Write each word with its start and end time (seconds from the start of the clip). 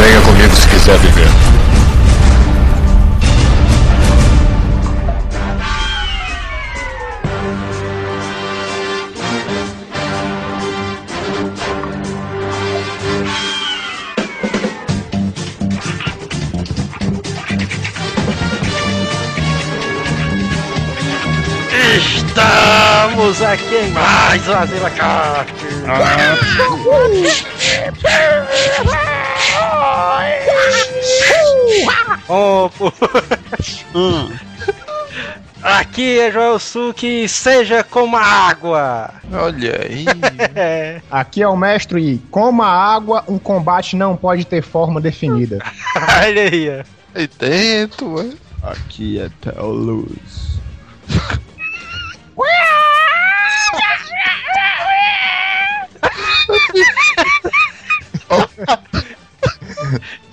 Venha 0.00 0.20
comigo 0.22 0.56
se 0.56 0.66
quiser 0.66 0.98
viver. 0.98 1.28
Estamos 22.06 23.42
aqui 23.42 23.74
em 23.74 23.90
mais 23.90 24.48
uma 24.48 24.64
Zila 24.64 24.90
Cast. 24.90 25.54
Oh, 32.28 32.70
pô. 32.78 32.92
Aqui 35.62 36.20
é 36.20 36.30
Joel 36.30 36.58
Suki, 36.58 37.28
seja 37.28 37.84
como 37.84 38.16
a 38.16 38.22
água. 38.22 39.10
Olha 39.32 39.80
aí. 39.82 40.04
Aqui 41.10 41.42
é 41.42 41.48
o 41.48 41.56
mestre 41.56 42.14
e, 42.14 42.18
como 42.30 42.62
a 42.62 42.68
água, 42.68 43.24
um 43.28 43.38
combate 43.38 43.96
não 43.96 44.16
pode 44.16 44.44
ter 44.44 44.62
forma 44.62 45.00
definida. 45.00 45.58
Olha 46.24 46.42
aí. 46.42 46.82
Aí 47.14 47.28
dentro, 47.38 48.10
mano. 48.10 48.34
Aqui 48.62 49.20
é 49.20 49.28
Theo 49.40 49.66
Luz. 49.66 50.60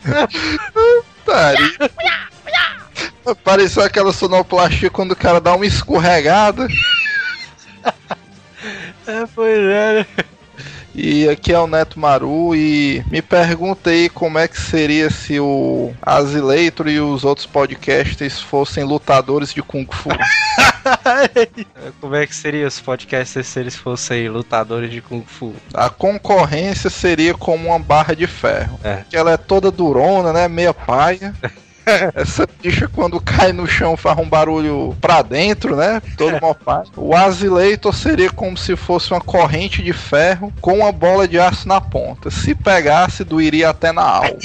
Pare. 1.25 1.77
Pareceu 3.43 3.83
aquela 3.83 4.13
sonoplastia 4.13 4.89
quando 4.89 5.11
o 5.11 5.15
cara 5.15 5.41
dá 5.41 5.53
uma 5.53 5.65
escorregada. 5.65 6.67
É, 9.05 9.25
pois 9.33 9.59
é. 9.59 10.05
E 10.99 11.29
aqui 11.29 11.53
é 11.53 11.59
o 11.59 11.67
Neto 11.67 11.99
Maru 11.99 12.55
e 12.55 13.05
me 13.11 13.21
perguntei 13.21 14.09
como 14.09 14.39
é 14.39 14.47
que 14.47 14.59
seria 14.59 15.11
se 15.11 15.39
o 15.39 15.93
Azileitor 16.01 16.87
e 16.87 16.99
os 16.99 17.23
outros 17.23 17.45
podcasters 17.45 18.41
fossem 18.41 18.83
lutadores 18.83 19.53
de 19.53 19.61
Kung 19.61 19.85
Fu. 19.91 20.09
Como 22.01 22.15
é 22.15 22.25
que 22.25 22.33
seria 22.33 22.65
os 22.65 22.79
podcasts 22.79 23.45
se 23.45 23.59
eles 23.59 23.75
fossem 23.75 24.27
lutadores 24.29 24.89
de 24.89 25.01
Kung 25.01 25.23
Fu? 25.23 25.53
A 25.73 25.89
concorrência 25.89 26.89
seria 26.89 27.33
como 27.33 27.67
uma 27.67 27.79
barra 27.79 28.15
de 28.15 28.25
ferro. 28.25 28.79
É. 28.83 29.03
Que 29.09 29.17
ela 29.17 29.31
é 29.31 29.37
toda 29.37 29.69
durona, 29.69 30.33
né? 30.33 30.47
Meia 30.47 30.73
paia. 30.73 31.35
Essa 32.15 32.47
bicha 32.61 32.87
quando 32.87 33.19
cai 33.19 33.53
no 33.53 33.67
chão 33.67 33.95
faz 33.95 34.17
um 34.17 34.27
barulho 34.27 34.95
pra 34.99 35.21
dentro, 35.21 35.75
né? 35.75 36.01
Todo 36.17 36.39
mofado. 36.41 36.91
O 36.95 37.15
Azileitor 37.15 37.93
seria 37.93 38.29
como 38.29 38.57
se 38.57 38.75
fosse 38.75 39.11
uma 39.11 39.21
corrente 39.21 39.81
de 39.81 39.93
ferro 39.93 40.53
com 40.61 40.79
uma 40.79 40.91
bola 40.91 41.27
de 41.27 41.39
aço 41.39 41.67
na 41.67 41.79
ponta. 41.79 42.29
Se 42.29 42.53
pegasse, 42.53 43.23
doeria 43.23 43.69
até 43.69 43.91
na 43.91 44.03
alma. 44.03 44.37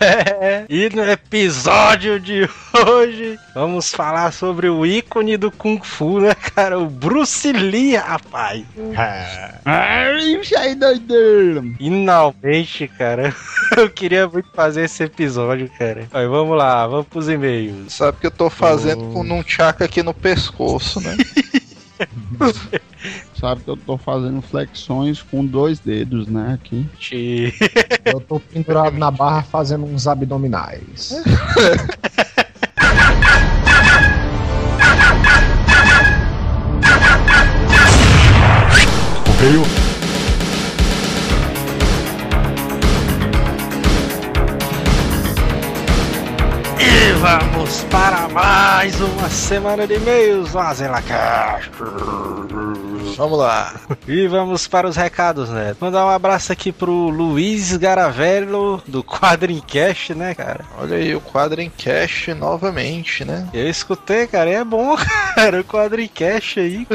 É, 0.00 0.64
e 0.68 0.88
no 0.94 1.04
episódio 1.04 2.18
de 2.18 2.48
hoje 2.72 3.38
vamos 3.54 3.92
falar 3.92 4.32
sobre 4.32 4.68
o 4.68 4.86
ícone 4.86 5.36
do 5.36 5.50
Kung 5.50 5.80
Fu, 5.82 6.20
né, 6.20 6.34
cara? 6.34 6.78
O 6.78 6.86
Bruce 6.86 7.52
Lee, 7.52 7.96
rapaz. 7.96 8.64
Ai, 9.64 10.40
aí 10.56 10.74
doideira. 10.74 11.62
Finalmente, 11.76 12.88
cara. 12.88 13.34
Eu 13.76 13.90
queria 13.90 14.28
muito 14.28 14.48
fazer 14.54 14.84
esse 14.84 15.04
episódio, 15.04 15.70
cara. 15.78 16.08
Mas 16.12 16.28
vamos 16.28 16.56
lá, 16.56 16.86
vamos 16.86 17.06
pros 17.06 17.28
e-mails. 17.28 17.92
Sabe 17.92 18.18
que 18.18 18.26
eu 18.26 18.30
tô 18.30 18.50
fazendo 18.50 19.12
com 19.12 19.20
um 19.20 19.42
tchaca 19.42 19.84
aqui 19.84 20.02
no 20.02 20.14
pescoço, 20.14 21.00
né? 21.00 21.16
Sabe 23.42 23.62
que 23.64 23.70
eu 23.70 23.76
tô 23.76 23.98
fazendo 23.98 24.40
flexões 24.40 25.20
com 25.20 25.44
dois 25.44 25.80
dedos, 25.80 26.28
né? 26.28 26.52
Aqui. 26.54 26.86
Eu 28.04 28.20
tô 28.20 28.38
pendurado 28.38 28.96
na 28.96 29.10
barra 29.10 29.42
fazendo 29.42 29.84
uns 29.84 30.06
abdominais. 30.06 31.20
Correio. 39.26 39.81
Vamos 47.22 47.84
para 47.84 48.28
mais 48.30 49.00
uma 49.00 49.30
semana 49.30 49.86
de 49.86 49.94
e-mails, 49.94 50.50
Vazelacast. 50.50 51.70
Vamos 53.16 53.38
lá. 53.38 53.72
E 54.08 54.26
vamos 54.26 54.66
para 54.66 54.88
os 54.88 54.96
recados, 54.96 55.48
né? 55.48 55.76
Mandar 55.80 56.04
um 56.04 56.08
abraço 56.08 56.50
aqui 56.50 56.72
pro 56.72 56.90
Luiz 56.90 57.76
Garavello 57.76 58.82
do 58.88 59.04
Quadrincast, 59.04 60.16
né, 60.16 60.34
cara? 60.34 60.64
Olha 60.76 60.96
aí 60.96 61.14
o 61.14 61.22
cash 61.78 62.28
novamente, 62.36 63.24
né? 63.24 63.48
Eu 63.54 63.68
escutei, 63.68 64.26
cara, 64.26 64.50
e 64.50 64.54
é 64.54 64.64
bom, 64.64 64.96
cara, 65.36 65.60
o 65.60 65.64
Quadrincast 65.64 66.58
aí. 66.58 66.88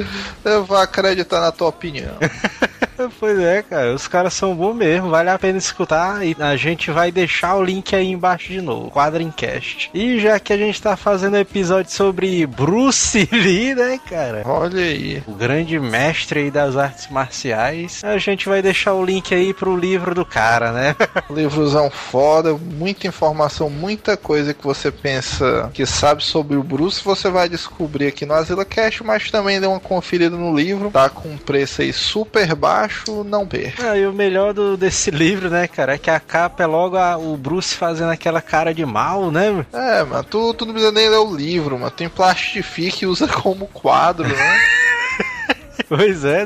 Eu 0.43 0.65
vou 0.65 0.75
acreditar 0.75 1.39
na 1.39 1.53
tua 1.53 1.69
opinião. 1.69 2.15
Pois 3.19 3.37
é, 3.39 3.61
cara, 3.61 3.93
os 3.93 4.07
caras 4.07 4.33
são 4.33 4.55
bons 4.55 4.73
mesmo, 4.73 5.11
vale 5.11 5.29
a 5.29 5.37
pena 5.37 5.59
escutar 5.59 6.25
e 6.25 6.35
a 6.39 6.55
gente 6.55 6.89
vai 6.89 7.11
deixar 7.11 7.55
o 7.55 7.63
link 7.63 7.95
aí 7.95 8.07
embaixo 8.07 8.51
de 8.51 8.59
novo, 8.59 8.89
Quadrincast. 8.89 9.91
E 9.93 10.16
já 10.19 10.39
que 10.39 10.51
a 10.53 10.57
gente 10.57 10.81
tá 10.81 10.95
fazendo 10.97 11.37
episódio 11.37 11.91
sobre 11.91 12.45
Bruce 12.45 13.27
Lee, 13.31 13.75
né, 13.75 13.99
cara? 14.09 14.43
Olha 14.45 14.81
aí. 14.81 15.23
O 15.27 15.33
grande 15.33 15.79
mestre 15.79 16.39
aí 16.41 16.51
das 16.51 16.75
artes 16.75 17.07
marciais, 17.09 18.01
a 18.03 18.17
gente 18.17 18.47
vai 18.47 18.61
deixar 18.61 18.93
o 18.93 19.03
link 19.05 19.33
aí 19.33 19.53
pro 19.53 19.75
livro 19.75 20.13
do 20.15 20.25
cara, 20.25 20.71
né? 20.71 20.95
Livrozão 21.29 21.89
foda, 21.89 22.53
muita 22.55 23.07
informação, 23.07 23.69
muita 23.69 24.15
coisa 24.17 24.53
que 24.53 24.63
você 24.63 24.91
pensa 24.91 25.69
que 25.73 25.85
sabe 25.85 26.23
sobre 26.23 26.55
o 26.55 26.63
Bruce, 26.63 27.01
você 27.03 27.29
vai 27.29 27.47
descobrir 27.49 28.07
aqui 28.07 28.25
no 28.25 28.33
Azila 28.33 28.65
Cash, 28.65 29.01
mas 29.01 29.29
também 29.31 29.59
dê 29.59 29.67
uma 29.67 29.79
conferida 29.79 30.35
no 30.35 30.55
livro. 30.55 30.91
Tá 30.91 31.09
com 31.09 31.29
um 31.29 31.37
preço 31.37 31.81
aí 31.81 31.93
super 31.93 32.53
baixo, 32.55 33.23
não 33.23 33.45
perca. 33.45 33.91
Ah, 33.91 33.97
e 33.97 34.05
o 34.07 34.13
melhor 34.13 34.53
do, 34.53 34.75
desse 34.77 35.11
livro, 35.11 35.49
né, 35.49 35.67
cara, 35.67 35.95
é 35.95 35.97
que 35.97 36.09
a 36.09 36.19
capa 36.19 36.63
é 36.63 36.65
logo 36.67 36.97
a- 36.97 37.17
o 37.17 37.35
Bruce 37.37 37.75
fazendo 37.75 38.09
aquela 38.11 38.41
cara 38.41 38.73
de 38.73 38.85
mal, 38.85 39.31
né? 39.31 39.65
É, 39.73 40.05
mas 40.07 40.25
tu, 40.25 40.53
tu 40.53 40.65
não 40.65 40.73
precisa 40.73 40.91
nem 40.91 41.09
ler 41.09 41.17
o 41.17 41.35
livro, 41.35 41.77
mas 41.77 41.93
tu 41.93 42.09
plastifica 42.09 43.03
e 43.03 43.07
usa 43.07 43.27
como 43.27 43.67
quadro, 43.67 44.27
né? 44.27 44.59
Pois 45.87 46.25
é. 46.25 46.45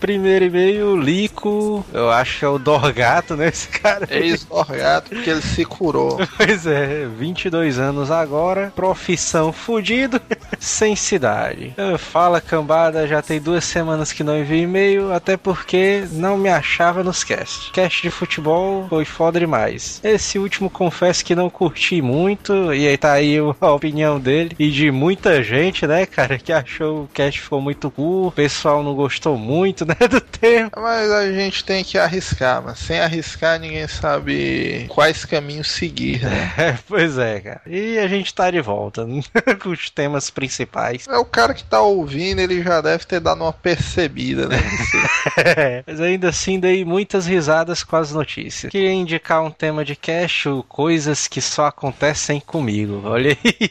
Primeiro 0.00 0.46
e-mail, 0.46 0.96
Lico, 0.96 1.84
eu 1.92 2.10
acho 2.10 2.38
que 2.38 2.44
é 2.44 2.48
o 2.48 2.58
Dorgato, 2.58 3.36
né, 3.36 3.48
esse 3.48 3.68
cara. 3.68 4.06
Ex-orgato, 4.10 5.10
porque 5.10 5.30
ele 5.30 5.42
se 5.42 5.64
curou. 5.64 6.18
Pois 6.36 6.66
é, 6.66 7.06
22 7.06 7.78
anos 7.78 8.10
agora, 8.10 8.72
profissão 8.76 9.52
fudido, 9.52 10.20
sem 10.60 10.94
cidade. 10.94 11.74
Fala 11.98 12.40
cambada, 12.40 13.06
já 13.06 13.22
tem 13.22 13.40
duas 13.40 13.64
semanas 13.64 14.12
que 14.12 14.22
não 14.22 14.38
envio 14.38 14.58
e-mail, 14.58 15.12
até 15.12 15.36
porque 15.36 16.04
não 16.12 16.36
me 16.36 16.48
achava 16.48 17.02
nos 17.02 17.24
cast. 17.24 17.72
Cast 17.72 18.02
de 18.02 18.10
futebol 18.10 18.86
foi 18.88 19.04
foda 19.04 19.40
demais. 19.40 20.00
Esse 20.04 20.38
último 20.38 20.68
confesso 20.68 21.24
que 21.24 21.34
não 21.34 21.50
curti 21.50 22.00
muito, 22.02 22.72
e 22.72 22.86
aí 22.86 22.96
tá 22.96 23.12
aí 23.12 23.38
a 23.60 23.72
opinião 23.72 24.20
dele 24.20 24.54
e 24.58 24.70
de 24.70 24.90
muita 24.90 25.42
gente, 25.42 25.86
né, 25.86 26.06
cara, 26.06 26.38
que 26.38 26.52
achou 26.52 27.04
o 27.04 27.08
cast 27.08 27.40
ficou 27.40 27.60
muito 27.60 27.90
curto, 27.90 28.28
o 28.28 28.32
pessoal 28.32 28.82
não 28.82 28.94
gostou 28.94 29.36
muito, 29.36 29.65
né, 29.84 29.96
do 30.08 30.20
tema. 30.20 30.70
Mas 30.76 31.10
a 31.10 31.32
gente 31.32 31.64
tem 31.64 31.82
que 31.82 31.98
arriscar, 31.98 32.62
mas 32.62 32.78
sem 32.78 33.00
arriscar 33.00 33.58
ninguém 33.58 33.86
sabe 33.88 34.86
quais 34.88 35.24
caminhos 35.24 35.70
seguir, 35.70 36.22
né? 36.22 36.46
É, 36.56 36.78
pois 36.88 37.18
é, 37.18 37.40
cara. 37.40 37.60
E 37.66 37.98
a 37.98 38.08
gente 38.08 38.32
tá 38.34 38.50
de 38.50 38.60
volta 38.60 39.06
com 39.62 39.70
os 39.70 39.90
temas 39.90 40.30
principais. 40.30 41.06
É 41.08 41.18
o 41.18 41.24
cara 41.24 41.52
que 41.54 41.64
tá 41.64 41.80
ouvindo, 41.80 42.40
ele 42.40 42.62
já 42.62 42.80
deve 42.80 43.04
ter 43.04 43.20
dado 43.20 43.42
uma 43.42 43.52
percebida, 43.52 44.48
né? 44.48 44.58
Mas 45.86 46.00
ainda 46.00 46.30
assim 46.30 46.58
dei 46.58 46.84
muitas 46.84 47.26
risadas 47.26 47.82
com 47.82 47.96
as 47.96 48.12
notícias. 48.12 48.70
Queria 48.70 48.92
indicar 48.92 49.42
um 49.42 49.50
tema 49.50 49.84
de 49.84 49.94
cast, 49.94 50.48
o 50.48 50.62
coisas 50.62 51.26
que 51.26 51.40
só 51.40 51.66
acontecem 51.66 52.40
comigo. 52.40 53.02
Olha 53.04 53.36
aí. 53.44 53.70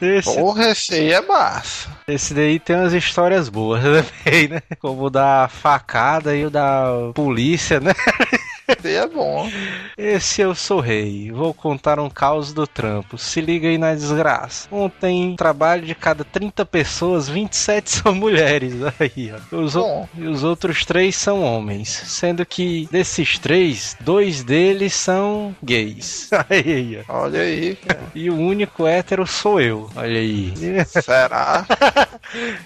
Esse, 0.00 0.32
Porra, 0.34 0.70
esse 0.70 0.94
aí 0.94 1.12
é 1.12 1.20
massa. 1.20 1.88
esse 2.06 2.32
daí 2.32 2.60
tem 2.60 2.76
umas 2.76 2.92
histórias 2.92 3.48
boas 3.48 3.82
também, 4.24 4.48
né? 4.48 4.62
Como 4.80 5.04
o 5.04 5.10
da 5.10 5.48
facada 5.48 6.36
e 6.36 6.44
o 6.46 6.50
da 6.50 7.10
polícia, 7.14 7.80
né? 7.80 7.92
É 8.84 9.06
bom. 9.06 9.50
Esse 9.96 10.42
eu 10.42 10.54
sou 10.54 10.80
rei. 10.80 11.30
Vou 11.32 11.54
contar 11.54 11.98
um 11.98 12.10
caos 12.10 12.52
do 12.52 12.66
trampo. 12.66 13.16
Se 13.16 13.40
liga 13.40 13.68
aí 13.68 13.78
na 13.78 13.94
desgraça. 13.94 14.68
Ontem, 14.70 15.34
trabalho 15.36 15.82
de 15.86 15.94
cada 15.94 16.24
30 16.24 16.64
pessoas, 16.66 17.28
27 17.28 17.90
são 17.90 18.14
mulheres. 18.14 18.74
Aí, 19.00 19.32
ó. 19.52 19.56
Os, 19.56 19.74
o- 19.74 19.80
Bom. 19.80 20.08
e 20.16 20.26
os 20.26 20.44
outros 20.44 20.84
três 20.84 21.16
são 21.16 21.42
homens. 21.42 21.88
Sendo 21.88 22.44
que 22.44 22.88
desses 22.92 23.38
três, 23.38 23.96
dois 24.00 24.42
deles 24.42 24.94
são 24.94 25.54
gays. 25.62 26.28
Aí, 26.50 27.00
ó. 27.08 27.22
Olha 27.22 27.40
aí, 27.40 27.74
cara. 27.76 28.00
E 28.14 28.30
o 28.30 28.36
único 28.36 28.86
hétero 28.86 29.26
sou 29.26 29.60
eu. 29.60 29.90
Olha 29.96 30.18
aí. 30.20 30.52
Será? 30.86 31.66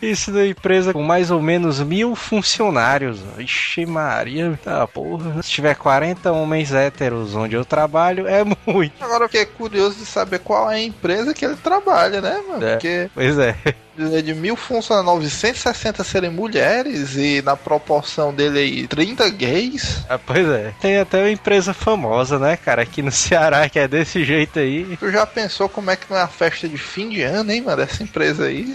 Isso 0.00 0.30
na 0.32 0.46
empresa 0.46 0.92
com 0.92 1.02
mais 1.02 1.30
ou 1.30 1.40
menos 1.40 1.80
mil 1.80 2.14
funcionários. 2.14 3.20
ó. 3.36 3.40
Ixi, 3.40 3.86
Maria. 3.86 4.58
Tá, 4.62 4.86
porra. 4.86 5.42
Se 5.42 5.50
tiver 5.50 5.74
40 5.74 5.91
homens 6.32 6.72
héteros 6.72 7.34
onde 7.34 7.54
eu 7.54 7.64
trabalho, 7.64 8.26
é 8.26 8.42
muito. 8.66 9.02
Agora 9.02 9.24
eu 9.24 9.28
fiquei 9.28 9.46
curioso 9.46 9.96
de 9.96 10.06
saber 10.06 10.38
qual 10.40 10.70
é 10.70 10.76
a 10.76 10.80
empresa 10.82 11.34
que 11.34 11.44
ele 11.44 11.56
trabalha, 11.56 12.20
né, 12.20 12.42
mano? 12.48 12.64
É. 12.64 12.72
Porque 12.72 13.10
Pois 13.14 13.38
é. 13.38 13.56
É 13.98 14.22
de 14.22 14.34
mil 14.34 14.56
funcionários, 14.56 15.12
960 15.14 16.02
serem 16.04 16.30
mulheres 16.30 17.14
e 17.16 17.42
na 17.42 17.56
proporção 17.56 18.32
dele 18.32 18.58
aí 18.58 18.86
30 18.88 19.28
gays. 19.30 19.98
Ah, 20.08 20.18
pois 20.18 20.46
é. 20.48 20.72
Tem 20.80 20.98
até 20.98 21.18
uma 21.20 21.30
empresa 21.30 21.74
famosa, 21.74 22.38
né, 22.38 22.56
cara, 22.56 22.82
aqui 22.82 23.02
no 23.02 23.10
Ceará 23.12 23.68
que 23.68 23.78
é 23.78 23.86
desse 23.86 24.24
jeito 24.24 24.58
aí. 24.58 24.96
Tu 24.98 25.10
já 25.10 25.26
pensou 25.26 25.68
como 25.68 25.90
é 25.90 25.96
que 25.96 26.06
não 26.10 26.16
é 26.16 26.22
a 26.22 26.28
festa 26.28 26.68
de 26.68 26.78
fim 26.78 27.08
de 27.10 27.22
ano, 27.22 27.50
hein, 27.52 27.60
mano? 27.60 27.76
Dessa 27.78 28.02
empresa 28.02 28.46
aí. 28.46 28.72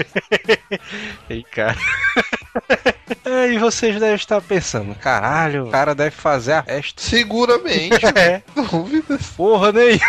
Ei, 1.30 1.44
cara. 1.44 1.78
É, 3.24 3.54
e 3.54 3.58
vocês 3.60 4.00
devem 4.00 4.16
estar 4.16 4.42
pensando, 4.42 4.96
caralho, 4.96 5.68
o 5.68 5.70
cara 5.70 5.94
deve 5.94 6.12
fazer 6.12 6.54
a 6.54 6.64
festa. 6.64 7.02
Seguramente, 7.02 8.06
É, 8.16 8.42
dúvidas. 8.56 9.22
porra 9.36 9.72
nenhuma. 9.72 10.00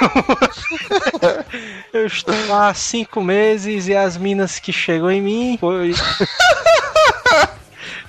Eu 1.92 2.06
estou 2.06 2.34
lá 2.46 2.68
há 2.68 2.74
cinco 2.74 3.20
meses 3.22 3.86
e 3.88 3.94
as 3.94 4.16
minas 4.16 4.58
que 4.58 4.72
chegou 4.98 5.10
em 5.10 5.22
mim 5.22 5.56
foi. 5.58 5.94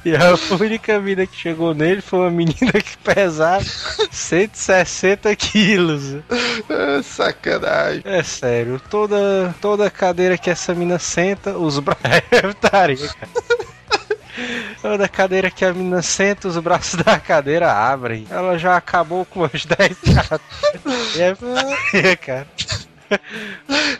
E 0.06 0.16
a 0.16 0.34
única 0.56 0.98
mina 0.98 1.28
que 1.28 1.36
chegou 1.36 1.74
nele 1.74 2.02
foi 2.02 2.20
uma 2.20 2.32
menina 2.32 2.72
que 2.72 2.98
pesava 3.04 3.62
160 4.10 5.36
quilos. 5.36 6.16
É, 6.70 7.02
sacanagem. 7.04 8.02
É 8.06 8.24
sério, 8.24 8.82
toda, 8.90 9.54
toda 9.60 9.92
cadeira 9.92 10.38
que 10.38 10.50
essa 10.50 10.74
mina 10.74 10.98
senta, 10.98 11.58
os 11.58 11.78
braços. 11.80 12.02
É. 14.42 14.82
Toda 14.82 15.10
cadeira 15.10 15.52
que 15.52 15.66
a 15.66 15.74
mina 15.74 16.02
senta, 16.02 16.48
os 16.48 16.58
braços 16.58 17.04
da 17.04 17.20
cadeira 17.20 17.70
abrem. 17.74 18.26
Ela 18.32 18.58
já 18.58 18.78
acabou 18.78 19.26
com 19.26 19.42
os 19.42 19.66
10 19.66 19.98
gatos. 20.14 20.40
É 21.94 22.16
cara. 22.16 22.48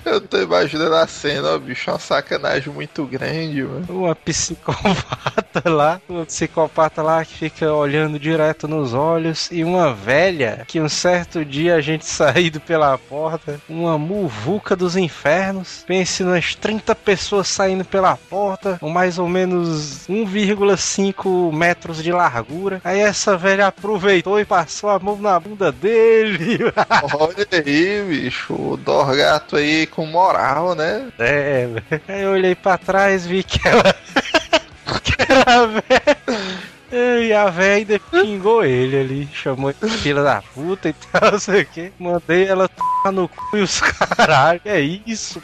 Eu 0.06 0.22
tô 0.22 0.42
imaginando 0.42 0.96
a 0.96 1.08
cena, 1.08 1.50
ó, 1.50 1.58
bicho, 1.58 1.92
uma 1.92 2.00
sacanagem 2.00 2.74
muito 2.74 3.06
grande, 3.06 3.64
mano. 3.64 3.86
Uma 3.90 4.16
psicopata 4.16 5.70
lá, 5.70 6.02
uma 6.08 6.26
psicopata 6.26 7.02
lá 7.02 7.24
que 7.24 7.34
fica 7.34 7.72
olhando 7.72 8.20
direto 8.20 8.68
nos 8.68 8.94
olhos 8.94 9.50
e 9.52 9.64
uma 9.64 9.94
velha 9.94 10.64
que 10.68 10.80
um 10.80 10.90
certo 10.90 11.44
dia 11.46 11.76
a 11.76 11.82
gente 11.82 12.06
saído 12.10 12.60
pela 12.60 12.98
porta, 12.98 13.60
uma 13.70 13.98
muvuca 13.98 14.76
dos 14.76 14.96
infernos. 14.96 15.84
Pense 15.86 16.24
nas 16.24 16.56
30 16.56 16.96
pessoas 16.96 17.48
saindo 17.48 17.86
pela 17.86 18.18
porta, 18.18 18.78
com 18.80 18.90
mais 18.90 19.20
ou 19.20 19.28
menos 19.28 20.08
1,5 20.08 21.54
metros 21.54 22.02
de 22.02 22.12
largura. 22.12 22.82
Aí 22.84 23.00
essa 23.00 23.38
velha 23.38 23.68
aproveitou 23.68 24.40
e 24.40 24.46
passou 24.46 24.90
a 24.90 25.00
mão 25.00 25.18
na 25.18 25.40
bunda 25.40 25.72
dele. 25.72 26.60
Olha 27.14 27.48
aí, 27.52 28.04
bicho, 28.08 28.54
o 28.54 28.78
Dorgato 29.00 29.56
aí 29.56 29.88
com 29.88 30.06
moral, 30.06 30.76
né? 30.76 31.08
É, 31.18 31.70
eu 32.22 32.32
olhei 32.32 32.54
pra 32.54 32.78
trás 32.78 33.26
vi 33.26 33.44
que 33.44 33.66
ela. 33.66 33.96
que 35.02 35.16
era 35.18 35.44
a 35.48 35.66
véia. 35.66 36.18
E 36.92 37.34
a 37.34 37.50
véia 37.50 37.76
ainda 37.76 38.00
pingou 38.00 38.64
ele 38.64 39.00
ali, 39.00 39.30
chamou 39.34 39.70
ele 39.70 39.90
de 39.90 39.98
filha 39.98 40.24
da 40.24 40.42
puta 40.42 40.90
e 40.90 40.94
tal, 40.94 41.32
não 41.34 41.40
sei 41.40 41.62
o 41.62 41.66
que. 41.66 41.92
Mandei 42.00 42.48
ela 42.48 42.68
tomar 42.68 43.12
no 43.12 43.28
cu 43.28 43.58
e 43.58 43.62
os 43.62 43.80
caralho. 43.80 44.62
É 44.66 44.80
isso. 44.80 45.42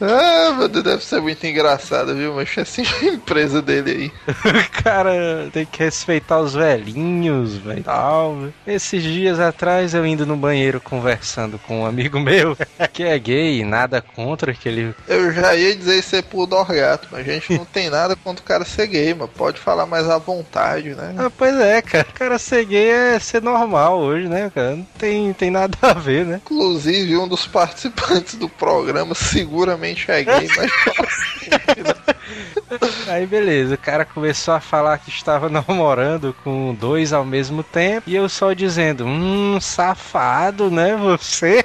Ah, 0.00 0.54
meu 0.56 0.68
Deus, 0.68 0.84
deve 0.84 1.04
ser 1.04 1.20
muito 1.20 1.46
engraçado, 1.46 2.14
viu? 2.14 2.34
Mas 2.34 2.56
assim 2.56 2.82
a 3.02 3.04
empresa 3.06 3.60
dele 3.60 3.90
aí. 3.90 4.12
O 4.28 4.70
cara 4.82 5.48
tem 5.52 5.66
que 5.66 5.82
respeitar 5.82 6.40
os 6.40 6.54
velhinhos, 6.54 7.56
velho. 7.56 7.82
Tal, 7.84 8.36
velho. 8.36 8.54
Esses 8.66 9.02
dias 9.02 9.38
atrás 9.40 9.94
eu 9.94 10.06
indo 10.06 10.26
no 10.26 10.36
banheiro 10.36 10.80
conversando 10.80 11.58
com 11.58 11.82
um 11.82 11.86
amigo 11.86 12.18
meu 12.18 12.56
que 12.92 13.02
é 13.02 13.18
gay, 13.18 13.64
nada 13.64 14.00
contra 14.00 14.54
que 14.54 14.68
ele 14.68 14.94
Eu 15.06 15.32
já 15.32 15.54
ia 15.54 15.74
dizer 15.76 15.98
isso 15.98 16.16
aí 16.16 16.22
pro 16.22 16.46
Dorgato, 16.46 17.08
mas 17.10 17.28
a 17.28 17.32
gente 17.32 17.56
não 17.56 17.64
tem 17.64 17.90
nada 17.90 18.16
contra 18.16 18.42
o 18.42 18.46
cara 18.46 18.64
ser 18.64 18.86
gay, 18.86 19.14
mas 19.14 19.30
pode 19.30 19.58
falar 19.58 19.86
mais 19.86 20.08
à 20.08 20.18
vontade, 20.18 20.77
né? 20.82 21.14
Ah, 21.18 21.30
pois 21.30 21.54
é, 21.56 21.82
cara. 21.82 22.06
O 22.08 22.12
cara 22.12 22.38
ser 22.38 22.64
gay 22.64 22.90
é 22.90 23.18
ser 23.18 23.42
normal 23.42 23.98
hoje, 23.98 24.28
né, 24.28 24.50
cara? 24.54 24.76
Não 24.76 24.86
tem, 24.98 25.32
tem 25.32 25.50
nada 25.50 25.76
a 25.82 25.92
ver, 25.92 26.24
né? 26.24 26.40
Inclusive, 26.44 27.16
um 27.16 27.28
dos 27.28 27.46
participantes 27.46 28.34
do 28.34 28.48
programa 28.48 29.14
seguramente 29.14 30.10
é 30.10 30.24
gay, 30.24 30.48
mas 30.56 30.70
Aí 33.08 33.26
beleza, 33.26 33.74
o 33.74 33.78
cara 33.78 34.04
começou 34.04 34.54
a 34.54 34.60
falar 34.60 34.98
que 34.98 35.10
estava 35.10 35.48
namorando 35.68 36.34
com 36.44 36.74
dois 36.74 37.12
ao 37.12 37.24
mesmo 37.24 37.62
tempo. 37.62 38.08
E 38.08 38.14
eu 38.14 38.28
só 38.28 38.52
dizendo, 38.52 39.06
hum, 39.06 39.58
safado, 39.60 40.70
né, 40.70 40.96
você? 40.96 41.64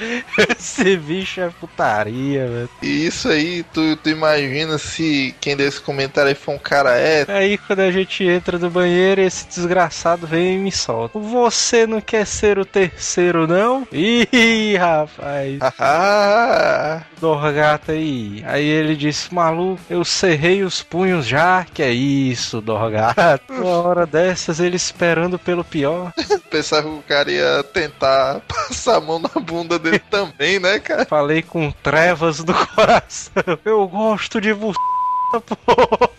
Esse 0.58 0.96
bicho 0.96 1.40
é 1.40 1.48
putaria, 1.48 2.46
velho. 2.46 2.70
E 2.82 3.06
isso 3.06 3.28
aí, 3.28 3.62
tu, 3.72 3.96
tu 3.96 4.08
imagina 4.08 4.78
se 4.78 5.34
quem 5.40 5.56
desse 5.56 5.80
comentário 5.80 6.28
aí 6.28 6.34
for 6.34 6.54
um 6.54 6.58
cara 6.58 6.96
hétero. 6.96 7.38
Aí 7.38 7.58
quando 7.58 7.80
a 7.80 7.90
gente 7.90 8.24
entra 8.24 8.58
no 8.58 8.70
banheiro, 8.70 9.20
esse 9.20 9.46
desgraçado 9.48 10.26
vem 10.26 10.56
e 10.56 10.58
me 10.58 10.72
solta. 10.72 11.18
Você 11.18 11.86
não 11.86 12.00
quer 12.00 12.26
ser 12.26 12.58
o 12.58 12.64
terceiro, 12.64 13.46
não? 13.46 13.86
Ih, 13.92 14.76
rapaz. 14.76 15.58
Ah, 15.78 17.02
Dorgata 17.20 17.92
aí. 17.92 18.42
Aí 18.46 18.66
ele 18.66 18.96
disse, 18.96 19.32
maluco, 19.32 19.80
eu 19.88 20.04
cerrei 20.04 20.62
os 20.62 20.82
punhos 20.82 21.26
já. 21.26 21.64
Que 21.72 21.82
é 21.82 21.90
isso, 21.92 22.60
Dorgata. 22.60 23.40
Uma 23.48 23.82
hora 23.82 24.06
dessas, 24.06 24.58
ele 24.60 24.76
esperando 24.76 25.38
pelo 25.38 25.64
pior. 25.64 26.12
pensava 26.50 26.82
que 26.88 26.94
o 26.94 27.04
cara 27.06 27.30
ia 27.30 27.62
tentar 27.62 28.40
passar 28.40 28.96
a 28.96 29.00
mão 29.00 29.18
na 29.18 29.40
bunda 29.40 29.78
dele 29.78 29.85
também, 30.10 30.58
né, 30.58 30.78
cara? 30.78 31.04
Falei 31.06 31.42
com 31.42 31.70
trevas 31.70 32.42
do 32.42 32.54
coração. 32.54 33.32
Eu 33.64 33.86
gosto 33.88 34.40
de 34.40 34.52
você. 34.52 34.78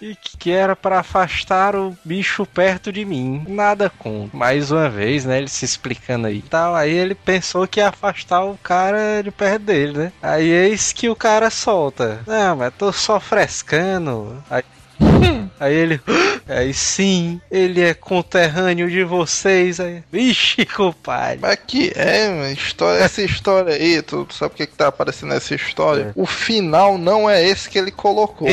E 0.01 0.15
que 0.37 0.51
era 0.51 0.75
pra 0.75 0.99
afastar 0.99 1.75
o 1.75 1.97
bicho 2.03 2.45
perto 2.45 2.91
de 2.91 3.05
mim. 3.05 3.43
Nada 3.47 3.89
com. 3.89 4.29
Mais 4.33 4.69
uma 4.71 4.89
vez, 4.89 5.25
né? 5.25 5.37
Ele 5.37 5.47
se 5.47 5.65
explicando 5.65 6.27
aí. 6.27 6.41
Tal. 6.41 6.75
Aí 6.75 6.91
ele 6.91 7.15
pensou 7.15 7.67
que 7.67 7.79
ia 7.79 7.89
afastar 7.89 8.43
o 8.43 8.57
cara 8.57 9.21
de 9.23 9.31
perto 9.31 9.63
dele, 9.63 9.97
né? 9.97 10.11
Aí 10.21 10.49
eis 10.49 10.91
que 10.91 11.09
o 11.09 11.15
cara 11.15 11.49
solta. 11.49 12.21
Não, 12.27 12.57
mas 12.57 12.73
tô 12.77 12.91
só 12.91 13.19
frescando. 13.19 14.43
Aí, 14.49 14.63
aí 15.59 15.73
ele. 15.73 16.01
Aí 16.49 16.73
sim, 16.73 17.41
ele 17.51 17.81
é 17.81 17.93
conterrâneo 17.93 18.89
de 18.89 19.03
vocês. 19.03 19.81
Aí, 19.81 20.01
vixe, 20.09 20.65
compadre. 20.65 21.39
Mas 21.41 21.59
que 21.67 21.91
é, 21.93 22.29
mano, 22.29 22.53
história, 22.53 23.03
essa 23.03 23.21
história 23.21 23.73
aí, 23.73 24.01
tu, 24.01 24.23
tu 24.23 24.33
sabe 24.33 24.53
o 24.53 24.55
que, 24.55 24.65
que 24.65 24.77
tá 24.77 24.87
aparecendo 24.87 25.31
nessa 25.31 25.53
história? 25.53 26.03
É. 26.03 26.11
O 26.15 26.25
final 26.25 26.97
não 26.97 27.29
é 27.29 27.45
esse 27.45 27.69
que 27.69 27.77
ele 27.77 27.91
colocou. 27.91 28.47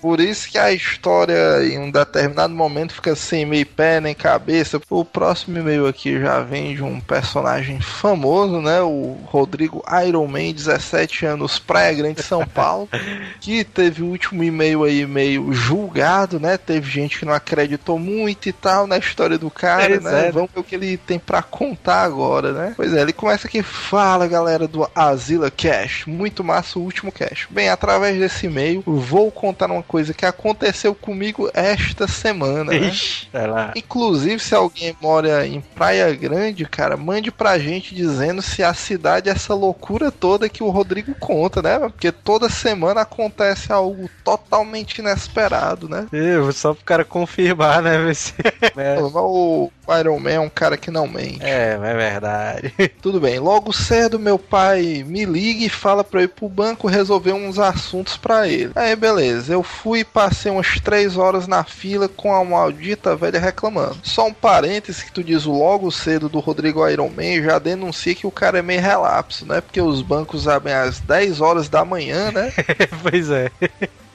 Por 0.00 0.18
isso 0.18 0.48
que 0.48 0.56
a 0.56 0.72
história 0.72 1.62
em 1.62 1.78
um 1.78 1.90
determinado 1.90 2.54
momento 2.54 2.94
fica 2.94 3.14
sem 3.14 3.44
meio 3.44 3.66
pé 3.66 4.00
nem 4.00 4.14
cabeça. 4.14 4.80
O 4.88 5.04
próximo 5.04 5.58
e-mail 5.58 5.86
aqui 5.86 6.18
já 6.18 6.40
vem 6.40 6.74
de 6.74 6.82
um 6.82 7.00
personagem 7.00 7.80
famoso, 7.80 8.62
né? 8.62 8.80
O 8.80 9.18
Rodrigo 9.26 9.84
Iron 10.06 10.26
Man, 10.26 10.52
17 10.52 11.26
anos, 11.26 11.58
Praia 11.58 11.92
Grande, 11.92 12.22
São 12.22 12.46
Paulo. 12.46 12.88
que 13.42 13.62
teve 13.62 14.02
o 14.02 14.06
último 14.06 14.42
e-mail 14.42 14.84
aí 14.84 15.06
meio 15.06 15.27
julgado, 15.52 16.38
né? 16.40 16.56
Teve 16.56 16.88
gente 16.90 17.18
que 17.18 17.24
não 17.24 17.32
acreditou 17.32 17.98
muito 17.98 18.48
e 18.48 18.52
tal 18.52 18.86
na 18.86 18.98
história 18.98 19.38
do 19.38 19.50
cara, 19.50 19.88
Pois 19.88 20.04
né? 20.04 20.28
é. 20.28 20.32
Vamos 20.32 20.50
ver 20.54 20.60
o 20.60 20.64
que 20.64 20.74
ele 20.74 20.96
tem 20.96 21.18
pra 21.18 21.42
contar 21.42 22.02
agora, 22.02 22.52
né? 22.52 22.72
Pois 22.76 22.92
é, 22.94 23.00
ele 23.00 23.12
começa 23.12 23.46
aqui, 23.46 23.62
fala 23.62 24.26
galera 24.26 24.66
do 24.68 24.88
Azila 24.94 25.50
Cash, 25.50 26.04
muito 26.06 26.44
massa 26.44 26.78
o 26.78 26.82
último 26.82 27.10
cash. 27.12 27.46
Bem, 27.50 27.68
através 27.68 28.18
desse 28.18 28.46
e-mail, 28.46 28.82
vou 28.86 29.30
contar 29.30 29.70
uma 29.70 29.82
coisa 29.82 30.14
que 30.14 30.24
aconteceu 30.26 30.94
comigo 30.94 31.50
esta 31.52 32.06
semana, 32.06 32.64
né? 32.64 32.76
Ixi. 32.88 33.28
Inclusive, 33.76 34.38
se 34.38 34.54
alguém 34.54 34.96
mora 35.00 35.46
em 35.46 35.60
Praia 35.60 36.14
Grande, 36.14 36.64
cara, 36.64 36.96
mande 36.96 37.30
pra 37.30 37.58
gente 37.58 37.94
dizendo 37.94 38.42
se 38.42 38.62
a 38.62 38.72
cidade 38.74 39.28
é 39.28 39.32
essa 39.32 39.54
loucura 39.54 40.10
toda 40.10 40.48
que 40.48 40.62
o 40.62 40.70
Rodrigo 40.70 41.14
conta, 41.18 41.62
né? 41.62 41.78
Porque 41.78 42.10
toda 42.12 42.48
semana 42.48 43.02
acontece 43.02 43.72
algo 43.72 44.08
totalmente 44.24 44.98
inesperado. 44.98 45.17
Lado, 45.50 45.88
né? 45.88 46.06
Eu, 46.12 46.52
só 46.52 46.74
pro 46.74 46.84
cara 46.84 47.04
confirmar, 47.04 47.82
né? 47.82 47.98
Ver 47.98 48.14
se... 48.14 48.34
é. 48.76 48.98
O 49.00 49.70
Iron 49.98 50.18
Man 50.18 50.30
é 50.30 50.40
um 50.40 50.48
cara 50.48 50.76
que 50.76 50.90
não 50.90 51.08
mente. 51.08 51.42
é, 51.42 51.72
é 51.72 51.94
verdade. 51.94 52.74
Tudo 53.00 53.20
bem. 53.20 53.38
Logo 53.38 53.72
cedo, 53.72 54.18
meu 54.18 54.38
pai 54.38 55.04
me 55.06 55.24
liga 55.24 55.64
e 55.64 55.68
fala 55.68 56.04
pra 56.04 56.20
eu 56.20 56.24
ir 56.24 56.28
pro 56.28 56.48
banco 56.48 56.86
resolver 56.86 57.32
uns 57.32 57.58
assuntos 57.58 58.16
pra 58.16 58.46
ele. 58.46 58.72
Aí, 58.74 58.94
beleza. 58.94 59.52
Eu 59.52 59.62
fui 59.62 60.00
e 60.00 60.04
passei 60.04 60.50
umas 60.50 60.78
três 60.80 61.16
horas 61.16 61.46
na 61.46 61.64
fila 61.64 62.08
com 62.08 62.34
a 62.34 62.44
maldita 62.44 63.16
velha 63.16 63.40
reclamando. 63.40 63.98
Só 64.02 64.26
um 64.26 64.34
parêntese 64.34 65.04
que 65.04 65.12
tu 65.12 65.24
diz 65.24 65.46
o 65.46 65.52
logo 65.52 65.90
cedo 65.90 66.28
do 66.28 66.40
Rodrigo 66.40 66.86
Iron 66.88 67.08
Man 67.08 67.42
já 67.42 67.58
denuncia 67.58 68.14
que 68.14 68.26
o 68.26 68.30
cara 68.30 68.58
é 68.58 68.62
meio 68.62 68.80
relapso, 68.80 69.46
né? 69.46 69.60
Porque 69.60 69.80
os 69.80 70.02
bancos 70.02 70.46
abrem 70.46 70.74
às 70.74 71.00
10 71.00 71.40
horas 71.40 71.68
da 71.68 71.84
manhã, 71.84 72.30
né? 72.30 72.52
pois 73.02 73.30
é. 73.30 73.50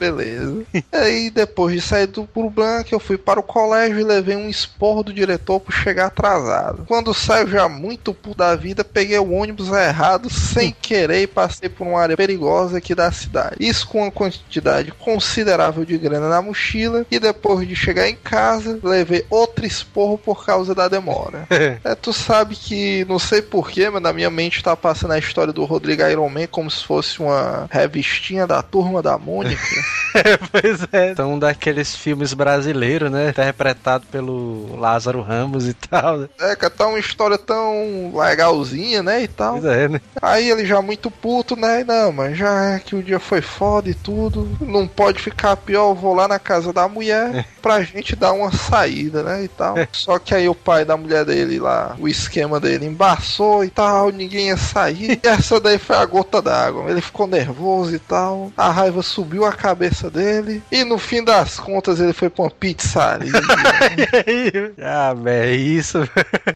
Beleza. 0.04 0.64
Aí 0.92 1.30
depois 1.30 1.74
de 1.74 1.80
sair 1.80 2.06
do 2.06 2.24
Puro 2.24 2.50
Branco, 2.50 2.90
eu 2.92 3.00
fui 3.00 3.16
para 3.16 3.40
o 3.40 3.42
colégio 3.42 3.98
e 3.98 4.04
levei 4.04 4.36
um 4.36 4.48
esporro 4.48 5.02
do 5.02 5.12
diretor 5.12 5.60
por 5.60 5.72
chegar 5.72 6.06
atrasado. 6.06 6.84
Quando 6.86 7.14
saio 7.14 7.48
já 7.48 7.68
muito 7.68 8.12
puto 8.12 8.38
da 8.38 8.54
vida, 8.54 8.84
peguei 8.84 9.18
o 9.18 9.32
ônibus 9.32 9.68
errado 9.68 10.28
sem 10.28 10.72
querer 10.72 11.22
e 11.22 11.26
passei 11.26 11.68
por 11.68 11.86
uma 11.86 12.00
área 12.00 12.16
perigosa 12.16 12.78
aqui 12.78 12.94
da 12.94 13.10
cidade. 13.10 13.56
Isso 13.58 13.88
com 13.88 14.02
uma 14.02 14.10
quantidade 14.10 14.92
considerável 14.92 15.84
de 15.84 15.96
grana 15.96 16.28
na 16.28 16.42
mochila 16.42 17.06
e 17.10 17.18
depois 17.18 17.66
de 17.66 17.74
chegar 17.74 18.08
em 18.08 18.16
casa, 18.16 18.78
levei 18.82 19.24
outro 19.30 19.64
esporro 19.64 20.18
por 20.18 20.44
causa 20.44 20.74
da 20.74 20.88
demora. 20.88 21.46
É, 21.84 21.94
tu 21.94 22.12
sabe 22.12 22.54
que, 22.54 23.04
não 23.06 23.18
sei 23.18 23.42
porquê, 23.42 23.90
mas 23.90 24.00
na 24.00 24.12
minha 24.12 24.30
mente 24.30 24.62
tá 24.62 24.76
passando 24.76 25.12
a 25.12 25.18
história 25.18 25.52
do 25.52 25.64
Rodrigo 25.64 26.02
Iron 26.06 26.28
Man 26.28 26.46
como 26.46 26.70
se 26.70 26.84
fosse 26.84 27.20
uma 27.20 27.66
revistinha 27.70 28.46
da 28.46 28.62
turma 28.62 29.02
da 29.02 29.18
Mônica. 29.18 29.62
pois 30.50 30.80
é. 30.92 31.14
São 31.14 31.38
daqueles 31.38 31.94
filmes 31.94 32.34
brasileiros, 32.34 33.10
né? 33.10 33.30
Interpretado 33.30 34.06
pelo 34.10 34.76
Lázaro 34.76 35.20
Ramos 35.22 35.66
e 35.66 35.74
tal. 35.74 36.18
Né? 36.18 36.28
É, 36.40 36.56
que 36.56 36.68
tá 36.70 36.86
uma 36.86 36.98
história 36.98 37.38
tão 37.38 38.12
legalzinha, 38.14 39.02
né? 39.02 39.22
E 39.22 39.28
tal. 39.28 39.60
Pois 39.60 39.64
é, 39.64 39.88
né? 39.88 40.00
Aí 40.20 40.50
ele 40.50 40.64
já 40.64 40.80
muito 40.80 41.10
puto, 41.10 41.56
né? 41.56 41.80
E 41.80 41.84
Não, 41.84 42.12
mas 42.12 42.36
já 42.36 42.78
que 42.80 42.96
o 42.96 43.02
dia 43.02 43.18
foi 43.18 43.40
foda 43.40 43.88
e 43.88 43.94
tudo, 43.94 44.48
não 44.60 44.86
pode 44.86 45.20
ficar 45.20 45.56
pior, 45.56 45.90
eu 45.90 45.94
vou 45.94 46.14
lá 46.14 46.26
na 46.28 46.38
casa 46.38 46.72
da 46.72 46.88
mulher 46.88 47.46
pra 47.60 47.82
gente 47.82 48.16
dar 48.16 48.32
uma 48.32 48.52
saída, 48.52 49.22
né? 49.22 49.44
E 49.44 49.48
tal. 49.48 49.74
Só 49.92 50.18
que 50.18 50.34
aí 50.34 50.48
o 50.48 50.54
pai 50.54 50.84
da 50.84 50.96
mulher 50.96 51.24
dele 51.24 51.58
lá, 51.58 51.96
o 51.98 52.08
esquema 52.08 52.60
dele 52.60 52.86
embaçou 52.86 53.64
e 53.64 53.70
tal, 53.70 54.10
ninguém 54.10 54.48
ia 54.48 54.56
sair. 54.56 55.20
E 55.22 55.26
essa 55.26 55.60
daí 55.60 55.78
foi 55.78 55.96
a 55.96 56.04
gota 56.04 56.40
d'água. 56.40 56.90
Ele 56.90 57.00
ficou 57.00 57.26
nervoso 57.26 57.94
e 57.94 57.98
tal. 57.98 58.52
A 58.56 58.70
raiva 58.70 59.02
subiu 59.02 59.44
a 59.44 59.52
cabeça 59.52 59.73
dele. 60.10 60.62
E 60.70 60.84
no 60.84 60.98
fim 60.98 61.22
das 61.22 61.58
contas 61.58 62.00
ele 62.00 62.12
foi 62.12 62.30
pra 62.30 62.44
uma 62.44 62.50
pizzaria. 62.50 63.32
ah, 64.82 65.14
é 65.26 65.52
isso. 65.52 65.98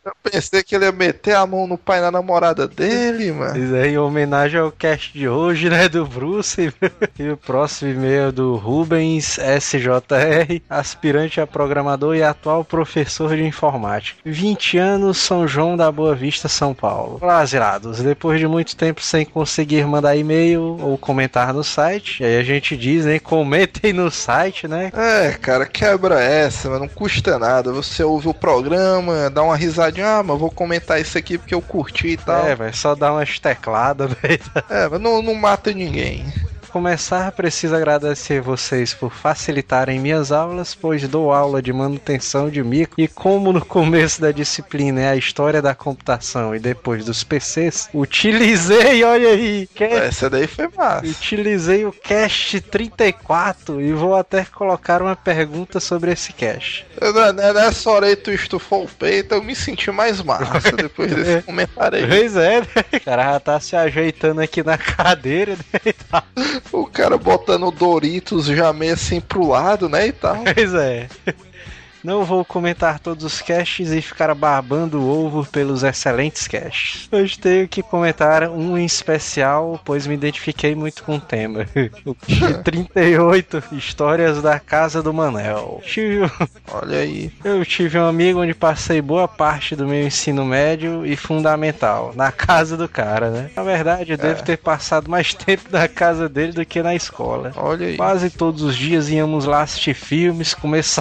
Eu 0.05 0.13
pensei 0.23 0.63
que 0.63 0.75
ele 0.75 0.85
ia 0.85 0.93
meter 0.93 1.35
a 1.35 1.47
mão 1.47 1.67
no 1.67 1.79
pai 1.79 2.01
da 2.01 2.11
namorada 2.11 2.67
dele, 2.67 3.33
mano. 3.33 3.57
Isso 3.57 3.75
aí, 3.75 3.93
em 3.93 3.99
homenagem 3.99 4.61
ao 4.61 4.71
cast 4.73 5.13
de 5.13 5.29
hoje, 5.29 5.69
né? 5.69 5.89
Do 5.89 6.07
Bruce. 6.07 6.73
E 7.19 7.31
o 7.31 7.37
próximo 7.37 7.91
e-mail 7.91 8.31
do 8.31 8.55
Rubens 8.55 9.39
SJR, 9.39 10.63
aspirante 10.71 11.41
a 11.41 11.47
programador 11.47 12.15
e 12.15 12.23
atual 12.23 12.65
professor 12.65 13.35
de 13.35 13.43
informática. 13.43 14.21
20 14.25 14.79
anos, 14.79 15.19
São 15.19 15.47
João 15.49 15.77
da 15.77 15.91
Boa 15.91 16.15
Vista, 16.15 16.49
São 16.49 16.73
Paulo. 16.73 17.19
Olá. 17.21 17.45
Depois 18.03 18.39
de 18.39 18.47
muito 18.47 18.77
tempo 18.77 19.03
sem 19.03 19.25
conseguir 19.25 19.87
mandar 19.87 20.17
e-mail 20.17 20.79
ou 20.81 20.97
comentar 20.97 21.53
no 21.53 21.65
site, 21.65 22.23
e 22.23 22.27
aí 22.27 22.37
a 22.37 22.43
gente 22.43 22.77
diz, 22.77 23.07
né? 23.09 23.19
Comentem 23.19 23.93
no 23.93 24.11
site, 24.11 24.69
né? 24.69 24.91
É, 24.95 25.33
cara, 25.33 25.67
quebra 25.67 26.21
essa, 26.21 26.69
mas 26.71 26.81
não 26.81 26.89
custa 26.89 27.39
nada. 27.39 27.73
Você 27.73 28.03
ouve 28.05 28.29
o 28.29 28.35
programa, 28.35 29.31
dá 29.31 29.43
uma 29.43 29.57
risadinha, 29.57 30.19
ah, 30.19 30.23
mas 30.23 30.39
vou 30.39 30.51
comentar 30.51 31.01
isso 31.01 31.17
aqui 31.19 31.39
porque 31.39 31.55
eu 31.55 31.63
curti 31.63 32.09
e 32.09 32.17
tal. 32.17 32.47
É, 32.47 32.55
vai 32.55 32.73
só 32.73 32.95
dar 32.95 33.13
umas 33.13 33.39
tecladas, 33.39 34.13
velho. 34.23 34.39
É, 34.69 34.89
mas 34.89 35.01
não, 35.01 35.23
não 35.23 35.35
mata 35.35 35.73
ninguém. 35.73 36.25
Começar, 36.69 37.33
preciso 37.33 37.75
agradecer 37.75 38.41
vocês 38.41 38.95
por 38.95 39.13
facilitarem 39.13 39.99
minhas 39.99 40.31
aulas, 40.33 40.75
pois 40.75 41.07
dou 41.09 41.33
aula 41.33 41.61
de 41.63 41.73
manutenção 41.73 42.49
de 42.51 42.63
micro 42.63 42.95
e 42.99 43.09
como 43.09 43.53
no 43.53 43.65
começo 43.65 44.21
da 44.21 44.31
disciplina 44.33 45.01
é 45.01 45.09
a 45.11 45.17
história 45.17 45.61
da 45.63 45.75
computação 45.75 46.55
e 46.55 46.59
depois 46.59 47.05
dos 47.05 47.25
PCs, 47.25 47.89
utilizei, 47.95 49.03
olha 49.05 49.29
aí, 49.31 49.69
que- 49.75 49.85
Essa 49.85 50.29
daí 50.31 50.47
foi 50.47 50.69
massa. 50.77 51.07
utilizei 51.07 51.85
o 51.87 51.93
Cast 51.93 52.61
34 52.61 53.81
e 53.81 53.93
vou 53.93 54.15
até 54.15 54.45
colocar 54.45 55.03
uma 55.03 55.17
pergunta 55.17 55.81
sobre 55.81 56.13
esse 56.13 56.33
Cast. 56.33 56.87
Eu- 57.01 57.33
né, 57.33 57.53
Nessa 57.53 57.91
hora 57.91 58.07
aí 58.07 58.17
tu 58.17 58.31
estufou 58.31 58.85
o 58.85 58.89
peito, 58.89 59.35
eu 59.35 59.43
me 59.43 59.55
senti 59.55 59.91
mais 59.91 60.21
massa 60.23 60.73
depois 60.77 61.13
desse 61.15 61.43
comentário 61.43 61.99
aí. 61.99 62.07
Pois 62.07 62.37
é, 62.37 62.61
né? 62.61 62.67
O 62.95 63.01
cara 63.01 63.23
já 63.33 63.41
tá 63.41 63.61
se 63.61 63.75
ajeitando 63.77 64.41
aqui 64.41 64.63
na 64.63 64.77
cadeira, 64.79 65.57
né? 65.73 66.58
O 66.73 66.87
cara 66.87 67.17
botando 67.17 67.71
Doritos 67.71 68.47
já 68.47 68.73
meio 68.73 68.95
assim 68.95 69.21
pro 69.21 69.47
lado, 69.49 69.89
né, 69.89 70.09
e 70.09 70.13
tal. 70.13 70.37
Pois 70.55 70.75
é. 70.75 71.09
Não 72.05 72.25
vou 72.25 72.45
comentar 72.45 72.99
todos 73.01 73.25
os 73.25 73.43
caches 73.43 73.91
e 73.91 74.01
ficar 74.01 74.33
barbando 74.35 75.01
o 75.01 75.09
ovo 75.27 75.45
pelos 75.45 75.83
excelentes 75.83 76.47
caches. 76.47 77.09
Hoje 77.11 77.39
tenho 77.39 77.67
que 77.69 77.83
comentar 77.83 78.49
um 78.49 78.79
em 78.79 78.85
especial, 78.85 79.81
pois 79.85 80.07
me 80.07 80.15
identifiquei 80.15 80.75
muito 80.75 81.03
com 81.03 81.17
o 81.17 81.21
tema. 81.21 81.67
O 82.05 82.17
de 82.27 82.63
38 82.63 83.63
Histórias 83.73 84.41
da 84.41 84.59
Casa 84.61 85.03
do 85.03 85.13
Manel. 85.13 85.81
Tive- 85.85 86.31
Olha 86.73 86.99
aí. 86.99 87.33
Eu 87.45 87.65
tive 87.65 87.99
um 87.99 88.07
amigo 88.07 88.41
onde 88.41 88.55
passei 88.55 89.03
boa 89.03 89.27
parte 89.27 89.75
do 89.77 89.87
meu 89.87 90.07
ensino 90.07 90.45
médio 90.45 91.05
e 91.05 91.17
fundamental, 91.17 92.13
na 92.15 92.31
casa 92.33 92.77
do 92.77 92.89
cara, 92.89 93.31
né? 93.31 93.51
Na 93.57 93.63
verdade, 93.63 94.13
eu 94.13 94.19
devo 94.19 94.43
ter 94.43 94.57
passado 94.59 95.11
mais 95.11 95.35
tempo 95.35 95.65
na 95.71 95.89
casa 95.89 96.29
dele 96.29 96.53
do 96.53 96.65
que 96.65 96.83
na 96.83 96.95
escola. 96.95 97.53
Olha 97.57 97.87
aí. 97.87 97.97
Quase 97.97 98.31
todos 98.31 98.63
os 98.63 98.77
dias 98.77 99.09
íamos 99.09 99.45
lá 99.45 99.63
assistir 99.63 99.95
filmes, 99.95 100.55
comer 100.55 100.85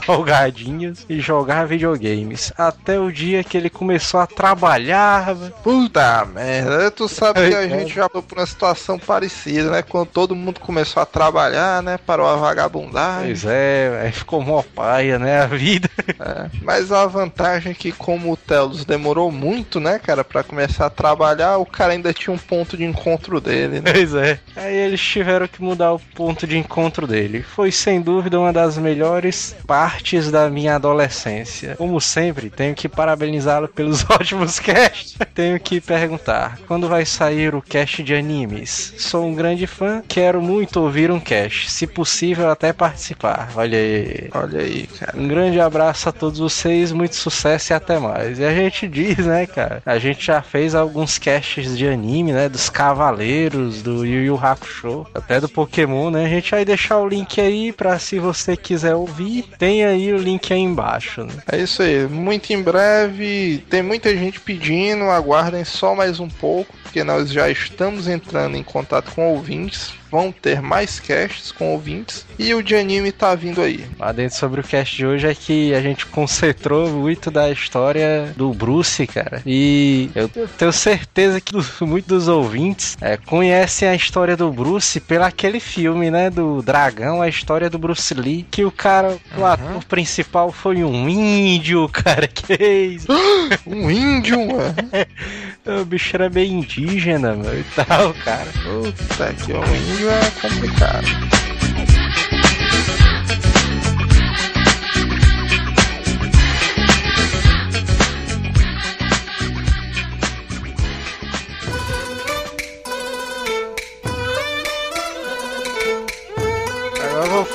e 1.09 1.19
jogar 1.19 1.67
videogames. 1.67 2.51
Até 2.57 2.99
o 2.99 3.11
dia 3.11 3.43
que 3.43 3.57
ele 3.57 3.69
começou 3.69 4.19
a 4.19 4.27
trabalhar. 4.27 5.33
velho. 5.33 5.53
Puta 5.63 6.25
merda, 6.25 6.91
tu 6.91 7.07
sabe 7.07 7.49
que 7.49 7.55
a 7.55 7.59
Ai, 7.59 7.69
gente 7.69 7.93
já 7.93 8.09
foi 8.09 8.21
por 8.21 8.37
uma 8.37 8.45
situação 8.45 8.97
parecida, 8.99 9.71
né? 9.71 9.81
Quando 9.81 10.07
todo 10.07 10.35
mundo 10.35 10.59
começou 10.59 11.01
a 11.01 11.05
trabalhar, 11.05 11.81
né? 11.81 11.97
Parou 11.97 12.27
a 12.27 12.35
vagabundagem. 12.35 13.27
Pois 13.27 13.45
é, 13.45 14.01
aí 14.03 14.11
ficou 14.11 14.41
mó 14.41 14.61
paia, 14.75 15.19
né? 15.19 15.41
A 15.41 15.47
vida. 15.47 15.89
É. 16.19 16.49
Mas 16.61 16.91
a 16.91 17.05
vantagem 17.05 17.71
é 17.71 17.75
que, 17.75 17.91
como 17.91 18.31
o 18.31 18.37
Telos 18.37 18.85
demorou 18.85 19.31
muito, 19.31 19.79
né, 19.79 19.99
cara, 19.99 20.23
pra 20.23 20.43
começar 20.43 20.87
a 20.87 20.89
trabalhar, 20.89 21.57
o 21.57 21.65
cara 21.65 21.93
ainda 21.93 22.13
tinha 22.13 22.33
um 22.33 22.37
ponto 22.37 22.77
de 22.77 22.83
encontro 22.83 23.39
dele, 23.39 23.81
né? 23.81 23.91
Pois 23.93 24.13
é. 24.15 24.39
Aí 24.55 24.75
eles 24.75 25.01
tiveram 25.01 25.47
que 25.47 25.61
mudar 25.61 25.93
o 25.93 25.99
ponto 25.99 26.45
de 26.47 26.57
encontro 26.57 27.07
dele. 27.07 27.43
Foi 27.43 27.71
sem 27.71 28.01
dúvida 28.01 28.39
uma 28.39 28.53
das 28.53 28.77
melhores 28.77 29.55
partes 29.65 30.31
da 30.31 30.49
minha 30.49 30.76
adolescência. 30.77 31.75
Como 31.75 31.99
sempre, 31.99 32.49
tenho 32.49 32.73
que 32.73 32.87
parabenizá-lo 32.87 33.67
pelos 33.67 34.03
ótimos 34.09 34.59
casts. 34.59 35.17
tenho 35.33 35.59
que 35.59 35.81
perguntar: 35.81 36.57
quando 36.67 36.87
vai 36.87 37.05
sair 37.05 37.53
o 37.53 37.61
cast 37.61 38.01
de 38.01 38.13
animes? 38.15 38.93
Sou 38.97 39.25
um 39.25 39.35
grande 39.35 39.67
fã, 39.67 40.01
quero 40.07 40.41
muito 40.41 40.79
ouvir 40.79 41.11
um 41.11 41.19
cast. 41.19 41.69
Se 41.69 41.85
possível, 41.85 42.49
até 42.49 42.71
participar. 42.73 43.49
Olha 43.55 43.77
aí. 43.77 44.29
Olha 44.33 44.59
aí, 44.61 44.87
cara. 44.87 45.17
Um 45.17 45.27
grande 45.27 45.59
abraço 45.59 46.09
a 46.09 46.11
todos 46.11 46.39
vocês, 46.39 46.91
muito 46.91 47.15
sucesso 47.15 47.73
e 47.73 47.75
até 47.75 47.99
mais. 47.99 48.39
E 48.39 48.45
a 48.45 48.53
gente 48.53 48.87
diz, 48.87 49.25
né, 49.25 49.45
cara? 49.45 49.81
A 49.85 49.97
gente 49.97 50.25
já 50.25 50.41
fez 50.41 50.75
alguns 50.75 51.17
casts 51.17 51.77
de 51.77 51.87
anime, 51.87 52.31
né? 52.31 52.49
Dos 52.49 52.69
Cavaleiros, 52.69 53.81
do 53.81 54.05
Yu 54.05 54.23
Yu 54.25 54.39
Hakusho, 54.41 55.05
até 55.13 55.39
do 55.39 55.49
Pokémon, 55.49 56.09
né? 56.09 56.25
A 56.25 56.29
gente 56.29 56.51
vai 56.51 56.63
deixar 56.63 56.97
o 56.99 57.07
link 57.07 57.39
aí 57.39 57.71
pra 57.71 57.99
se 57.99 58.19
você 58.19 58.55
quiser 58.55 58.95
ouvir, 58.95 59.45
tem 59.57 59.83
aí 59.83 60.13
o 60.13 60.17
link 60.17 60.53
aí 60.53 60.59
embaixo, 60.67 61.23
né? 61.23 61.33
É 61.51 61.57
isso 61.57 61.81
aí. 61.81 62.07
Muito 62.07 62.51
em 62.51 62.61
breve. 62.61 63.63
Tem 63.69 63.81
muita 63.81 64.15
gente 64.15 64.39
pedindo. 64.39 65.05
Aguardem 65.05 65.63
só 65.63 65.95
mais 65.95 66.19
um 66.19 66.29
pouco, 66.29 66.75
porque 66.83 67.03
nós 67.03 67.31
já 67.31 67.49
estamos 67.49 68.07
entrando 68.07 68.55
em 68.55 68.63
contato 68.63 69.11
com 69.13 69.33
ouvintes. 69.33 69.93
Vão 70.09 70.31
ter 70.31 70.61
mais 70.61 70.99
casts 70.99 71.51
com 71.51 71.73
ouvintes. 71.73 72.25
E 72.39 72.53
o 72.53 72.63
de 72.63 72.75
anime 72.75 73.11
tá 73.11 73.35
vindo 73.35 73.61
aí. 73.61 73.85
Lá 73.99 74.11
dentro 74.11 74.37
sobre 74.37 74.61
o 74.61 74.63
cast 74.63 74.95
de 74.95 75.05
hoje 75.05 75.27
é 75.27 75.35
que 75.35 75.73
a 75.73 75.81
gente 75.81 76.05
concentrou 76.05 76.89
muito 76.89 77.29
da 77.29 77.49
história 77.49 78.33
do 78.35 78.53
Bruce, 78.53 79.05
cara. 79.07 79.41
E 79.45 80.09
eu 80.15 80.29
tenho 80.29 80.71
certeza 80.71 81.41
que 81.41 81.53
muitos 81.81 82.07
dos 82.07 82.27
ouvintes 82.27 82.97
é, 83.01 83.17
conhecem 83.17 83.87
a 83.87 83.95
história 83.95 84.37
do 84.37 84.51
Bruce 84.51 84.99
pelo 84.99 85.23
aquele 85.23 85.59
filme, 85.59 86.09
né? 86.09 86.29
Do 86.29 86.61
Dragão, 86.61 87.21
a 87.21 87.27
história 87.27 87.69
do 87.69 87.77
Bruce 87.77 88.13
Lee. 88.13 88.45
Que 88.49 88.63
o 88.65 88.71
cara, 88.71 89.17
o 89.37 89.45
ator 89.45 89.83
principal 89.85 90.51
foi 90.51 90.83
um 90.83 91.09
índio, 91.09 91.87
cara. 91.91 92.27
Que 92.27 92.53
isso? 92.53 93.07
Um 93.65 93.89
índio, 93.89 94.39
mano. 94.39 94.75
O 95.67 95.85
bicho 95.85 96.15
era 96.15 96.29
meio 96.29 96.51
indígena, 96.53 97.33
meu, 97.33 97.59
e 97.59 97.63
tal, 97.75 98.13
cara. 98.23 98.47
Puta 98.63 99.33
que 99.33 99.51
o 99.51 99.57
índio 99.57 100.09
é 100.09 100.31
complicado. 100.41 101.36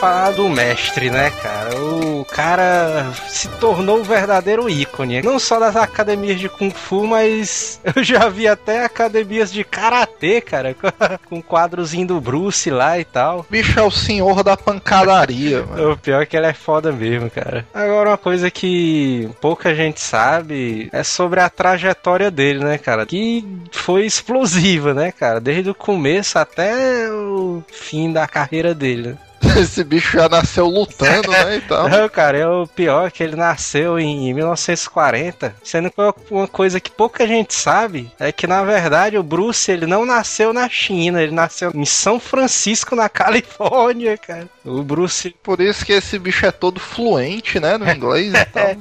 Falar 0.02 0.32
do 0.32 0.48
mestre, 0.48 1.10
né, 1.10 1.30
cara? 1.30 1.76
O 1.80 2.24
cara 2.24 3.12
se 3.28 3.46
tornou 3.60 4.00
o 4.00 4.04
verdadeiro 4.04 4.68
ícone. 4.68 5.22
Não 5.22 5.38
só 5.38 5.60
das 5.60 5.76
academias 5.76 6.40
de 6.40 6.48
Kung 6.48 6.72
Fu, 6.72 7.06
mas 7.06 7.80
eu 7.94 8.02
já 8.02 8.28
vi 8.28 8.48
até 8.48 8.84
academias 8.84 9.52
de 9.52 9.62
Karatê, 9.62 10.40
cara, 10.40 10.74
com 11.30 11.40
quadrozinho 11.40 12.08
do 12.08 12.20
Bruce 12.20 12.68
lá 12.68 12.98
e 12.98 13.04
tal. 13.04 13.46
Bicho 13.48 13.78
é 13.78 13.82
o 13.84 13.92
senhor 13.92 14.42
da 14.42 14.56
pancadaria, 14.56 15.62
mano. 15.70 15.92
O 15.92 15.96
pior 15.96 16.22
é 16.22 16.26
que 16.26 16.36
ele 16.36 16.46
é 16.46 16.52
foda 16.52 16.90
mesmo, 16.90 17.30
cara. 17.30 17.64
Agora, 17.72 18.10
uma 18.10 18.18
coisa 18.18 18.50
que 18.50 19.30
pouca 19.40 19.72
gente 19.72 20.00
sabe 20.00 20.90
é 20.92 21.04
sobre 21.04 21.38
a 21.38 21.48
trajetória 21.48 22.28
dele, 22.28 22.58
né, 22.58 22.76
cara? 22.76 23.06
Que 23.06 23.46
foi 23.70 24.04
explosiva, 24.04 24.92
né, 24.92 25.12
cara? 25.12 25.40
Desde 25.40 25.70
o 25.70 25.74
começo 25.76 26.40
até 26.40 27.08
o 27.08 27.62
fim 27.70 28.12
da 28.12 28.26
carreira 28.26 28.74
dele. 28.74 29.16
Esse 29.60 29.84
bicho 29.84 30.16
já 30.16 30.28
nasceu 30.28 30.66
lutando, 30.66 31.30
né? 31.30 31.56
Então. 31.56 31.88
Não, 31.88 32.08
cara, 32.08 32.38
é 32.38 32.46
o 32.46 32.66
pior 32.66 33.10
que 33.10 33.22
ele 33.22 33.36
nasceu 33.36 33.98
em 33.98 34.32
1940, 34.34 35.54
sendo 35.62 35.90
que 35.90 35.96
uma 36.30 36.48
coisa 36.48 36.80
que 36.80 36.90
pouca 36.90 37.26
gente 37.26 37.54
sabe 37.54 38.10
é 38.18 38.32
que 38.32 38.46
na 38.46 38.62
verdade 38.64 39.18
o 39.18 39.22
Bruce 39.22 39.70
ele 39.70 39.86
não 39.86 40.04
nasceu 40.04 40.52
na 40.52 40.68
China, 40.68 41.22
ele 41.22 41.32
nasceu 41.32 41.70
em 41.74 41.84
São 41.84 42.18
Francisco, 42.18 42.94
na 42.94 43.08
Califórnia, 43.08 44.16
cara. 44.16 44.48
O 44.64 44.82
Bruce 44.82 45.34
Por 45.42 45.60
isso 45.60 45.84
que 45.84 45.92
esse 45.92 46.18
bicho 46.18 46.46
é 46.46 46.50
todo 46.50 46.80
fluente, 46.80 47.58
né? 47.58 47.76
No 47.76 47.88
inglês 47.90 48.32
e 48.32 48.44
tal. 48.46 48.76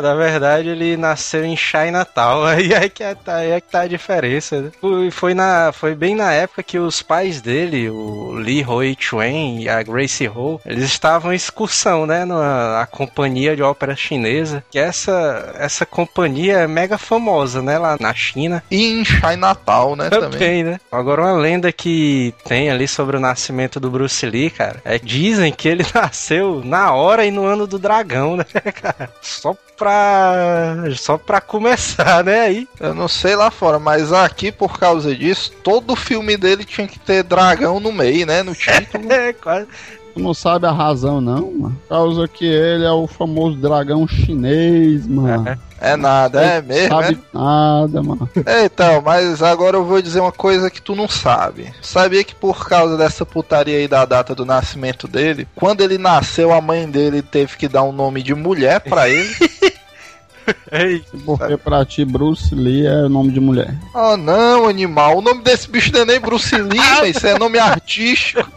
Na 0.00 0.14
verdade, 0.14 0.68
ele 0.68 0.96
nasceu 0.96 1.44
em 1.44 1.56
Chinatown. 1.56 2.44
Aí 2.46 2.72
é 2.72 2.88
que 2.88 3.02
tá, 3.14 3.36
aí 3.36 3.50
é 3.50 3.60
que 3.60 3.70
tá 3.70 3.80
a 3.80 3.86
diferença. 3.86 4.60
né? 4.62 4.70
Foi, 4.80 5.10
foi, 5.10 5.34
na, 5.34 5.72
foi 5.72 5.94
bem 5.94 6.14
na 6.14 6.32
época 6.32 6.62
que 6.62 6.78
os 6.78 7.02
pais 7.02 7.40
dele, 7.40 7.88
o 7.90 8.32
Lee 8.32 8.64
Hoi 8.64 8.96
Chuen 8.98 9.62
e 9.62 9.68
a 9.68 9.82
Gracie 9.82 10.28
Ho, 10.28 10.60
eles 10.64 10.84
estavam 10.84 11.32
em 11.32 11.36
excursão, 11.36 12.06
né? 12.06 12.24
Na, 12.24 12.78
na 12.78 12.86
companhia 12.86 13.56
de 13.56 13.62
ópera 13.62 13.96
chinesa. 13.96 14.62
Que 14.70 14.78
essa, 14.78 15.54
essa 15.58 15.86
companhia 15.86 16.58
é 16.58 16.66
mega 16.66 16.98
famosa, 16.98 17.62
né? 17.62 17.78
Lá 17.78 17.96
na 17.98 18.14
China. 18.14 18.62
E 18.70 19.00
em 19.00 19.04
Chinatown, 19.04 19.96
né? 19.96 20.10
Também. 20.10 20.30
Também, 20.30 20.64
né? 20.64 20.80
Agora, 20.90 21.22
uma 21.22 21.32
lenda 21.32 21.72
que 21.72 22.34
tem 22.44 22.70
ali 22.70 22.86
sobre 22.86 23.16
o 23.16 23.20
nascimento 23.20 23.80
do 23.80 23.90
Bruce 23.90 24.24
Lee, 24.26 24.50
cara, 24.50 24.80
é 24.84 24.98
dizem 24.98 25.52
que 25.52 25.68
ele 25.68 25.84
nasceu 25.94 26.62
na 26.64 26.92
hora 26.92 27.24
e 27.24 27.30
no 27.30 27.44
ano 27.44 27.66
do 27.66 27.78
dragão, 27.78 28.36
né, 28.36 28.44
cara? 28.80 29.10
Só 29.20 29.54
pra. 29.76 29.85
Só 30.96 31.16
pra 31.18 31.40
começar, 31.40 32.24
né? 32.24 32.40
Aí. 32.40 32.68
Eu 32.80 32.94
não 32.94 33.08
sei 33.08 33.36
lá 33.36 33.50
fora, 33.50 33.78
mas 33.78 34.12
aqui, 34.12 34.50
por 34.52 34.78
causa 34.78 35.14
disso, 35.14 35.52
todo 35.62 35.96
filme 35.96 36.36
dele 36.36 36.64
tinha 36.64 36.86
que 36.86 36.98
ter 36.98 37.22
dragão 37.22 37.80
no 37.80 37.92
meio, 37.92 38.26
né? 38.26 38.42
No 38.42 38.54
título. 38.54 39.06
É, 39.16 39.32
quase. 39.32 39.66
Tu 40.14 40.20
não 40.20 40.32
sabe 40.32 40.66
a 40.66 40.72
razão, 40.72 41.20
não, 41.20 41.52
mano. 41.52 41.78
Por 41.82 41.88
causa 41.88 42.26
que 42.26 42.46
ele 42.46 42.84
é 42.84 42.90
o 42.90 43.06
famoso 43.06 43.56
dragão 43.58 44.08
chinês, 44.08 45.06
mano. 45.06 45.58
É 45.78 45.94
nada, 45.94 46.40
é 46.42 46.62
mesmo, 46.62 46.98
é? 46.98 47.02
sabe 47.02 47.18
nada, 47.34 48.02
mano. 48.02 48.28
Então, 48.64 49.02
mas 49.02 49.42
agora 49.42 49.76
eu 49.76 49.84
vou 49.84 50.00
dizer 50.00 50.20
uma 50.20 50.32
coisa 50.32 50.70
que 50.70 50.80
tu 50.80 50.96
não 50.96 51.06
sabe. 51.06 51.70
Sabia 51.82 52.24
que 52.24 52.34
por 52.34 52.66
causa 52.66 52.96
dessa 52.96 53.26
putaria 53.26 53.76
aí 53.76 53.86
da 53.86 54.06
data 54.06 54.34
do 54.34 54.46
nascimento 54.46 55.06
dele, 55.06 55.46
quando 55.54 55.82
ele 55.82 55.98
nasceu, 55.98 56.52
a 56.52 56.62
mãe 56.62 56.88
dele 56.90 57.20
teve 57.20 57.56
que 57.56 57.68
dar 57.68 57.82
um 57.82 57.92
nome 57.92 58.22
de 58.22 58.34
mulher 58.34 58.80
pra 58.80 59.08
ele. 59.08 59.28
Ei, 60.70 61.02
Porque 61.24 61.56
pra 61.56 61.84
ti, 61.84 62.04
Bruce 62.04 62.54
Lee 62.54 62.86
é 62.86 63.08
nome 63.08 63.32
de 63.32 63.40
mulher. 63.40 63.74
oh 63.94 64.16
não, 64.16 64.66
animal, 64.68 65.18
o 65.18 65.22
nome 65.22 65.42
desse 65.42 65.68
bicho 65.68 65.92
não 65.92 66.00
é 66.00 66.04
nem 66.04 66.20
Bruce 66.20 66.56
Lee, 66.56 66.78
mas 67.00 67.16
isso 67.16 67.26
é 67.26 67.38
nome 67.38 67.58
artístico. 67.58 68.48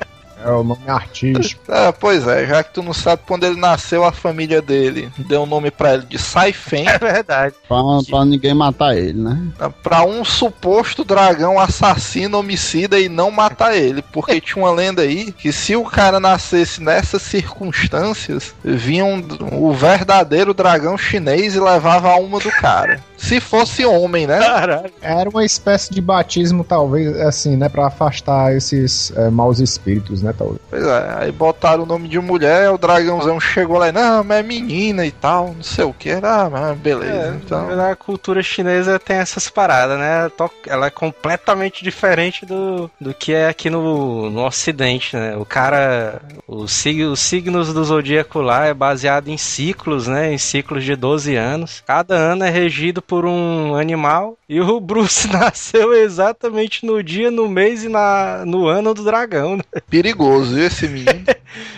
É 0.43 0.49
o 0.51 0.63
nome 0.63 0.81
artístico. 0.87 1.61
Ah, 1.71 1.93
pois 1.93 2.27
é, 2.27 2.45
já 2.47 2.63
que 2.63 2.73
tu 2.73 2.81
não 2.81 2.93
sabe, 2.93 3.21
quando 3.27 3.43
ele 3.45 3.59
nasceu, 3.59 4.03
a 4.03 4.11
família 4.11 4.61
dele 4.61 5.09
deu 5.17 5.43
o 5.43 5.45
nome 5.45 5.69
pra 5.69 5.93
ele 5.93 6.05
de 6.05 6.17
Saifen, 6.17 6.87
é 6.89 6.97
verdade. 6.97 7.53
Pra, 7.67 7.77
pra 8.09 8.25
ninguém 8.25 8.53
matar 8.53 8.97
ele, 8.97 9.13
né? 9.21 9.37
pra 9.83 10.03
um 10.03 10.25
suposto 10.25 11.03
dragão 11.03 11.59
assassino, 11.59 12.39
homicida 12.39 12.99
e 12.99 13.07
não 13.07 13.29
matar 13.31 13.75
ele. 13.75 14.01
Porque 14.01 14.41
tinha 14.41 14.63
uma 14.63 14.71
lenda 14.73 15.03
aí 15.03 15.31
que 15.31 15.51
se 15.51 15.75
o 15.75 15.83
cara 15.83 16.19
nascesse 16.19 16.81
nessas 16.81 17.21
circunstâncias, 17.21 18.53
vinha 18.63 19.05
um- 19.05 19.23
o 19.51 19.71
verdadeiro 19.73 20.53
dragão 20.53 20.97
chinês 20.97 21.55
e 21.55 21.59
levava 21.59 22.09
a 22.09 22.13
alma 22.13 22.39
do 22.39 22.49
cara. 22.51 22.99
Se 23.17 23.39
fosse 23.39 23.85
homem, 23.85 24.25
né? 24.25 24.39
Caralho. 24.39 24.91
Era 25.01 25.29
uma 25.29 25.43
espécie 25.45 25.93
de 25.93 25.99
batismo, 26.01 26.63
talvez, 26.63 27.15
assim, 27.21 27.55
né? 27.57 27.67
Pra 27.69 27.87
afastar 27.87 28.55
esses 28.55 29.11
é, 29.15 29.29
maus 29.29 29.59
espíritos, 29.59 30.21
né? 30.21 30.28
Talvez. 30.33 30.59
Pois 30.69 30.83
é, 30.83 31.15
aí 31.19 31.31
botaram 31.31 31.83
o 31.83 31.85
nome 31.85 32.07
de 32.07 32.19
mulher, 32.19 32.69
o 32.71 32.77
dragãozão 32.77 33.39
chegou 33.39 33.77
lá 33.77 33.89
e, 33.89 33.91
não, 33.91 34.23
mas 34.23 34.39
é 34.39 34.43
menina 34.43 35.05
e 35.05 35.11
tal, 35.11 35.53
não 35.53 35.63
sei 35.63 35.85
o 35.85 35.93
que. 35.93 36.11
Ah, 36.11 36.49
mas 36.51 36.77
beleza. 36.77 37.11
É, 37.11 37.35
então, 37.35 37.69
a 37.89 37.95
cultura 37.95 38.41
chinesa 38.43 38.99
tem 38.99 39.17
essas 39.17 39.49
paradas, 39.49 39.97
né? 39.97 40.29
Ela 40.67 40.87
é 40.87 40.89
completamente 40.89 41.83
diferente 41.83 42.45
do, 42.45 42.89
do 42.99 43.13
que 43.13 43.33
é 43.33 43.47
aqui 43.47 43.69
no, 43.69 44.29
no 44.29 44.45
ocidente, 44.45 45.15
né? 45.15 45.35
O 45.37 45.45
cara, 45.45 46.21
os, 46.47 46.71
sig- 46.71 47.03
os 47.05 47.19
signos 47.19 47.73
do 47.73 47.83
zodíaco 47.83 48.41
lá 48.41 48.65
é 48.65 48.73
baseado 48.73 49.29
em 49.29 49.37
ciclos, 49.37 50.07
né? 50.07 50.33
Em 50.33 50.37
ciclos 50.37 50.83
de 50.83 50.95
12 50.95 51.35
anos. 51.35 51.83
Cada 51.85 52.15
ano 52.15 52.43
é 52.43 52.49
regido 52.49 53.01
por 53.01 53.25
um 53.25 53.75
animal 53.75 54.37
e 54.47 54.59
o 54.61 54.79
Bruce 54.79 55.27
nasceu 55.31 55.93
exatamente 55.93 56.85
no 56.85 57.03
dia, 57.03 57.29
no 57.31 57.47
mês 57.47 57.83
e 57.83 57.89
na, 57.89 58.43
no 58.45 58.67
ano 58.67 58.93
do 58.93 59.03
dragão, 59.03 59.57
né? 59.57 59.63
perigoso, 59.89 60.18
viu, 60.19 60.65
esse 60.65 60.87
menino? 60.87 61.23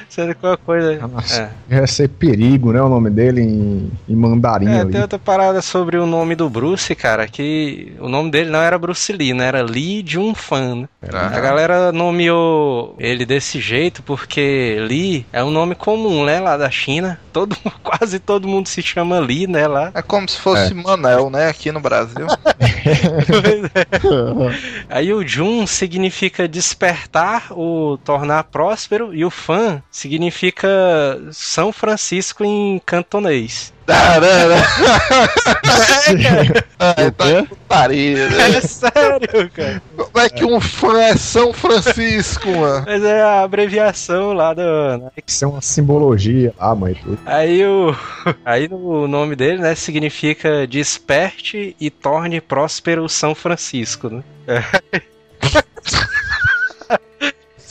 Sendo 0.10 0.36
que 0.36 0.46
uma 0.46 0.58
coisa... 0.58 1.08
Nossa, 1.08 1.52
É. 1.70 1.76
ia 1.78 1.88
ser 1.88 2.10
perigo, 2.10 2.74
né? 2.74 2.82
O 2.82 2.90
nome 2.90 3.10
dele 3.10 3.42
em, 3.42 3.90
em 4.10 4.16
mandarim 4.16 4.68
É, 4.68 4.82
ali. 4.82 4.92
tem 4.92 5.02
outra 5.02 5.18
parada 5.18 5.62
sobre 5.62 5.98
o 5.98 6.06
nome 6.06 6.36
do 6.36 6.50
Bruce, 6.50 6.94
cara, 6.96 7.26
que 7.28 7.94
o 8.00 8.10
nome 8.10 8.30
dele 8.30 8.50
não 8.50 8.60
era 8.62 8.78
Bruce 8.78 9.12
Lee, 9.14 9.34
né? 9.34 9.46
Era 9.48 9.62
Lee 9.64 10.04
Jun-fan. 10.06 10.82
né? 10.82 10.88
A 11.02 11.40
galera 11.40 11.92
nomeou 11.94 12.94
ele 13.00 13.26
desse 13.26 13.60
jeito 13.62 14.04
porque 14.04 14.78
Lee 14.82 15.26
é 15.32 15.42
um 15.44 15.50
nome 15.52 15.76
comum, 15.76 16.26
né? 16.26 16.40
Lá 16.42 16.58
da 16.58 16.70
China. 16.70 17.18
Todo, 17.32 17.56
quase 17.82 18.20
todo 18.20 18.48
mundo 18.50 18.68
se 18.68 18.82
chama 18.82 19.18
Lee, 19.20 19.48
né? 19.48 19.66
Lá. 19.68 19.92
É 19.94 20.02
como 20.02 20.28
se 20.28 20.38
fosse 20.40 20.74
Manel, 20.74 21.30
né, 21.30 21.48
aqui 21.48 21.72
no 21.72 21.80
Brasil. 21.80 22.28
Aí 24.90 25.14
o 25.14 25.26
Jun 25.26 25.66
significa 25.66 26.48
despertar, 26.48 27.48
o 27.52 27.98
tornar 28.04 28.31
próspero, 28.44 29.14
e 29.14 29.26
o 29.26 29.30
Fan 29.30 29.82
significa 29.92 30.68
São 31.32 31.72
Francisco 31.74 32.44
em 32.44 32.82
cantonês. 32.86 33.74
Tarara. 33.86 34.56
Ai, 36.80 37.12
tá 37.12 37.44
putaria, 37.50 38.30
né? 38.32 38.50
É 38.58 38.62
sério, 38.62 39.50
cara. 39.54 39.82
Como 39.98 40.20
é 40.20 40.30
que 40.30 40.46
um 40.46 40.62
fã 40.62 41.02
é 41.02 41.16
São 41.16 41.52
Francisco, 41.52 42.48
mano? 42.50 42.86
Mas 42.86 43.04
é 43.04 43.22
a 43.22 43.42
abreviação 43.42 44.34
lá 44.34 44.54
do. 44.54 44.62
né? 44.62 45.12
Isso 45.26 45.44
é 45.44 45.48
uma 45.48 45.62
simbologia. 45.62 46.54
Ah, 46.58 46.76
mãe, 46.76 46.96
tudo. 46.96 47.20
Aí 47.26 47.66
o. 47.66 47.96
Aí 48.46 48.68
o 48.72 49.08
nome 49.08 49.36
dele, 49.36 49.60
né, 49.60 49.76
significa 49.76 50.66
desperte 50.68 51.76
e 51.80 51.90
torne 51.90 52.40
próspero 52.40 53.08
São 53.10 53.36
Francisco, 53.36 54.10
né? 54.10 54.24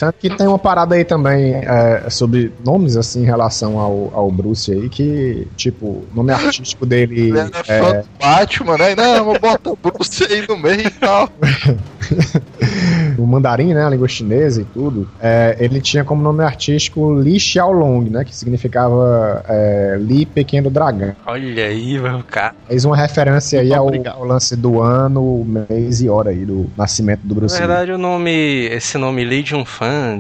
Sendo 0.01 0.15
que 0.15 0.31
tem 0.31 0.47
uma 0.47 0.59
parada 0.59 0.95
aí 0.95 1.05
também 1.05 1.57
é, 1.57 2.09
sobre 2.09 2.51
nomes, 2.65 2.97
assim, 2.97 3.21
em 3.21 3.27
relação 3.27 3.79
ao, 3.79 4.11
ao 4.15 4.31
Bruce 4.31 4.73
aí, 4.73 4.89
que, 4.89 5.47
tipo, 5.59 5.87
o 5.87 6.09
nome 6.15 6.33
artístico 6.33 6.87
dele 6.87 7.29
Ele 7.37 7.51
fã 7.53 7.67
é, 7.69 8.01
do 8.01 8.09
Batman, 8.19 8.79
né? 8.79 8.95
Não, 8.97 9.25
vou 9.27 9.39
botar 9.39 9.71
o 9.73 9.77
Bruce 9.77 10.25
aí 10.25 10.47
no 10.49 10.57
meio 10.57 10.87
e 10.87 10.91
tal. 10.91 11.29
o 13.19 13.27
mandarim, 13.27 13.75
né, 13.75 13.85
a 13.85 13.91
língua 13.91 14.09
chinesa 14.09 14.63
e 14.63 14.65
tudo, 14.65 15.07
é, 15.21 15.57
ele 15.61 15.83
tinha 15.83 16.03
como 16.03 16.23
nome 16.23 16.43
artístico 16.43 17.15
Li 17.21 17.39
Xiaolong, 17.39 18.09
né, 18.09 18.25
que 18.25 18.35
significava 18.35 19.45
é, 19.49 19.99
Li 20.01 20.25
Pequeno 20.25 20.71
Dragão. 20.71 21.15
Olha 21.27 21.67
aí, 21.67 21.99
meu 21.99 22.23
cara. 22.25 22.55
Fez 22.67 22.87
uma 22.87 22.97
referência 22.97 23.61
aí 23.61 23.75
ao, 23.75 23.89
ao 23.89 24.25
lance 24.25 24.57
do 24.57 24.81
ano, 24.81 25.45
mês 25.45 26.01
e 26.01 26.09
hora 26.09 26.31
aí 26.31 26.45
do 26.45 26.71
nascimento 26.77 27.21
do 27.23 27.35
Na 27.35 27.41
Bruce 27.41 27.59
Lee. 27.59 27.67
verdade, 27.67 27.93
o 27.93 27.99
nome, 27.99 28.67
esse 28.67 28.97
nome 28.97 29.25
Lee 29.25 29.43
de 29.43 29.55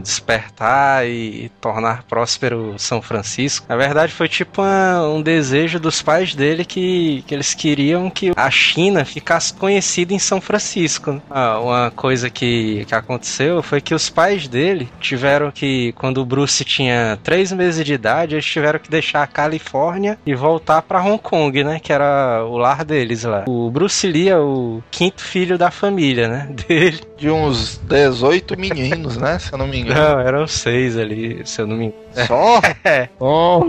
despertar 0.03 1.07
e 1.07 1.51
tornar 1.61 2.05
próspero 2.05 2.75
São 2.79 3.01
Francisco, 3.01 3.67
na 3.69 3.77
verdade 3.77 4.13
foi 4.13 4.29
tipo 4.29 4.63
um 4.63 5.23
desejo 5.23 5.79
dos 5.79 6.03
pais 6.03 6.35
dele 6.35 6.65
que, 6.65 7.23
que 7.27 7.35
eles 7.35 7.55
queriam 7.55 8.11
que 8.11 8.33
a 8.37 8.51
China 8.51 9.05
ficasse 9.05 9.53
conhecida 9.55 10.13
em 10.13 10.19
São 10.19 10.41
Francisco. 10.41 11.21
Ah, 11.31 11.59
uma 11.61 11.91
coisa 11.91 12.31
que, 12.31 12.85
que 12.87 12.95
aconteceu 12.95 13.63
foi 13.63 13.81
que 13.81 13.95
os 13.95 14.09
pais 14.11 14.49
dele 14.49 14.89
tiveram 15.01 15.51
que, 15.51 15.93
quando 15.93 16.19
o 16.19 16.27
Bruce 16.27 16.65
tinha 16.65 17.19
três 17.23 17.53
meses 17.53 17.85
de 17.85 17.95
idade, 17.95 18.35
eles 18.35 18.45
tiveram 18.45 18.79
que 18.79 18.91
deixar 18.91 19.23
a 19.23 19.27
Califórnia 19.27 20.19
e 20.25 20.35
voltar 20.35 20.83
para 20.83 21.03
Hong 21.03 21.19
Kong, 21.19 21.65
né? 21.65 21.79
Que 21.81 21.93
era 21.93 22.45
o 22.45 22.57
lar 22.57 22.85
deles 22.85 23.25
lá. 23.25 23.45
O 23.49 23.71
Bruce 23.71 24.07
Lee 24.07 24.29
é 24.29 24.39
o 24.39 24.83
quinto 24.91 25.23
filho 25.23 25.57
da 25.57 25.71
família, 25.71 26.29
né? 26.29 26.49
Dele. 26.71 27.01
De 27.21 27.31
uns 27.31 27.77
18 27.85 28.59
meninos, 28.59 29.17
né? 29.19 29.39
Se 29.39 29.53
eu 29.53 29.59
não 29.59 29.67
me 29.67 29.81
engano. 29.81 30.01
Não, 30.01 30.21
eram 30.21 30.47
seis 30.47 30.97
ali, 30.97 31.43
se 31.45 31.61
eu 31.61 31.67
não 31.67 31.77
me 31.77 31.85
engano. 31.87 32.27
Só? 32.27 32.61
Oh, 33.21 33.61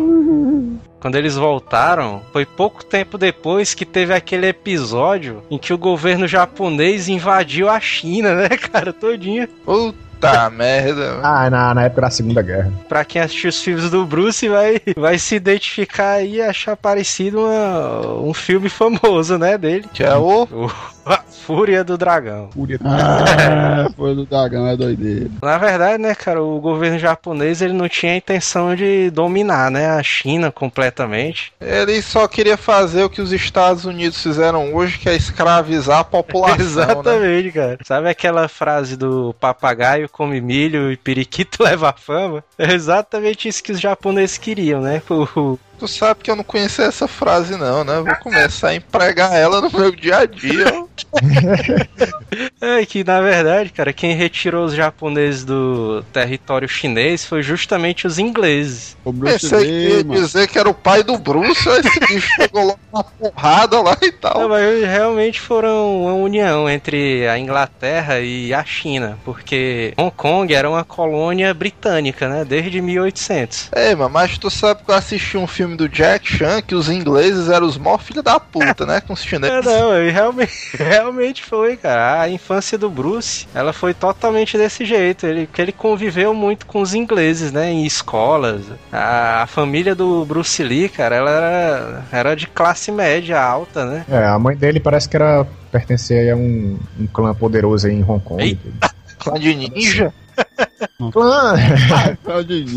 Quando 0.99 1.15
eles 1.15 1.35
voltaram, 1.35 2.21
foi 2.31 2.45
pouco 2.45 2.83
tempo 2.85 3.17
depois 3.17 3.73
que 3.73 3.85
teve 3.85 4.13
aquele 4.13 4.47
episódio 4.47 5.43
em 5.51 5.57
que 5.57 5.73
o 5.73 5.77
governo 5.77 6.27
japonês 6.27 7.07
invadiu 7.09 7.67
a 7.69 7.79
China, 7.79 8.35
né, 8.35 8.49
cara, 8.71 8.93
todinha. 8.93 9.49
Puta 9.65 10.49
merda. 10.51 11.19
Ah, 11.23 11.49
na, 11.49 11.73
na 11.73 11.83
época 11.85 12.01
da 12.01 12.09
Segunda 12.11 12.41
Guerra. 12.43 12.71
Pra 12.87 13.03
quem 13.03 13.21
assistiu 13.21 13.49
os 13.49 13.61
filmes 13.61 13.89
do 13.89 14.05
Bruce 14.05 14.47
vai, 14.47 14.79
vai 14.95 15.17
se 15.17 15.35
identificar 15.35 16.11
aí 16.13 16.35
e 16.35 16.41
achar 16.41 16.77
parecido 16.77 17.39
uma- 17.41 18.21
um 18.21 18.33
filme 18.33 18.69
famoso, 18.69 19.37
né, 19.37 19.57
dele. 19.57 19.85
Que 19.93 20.03
é 20.03 20.15
o. 20.15 20.43
O 20.43 21.00
Fúria 21.45 21.83
do 21.83 21.97
Dragão. 21.97 22.49
Fúria. 22.53 22.79
ah, 22.83 23.89
foi 23.97 24.15
do 24.15 24.25
dragão, 24.25 24.67
é 24.67 24.77
doideira. 24.77 25.29
Na 25.41 25.57
verdade, 25.57 26.01
né, 26.01 26.13
cara, 26.15 26.41
o 26.41 26.59
governo 26.59 26.99
japonês 26.99 27.61
ele 27.61 27.73
não 27.73 27.89
tinha 27.89 28.13
a 28.13 28.15
intenção 28.15 28.75
de 28.75 29.09
dominar, 29.09 29.71
né, 29.71 29.87
a 29.87 30.03
China 30.03 30.51
completamente. 30.51 31.51
Ele 31.59 32.01
só 32.01 32.27
queria 32.27 32.57
fazer 32.57 33.03
o 33.03 33.09
que 33.09 33.21
os 33.21 33.33
Estados 33.33 33.85
Unidos 33.85 34.21
fizeram 34.21 34.73
hoje, 34.73 34.99
que 34.99 35.09
é 35.09 35.15
escravizar 35.15 35.99
a 35.99 36.03
população. 36.03 36.57
Né? 36.57 36.63
Exatamente, 36.63 37.51
cara. 37.51 37.77
Sabe 37.83 38.09
aquela 38.09 38.47
frase 38.47 38.95
do 38.95 39.35
papagaio 39.39 40.07
come 40.09 40.39
milho 40.39 40.91
e 40.91 40.97
periquito 40.97 41.63
leva 41.63 41.93
fama? 41.97 42.43
É 42.57 42.71
exatamente 42.71 43.47
isso 43.47 43.63
que 43.63 43.71
os 43.71 43.79
japoneses 43.79 44.37
queriam, 44.37 44.81
né? 44.81 45.01
O, 45.09 45.57
Tu 45.81 45.87
sabe 45.87 46.19
que 46.21 46.29
eu 46.29 46.35
não 46.35 46.43
conhecia 46.43 46.85
essa 46.85 47.07
frase, 47.07 47.57
não, 47.57 47.83
né? 47.83 47.99
Vou 48.01 48.15
começar 48.17 48.67
a 48.67 48.75
empregar 48.75 49.33
ela 49.33 49.59
no 49.61 49.71
meu 49.71 49.91
dia 49.91 50.19
a 50.19 50.25
dia. 50.27 50.85
É 52.61 52.85
que 52.85 53.03
na 53.03 53.19
verdade, 53.21 53.71
cara, 53.71 53.91
quem 53.91 54.15
retirou 54.15 54.63
os 54.65 54.73
japoneses 54.73 55.43
do 55.43 56.03
território 56.13 56.67
chinês 56.69 57.25
foi 57.25 57.41
justamente 57.41 58.05
os 58.07 58.19
ingleses. 58.19 58.95
O 59.03 59.11
Bruce 59.11 59.49
Pensei 59.49 59.65
que 59.65 59.71
ia 59.71 59.95
Lee, 59.97 60.03
mano. 60.03 60.21
dizer 60.21 60.47
que 60.47 60.57
era 60.59 60.69
o 60.69 60.73
pai 60.73 61.03
do 61.03 61.17
Bruce, 61.17 61.67
aí 61.67 61.79
esse 61.79 61.99
bicho 61.99 62.29
chegou 62.35 62.63
logo 62.65 62.79
uma 62.93 63.03
porrada 63.03 63.81
lá 63.81 63.97
e 64.01 64.11
Não, 64.11 64.17
tal. 64.19 64.49
mas 64.49 64.83
realmente 64.83 65.41
foram 65.41 66.03
uma 66.03 66.13
união 66.13 66.69
entre 66.69 67.27
a 67.27 67.37
Inglaterra 67.37 68.19
e 68.19 68.53
a 68.53 68.63
China, 68.63 69.17
porque 69.25 69.93
Hong 69.97 70.11
Kong 70.15 70.53
era 70.53 70.69
uma 70.69 70.83
colônia 70.83 71.53
britânica, 71.53 72.29
né? 72.29 72.45
Desde 72.45 72.79
1800. 72.79 73.71
Ei, 73.75 73.95
mano, 73.95 74.11
mas 74.11 74.37
tu 74.37 74.49
sabe 74.49 74.83
que 74.83 74.91
eu 74.91 74.95
assisti 74.95 75.35
um 75.37 75.47
filme 75.47 75.70
do 75.75 75.87
Jack 75.89 76.27
Chan 76.27 76.61
que 76.61 76.75
os 76.75 76.89
ingleses 76.89 77.49
eram 77.49 77.65
os 77.67 77.77
mó 77.77 77.97
filho 77.97 78.21
da 78.23 78.39
puta, 78.39 78.85
né? 78.85 79.01
Com 79.01 79.13
os 79.13 79.21
É, 79.25 79.27
chineses. 79.27 79.65
não, 79.65 80.01
e 80.01 80.09
realmente, 80.11 80.53
realmente 80.77 81.43
foi, 81.43 81.77
cara. 81.77 82.21
A 82.21 82.29
infância 82.29 82.77
do 82.77 82.89
Bruce, 82.89 83.47
ela 83.53 83.71
foi 83.73 83.93
totalmente 83.93 84.57
desse 84.57 84.85
jeito. 84.85 85.25
Ele, 85.25 85.47
que 85.47 85.61
ele 85.61 85.71
conviveu 85.71 86.33
muito 86.33 86.65
com 86.65 86.81
os 86.81 86.93
ingleses, 86.93 87.51
né? 87.51 87.69
Em 87.71 87.85
escolas. 87.85 88.61
A, 88.91 89.43
a 89.43 89.47
família 89.47 89.95
do 89.95 90.25
Bruce 90.25 90.61
Lee, 90.63 90.89
cara, 90.89 91.15
ela 91.15 91.31
era, 91.31 92.05
era 92.11 92.35
de 92.35 92.47
classe 92.47 92.91
média 92.91 93.41
alta, 93.41 93.85
né? 93.85 94.05
É, 94.09 94.25
a 94.25 94.37
mãe 94.39 94.55
dele 94.55 94.79
parece 94.79 95.07
que 95.07 95.15
era 95.15 95.45
pertencer 95.71 96.31
a 96.33 96.35
um, 96.35 96.77
um 96.99 97.07
clã 97.07 97.33
poderoso 97.33 97.87
aí 97.87 97.93
em 97.93 98.03
Hong 98.03 98.19
Kong. 98.23 98.59
Clã 99.19 99.39
de 99.39 99.55
ninja. 99.55 100.13
Clã! 101.11 101.55
É 102.25 102.37
o 102.37 102.43
de... 102.43 102.65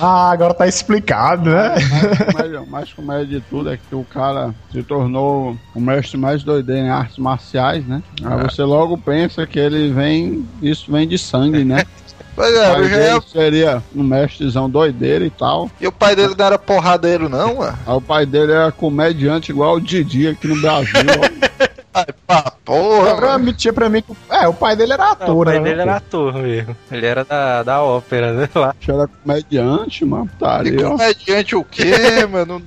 ah, 0.00 0.30
agora 0.30 0.54
tá 0.54 0.66
explicado, 0.66 1.50
né? 1.50 1.70
Mais 1.70 2.18
comédia, 2.18 2.62
mais 2.68 2.92
comédia 2.92 3.26
de 3.26 3.40
tudo 3.48 3.70
é 3.70 3.76
que 3.76 3.94
o 3.94 4.04
cara 4.04 4.54
se 4.70 4.82
tornou 4.82 5.56
o 5.74 5.80
mestre 5.80 6.16
mais 6.16 6.42
doideiro 6.42 6.86
em 6.86 6.90
artes 6.90 7.18
marciais, 7.18 7.86
né? 7.86 8.02
Aí 8.22 8.42
você 8.42 8.62
logo 8.62 8.98
pensa 8.98 9.46
que 9.46 9.58
ele 9.58 9.92
vem. 9.92 10.46
Isso 10.62 10.90
vem 10.90 11.08
de 11.08 11.18
sangue, 11.18 11.64
né? 11.64 11.84
Pois 12.36 12.52
é, 12.52 12.80
eu 12.80 12.88
já 12.88 12.98
ia... 12.98 13.20
seria 13.20 13.80
um 13.94 14.02
mestrezão 14.02 14.68
doideiro 14.68 15.24
e 15.24 15.30
tal. 15.30 15.70
E 15.80 15.86
o 15.86 15.92
pai 15.92 16.16
dele 16.16 16.34
não 16.36 16.44
era 16.44 16.58
porradeiro, 16.58 17.28
não, 17.28 17.58
mano? 17.58 17.78
Aí 17.86 17.94
o 17.94 18.00
pai 18.00 18.26
dele 18.26 18.50
era 18.50 18.72
comediante 18.72 19.52
igual 19.52 19.76
o 19.76 19.80
Didi 19.80 20.26
aqui 20.26 20.48
no 20.48 20.60
Brasil. 20.60 20.90
Ai, 21.94 22.06
pá, 22.26 22.52
porra, 22.64 23.14
Pra 23.14 23.38
mim, 23.38 23.52
tinha 23.52 23.72
pra 23.72 23.88
mim 23.88 24.02
que. 24.02 24.12
É, 24.28 24.48
o 24.48 24.52
pai 24.52 24.74
dele 24.74 24.94
era 24.94 25.04
Não, 25.04 25.10
o 25.10 25.12
ator, 25.12 25.44
pai 25.46 25.58
né? 25.60 25.64
dele 25.64 25.80
era 25.82 25.96
ator 25.96 26.34
mesmo. 26.34 26.76
Ele 26.90 27.06
era 27.06 27.24
da, 27.24 27.62
da 27.62 27.82
ópera, 27.82 28.32
né? 28.32 28.48
Lá. 28.54 28.74
Ele 28.86 28.96
era 28.98 29.06
comediante, 29.08 30.04
mano. 30.04 30.24
E 30.24 30.28
Putaria, 30.30 30.86
ó. 30.88 30.90
comediante 30.90 31.54
o 31.56 31.64
quê, 31.64 32.26
mano? 32.30 32.60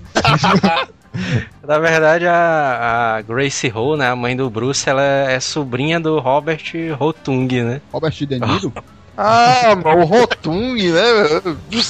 Na 1.67 1.79
verdade, 1.79 2.25
a, 2.27 3.15
a 3.17 3.21
Gracie 3.21 3.71
Ho, 3.75 3.97
né? 3.97 4.07
A 4.09 4.15
mãe 4.15 4.35
do 4.35 4.49
Bruce, 4.49 4.87
ela 4.89 5.01
é 5.03 5.39
sobrinha 5.39 5.99
do 5.99 6.19
Robert 6.19 6.63
Rotung, 6.97 7.47
né? 7.63 7.81
Robert 7.91 8.11
De 8.13 8.39
Niro? 8.39 8.71
Ah, 9.17 9.73
o 9.95 10.03
Rotung, 10.03 10.75
né? 10.75 11.01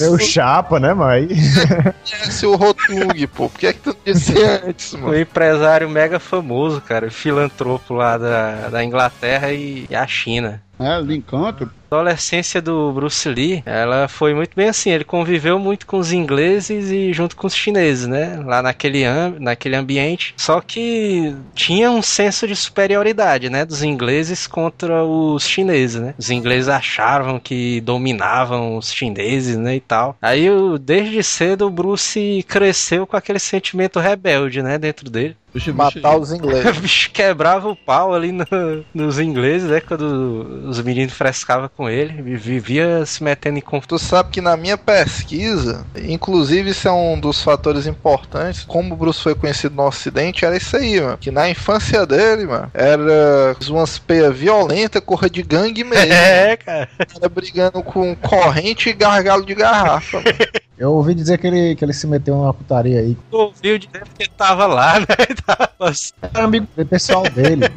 É 0.02 0.08
o 0.10 0.18
Chapa, 0.18 0.80
né, 0.80 0.94
mas. 0.94 1.28
conhece 2.10 2.46
o 2.46 2.56
Rotung, 2.56 3.28
pô. 3.28 3.50
Por 3.50 3.60
que 3.60 3.68
é 3.68 3.74
que 3.74 3.80
tu 3.80 3.98
disse 4.06 4.34
antes, 4.42 4.94
Um 4.94 5.00
mano? 5.00 5.20
empresário 5.20 5.90
mega 5.90 6.20
famoso, 6.20 6.80
cara. 6.80 7.12
Filantropo 7.12 7.94
lá 7.94 8.18
da, 8.18 8.70
da 8.70 8.84
Inglaterra 8.84 9.52
e, 9.52 9.86
e 9.90 9.96
a 9.96 10.08
China. 10.08 10.62
É, 10.80 11.00
Lincanto. 11.02 11.72
A 11.90 11.96
adolescência 11.96 12.62
do 12.62 12.92
Bruce 12.92 13.28
Lee, 13.30 13.64
ela 13.66 14.08
foi 14.08 14.34
muito 14.34 14.52
bem 14.56 14.68
assim. 14.68 14.92
Ele 14.92 15.04
conviveu 15.04 15.58
muito 15.58 15.86
com 15.86 15.98
os 15.98 16.12
ingleses 16.12 16.92
e 16.92 17.14
junto 17.14 17.36
com 17.36 17.48
os 17.48 17.56
chineses, 17.56 18.06
né? 18.06 18.42
Lá 18.46 18.62
naquele, 18.62 19.04
naquele 19.40 19.76
ambiente. 19.76 20.34
Só 20.36 20.60
que 20.60 21.34
tinha 21.56 21.90
um 21.90 22.02
senso 22.02 22.46
de 22.46 22.56
superioridade, 22.56 23.50
né? 23.50 23.66
Dos 23.66 23.84
ingleses 23.84 24.46
contra 24.48 25.04
os 25.04 25.48
chineses, 25.48 26.02
né? 26.02 26.14
Os 26.18 26.30
ingleses 26.30 26.68
achavam 26.68 27.40
que 27.40 27.80
dominavam 27.82 28.78
os 28.78 28.92
chineses, 28.92 29.58
né? 29.58 29.78
E 29.78 29.80
tal. 29.80 30.18
Aí, 30.22 30.48
desde 30.82 31.24
cedo, 31.24 31.68
o 31.68 31.72
Bruce 31.72 32.46
cresceu 32.48 33.08
com 33.08 33.16
aquele 33.16 33.40
sentimento 33.40 34.00
rebelde, 34.00 34.62
né? 34.62 34.78
Dentro 34.78 35.10
dele. 35.10 35.38
Bicho, 35.54 35.72
bicho, 35.72 35.78
Matar 36.02 36.18
os 36.18 36.32
O 36.32 36.36
ingleses. 36.36 36.78
bicho 36.78 37.10
quebrava 37.12 37.68
o 37.70 37.76
pau 37.76 38.14
ali 38.14 38.32
no- 38.32 38.46
nos 38.94 39.18
ingleses, 39.20 39.70
né? 39.70 39.80
Quando 39.82 40.66
os 40.70 40.80
meninos 40.82 41.14
frescavam 41.14 41.70
com 41.76 41.90
ele. 41.90 42.22
vi- 42.22 42.36
Vivia 42.36 43.06
se 43.06 43.24
metendo 43.24 43.58
em 43.58 43.62
conflito. 43.62 43.88
Tu 43.90 44.00
sabe 44.00 44.30
que 44.30 44.42
na 44.42 44.58
minha 44.58 44.78
pesquisa, 44.78 45.86
inclusive 46.04 46.72
isso 46.72 46.88
é 46.88 46.92
um 46.92 47.20
dos 47.20 47.42
fatores 47.42 47.88
importantes, 47.88 48.64
como 48.66 48.94
o 48.94 48.98
Bruce 48.98 49.22
foi 49.24 49.34
conhecido 49.36 49.76
no 49.76 49.84
ocidente, 49.88 50.44
era 50.46 50.58
isso 50.58 50.76
aí, 50.76 51.00
mano. 51.02 51.18
Que 51.18 51.32
na 51.32 51.50
infância 51.50 52.06
dele, 52.06 52.46
mano, 52.46 52.70
era 52.74 53.56
umas 53.70 53.98
peias 53.98 54.36
violentas, 54.36 55.02
corra 55.04 55.30
de 55.30 55.42
gangue 55.42 55.84
mesmo. 55.84 55.98
É, 56.14 56.58
cara. 56.58 56.90
Era 57.16 57.30
brigando 57.30 57.82
com 57.84 58.16
corrente 58.16 58.90
e 58.90 58.94
gargalo 58.94 59.46
de 59.46 59.56
garrafa. 59.56 60.18
mano. 60.18 60.28
Eu 60.78 60.94
ouvi 60.94 61.16
dizer 61.16 61.38
que 61.40 61.48
ele, 61.48 61.76
que 61.76 61.84
ele 61.84 61.94
se 61.94 62.06
meteu 62.06 62.36
numa 62.36 62.54
putaria 62.54 63.00
aí. 63.00 63.18
Ouviu 63.32 63.80
dizer 63.80 64.04
porque 64.06 64.28
tava 64.38 64.66
lá, 64.68 65.00
né? 65.02 65.06
Tava 65.46 65.70
assim. 65.80 66.14
Era 66.22 66.44
amigo 66.44 66.68
pessoal 66.90 67.24
dele. 67.24 67.68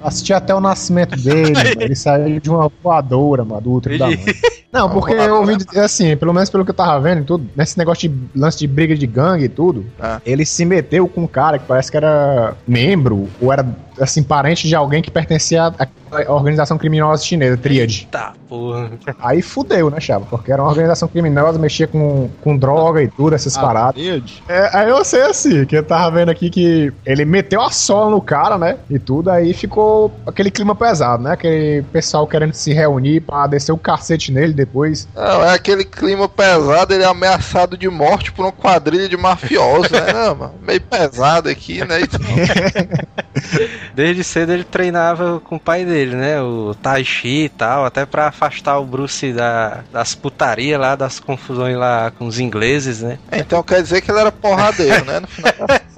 Assisti 0.00 0.32
até 0.32 0.54
o 0.54 0.60
nascimento 0.60 1.16
dele. 1.20 1.52
mano. 1.52 1.70
Ele 1.80 1.94
saiu 1.96 2.38
de 2.40 2.48
uma 2.50 2.70
voadora, 2.82 3.44
mano, 3.44 3.60
do 3.60 3.72
útero 3.72 3.98
da 3.98 4.06
mãe. 4.06 4.24
Não, 4.72 4.90
porque 4.90 5.12
eu 5.14 5.36
ouvi 5.36 5.56
dizer, 5.56 5.80
assim, 5.80 6.16
pelo 6.16 6.32
menos 6.32 6.50
pelo 6.50 6.64
que 6.64 6.70
eu 6.70 6.74
tava 6.74 7.00
vendo 7.00 7.22
e 7.22 7.24
tudo, 7.24 7.48
nesse 7.56 7.78
negócio 7.78 8.08
de 8.08 8.38
lance 8.38 8.58
de 8.58 8.66
briga 8.66 8.94
de 8.96 9.06
gangue 9.06 9.44
e 9.44 9.48
tudo, 9.48 9.86
Ah. 10.00 10.20
ele 10.26 10.44
se 10.44 10.64
meteu 10.64 11.06
com 11.06 11.22
um 11.22 11.26
cara 11.28 11.58
que 11.60 11.66
parece 11.66 11.90
que 11.92 11.96
era 11.96 12.54
membro, 12.66 13.28
ou 13.40 13.52
era, 13.52 13.64
assim, 14.00 14.22
parente 14.22 14.68
de 14.68 14.74
alguém 14.74 15.02
que 15.02 15.10
pertencia 15.10 15.72
à 15.72 16.32
organização 16.32 16.78
criminosa 16.78 17.24
chinesa, 17.24 17.56
Tríade. 17.56 18.08
Tá, 18.10 18.34
porra. 18.48 18.90
Aí 19.20 19.42
fudeu, 19.42 19.90
né, 19.90 20.00
Chava? 20.00 20.26
Porque 20.26 20.52
era 20.52 20.62
uma 20.62 20.68
organização 20.68 21.08
criminosa, 21.08 21.58
mexia 21.58 21.86
com, 21.86 22.28
com 22.42 22.56
droga 22.56 23.02
e 23.02 23.08
tudo, 23.08 23.34
essas 23.34 23.56
a 23.56 23.60
paradas. 23.60 24.00
rede. 24.02 24.42
É, 24.48 24.70
aí 24.76 24.88
eu 24.88 25.04
sei 25.04 25.22
assim, 25.22 25.64
que 25.64 25.76
eu 25.76 25.82
tava 25.82 26.18
vendo 26.18 26.30
aqui 26.30 26.50
que 26.50 26.92
ele 27.04 27.24
meteu 27.24 27.60
a 27.60 27.70
sola 27.70 28.10
no 28.10 28.20
cara, 28.20 28.58
né? 28.58 28.76
E 28.88 28.98
tudo, 28.98 29.30
aí 29.30 29.52
ficou 29.52 30.12
aquele 30.26 30.50
clima 30.50 30.74
pesado, 30.74 31.22
né? 31.22 31.32
Aquele 31.32 31.82
pessoal 31.92 32.26
querendo 32.26 32.52
se 32.52 32.72
reunir 32.72 33.20
pra 33.20 33.46
descer 33.46 33.72
o 33.72 33.78
cacete 33.78 34.30
nele 34.32 34.52
depois. 34.52 35.08
Não, 35.14 35.44
é 35.44 35.54
aquele 35.54 35.84
clima 35.84 36.28
pesado, 36.28 36.94
ele 36.94 37.02
é 37.02 37.06
ameaçado 37.06 37.76
de 37.76 37.88
morte 37.88 38.32
por 38.32 38.44
uma 38.44 38.52
quadrilha 38.52 39.08
de 39.08 39.16
mafiosos, 39.16 39.90
né? 39.90 40.12
Não, 40.14 40.34
mano, 40.34 40.54
meio 40.62 40.80
pesado 40.80 41.48
aqui, 41.48 41.84
né? 41.84 42.00
Então, 42.02 42.20
Desde 43.94 44.24
cedo 44.24 44.52
ele 44.52 44.64
treinava 44.64 45.40
com 45.40 45.56
o 45.56 45.60
pai 45.60 45.84
dele, 45.84 46.14
né? 46.14 46.40
O 46.40 46.74
Tai 46.80 47.04
Chi 47.04 47.44
e 47.44 47.48
tal, 47.48 47.84
até 47.84 48.06
pra 48.06 48.28
afastar 48.28 48.78
o 48.78 48.84
Bruce 48.84 49.32
da, 49.32 49.84
das 49.92 50.14
putarias 50.14 50.80
lá, 50.80 50.94
das 50.94 51.20
confusões 51.20 51.76
lá 51.76 52.10
com 52.10 52.26
os 52.26 52.38
ingleses, 52.38 53.02
né? 53.02 53.18
então 53.32 53.62
quer 53.62 53.82
dizer 53.82 54.00
que 54.00 54.10
ele 54.10 54.20
era 54.20 54.32
porradeiro, 54.32 55.04
né? 55.04 55.20
No 55.20 55.26
final. 55.26 55.54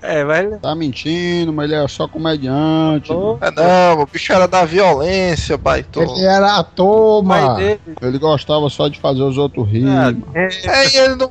É, 0.00 0.24
mas. 0.24 0.60
Tá 0.60 0.74
mentindo, 0.74 1.52
mas 1.52 1.70
ele 1.70 1.82
é 1.82 1.88
só 1.88 2.06
comediante. 2.06 3.12
Oh. 3.12 3.38
É, 3.40 3.50
não, 3.50 4.02
o 4.02 4.06
bicho 4.06 4.32
era 4.32 4.46
da 4.46 4.64
violência, 4.64 5.56
baito. 5.56 6.00
Ele 6.00 6.24
era 6.24 6.58
ator, 6.58 7.24
pai 7.24 7.42
mano. 7.42 7.78
Ele 8.00 8.18
gostava 8.18 8.68
só 8.68 8.88
de 8.88 8.98
fazer 9.00 9.22
os 9.22 9.36
outros 9.36 9.68
rir. 9.68 9.86
Ah. 9.88 10.14
É, 10.34 10.88
e 10.88 10.96
ele 10.96 11.16
não. 11.16 11.28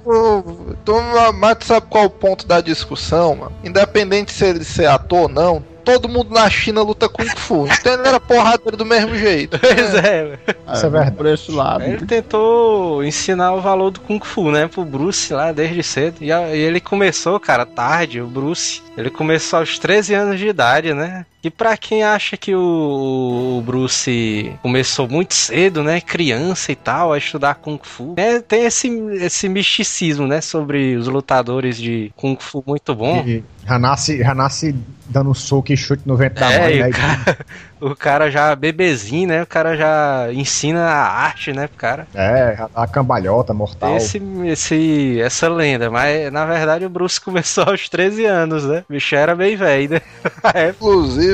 Tu, 0.84 0.93
mas 1.36 1.58
tu 1.58 1.65
sabe 1.65 1.88
qual 1.89 2.04
é 2.04 2.08
o 2.08 2.10
ponto 2.10 2.46
da 2.46 2.62
discussão, 2.62 3.36
mano? 3.36 3.52
Independente 3.63 4.32
se 4.32 4.46
ele 4.46 4.63
ser 4.63 4.88
ator 4.88 5.17
ou 5.22 5.30
não, 5.30 5.63
todo 5.88 6.10
mundo 6.10 6.32
na 6.32 6.50
China 6.50 6.82
luta 6.82 7.08
Kung 7.08 7.30
Fu. 7.38 7.65
Então 7.80 7.93
ele 7.93 8.08
era 8.08 8.19
porradeiro 8.19 8.76
do 8.76 8.86
mesmo 8.86 9.15
jeito. 9.15 9.58
Pois 9.78 9.93
é, 9.95 10.23
velho. 10.23 10.39
Isso 10.73 10.86
é 10.86 10.89
verdade. 10.89 11.15
Por 11.15 11.26
esse 11.28 11.52
lado. 11.52 11.84
Ele 11.84 12.06
tentou 12.06 13.04
ensinar 13.04 13.54
o 13.54 13.62
valor 13.62 13.91
do 13.91 14.00
Kung 14.02 14.19
Fu, 14.19 14.52
né, 14.52 14.67
pro 14.67 14.84
Bruce 14.84 15.32
lá 15.34 15.52
desde 15.52 15.84
cedo. 15.84 16.17
E, 16.19 16.30
e 16.30 16.58
ele 16.58 16.82
começou, 16.82 17.39
cara, 17.39 17.65
tarde, 17.65 18.19
o 18.19 18.28
Bruce. 18.28 18.82
Ele 18.97 19.10
começou 19.10 19.60
aos 19.60 19.78
13 19.78 20.13
anos 20.13 20.39
de 20.39 20.47
idade, 20.47 20.93
né? 20.93 21.26
E 21.48 21.50
pra 21.50 21.78
quem 21.78 22.04
acha 22.04 22.36
que 22.36 22.54
o, 22.54 23.58
o 23.58 23.62
Bruce 23.66 24.52
começou 24.62 25.08
muito 25.08 25.34
cedo, 25.34 25.82
né, 25.82 26.02
criança 26.02 26.74
e 26.74 26.76
tal, 26.76 27.14
a 27.14 27.18
estudar 27.18 27.56
Kung 27.56 27.80
Fu, 27.82 28.16
né, 28.18 28.42
tem 28.42 28.66
esse, 28.66 28.90
esse 29.22 29.48
misticismo, 29.48 30.28
né, 30.28 30.42
sobre 30.42 30.98
os 30.98 31.08
lutadores 31.08 31.78
de 31.78 32.12
Kung 32.18 32.36
Fu 32.38 32.62
muito 32.68 32.94
bom. 32.94 33.24
E 33.26 33.42
já 33.66 33.80
nasce, 33.80 34.18
já 34.18 34.36
nasce 34.36 34.76
dando 35.10 35.34
soco 35.34 35.72
e 35.72 35.78
chute 35.78 36.04
no 36.06 36.16
vento 36.18 36.36
da 36.36 36.52
É, 36.52 36.60
mãe, 36.60 36.76
e 36.76 36.80
né? 36.80 36.88
o 36.90 36.92
cara, 36.92 37.38
o 37.80 37.96
cara 37.96 38.32
já 38.32 38.56
bebezinho, 38.56 39.28
né? 39.28 39.44
O 39.44 39.48
cara 39.48 39.76
já 39.76 40.28
ensina 40.34 40.82
a 40.86 41.08
arte, 41.24 41.54
né, 41.54 41.68
pro 41.68 41.78
cara. 41.78 42.08
É, 42.14 42.58
a 42.76 42.88
cambalhota 42.88 43.54
mortal. 43.54 43.96
Esse, 43.96 44.22
esse, 44.46 45.20
essa 45.22 45.48
lenda, 45.50 45.90
mas 45.90 46.32
na 46.32 46.46
verdade 46.46 46.86
o 46.86 46.90
Bruce 46.90 47.20
começou 47.22 47.66
aos 47.66 47.88
13 47.88 48.26
anos, 48.26 48.66
né? 48.66 48.84
O 48.90 48.94
bicho 48.94 49.16
era 49.16 49.36
bem 49.36 49.56
velho, 49.56 49.92
né? 49.92 50.02
É, 50.54 50.74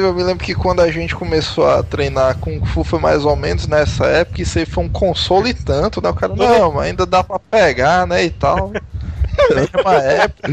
Inclusive, 0.03 0.05
eu 0.05 0.13
me 0.13 0.23
lembro 0.23 0.43
que 0.43 0.53
quando 0.53 0.81
a 0.81 0.91
gente 0.91 1.15
começou 1.15 1.65
a 1.65 1.81
treinar 1.81 2.37
Kung 2.37 2.63
Fu 2.65 2.83
foi 2.83 2.99
mais 2.99 3.23
ou 3.23 3.35
menos 3.35 3.67
nessa 3.67 4.05
época, 4.05 4.41
isso 4.41 4.59
aí 4.59 4.65
foi 4.65 4.83
um 4.83 4.89
console 4.89 5.51
e 5.51 5.53
tanto, 5.53 6.01
né? 6.01 6.09
O 6.09 6.13
cara, 6.13 6.35
não, 6.35 6.79
ainda 6.79 7.05
dá 7.05 7.23
pra 7.23 7.39
pegar, 7.39 8.05
né? 8.05 8.25
E 8.25 8.29
tal. 8.29 8.71
Mesma 9.55 9.93
época, 9.93 10.49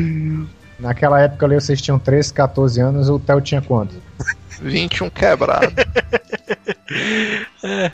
Naquela 0.79 1.21
época 1.21 1.45
ali 1.45 1.55
vocês 1.57 1.81
tinham 1.83 1.99
13, 1.99 2.33
14 2.33 2.81
anos, 2.81 3.09
o 3.11 3.19
Theo 3.19 3.41
tinha 3.41 3.61
quanto? 3.61 3.95
21 4.61 5.11
quebrado. 5.11 5.73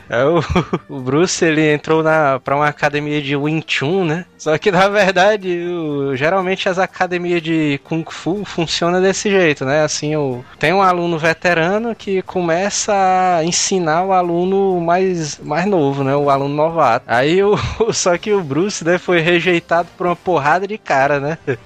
é, 0.09 0.23
o, 0.25 0.41
o 0.89 0.99
Bruce 0.99 1.43
ele 1.45 1.71
entrou 1.73 2.01
na, 2.03 2.39
pra 2.39 2.55
uma 2.55 2.67
academia 2.67 3.21
de 3.21 3.35
Wing 3.35 3.63
Chun, 3.67 4.05
né? 4.05 4.25
Só 4.37 4.57
que 4.57 4.71
na 4.71 4.87
verdade, 4.87 5.65
o- 5.67 6.15
geralmente 6.15 6.67
as 6.69 6.77
academias 6.79 7.41
de 7.41 7.79
Kung 7.83 8.03
Fu 8.09 8.43
funcionam 8.45 9.01
desse 9.01 9.29
jeito, 9.29 9.65
né? 9.65 9.83
Assim, 9.83 10.15
o, 10.15 10.43
tem 10.59 10.73
um 10.73 10.81
aluno 10.81 11.17
veterano 11.17 11.95
que 11.95 12.21
começa 12.21 12.93
a 13.37 13.43
ensinar 13.43 14.03
o 14.03 14.13
aluno 14.13 14.79
mais, 14.81 15.39
mais 15.39 15.65
novo, 15.65 16.03
né? 16.03 16.15
O 16.15 16.29
aluno 16.29 16.55
novato. 16.55 17.05
Aí 17.07 17.43
o, 17.43 17.57
só 17.93 18.17
que 18.17 18.33
o 18.33 18.41
Bruce, 18.43 18.83
né, 18.83 18.97
foi 18.97 19.19
rejeitado 19.19 19.87
por 19.97 20.07
uma 20.07 20.15
porrada 20.15 20.67
de 20.67 20.77
cara, 20.77 21.19
né? 21.19 21.37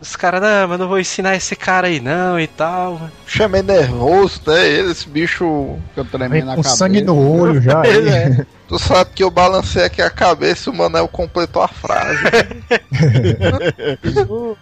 Os 0.00 0.14
caras, 0.14 0.42
não, 0.42 0.68
mas 0.68 0.78
não 0.78 0.88
vou 0.88 0.98
ensinar 1.00 1.34
esse 1.36 1.56
cara 1.56 1.86
aí 1.86 2.00
não 2.00 2.38
e 2.38 2.46
tal. 2.46 3.08
Chamei 3.26 3.62
nervoso, 3.62 4.42
né? 4.46 4.66
Ele, 4.68 4.90
esse 4.92 5.08
bicho. 5.08 5.76
Fica 5.94 6.02
Vem 6.02 6.10
tremendo 6.10 6.46
na 6.46 6.54
com 6.56 6.62
cabeça. 6.62 6.76
sangue 6.76 7.00
no 7.00 7.16
olho 7.16 7.60
já. 7.62 7.82
É. 7.86 8.46
Tu 8.68 8.78
sabe 8.78 9.10
que 9.14 9.22
eu 9.22 9.30
balancei 9.30 9.84
aqui 9.84 10.02
a 10.02 10.10
cabeça 10.10 10.68
e 10.68 10.72
o 10.72 10.76
Manel 10.76 11.06
completou 11.06 11.62
a 11.62 11.68
frase. 11.68 12.24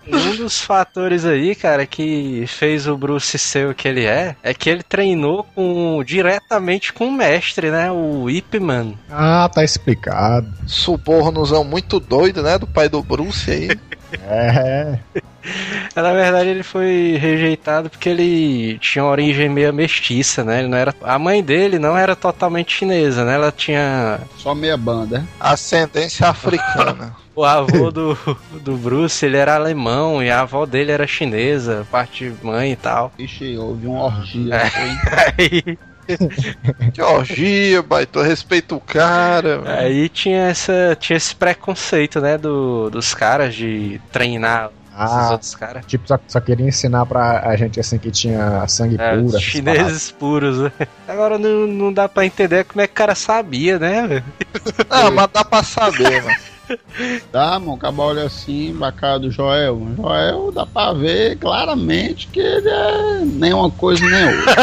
Um 0.07 0.37
dos 0.37 0.61
fatores 0.61 1.25
aí, 1.25 1.55
cara, 1.55 1.87
que 1.87 2.45
fez 2.47 2.87
o 2.87 2.97
Bruce 2.97 3.39
ser 3.39 3.69
o 3.69 3.75
que 3.75 3.89
ele 3.89 4.05
é, 4.05 4.37
é 4.43 4.53
que 4.53 4.69
ele 4.69 4.83
treinou 4.83 5.45
com, 5.55 6.03
diretamente 6.05 6.93
com 6.93 7.09
o 7.09 7.13
mestre, 7.13 7.71
né? 7.71 7.91
O 7.91 8.29
Ip 8.29 8.59
Man. 8.59 8.95
Ah, 9.11 9.49
tá 9.53 9.65
explicado. 9.65 10.53
Subornozão 10.67 11.65
muito 11.65 11.99
doido, 11.99 12.43
né? 12.43 12.59
Do 12.59 12.67
pai 12.67 12.89
do 12.89 13.03
Bruce 13.03 13.51
aí. 13.51 13.69
É. 14.23 14.99
Na 15.95 16.13
verdade, 16.13 16.49
ele 16.49 16.63
foi 16.63 17.17
rejeitado 17.21 17.91
porque 17.91 18.09
ele 18.09 18.79
tinha 18.79 19.05
uma 19.05 19.11
origem 19.11 19.49
meio 19.49 19.73
mestiça, 19.73 20.43
né? 20.43 20.61
Ele 20.61 20.69
não 20.69 20.79
era... 20.79 20.95
A 21.03 21.19
mãe 21.19 21.43
dele 21.43 21.79
não 21.79 21.97
era 21.97 22.17
totalmente 22.17 22.77
chinesa, 22.77 23.25
né? 23.25 23.35
Ela 23.35 23.53
tinha. 23.53 24.21
Só 24.39 24.55
meia 24.55 24.77
banda. 24.77 25.25
Ascendência 25.39 26.29
africana. 26.29 27.15
O 27.37 27.45
avô 27.45 27.91
do, 27.91 28.17
do 28.63 28.77
Bruce, 28.77 29.27
ele 29.27 29.37
era 29.37 29.57
alemão 29.57 30.23
e 30.23 30.31
a 30.31 30.43
avó 30.43 30.65
dele 30.65 30.93
era 30.93 31.05
chinesa, 31.05 31.85
parte 31.91 32.31
de 32.31 32.47
mãe 32.47 32.71
e 32.71 32.77
tal. 32.77 33.13
Ixi, 33.19 33.59
houve 33.59 33.89
uma 33.89 34.05
orgia. 34.05 34.55
É. 34.55 35.77
Que 36.93 37.01
orgia, 37.01 37.83
baito. 37.83 38.21
Respeita 38.21 38.75
o 38.75 38.81
cara. 38.81 39.59
mano. 39.59 39.71
Aí 39.71 40.09
tinha, 40.09 40.49
essa, 40.49 40.97
tinha 41.01 41.17
esse 41.17 41.35
preconceito, 41.35 42.21
né, 42.21 42.37
do, 42.37 42.91
dos 42.91 43.15
caras 43.15 43.55
de 43.55 44.01
treinar 44.13 44.71
esses 44.97 45.17
Ah, 45.17 45.31
outros 45.33 45.55
caras. 45.55 45.85
tipo, 45.87 46.07
só, 46.07 46.19
só 46.29 46.41
queria 46.41 46.67
ensinar 46.67 47.05
pra 47.07 47.41
a 47.49 47.57
gente 47.57 47.81
assim 47.81 47.99
que 47.99 48.11
tinha 48.11 48.67
sangue 48.69 48.97
É, 48.99 49.17
puro. 49.17 49.39
chineses 49.41 50.11
puros, 50.11 50.59
né? 50.59 50.73
Agora 51.09 51.39
não, 51.39 51.67
não 51.67 51.93
dá 51.93 52.09
pra 52.09 52.25
entender 52.27 52.65
como 52.65 52.81
é 52.81 52.87
que 52.87 52.93
o 52.93 52.97
cara 52.97 53.15
sabia, 53.15 53.79
né? 53.79 54.07
velho? 54.07 54.25
Ah, 54.91 55.11
mas 55.11 55.29
dá 55.33 55.45
pra 55.45 55.63
saber, 55.63 56.23
mano. 56.23 56.37
Dá, 57.31 57.59
mano, 57.59 57.75
acaba 57.75 58.05
olha 58.05 58.25
assim, 58.25 58.75
pra 58.79 58.91
cara 58.91 59.19
do 59.19 59.31
Joel. 59.31 59.87
Joel 59.97 60.51
dá 60.51 60.65
pra 60.65 60.95
ver 60.95 61.37
claramente 61.37 62.27
que 62.29 62.41
ele 62.41 62.69
é 62.71 63.19
nem 63.23 63.53
uma 63.53 63.71
coisa 63.71 64.03
nem 64.09 64.25
outra. 64.35 64.55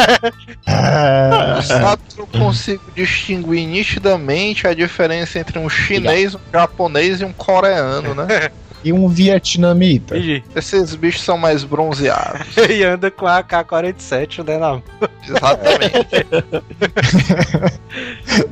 paradas. 0.66 1.68
Tu 1.68 1.68
sabe 1.68 2.02
que 2.10 2.20
eu 2.22 2.28
consigo 2.28 2.84
distinguir 2.96 3.68
nitidamente 3.68 4.66
a 4.68 4.74
diferença 4.74 5.38
entre 5.38 5.60
um 5.60 5.70
chinês, 5.70 6.34
um 6.34 6.40
japonês 6.52 7.22
e 7.22 7.26
um 7.26 7.34
coreano, 7.34 8.16
né? 8.16 8.50
E 8.84 8.92
um 8.92 9.08
vietnamita. 9.08 10.18
Entendi. 10.18 10.44
Esses 10.56 10.96
bichos 10.96 11.22
são 11.24 11.38
mais 11.38 11.64
bronzeados. 11.64 12.48
E 12.70 12.84
anda 12.84 13.12
com 13.12 13.28
a 13.28 13.40
AK-47, 13.40 14.44
né? 14.46 14.58
Na... 14.58 14.82
Exatamente. 15.28 16.26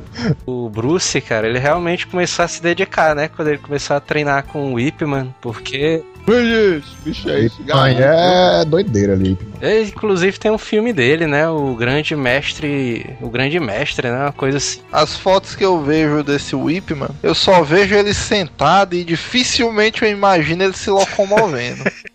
O 0.46 0.68
Bruce, 0.68 1.20
cara, 1.20 1.48
ele 1.48 1.58
realmente 1.58 2.06
começou 2.06 2.44
a 2.44 2.48
se 2.48 2.62
dedicar, 2.62 3.14
né? 3.14 3.28
Quando 3.28 3.48
ele 3.48 3.58
começou 3.58 3.96
a 3.96 4.00
treinar 4.00 4.44
com 4.44 4.72
o 4.74 4.80
Ip 4.80 5.02
Man, 5.04 5.28
porque 5.40 6.02
Esse 6.28 6.94
bicho 7.04 7.28
Mãe, 7.28 7.96
garoto. 7.96 8.02
é 8.02 8.64
doideira 8.64 9.12
ali. 9.14 9.38
ele, 9.60 9.88
inclusive 9.88 10.38
tem 10.38 10.50
um 10.50 10.58
filme 10.58 10.92
dele, 10.92 11.26
né? 11.26 11.48
O 11.48 11.74
Grande 11.74 12.14
Mestre, 12.14 13.16
o 13.20 13.28
Grande 13.28 13.58
Mestre, 13.58 14.08
né? 14.08 14.16
Uma 14.24 14.32
coisa 14.32 14.58
assim. 14.58 14.80
As 14.92 15.16
fotos 15.16 15.54
que 15.54 15.64
eu 15.64 15.82
vejo 15.82 16.22
desse 16.22 16.54
Whipman, 16.54 17.08
eu 17.22 17.34
só 17.34 17.62
vejo 17.62 17.94
ele 17.94 18.12
sentado 18.14 18.94
e 18.94 19.02
dificilmente 19.04 20.02
eu 20.04 20.10
imagino 20.10 20.62
ele 20.62 20.74
se 20.76 20.90
locomovendo. 20.90 21.84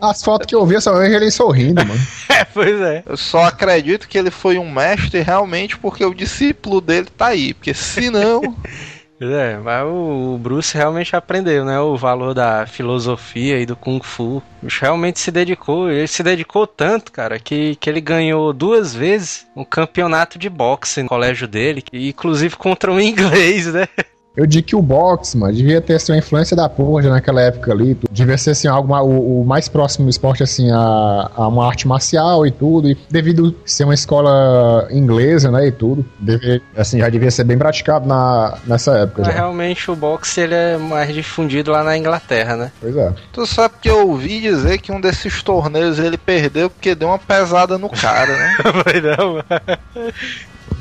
As 0.00 0.22
fotos 0.22 0.46
que 0.46 0.54
eu 0.54 0.64
vi, 0.66 0.74
eu 0.74 0.80
só 0.80 0.98
vejo 0.98 1.14
ele 1.14 1.30
sorrindo, 1.30 1.84
mano. 1.84 2.00
É, 2.28 2.44
pois 2.44 2.78
é. 2.82 3.02
Eu 3.06 3.16
só 3.16 3.44
acredito 3.44 4.06
que 4.06 4.18
ele 4.18 4.30
foi 4.30 4.58
um 4.58 4.70
mestre 4.70 5.22
realmente 5.22 5.78
porque 5.78 6.04
o 6.04 6.12
discípulo 6.12 6.82
dele 6.82 7.06
tá 7.16 7.28
aí. 7.28 7.54
Porque 7.54 7.72
se 7.72 8.10
não, 8.10 8.42
Pois 9.18 9.30
é, 9.30 9.56
mas 9.56 9.86
o 9.86 10.38
Bruce 10.38 10.76
realmente 10.76 11.16
aprendeu, 11.16 11.64
né? 11.64 11.80
O 11.80 11.96
valor 11.96 12.34
da 12.34 12.66
filosofia 12.66 13.58
e 13.58 13.64
do 13.64 13.74
Kung 13.74 14.02
Fu. 14.02 14.36
O 14.36 14.42
bicho 14.66 14.82
realmente 14.82 15.18
se 15.18 15.30
dedicou. 15.30 15.90
Ele 15.90 16.06
se 16.06 16.22
dedicou 16.22 16.66
tanto, 16.66 17.10
cara, 17.10 17.38
que, 17.38 17.76
que 17.76 17.88
ele 17.88 18.00
ganhou 18.02 18.52
duas 18.52 18.94
vezes 18.94 19.46
um 19.56 19.64
campeonato 19.64 20.38
de 20.38 20.50
boxe 20.50 21.02
no 21.02 21.08
colégio 21.08 21.48
dele. 21.48 21.82
Inclusive 21.90 22.56
contra 22.56 22.92
um 22.92 23.00
inglês, 23.00 23.72
né? 23.72 23.88
Eu 24.36 24.46
digo 24.46 24.66
que 24.66 24.76
o 24.76 24.82
boxe, 24.82 25.36
mano, 25.36 25.54
devia 25.54 25.80
ter 25.80 25.94
assim, 25.94 26.12
uma 26.12 26.18
influência 26.18 26.56
da 26.56 26.68
porra 26.68 27.08
naquela 27.08 27.40
época 27.40 27.72
ali. 27.72 27.96
Devia 28.10 28.36
ser 28.36 28.50
assim, 28.50 28.68
algo, 28.68 28.94
o, 28.94 29.42
o 29.42 29.44
mais 29.46 29.68
próximo 29.68 30.08
esporte 30.08 30.42
assim, 30.42 30.70
a, 30.70 31.30
a 31.34 31.48
uma 31.48 31.66
arte 31.66 31.88
marcial 31.88 32.46
e 32.46 32.50
tudo. 32.50 32.90
E 32.90 32.98
devido 33.10 33.54
ser 33.64 33.84
uma 33.84 33.94
escola 33.94 34.88
inglesa, 34.90 35.50
né, 35.50 35.68
e 35.68 35.72
tudo, 35.72 36.04
devia, 36.18 36.60
assim, 36.76 36.98
já 36.98 37.08
devia 37.08 37.30
ser 37.30 37.44
bem 37.44 37.56
praticado 37.56 38.06
na, 38.06 38.58
nessa 38.66 38.98
época 38.98 39.22
Mas 39.22 39.32
já. 39.32 39.40
realmente 39.40 39.90
o 39.90 39.96
boxe 39.96 40.40
ele 40.40 40.54
é 40.54 40.76
mais 40.76 41.12
difundido 41.14 41.70
lá 41.70 41.82
na 41.82 41.96
Inglaterra, 41.96 42.56
né? 42.56 42.72
Pois 42.80 42.96
é. 42.96 43.12
tu 43.32 43.46
sabe 43.46 43.74
que 43.80 43.88
eu 43.88 44.08
ouvi 44.08 44.40
dizer 44.40 44.78
que 44.78 44.92
um 44.92 45.00
desses 45.00 45.42
torneios 45.42 45.98
ele 45.98 46.18
perdeu 46.18 46.68
porque 46.68 46.94
deu 46.94 47.08
uma 47.08 47.18
pesada 47.18 47.78
no 47.78 47.88
cara, 47.88 48.36
né? 48.36 48.56
Foi 48.84 49.00
não, 49.00 49.42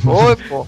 Foi, 0.05 0.35
pô. 0.47 0.67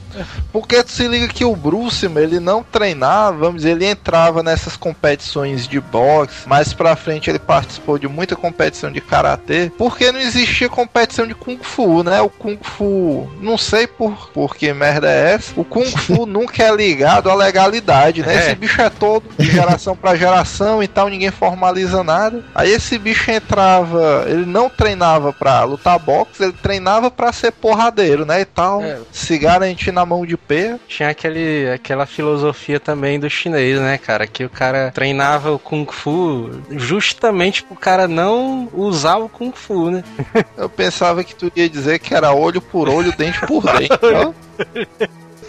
Porque 0.51 0.83
tu 0.83 0.91
se 0.91 1.07
liga 1.07 1.27
que 1.27 1.45
o 1.45 1.55
Bruce, 1.55 2.05
ele 2.05 2.39
não 2.39 2.63
treinava, 2.63 3.37
vamos 3.37 3.57
dizer, 3.57 3.71
ele 3.71 3.85
entrava 3.85 4.41
nessas 4.41 4.75
competições 4.75 5.67
de 5.67 5.79
boxe. 5.79 6.47
Mais 6.47 6.73
pra 6.73 6.95
frente 6.95 7.29
ele 7.29 7.39
participou 7.39 7.97
de 7.97 8.07
muita 8.07 8.35
competição 8.35 8.91
de 8.91 9.01
karatê, 9.01 9.71
porque 9.77 10.11
não 10.11 10.19
existia 10.19 10.69
competição 10.69 11.27
de 11.27 11.35
kung 11.35 11.57
fu, 11.61 12.03
né? 12.03 12.21
O 12.21 12.29
kung 12.29 12.57
fu, 12.61 13.29
não 13.41 13.57
sei 13.57 13.87
por, 13.87 14.29
por 14.31 14.55
que 14.55 14.73
merda 14.73 15.09
é 15.09 15.33
essa. 15.33 15.53
O 15.55 15.63
kung 15.63 15.85
fu 15.85 16.25
nunca 16.27 16.63
é 16.63 16.75
ligado 16.75 17.29
à 17.29 17.35
legalidade, 17.35 18.21
né? 18.21 18.35
É. 18.35 18.39
Esse 18.47 18.55
bicho 18.55 18.81
é 18.81 18.89
todo 18.89 19.23
de 19.37 19.51
geração 19.51 19.95
pra 19.95 20.15
geração 20.15 20.81
e 20.81 20.87
tal, 20.87 21.09
ninguém 21.09 21.31
formaliza 21.31 22.03
nada. 22.03 22.43
Aí 22.53 22.71
esse 22.71 22.97
bicho 22.97 23.29
entrava, 23.31 24.25
ele 24.27 24.45
não 24.45 24.69
treinava 24.69 25.31
pra 25.33 25.63
lutar 25.63 25.99
boxe, 25.99 26.43
ele 26.43 26.53
treinava 26.53 27.09
pra 27.11 27.31
ser 27.31 27.51
porradeiro, 27.51 28.25
né? 28.25 28.41
E 28.41 28.45
tal, 28.45 28.81
É. 28.81 28.99
se 29.27 29.37
garantir 29.37 29.91
na 29.91 30.05
mão 30.05 30.25
de 30.25 30.37
pé. 30.37 30.79
Tinha 30.87 31.09
aquele, 31.09 31.69
aquela 31.69 32.05
filosofia 32.05 32.79
também 32.79 33.19
do 33.19 33.29
chinês, 33.29 33.79
né, 33.79 33.97
cara? 33.97 34.25
Que 34.25 34.45
o 34.45 34.49
cara 34.49 34.89
treinava 34.91 35.51
o 35.51 35.59
Kung 35.59 35.85
Fu 35.91 36.49
justamente 36.71 37.63
pro 37.63 37.75
cara 37.75 38.07
não 38.07 38.69
usar 38.73 39.17
o 39.17 39.27
Kung 39.27 39.51
Fu, 39.53 39.91
né? 39.91 40.03
Eu 40.55 40.69
pensava 40.69 41.23
que 41.23 41.35
tu 41.35 41.51
ia 41.55 41.69
dizer 41.69 41.99
que 41.99 42.15
era 42.15 42.31
olho 42.31 42.61
por 42.61 42.87
olho, 42.87 43.13
dente 43.17 43.39
por 43.45 43.63
dente. 43.77 43.99
ó. 44.01 44.33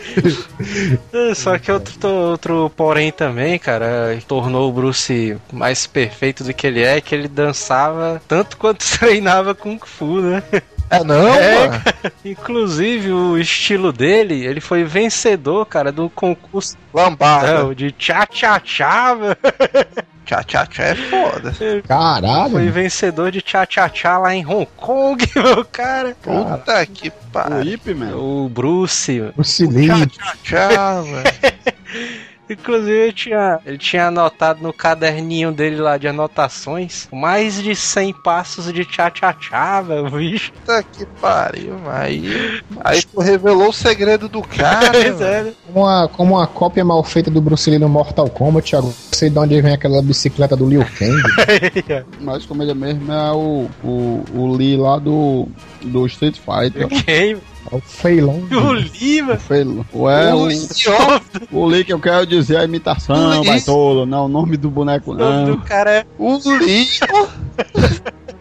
Só 1.35 1.59
que 1.59 1.71
outro, 1.71 2.09
outro 2.09 2.73
porém 2.75 3.13
também, 3.13 3.59
cara, 3.59 4.19
tornou 4.27 4.69
o 4.69 4.73
Bruce 4.73 5.37
mais 5.53 5.87
perfeito 5.87 6.43
do 6.43 6.53
que 6.53 6.67
ele 6.67 6.83
é, 6.83 7.01
que 7.01 7.15
ele 7.15 7.29
dançava 7.29 8.21
tanto 8.27 8.57
quanto 8.57 8.85
treinava 8.99 9.55
Kung 9.55 9.79
Fu, 9.85 10.21
né? 10.21 10.43
É 10.91 11.05
não, 11.05 11.29
É. 11.35 11.83
Inclusive, 12.25 13.13
o 13.13 13.37
estilo 13.39 13.93
dele, 13.93 14.45
ele 14.45 14.61
foi 14.61 14.85
vencedor, 14.85 15.67
cara, 15.67 15.93
do 15.93 16.09
concurso 16.11 16.77
Lambada. 16.93 17.63
não, 17.63 17.75
de 17.75 17.93
tchá-tchá-tchá, 17.93 19.15
velho. 19.15 19.37
Tchá, 20.29 20.43
tchá, 20.45 20.67
tchá 20.67 20.83
é 20.85 20.95
foda. 20.95 21.55
Caralho. 21.89 22.51
Foi 22.51 22.69
vencedor 22.69 23.31
de 23.31 23.41
tchá-tchá-tchá 23.41 24.19
lá 24.19 24.35
em 24.35 24.45
Hong 24.45 24.69
Kong, 24.77 25.25
meu 25.35 25.65
cara. 25.65 26.15
Puta 26.21 26.85
que 26.85 27.09
O 27.09 27.13
pariu. 27.33 27.79
O 28.15 28.47
Bruce, 28.51 29.33
O 29.39 29.43
cilindro. 29.43 30.07
Tchá, 30.11 30.35
tchá, 30.43 30.69
tchá, 30.69 31.01
velho. 31.01 32.28
Inclusive 32.51 32.93
ele 32.93 33.13
tinha, 33.13 33.59
ele 33.65 33.79
tinha 33.79 34.07
anotado 34.07 34.63
no 34.63 34.73
caderninho 34.73 35.53
dele 35.53 35.77
lá 35.77 35.97
de 35.97 36.09
anotações 36.09 37.09
mais 37.13 37.63
de 37.63 37.75
100 37.75 38.15
passos 38.23 38.73
de 38.73 38.85
tchá-tchá-tchá, 38.85 39.81
velho, 39.83 40.11
bicho. 40.11 40.53
Puta 40.53 40.83
que 40.83 41.07
pariu, 41.21 41.77
aí. 41.91 42.61
Aí 42.85 43.03
tu 43.03 43.21
revelou 43.21 43.69
o 43.69 43.73
segredo 43.73 44.29
do 44.29 44.43
cara. 44.43 44.89
Pois 44.99 45.19
velho. 45.19 45.25
é, 45.25 45.43
né? 45.45 45.53
Como 45.67 45.85
uma, 45.85 46.09
como 46.09 46.35
uma 46.35 46.47
cópia 46.47 46.85
mal 46.85 47.03
feita 47.05 47.31
do 47.31 47.41
Bruce 47.41 47.69
Lee 47.71 47.79
no 47.79 47.89
Mortal 47.89 48.29
Kombat, 48.29 48.75
agora 48.75 48.93
não 48.93 48.95
sei 49.13 49.31
de 49.31 49.39
onde 49.39 49.61
vem 49.61 49.73
aquela 49.73 50.03
bicicleta 50.03 50.57
do 50.57 50.69
Liu 50.69 50.85
Kang. 50.99 51.23
Mas 52.21 52.45
como 52.47 52.63
ele 52.63 52.75
mesmo 52.75 53.13
é 53.13 53.33
o, 53.33 53.69
o, 53.85 54.25
o 54.35 54.57
Lee 54.57 54.77
lá 54.77 54.99
do, 54.99 55.49
do 55.83 56.07
Street 56.07 56.37
Fighter. 56.37 56.89
Quem? 57.05 57.37
É 57.73 57.77
o 57.77 57.81
Fei 57.81 58.21
Long. 58.21 58.43
O 58.51 58.73
Lima. 58.73 59.37
Foi, 59.37 59.65
ou 59.93 60.11
é 60.11 60.35
o, 60.35 60.51
Idiota, 60.51 61.43
o 61.53 61.67
Lee 61.67 61.85
que 61.85 61.93
eu 61.93 62.01
quero 62.01 62.27
dizer 62.27 62.57
a 62.57 62.65
imitação, 62.65 63.43
vai 63.45 63.61
tolo, 63.61 64.07
não 64.07 64.25
o 64.27 64.29
nome 64.29 64.57
do 64.57 64.71
boneco 64.71 65.13
O 65.13 65.15
nome 65.15 65.49
não. 65.49 65.57
do 65.57 65.63
cara 65.63 65.91
é. 65.91 66.07
o. 66.19 66.39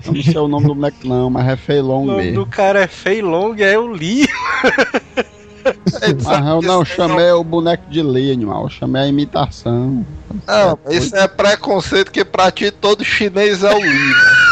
Eu 0.06 0.14
não 0.14 0.24
sei 0.24 0.38
o 0.38 0.48
nome 0.48 0.68
do 0.68 0.76
boneco 0.76 1.08
não, 1.08 1.30
mas 1.30 1.48
é 1.48 1.54
O 1.54 1.58
Feilong 1.58 2.06
nome 2.06 2.24
mesmo. 2.24 2.46
do 2.46 2.46
cara 2.46 2.82
é 2.84 2.88
Fei 2.88 3.22
Long, 3.22 3.56
é 3.58 3.78
o 3.78 3.88
Lee. 3.88 4.28
Mas 6.24 6.48
eu 6.48 6.62
não 6.62 6.86
chamei 6.86 7.30
o 7.32 7.44
boneco 7.44 7.90
de 7.90 8.02
Lee, 8.02 8.32
animal. 8.32 8.64
Eu 8.64 8.70
chamei 8.70 9.02
a 9.02 9.08
imitação. 9.08 10.06
Não, 10.48 10.80
isso 10.90 11.14
é 11.14 11.28
preconceito 11.28 12.10
que 12.10 12.24
pra 12.24 12.50
ti 12.52 12.72
todo 12.72 13.04
chinês 13.04 13.64
é 13.64 13.74
o 13.74 13.80
Lima. 13.80 14.47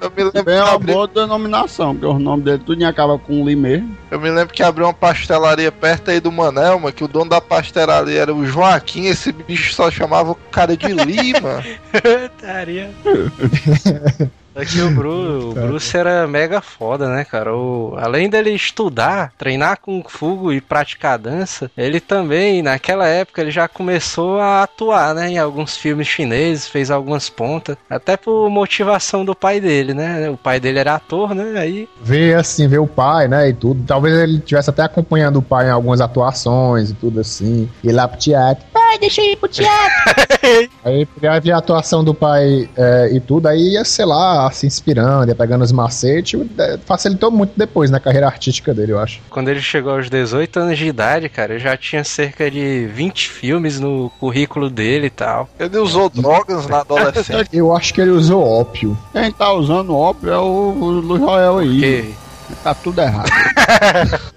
Eu, 0.00 0.10
me 0.16 0.24
lembro 0.24 0.50
É 0.50 0.62
uma 0.62 0.72
abri, 0.74 0.92
boa 0.92 1.06
denominação, 1.06 1.94
porque 1.94 2.06
o 2.06 2.18
nome 2.18 2.42
dele 2.42 2.62
tudo 2.64 2.84
acaba 2.84 3.18
com 3.18 3.44
mesmo. 3.44 3.96
eu 4.10 4.20
me 4.20 4.30
lembro 4.30 4.54
que 4.54 4.62
abriu 4.62 4.86
uma 4.86 4.94
pastelaria 4.94 5.70
perto 5.70 6.10
aí 6.10 6.20
do 6.20 6.32
Manelma, 6.32 6.92
que 6.92 7.04
o 7.04 7.08
dono 7.08 7.30
da 7.30 7.40
pastelaria 7.40 8.20
era 8.20 8.34
o 8.34 8.46
Joaquim, 8.46 9.06
esse 9.06 9.30
bicho 9.32 9.74
só 9.74 9.90
chamava 9.90 10.32
o 10.32 10.34
cara 10.50 10.76
de 10.76 10.88
Lima. 10.88 11.62
Taria. 12.40 12.90
Aqui 14.56 14.80
o, 14.80 14.90
Bru, 14.90 15.50
o 15.50 15.54
Bruce 15.54 15.94
era 15.94 16.26
mega 16.26 16.62
foda, 16.62 17.08
né, 17.14 17.24
cara? 17.24 17.54
O, 17.54 17.94
além 17.98 18.28
dele 18.30 18.50
estudar, 18.50 19.32
treinar 19.36 19.78
com 19.80 20.02
fogo 20.02 20.50
e 20.50 20.62
praticar 20.62 21.18
dança, 21.18 21.70
ele 21.76 22.00
também, 22.00 22.62
naquela 22.62 23.06
época, 23.06 23.42
ele 23.42 23.50
já 23.50 23.68
começou 23.68 24.40
a 24.40 24.62
atuar, 24.62 25.14
né, 25.14 25.28
em 25.28 25.38
alguns 25.38 25.76
filmes 25.76 26.08
chineses, 26.08 26.68
fez 26.68 26.90
algumas 26.90 27.28
pontas, 27.28 27.76
até 27.88 28.16
por 28.16 28.48
motivação 28.48 29.26
do 29.26 29.34
pai 29.34 29.60
dele, 29.60 29.92
né? 29.92 30.30
O 30.30 30.36
pai 30.38 30.58
dele 30.58 30.78
era 30.78 30.94
ator, 30.94 31.34
né? 31.34 31.58
Aí 31.58 31.88
Ver 32.00 32.36
assim, 32.36 32.66
ver 32.66 32.78
o 32.78 32.86
pai, 32.86 33.28
né? 33.28 33.48
E 33.50 33.52
tudo. 33.52 33.82
Talvez 33.86 34.16
ele 34.16 34.38
estivesse 34.38 34.70
até 34.70 34.82
acompanhando 34.82 35.38
o 35.38 35.42
pai 35.42 35.66
em 35.66 35.70
algumas 35.70 36.00
atuações 36.00 36.90
e 36.90 36.94
tudo 36.94 37.20
assim. 37.20 37.68
Ir 37.84 37.92
lá 37.92 38.08
pro 38.08 38.18
teatro. 38.18 38.64
Pai, 38.96 38.98
deixa 38.98 39.20
eu 39.20 39.32
ir 39.32 39.36
pro 39.36 39.48
teatro. 39.48 40.12
aí 40.82 41.06
ver 41.40 41.52
a 41.52 41.58
atuação 41.58 42.02
do 42.02 42.14
pai 42.14 42.68
é, 42.76 43.10
e 43.12 43.20
tudo. 43.20 43.46
Aí 43.46 43.72
ia, 43.72 43.84
sei 43.84 44.04
lá, 44.04 44.50
se 44.50 44.66
inspirando, 44.66 45.28
ia 45.28 45.34
pegando 45.34 45.62
os 45.62 45.72
macetes. 45.72 46.40
é, 46.58 46.78
Facilitou 46.78 47.30
muito 47.30 47.52
depois 47.56 47.90
na 47.90 48.00
carreira 48.00 48.26
artística 48.26 48.72
dele, 48.72 48.92
eu 48.92 48.98
acho. 48.98 49.20
Quando 49.28 49.48
ele 49.48 49.60
chegou 49.60 49.92
aos 49.92 50.08
18 50.08 50.58
anos 50.58 50.78
de 50.78 50.86
idade, 50.86 51.28
cara, 51.28 51.54
ele 51.54 51.62
já 51.62 51.76
tinha 51.76 52.02
cerca 52.04 52.50
de 52.50 52.86
20 52.86 53.28
filmes 53.28 53.78
no 53.78 54.10
currículo 54.18 54.70
dele 54.70 55.06
e 55.06 55.10
tal. 55.10 55.48
Ele 55.58 55.78
usou 55.78 56.08
drogas 56.08 56.66
na 56.66 56.80
adolescência. 56.80 57.46
Eu 57.52 57.74
acho 57.74 57.92
que 57.92 58.00
ele 58.00 58.10
usou 58.10 58.42
ópio. 58.42 58.96
Quem 59.12 59.30
tá 59.32 59.52
usando 59.52 59.94
ópio 59.94 60.30
é 60.32 60.38
o, 60.38 60.42
o 60.42 60.90
Luiz 60.90 61.22
aí. 61.22 61.66
Porque, 61.66 62.14
Tá 62.62 62.74
tudo 62.74 63.00
errado. 63.00 63.30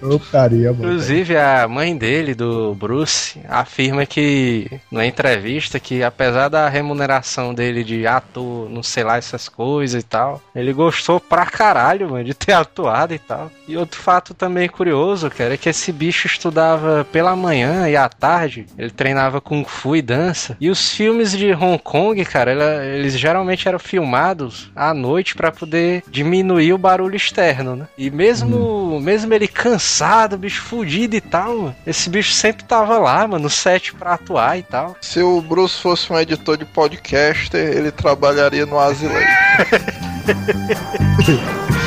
Putaria, 0.00 0.72
mano. 0.72 0.84
inclusive, 0.84 1.36
a 1.36 1.66
mãe 1.68 1.96
dele, 1.96 2.34
do 2.34 2.74
Bruce, 2.74 3.40
afirma 3.48 4.04
que, 4.06 4.70
na 4.90 5.06
entrevista, 5.06 5.78
que 5.80 6.02
apesar 6.02 6.48
da 6.48 6.68
remuneração 6.68 7.54
dele 7.54 7.82
de 7.84 8.06
ator, 8.06 8.68
não 8.68 8.82
sei 8.82 9.04
lá, 9.04 9.16
essas 9.16 9.48
coisas 9.48 10.02
e 10.02 10.06
tal, 10.06 10.40
ele 10.54 10.72
gostou 10.72 11.20
pra 11.20 11.46
caralho, 11.46 12.10
mano, 12.10 12.24
de 12.24 12.34
ter 12.34 12.52
atuado 12.52 13.14
e 13.14 13.18
tal. 13.18 13.50
E 13.66 13.76
outro 13.76 14.00
fato 14.00 14.34
também 14.34 14.68
curioso, 14.68 15.30
cara, 15.30 15.54
é 15.54 15.56
que 15.56 15.68
esse 15.68 15.92
bicho 15.92 16.26
estudava 16.26 17.06
pela 17.12 17.36
manhã 17.36 17.88
e 17.88 17.96
à 17.96 18.08
tarde, 18.08 18.66
ele 18.78 18.90
treinava 18.90 19.40
Kung 19.40 19.64
Fu 19.64 19.96
e 19.96 20.02
dança. 20.02 20.56
E 20.60 20.70
os 20.70 20.92
filmes 20.92 21.32
de 21.32 21.52
Hong 21.52 21.78
Kong, 21.78 22.24
cara, 22.24 22.50
ela- 22.52 22.84
eles 22.84 23.18
geralmente 23.18 23.68
eram 23.68 23.78
filmados 23.78 24.70
à 24.74 24.94
noite 24.94 25.34
pra 25.34 25.52
poder 25.52 26.02
diminuir 26.10 26.47
o 26.54 26.78
barulho 26.78 27.16
externo, 27.16 27.76
né? 27.76 27.86
E 27.96 28.10
mesmo, 28.10 29.00
mesmo 29.00 29.32
ele 29.34 29.48
cansado, 29.48 30.38
bicho 30.38 30.62
fudido 30.62 31.16
e 31.16 31.20
tal, 31.20 31.74
esse 31.86 32.08
bicho 32.10 32.32
sempre 32.32 32.64
tava 32.64 32.98
lá, 32.98 33.26
mano, 33.26 33.44
no 33.44 33.50
set 33.50 33.94
pra 33.94 34.14
atuar 34.14 34.58
e 34.58 34.62
tal. 34.62 34.96
Se 35.00 35.20
o 35.20 35.40
Bruce 35.40 35.80
fosse 35.80 36.12
um 36.12 36.18
editor 36.18 36.56
de 36.56 36.64
podcaster, 36.64 37.76
ele 37.76 37.90
trabalharia 37.90 38.66
no 38.66 38.78
Asilei. 38.78 39.24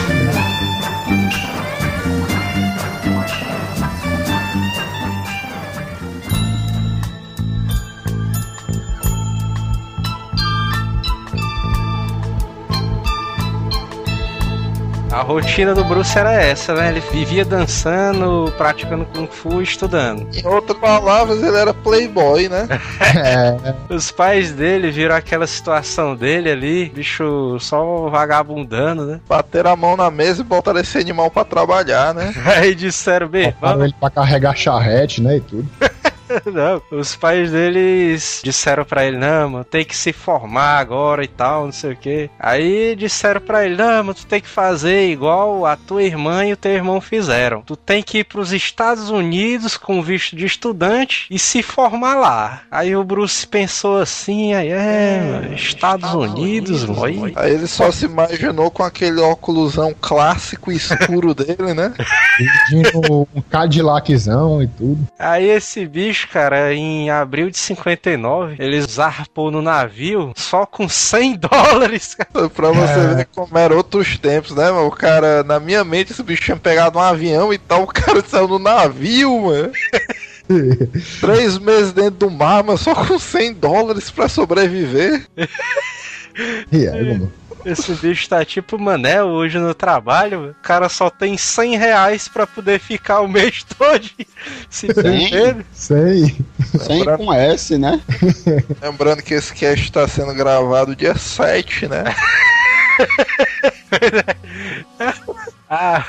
A 15.11 15.21
rotina 15.23 15.75
do 15.75 15.83
Bruce 15.83 16.17
era 16.17 16.31
essa, 16.31 16.73
né? 16.73 16.89
Ele 16.89 17.01
vivia 17.01 17.43
dançando, 17.43 18.51
praticando 18.57 19.05
Kung 19.05 19.27
Fu 19.27 19.59
e 19.59 19.63
estudando. 19.63 20.25
Em 20.33 20.47
outras 20.47 20.77
palavras, 20.77 21.43
ele 21.43 21.57
era 21.57 21.73
playboy, 21.73 22.47
né? 22.47 22.67
É, 23.13 23.73
Os 23.93 24.09
pais 24.09 24.51
dele 24.53 24.89
viram 24.89 25.13
aquela 25.15 25.45
situação 25.45 26.15
dele 26.15 26.49
ali, 26.49 26.89
bicho 26.89 27.57
só 27.59 28.09
vagabundando, 28.09 29.05
né? 29.05 29.19
Bateram 29.27 29.71
a 29.71 29.75
mão 29.75 29.97
na 29.97 30.09
mesa 30.09 30.41
e 30.41 30.45
botaram 30.45 30.79
esse 30.79 30.97
animal 30.97 31.29
pra 31.29 31.43
trabalhar, 31.43 32.13
né? 32.13 32.33
Aí 32.45 32.73
disseram, 32.73 33.27
bem, 33.27 33.47
botaram 33.51 33.73
vamos, 33.73 33.83
ele 33.85 33.95
pra 33.99 34.09
carregar 34.09 34.55
charrete, 34.55 35.21
né? 35.21 35.37
E 35.37 35.41
tudo. 35.41 35.67
não, 36.51 36.81
os 36.91 37.15
pais 37.15 37.51
deles 37.51 38.41
disseram 38.43 38.85
pra 38.85 39.05
ele, 39.05 39.17
não, 39.17 39.49
mano, 39.49 39.65
tem 39.65 39.85
que 39.85 39.95
se 39.95 40.13
formar 40.13 40.79
agora 40.79 41.23
e 41.23 41.27
tal, 41.27 41.65
não 41.65 41.71
sei 41.71 41.93
o 41.93 41.95
que. 41.95 42.29
Aí 42.39 42.95
disseram 42.95 43.41
pra 43.41 43.65
ele, 43.65 43.75
não, 43.75 44.03
mano, 44.03 44.13
tu 44.13 44.25
tem 44.25 44.41
que 44.41 44.47
fazer 44.47 45.09
igual 45.09 45.65
a 45.65 45.75
tua 45.75 46.03
irmã 46.03 46.45
e 46.45 46.53
o 46.53 46.57
teu 46.57 46.73
irmão 46.73 47.01
fizeram. 47.01 47.61
Tu 47.61 47.75
tem 47.75 48.03
que 48.03 48.19
ir 48.19 48.23
pros 48.23 48.51
Estados 48.51 49.09
Unidos 49.09 49.77
com 49.77 50.01
visto 50.01 50.35
de 50.35 50.45
estudante 50.45 51.27
e 51.29 51.37
se 51.37 51.61
formar 51.61 52.15
lá. 52.15 52.61
Aí 52.71 52.95
o 52.95 53.03
Bruce 53.03 53.45
pensou 53.45 53.97
assim, 53.97 54.53
aí 54.53 54.69
é, 54.69 55.21
mano, 55.21 55.53
Estados, 55.53 56.09
Estados 56.09 56.13
Unidos, 56.13 56.83
Unidos 56.83 56.99
mano. 56.99 57.33
Aí 57.35 57.53
ele 57.53 57.67
só 57.67 57.91
se 57.91 58.05
imaginou 58.05 58.69
com 58.71 58.83
aquele 58.83 59.19
óculosão 59.19 59.93
clássico 59.99 60.71
escuro 60.71 61.33
dele, 61.35 61.73
né? 61.73 61.93
Um 62.95 63.41
Cadillaczão 63.49 64.61
e 64.61 64.67
tudo. 64.67 65.07
Aí 65.17 65.49
esse 65.49 65.85
bicho, 65.85 66.20
cara, 66.27 66.73
em 66.73 67.09
abril 67.09 67.49
de 67.49 67.57
59, 67.57 68.55
ele 68.59 68.81
zarpou 68.81 69.51
no 69.51 69.61
navio 69.61 70.33
só 70.35 70.65
com 70.65 70.87
100 70.87 71.37
dólares, 71.49 72.15
cara. 72.15 72.49
Pra 72.49 72.71
você 72.71 72.99
é. 72.99 73.15
ver 73.15 73.27
como 73.33 73.57
eram 73.57 73.77
outros 73.77 74.17
tempos, 74.17 74.51
né, 74.51 74.71
mano? 74.71 74.87
O 74.87 74.91
cara, 74.91 75.43
na 75.43 75.59
minha 75.59 75.83
mente, 75.83 76.11
esse 76.11 76.23
bicho 76.23 76.43
tinha 76.43 76.57
pegado 76.57 76.97
um 76.97 77.01
avião 77.01 77.53
e 77.53 77.57
tal, 77.57 77.83
o 77.83 77.87
cara 77.87 78.23
saiu 78.25 78.47
no 78.47 78.59
navio, 78.59 79.41
mano. 79.41 79.71
Três 81.21 81.57
meses 81.57 81.93
dentro 81.93 82.27
do 82.27 82.29
mar, 82.29 82.63
mas 82.63 82.81
só 82.81 82.93
com 82.93 83.17
100 83.17 83.53
dólares 83.53 84.11
pra 84.11 84.27
sobreviver. 84.27 85.25
E 86.71 86.87
aí, 86.87 87.17
mano? 87.17 87.31
Esse 87.65 87.93
bicho 87.93 88.27
tá 88.27 88.43
tipo 88.43 88.79
Manel 88.79 89.27
hoje 89.27 89.59
no 89.59 89.73
trabalho. 89.73 90.51
O 90.51 90.55
cara 90.61 90.89
só 90.89 91.09
tem 91.09 91.37
100 91.37 91.77
reais 91.77 92.27
pra 92.27 92.47
poder 92.47 92.79
ficar 92.79 93.21
o 93.21 93.27
mês 93.27 93.63
todo 93.77 94.09
se 94.69 94.87
divertindo. 94.87 95.65
Sei. 95.71 96.35
100 96.77 97.05
com 97.17 97.33
S, 97.33 97.77
né? 97.77 98.01
Lembrando 98.81 99.21
que 99.21 99.33
esse 99.33 99.53
cast 99.53 99.91
tá 99.91 100.07
sendo 100.07 100.33
gravado 100.33 100.95
dia 100.95 101.15
7, 101.15 101.87
né? 101.87 102.03
ah, 105.69 106.05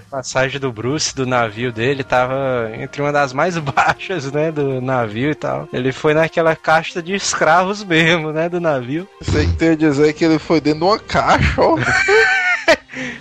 passagem 0.10 0.60
do 0.60 0.72
Bruce 0.72 1.14
do 1.14 1.26
navio 1.26 1.72
dele 1.72 2.04
tava 2.04 2.70
entre 2.74 3.02
uma 3.02 3.12
das 3.12 3.32
mais 3.32 3.56
baixas, 3.58 4.30
né, 4.30 4.50
do 4.50 4.80
navio 4.80 5.30
e 5.30 5.34
tal. 5.34 5.68
Ele 5.72 5.92
foi 5.92 6.14
naquela 6.14 6.54
caixa 6.56 7.02
de 7.02 7.14
escravos 7.14 7.84
mesmo, 7.84 8.32
né, 8.32 8.48
do 8.48 8.60
navio. 8.60 9.08
Sei 9.22 9.46
que 9.46 9.52
tem 9.52 9.76
dizer 9.76 10.12
que 10.12 10.24
ele 10.24 10.38
foi 10.38 10.60
dentro 10.60 10.80
de 10.80 10.84
uma 10.84 10.98
caixa, 10.98 11.60
ó. 11.60 11.76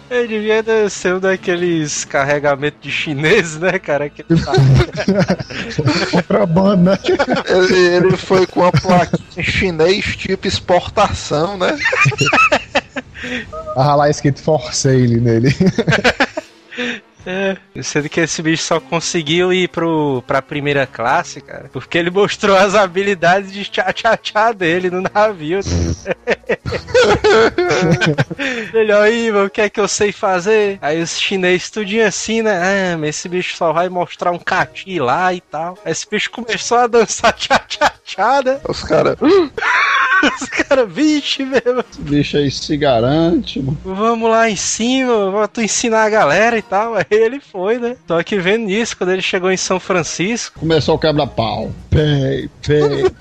Ele 0.09 0.27
devia 0.27 0.89
ser 0.89 1.15
um 1.15 1.19
daqueles 1.19 2.05
carregamentos 2.05 2.79
de 2.79 2.91
chinês, 2.91 3.57
né, 3.57 3.79
cara? 3.79 4.07
Que 4.07 4.23
Contrabando, 6.11 6.91
né? 6.91 6.99
Ele, 7.47 7.95
ele 7.95 8.17
foi 8.17 8.45
com 8.45 8.63
a 8.63 8.71
plaquinha 8.71 9.43
chinês 9.43 10.15
tipo 10.15 10.47
exportação, 10.47 11.57
né? 11.57 11.75
Ah, 13.75 13.95
lá 13.95 14.09
escrito 14.09 14.41
for 14.41 14.73
sale 14.73 15.19
nele. 15.19 15.55
É, 17.25 17.55
sendo 17.81 18.09
que 18.09 18.19
esse 18.19 18.41
bicho 18.41 18.63
só 18.63 18.81
conseguiu 18.81 19.53
ir 19.53 19.69
pro, 19.69 20.21
pra 20.27 20.41
primeira 20.41 20.85
classe, 20.85 21.39
cara, 21.39 21.69
porque 21.71 21.97
ele 21.97 22.09
mostrou 22.09 22.55
as 22.55 22.75
habilidades 22.75 23.51
de 23.51 23.63
tchá-tchá-tchá 23.63 24.51
dele 24.51 24.89
no 24.89 25.01
navio. 25.01 25.61
Melhor 28.73 29.03
aí, 29.03 29.31
o 29.31 29.49
que 29.49 29.61
é 29.61 29.69
que 29.69 29.79
eu 29.79 29.87
sei 29.87 30.11
fazer? 30.11 30.77
Aí 30.81 31.01
os 31.01 31.19
chineses 31.19 31.69
tudinho 31.69 32.05
assim, 32.05 32.41
né? 32.41 32.93
Ah, 32.93 32.97
mas 32.97 33.09
esse 33.09 33.29
bicho 33.29 33.55
só 33.55 33.71
vai 33.71 33.89
mostrar 33.89 34.31
um 34.31 34.39
cati 34.39 34.99
lá 34.99 35.33
e 35.33 35.41
tal. 35.41 35.77
Aí 35.85 35.91
esse 35.91 36.09
bicho 36.09 36.31
começou 36.31 36.77
a 36.77 36.87
dançar 36.87 37.33
tchá-tchá-tchá, 37.33 38.41
né? 38.43 38.59
Os 38.67 38.83
caras... 38.83 39.17
Os 40.23 40.47
caras, 40.47 40.89
vixe, 40.89 41.43
mesmo. 41.43 41.83
Bicho 41.99 42.37
aí 42.37 42.49
se 42.49 42.77
garante, 42.77 43.59
mano. 43.59 43.77
Vamos 43.83 44.29
lá 44.29 44.49
em 44.49 44.55
cima, 44.55 45.29
vou 45.29 45.45
tu 45.49 45.61
ensinar 45.61 46.03
a 46.03 46.09
galera 46.09 46.57
e 46.57 46.61
tal. 46.61 46.95
Aí 46.95 47.03
ele 47.09 47.41
foi, 47.41 47.77
né? 47.77 47.97
Tô 48.07 48.13
aqui 48.13 48.37
vendo 48.37 48.69
isso, 48.69 48.95
quando 48.95 49.11
ele 49.11 49.21
chegou 49.21 49.51
em 49.51 49.57
São 49.57 49.81
Francisco. 49.81 50.59
Começou 50.59 50.95
o 50.95 50.99
quebra-pau. 50.99 51.73
Pei, 51.89 52.49
pei. 52.65 53.11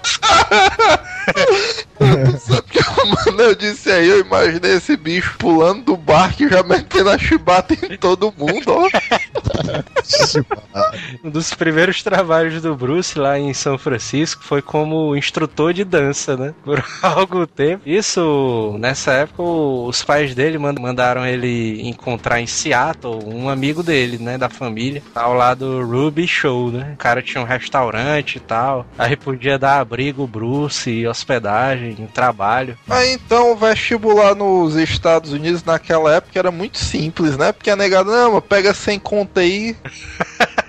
Mano, 3.05 3.42
eu 3.42 3.55
disse 3.55 3.90
aí, 3.90 4.09
eu 4.09 4.20
imaginei 4.20 4.76
esse 4.76 4.96
bicho 4.96 5.34
pulando 5.38 5.84
do 5.84 5.96
barco 5.96 6.44
e 6.44 6.48
já 6.48 6.62
metendo 6.62 7.11
a 7.11 7.18
chibata 7.18 7.74
em 7.74 7.96
todo 7.96 8.32
mundo, 8.36 8.68
ó. 8.68 8.88
um 11.24 11.30
dos 11.30 11.53
primeiros 11.55 12.03
trabalhos 12.03 12.61
do 12.62 12.74
Bruce 12.74 13.18
lá 13.18 13.38
em 13.38 13.53
São 13.55 13.78
Francisco 13.78 14.44
foi 14.44 14.62
como 14.62 15.16
instrutor 15.16 15.72
de 15.72 15.84
dança, 15.84 16.36
né? 16.36 16.55
Por 16.64 16.84
algum 17.03 17.46
tempo. 17.46 17.82
Isso, 17.86 18.76
nessa 18.78 19.12
época, 19.12 19.42
os 19.42 20.03
pais 20.03 20.34
dele 20.34 20.59
mandaram 20.59 21.26
ele 21.26 21.86
encontrar 21.88 22.40
em 22.40 22.46
Seattle 22.46 23.20
um 23.24 23.48
amigo 23.48 23.82
dele, 23.82 24.18
né? 24.18 24.38
Da 24.38 24.48
família, 24.48 25.03
ao 25.14 25.34
lado 25.34 25.62
do 25.62 25.86
Ruby 25.86 26.26
Show, 26.26 26.70
né? 26.70 26.92
O 26.94 26.96
cara 26.96 27.22
tinha 27.22 27.42
um 27.42 27.46
restaurante 27.46 28.36
e 28.36 28.40
tal. 28.40 28.86
Aí 28.98 29.16
podia 29.16 29.59
dar 29.59 29.80
abrigo, 29.80 30.26
Bruce, 30.26 31.07
hospedagem, 31.07 32.09
trabalho. 32.12 32.76
Aí 32.93 33.14
então 33.14 33.53
o 33.53 33.57
vestibular 33.57 34.34
nos 34.34 34.76
Estados 34.76 35.32
Unidos 35.32 35.64
naquela 35.64 36.14
época 36.14 36.38
era 36.38 36.51
muito 36.51 36.76
simples, 36.76 37.38
né? 37.38 37.51
Porque 37.51 37.70
a 37.70 37.76
negada, 37.76 38.11
não, 38.11 38.38
pega 38.43 38.74
sem 38.74 38.99
conta 38.99 39.40
aí. 39.40 39.74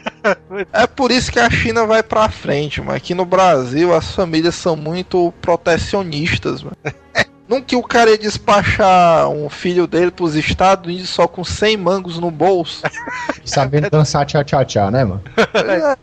É 0.72 0.88
por 0.88 1.12
isso 1.12 1.30
que 1.30 1.38
a 1.38 1.50
China 1.50 1.86
vai 1.86 2.02
pra 2.02 2.30
frente, 2.30 2.80
mas 2.80 2.96
aqui 2.96 3.14
no 3.14 3.26
Brasil 3.26 3.94
as 3.94 4.16
famílias 4.16 4.56
são 4.56 4.74
muito 4.74 5.34
protecionistas, 5.42 6.64
mano. 6.64 6.78
Não 7.54 7.62
que 7.62 7.76
o 7.76 7.84
cara 7.84 8.10
ia 8.10 8.18
despachar 8.18 9.30
um 9.30 9.48
filho 9.48 9.86
dele 9.86 10.10
pros 10.10 10.34
Estados 10.34 10.88
Unidos 10.88 11.08
só 11.12 11.28
com 11.28 11.44
100 11.44 11.78
mangos 11.78 12.18
no 12.18 12.32
bolso. 12.32 12.82
Sabendo 13.46 13.92
dançar 13.92 14.26
tchá-tchá-tchá, 14.26 14.90
né, 14.90 15.06
mano? 15.06 15.22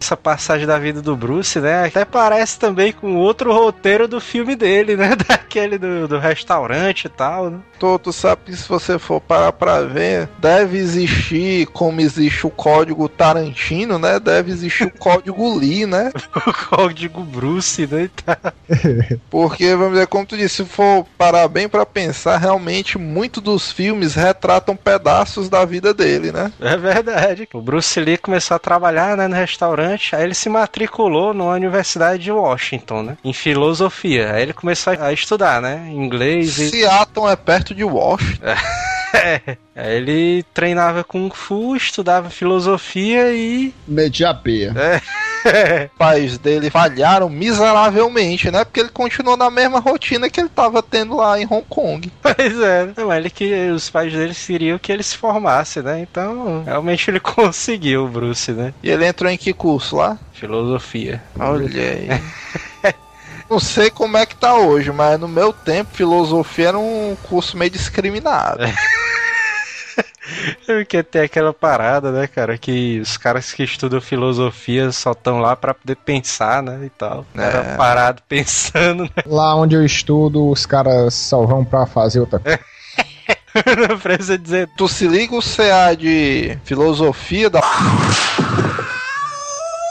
Essa 0.01 0.17
passagem 0.17 0.65
da 0.65 0.79
vida 0.79 1.03
do 1.03 1.17
Bruce, 1.17 1.59
né? 1.59 1.87
Até 1.87 2.05
parece 2.05 2.57
também 2.57 2.93
com 2.93 3.17
outro 3.17 3.53
roteiro 3.53 4.07
do 4.07 4.21
filme 4.21 4.55
dele, 4.55 4.95
né? 4.97 5.17
Daquele 5.27 5.77
do, 5.77 6.07
do 6.07 6.21
restaurante 6.21 7.07
e 7.07 7.09
tal, 7.09 7.51
né? 7.51 7.59
Tu, 7.81 7.99
tu 7.99 8.13
sabe 8.13 8.43
que 8.45 8.57
se 8.57 8.69
você 8.69 8.97
for 8.97 9.21
parar 9.21 9.53
pra 9.53 9.81
ver, 9.81 10.29
deve 10.39 10.79
existir, 10.79 11.67
como 11.69 12.01
existe 12.01 12.47
o 12.47 12.51
código 12.51 13.09
Tarantino, 13.09 13.99
né? 13.99 14.21
Deve 14.21 14.53
existir 14.53 14.85
o 14.85 14.99
código 14.99 15.57
Lee, 15.59 15.85
né? 15.87 16.13
o 16.47 16.77
código 16.77 17.23
Bruce, 17.23 17.89
né? 17.89 18.09
Porque, 19.31 19.75
vamos 19.75 19.95
dizer, 19.95 20.07
como 20.07 20.27
tu 20.27 20.37
disse, 20.37 20.61
se 20.61 20.65
for 20.65 21.07
parar 21.17 21.40
bem 21.49 21.69
para 21.69 21.85
pensar, 21.87 22.37
realmente 22.37 22.99
muitos 22.99 23.43
dos 23.43 23.73
filmes 23.73 24.15
retratam 24.15 24.77
pedaços 24.77 25.49
da 25.49 25.65
vida 25.65 25.93
dele, 25.93 26.33
né? 26.33 26.53
É 26.61 26.77
verdade. 26.77 27.49
O 27.53 27.61
Bruce 27.61 27.99
Lee 28.01 28.19
começou 28.19 28.55
a 28.55 28.59
trabalhar 28.59 29.17
né, 29.17 29.29
no 29.29 29.35
restaurante, 29.35 30.15
aí 30.15 30.25
ele 30.25 30.35
se 30.35 30.49
matriculou 30.49 31.35
na 31.35 31.45
Universidade 31.45 32.23
de 32.23 32.33
Washington, 32.33 33.03
né? 33.03 33.17
Em 33.25 33.33
filosofia. 33.33 34.33
Aí 34.33 34.43
ele 34.43 34.53
começou 34.53 34.93
a 34.99 35.13
estudar, 35.13 35.61
né? 35.61 35.89
Inglês 35.91 36.59
e. 36.59 36.71
Seattle 36.71 37.29
é 37.29 37.37
perto 37.37 37.75
de 37.75 37.85
Washington. 37.85 38.41
É. 39.13 39.57
Ele 39.75 40.45
treinava 40.55 41.03
Kung 41.03 41.31
Fu, 41.35 41.75
estudava 41.75 42.31
filosofia 42.31 43.33
e. 43.33 43.75
Media 43.87 44.33
peia. 44.33 44.73
É. 44.77 45.01
pais 45.99 46.39
dele 46.39 46.71
falharam 46.71 47.29
miseravelmente, 47.29 48.51
né? 48.51 48.65
Porque 48.65 48.81
ele 48.81 48.89
continuou 48.91 49.37
na 49.37 49.51
mesma 49.51 49.79
rotina 49.81 50.29
que 50.29 50.41
ele 50.41 50.49
tava 50.49 50.83
tendo 50.83 51.17
lá 51.17 51.41
em 51.41 51.47
Hong 51.47 51.65
Kong. 51.69 52.11
Pois 52.23 52.61
é. 52.61 52.93
Não, 52.97 53.13
ele 53.13 53.29
que 53.29 53.71
os 53.71 53.91
pais 53.91 54.13
dele 54.13 54.35
queriam 54.35 54.79
que 54.79 54.93
ele 54.93 55.03
se 55.03 55.17
formasse, 55.17 55.83
né? 55.83 56.01
Então, 56.01 56.63
realmente 56.65 57.11
ele 57.11 57.21
conseguiu, 57.21 58.09
Bruce, 58.09 58.53
né? 58.53 58.73
E 58.83 58.91
ele 58.91 59.07
entrou 59.07 59.31
em 59.31 59.37
que 59.37 59.53
curso 59.53 59.97
lá? 59.97 60.19
Filosofia. 60.33 61.23
Olha 61.39 61.67
aí. 61.83 62.09
Não 63.51 63.59
sei 63.59 63.91
como 63.91 64.17
é 64.17 64.25
que 64.25 64.37
tá 64.37 64.55
hoje, 64.55 64.93
mas 64.93 65.19
no 65.19 65.27
meu 65.27 65.53
tempo, 65.53 65.91
filosofia 65.93 66.69
era 66.69 66.79
um 66.79 67.17
curso 67.25 67.57
meio 67.57 67.71
discriminado. 67.71 68.63
Porque 70.67 71.03
tem 71.03 71.23
aquela 71.23 71.53
parada, 71.53 72.13
né, 72.13 72.27
cara, 72.27 72.57
que 72.57 73.01
os 73.01 73.17
caras 73.17 73.53
que 73.53 73.63
estudam 73.63 74.01
filosofia 74.01 74.91
só 74.93 75.13
estão 75.13 75.39
lá 75.41 75.57
para 75.57 75.75
poder 75.75 75.97
pensar, 75.97 76.63
né, 76.63 76.81
e 76.85 76.91
tal. 76.91 77.27
É. 77.37 77.43
Era 77.43 77.77
parado 77.77 78.23
pensando. 78.29 79.05
Né? 79.05 79.11
Lá 79.27 79.55
onde 79.55 79.75
eu 79.75 79.85
estudo, 79.85 80.49
os 80.49 80.67
caras 80.67 81.15
só 81.15 81.45
vão 81.45 81.65
pra 81.65 81.87
fazer 81.87 82.21
outra 82.21 82.39
coisa. 82.39 82.59
Não 83.89 83.99
precisa 83.99 84.39
dizer. 84.39 84.69
Tu 84.77 84.89
se 84.89 85.07
liga 85.09 85.35
o 85.35 85.43
CA 85.43 85.95
de 85.97 86.57
filosofia 86.65 87.51
da. 87.51 87.61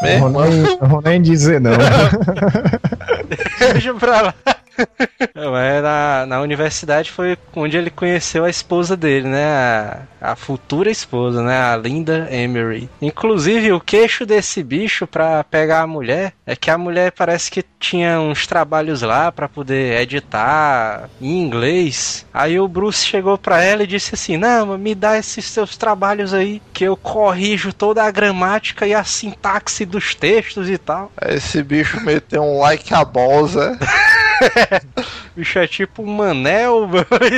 Não 0.02 0.32
vou, 0.32 0.46
nem, 0.46 0.62
não 0.62 0.88
vou 0.88 1.02
nem 1.02 1.22
dizer, 1.22 1.60
não. 1.60 1.72
Deixa 3.74 3.94
pra 3.96 4.22
lá. 4.22 4.34
Não, 5.36 5.52
na, 5.82 6.26
na 6.26 6.42
universidade 6.42 7.12
foi 7.12 7.38
onde 7.56 7.78
ele 7.78 7.90
conheceu 7.90 8.46
a 8.46 8.50
esposa 8.50 8.96
dele, 8.96 9.28
né? 9.28 9.46
A, 9.46 10.32
a 10.32 10.36
futura 10.36 10.90
esposa, 10.90 11.42
né? 11.42 11.62
A 11.62 11.78
Linda 11.78 12.28
Emery. 12.32 12.90
Inclusive, 13.02 13.72
o 13.72 13.80
queixo 13.80 14.26
desse 14.26 14.64
bicho 14.64 15.08
pra 15.08 15.44
pegar 15.44 15.82
a 15.82 15.88
mulher 15.88 16.34
é 16.46 16.56
que 16.56 16.72
a 16.72 16.78
mulher 16.78 17.12
parece 17.12 17.52
que 17.52 17.64
tinha 17.80 18.20
uns 18.20 18.46
trabalhos 18.46 19.02
lá 19.02 19.32
pra 19.32 19.48
poder 19.48 20.02
editar 20.02 21.10
em 21.22 21.42
inglês. 21.42 22.26
Aí 22.34 22.60
o 22.60 22.68
Bruce 22.68 23.06
chegou 23.06 23.38
pra 23.38 23.62
ela 23.62 23.84
e 23.84 23.88
disse 23.88 24.16
assim: 24.16 24.38
Não, 24.38 24.78
me 24.78 24.94
dá 24.94 25.18
esses 25.18 25.46
seus 25.46 25.78
trabalhos 25.78 26.34
aí 26.34 26.62
que 26.74 26.84
eu 26.84 26.98
corrijo 26.98 27.74
toda 27.74 28.04
a 28.04 28.12
gramática 28.12 28.86
e 28.86 28.94
a 28.94 29.04
sintaxe 29.04 29.86
dos 29.86 30.14
textos 30.14 30.70
e 30.70 30.78
tal. 30.78 31.12
Esse 31.22 31.64
bicho 31.64 32.02
meteu 32.02 32.44
um 32.44 32.60
like 32.60 32.94
a 32.94 33.06
bosa. 33.06 33.78
bicho 35.36 35.60
é 35.60 35.68
tipo 35.68 36.04
um 36.04 36.14
manel, 36.14 36.88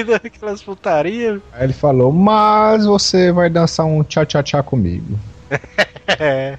daquelas 0.07 0.61
putarias. 0.61 1.41
Aí 1.53 1.65
ele 1.65 1.73
falou, 1.73 2.11
mas 2.11 2.85
você 2.85 3.31
vai 3.31 3.49
dançar 3.49 3.85
um 3.85 4.03
tchá-tchá-tchá 4.03 4.63
comigo. 4.63 5.19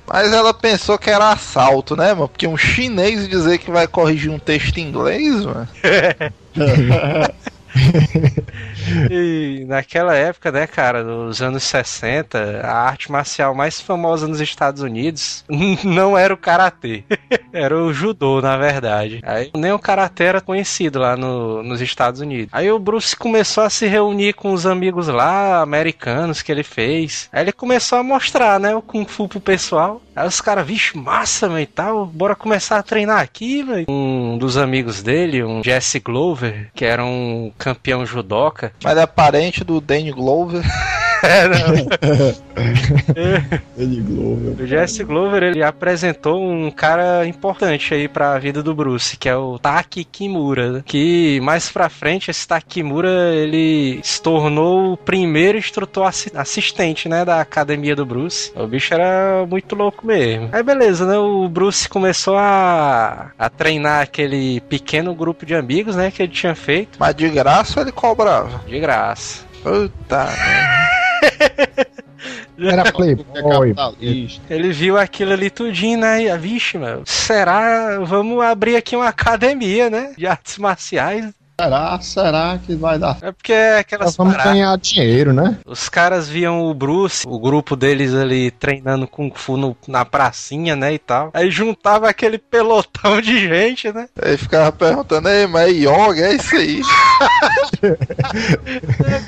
Mas 0.06 0.32
ela 0.32 0.52
pensou 0.52 0.98
que 0.98 1.08
era 1.08 1.30
assalto, 1.30 1.96
né, 1.96 2.12
mano? 2.12 2.28
Porque 2.28 2.46
um 2.46 2.56
chinês 2.56 3.26
dizer 3.26 3.58
que 3.58 3.70
vai 3.70 3.86
corrigir 3.86 4.30
um 4.30 4.38
texto 4.38 4.76
em 4.78 4.88
inglês, 4.88 5.44
mano. 5.44 5.68
e 9.10 9.64
naquela 9.66 10.14
época, 10.14 10.52
né, 10.52 10.66
cara, 10.66 11.02
nos 11.02 11.40
anos 11.40 11.62
60, 11.62 12.60
a 12.62 12.72
arte 12.72 13.10
marcial 13.10 13.54
mais 13.54 13.80
famosa 13.80 14.28
nos 14.28 14.40
Estados 14.40 14.82
Unidos 14.82 15.44
não 15.84 16.16
era 16.16 16.32
o 16.32 16.36
karatê, 16.36 17.04
era 17.52 17.76
o 17.76 17.92
judô, 17.92 18.40
na 18.40 18.56
verdade. 18.56 19.20
Aí 19.22 19.50
nem 19.56 19.72
o 19.72 19.78
karatê 19.78 20.24
era 20.24 20.40
conhecido 20.40 20.98
lá 20.98 21.16
no, 21.16 21.62
nos 21.62 21.80
Estados 21.80 22.20
Unidos. 22.20 22.48
Aí 22.52 22.70
o 22.70 22.78
Bruce 22.78 23.16
começou 23.16 23.64
a 23.64 23.70
se 23.70 23.86
reunir 23.86 24.34
com 24.34 24.52
os 24.52 24.66
amigos 24.66 25.08
lá, 25.08 25.60
americanos 25.62 26.42
que 26.42 26.52
ele 26.52 26.62
fez. 26.62 27.28
Aí 27.32 27.42
ele 27.42 27.52
começou 27.52 27.98
a 27.98 28.02
mostrar, 28.02 28.60
né, 28.60 28.74
o 28.74 28.82
Kung 28.82 29.06
Fu 29.06 29.28
pro 29.28 29.40
pessoal. 29.40 30.02
Aí 30.14 30.26
os 30.26 30.40
caras, 30.40 30.66
vixe, 30.66 30.96
massa, 30.96 31.48
mano, 31.48 31.60
e 31.60 31.66
tal, 31.66 32.04
bora 32.06 32.34
começar 32.34 32.78
a 32.78 32.82
treinar 32.82 33.20
aqui, 33.20 33.62
velho. 33.62 33.86
Um 33.88 34.36
dos 34.36 34.56
amigos 34.56 35.02
dele, 35.02 35.42
um 35.42 35.64
Jesse 35.64 35.98
Glover, 36.00 36.70
que 36.74 36.84
era 36.84 37.04
um 37.04 37.50
campeão 37.56 38.04
judoca. 38.04 38.72
Mas 38.84 38.98
é 38.98 39.06
parente 39.06 39.64
do 39.64 39.80
Danny 39.80 40.12
Glover. 40.12 40.62
É, 41.22 41.48
não. 41.48 42.34
Ele 43.76 44.00
Glover. 44.02 44.60
O 44.60 44.66
Jesse 44.66 45.04
Glover 45.04 45.42
ele 45.42 45.62
apresentou 45.62 46.42
um 46.42 46.70
cara 46.70 47.26
importante 47.26 47.94
aí 47.94 48.08
pra 48.08 48.38
vida 48.38 48.62
do 48.62 48.74
Bruce, 48.74 49.16
que 49.16 49.28
é 49.28 49.36
o 49.36 49.58
Taki 49.58 50.04
Kimura. 50.04 50.82
Que 50.84 51.40
mais 51.42 51.70
pra 51.70 51.88
frente, 51.88 52.30
esse 52.30 52.46
Taki 52.46 52.66
Kimura 52.82 53.08
ele 53.34 54.00
se 54.02 54.20
tornou 54.20 54.92
o 54.92 54.96
primeiro 54.96 55.58
instrutor 55.58 56.06
assi- 56.06 56.32
assistente, 56.34 57.08
né, 57.08 57.24
da 57.24 57.40
academia 57.40 57.94
do 57.94 58.04
Bruce. 58.06 58.52
O 58.56 58.66
bicho 58.66 58.92
era 58.94 59.46
muito 59.46 59.74
louco 59.74 60.06
mesmo. 60.06 60.48
Aí 60.52 60.62
beleza, 60.62 61.06
né? 61.06 61.18
O 61.18 61.48
Bruce 61.48 61.88
começou 61.88 62.36
a, 62.36 63.30
a 63.38 63.48
treinar 63.48 64.02
aquele 64.02 64.60
pequeno 64.62 65.14
grupo 65.14 65.44
de 65.46 65.54
amigos, 65.54 65.96
né, 65.96 66.10
que 66.10 66.22
ele 66.22 66.32
tinha 66.32 66.54
feito 66.54 66.98
Mas 66.98 67.14
de 67.14 67.28
graça 67.28 67.80
ele 67.80 67.92
cobrava. 67.92 68.60
de 68.66 68.80
graça. 68.80 69.44
Puta. 69.62 70.28
Era 72.58 72.88
É 72.88 72.92
playboy. 72.92 73.74
Ele 74.48 74.72
viu 74.72 74.96
aquilo 74.96 75.32
ali 75.32 75.50
tudinho, 75.50 75.98
né? 75.98 76.36
Vixe, 76.36 76.78
meu, 76.78 77.02
será? 77.04 77.98
Vamos 78.00 78.42
abrir 78.42 78.76
aqui 78.76 78.94
uma 78.94 79.08
academia, 79.08 79.90
né? 79.90 80.14
De 80.16 80.26
artes 80.26 80.58
marciais. 80.58 81.32
Será? 81.62 82.00
Será 82.00 82.58
que 82.64 82.74
vai 82.74 82.98
dar? 82.98 83.18
É 83.22 83.30
porque 83.30 83.52
é 83.52 83.78
aquelas 83.78 84.06
Nós 84.06 84.16
vamos 84.16 84.32
paradas. 84.34 84.52
ganhar 84.54 84.76
dinheiro, 84.78 85.32
né? 85.32 85.58
Os 85.64 85.88
caras 85.88 86.28
viam 86.28 86.62
o 86.66 86.74
Bruce, 86.74 87.24
o 87.26 87.38
grupo 87.38 87.76
deles 87.76 88.12
ali 88.14 88.50
treinando 88.50 89.06
Kung 89.06 89.30
Fu 89.34 89.56
no- 89.56 89.76
na 89.86 90.04
pracinha, 90.04 90.74
né? 90.74 90.92
E 90.94 90.98
tal. 90.98 91.30
Aí 91.32 91.50
juntava 91.50 92.08
aquele 92.08 92.36
pelotão 92.38 93.20
de 93.20 93.38
gente, 93.48 93.92
né? 93.92 94.08
Ele 94.20 94.36
ficava 94.36 94.72
perguntando, 94.72 95.28
ei, 95.28 95.46
mas 95.46 95.68
é 95.68 95.70
yoga, 95.72 96.20
é 96.26 96.34
isso 96.34 96.56
aí. 96.56 96.82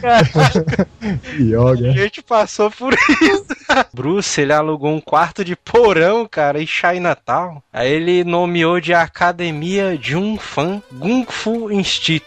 A 0.05 1.41
Yoga. 1.41 1.93
gente 1.93 2.23
passou 2.23 2.71
por 2.71 2.93
isso. 2.95 3.47
Bruce, 3.95 4.41
ele 4.41 4.53
alugou 4.53 4.91
um 4.91 5.01
quarto 5.01 5.45
de 5.45 5.57
porão, 5.57 6.27
cara, 6.31 6.61
em 6.63 6.67
Chinatown. 6.67 7.63
Aí 7.73 7.91
ele 7.93 8.25
nomeou 8.25 8.81
de 8.81 8.93
Academia 8.95 9.99
Jun 10.01 10.37
Fan 10.39 10.83
Kung 10.99 11.25
Fu 11.29 11.71
Institute. 11.71 12.24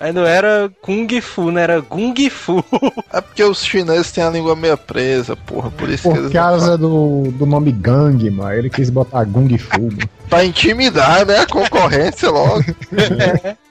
Aí 0.00 0.12
não 0.12 0.24
era 0.24 0.70
Kung 0.80 1.06
Fu, 1.20 1.50
né? 1.50 1.62
Era 1.62 1.80
Gung 1.80 2.14
Fu. 2.30 2.64
É 3.12 3.20
porque 3.20 3.42
os 3.44 3.64
chineses 3.64 4.10
têm 4.12 4.24
a 4.24 4.30
língua 4.30 4.56
meio 4.56 4.76
presa, 4.76 5.36
porra. 5.36 5.70
Por 5.70 5.88
isso 5.88 6.02
que 6.04 6.08
Por 6.08 6.18
eles. 6.18 6.32
causa 6.32 6.76
do, 6.78 7.30
do 7.32 7.46
nome 7.46 7.70
Gang, 7.72 8.30
mano. 8.30 8.52
Ele 8.52 8.70
quis 8.70 8.90
botar 8.90 9.24
Gung 9.24 9.56
Fu. 9.58 9.82
mano. 9.82 9.98
Pra 10.28 10.44
intimidar, 10.44 11.26
né? 11.26 11.40
A 11.40 11.46
concorrência 11.46 12.30
logo. 12.30 12.64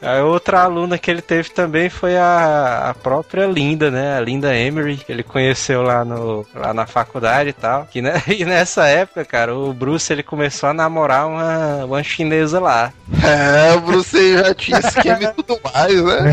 A 0.00 0.22
outra 0.24 0.62
aluna 0.62 0.98
que 0.98 1.10
ele 1.10 1.22
teve 1.22 1.50
também 1.50 1.88
foi 1.90 2.16
a, 2.16 2.90
a 2.90 2.94
própria 2.94 3.46
Linda, 3.46 3.90
né? 3.90 4.16
A 4.16 4.20
Linda 4.20 4.56
Emery, 4.56 4.96
que 4.96 5.12
ele 5.12 5.22
conheceu 5.22 5.82
lá, 5.82 6.04
no, 6.04 6.46
lá 6.54 6.72
na 6.72 6.86
faculdade 6.86 7.50
e 7.50 7.52
tal. 7.52 7.86
Que, 7.90 8.00
né? 8.00 8.22
E 8.32 8.44
nessa 8.44 8.86
época, 8.86 9.24
cara, 9.24 9.54
o 9.54 9.72
Bruce 9.72 10.12
ele 10.12 10.22
começou 10.22 10.70
a 10.70 10.74
namorar 10.74 11.28
uma, 11.28 11.84
uma 11.84 12.02
chinesa 12.02 12.58
lá. 12.58 12.92
É, 13.22 13.74
o 13.74 13.80
Bruce 13.80 14.38
já 14.38 14.54
tinha 14.54 14.78
esquema 14.78 15.22
e 15.22 15.28
tudo 15.34 15.60
mais, 15.62 16.02
né? 16.02 16.32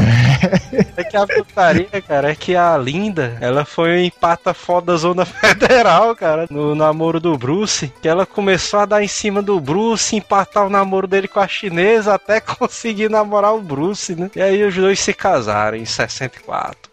É 0.95 1.03
que 1.03 1.17
a 1.17 1.27
putaria, 1.27 2.01
cara, 2.07 2.31
é 2.31 2.35
que 2.35 2.55
a 2.55 2.77
Linda, 2.77 3.37
ela 3.41 3.65
foi 3.65 3.99
em 3.99 4.09
pata 4.09 4.53
foda 4.53 4.95
zona 4.95 5.25
federal, 5.25 6.15
cara, 6.15 6.47
no 6.49 6.73
namoro 6.73 7.19
do 7.19 7.37
Bruce, 7.37 7.91
que 8.01 8.07
ela 8.07 8.25
começou 8.25 8.79
a 8.79 8.85
dar 8.85 9.03
em 9.03 9.07
cima 9.07 9.41
do 9.41 9.58
Bruce, 9.59 10.15
empatar 10.15 10.65
o 10.65 10.69
namoro 10.69 11.07
dele 11.07 11.27
com 11.27 11.39
a 11.39 11.47
chinesa 11.47 12.13
até 12.13 12.39
conseguir 12.41 13.09
namorar 13.09 13.55
o 13.55 13.61
Bruce, 13.61 14.15
né? 14.15 14.29
E 14.35 14.41
aí 14.41 14.63
os 14.63 14.75
dois 14.75 14.99
se 14.99 15.13
casaram 15.13 15.77
em 15.77 15.85
64. 15.85 16.91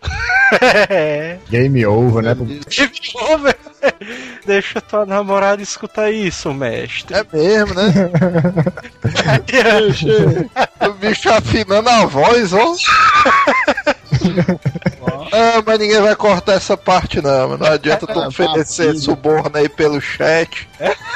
é. 0.90 1.38
Game 1.48 1.86
over, 1.86 2.22
né? 2.22 2.32
Ô, 2.32 3.38
velho, 3.38 3.56
Deixa 4.44 4.80
tua 4.80 5.04
namorada 5.04 5.60
escutar 5.62 6.10
isso, 6.10 6.52
mestre. 6.54 7.16
É 7.16 7.24
mesmo, 7.32 7.74
né? 7.74 7.92
O 10.86 10.92
bicho 10.92 11.28
afinando 11.30 11.88
a 11.88 12.06
voz, 12.06 12.52
ó. 12.52 12.74
Ah, 15.38 15.62
mas 15.66 15.78
ninguém 15.78 16.00
vai 16.00 16.16
cortar 16.16 16.54
essa 16.54 16.76
parte 16.76 17.20
não. 17.20 17.58
Não 17.58 17.66
adianta 17.66 18.06
tu 18.06 18.18
É, 18.20 18.28
oferecer 18.28 18.86
papinho. 18.86 19.02
suborno 19.02 19.50
aí 19.56 19.68
pelo 19.68 20.00
chat. 20.00 20.66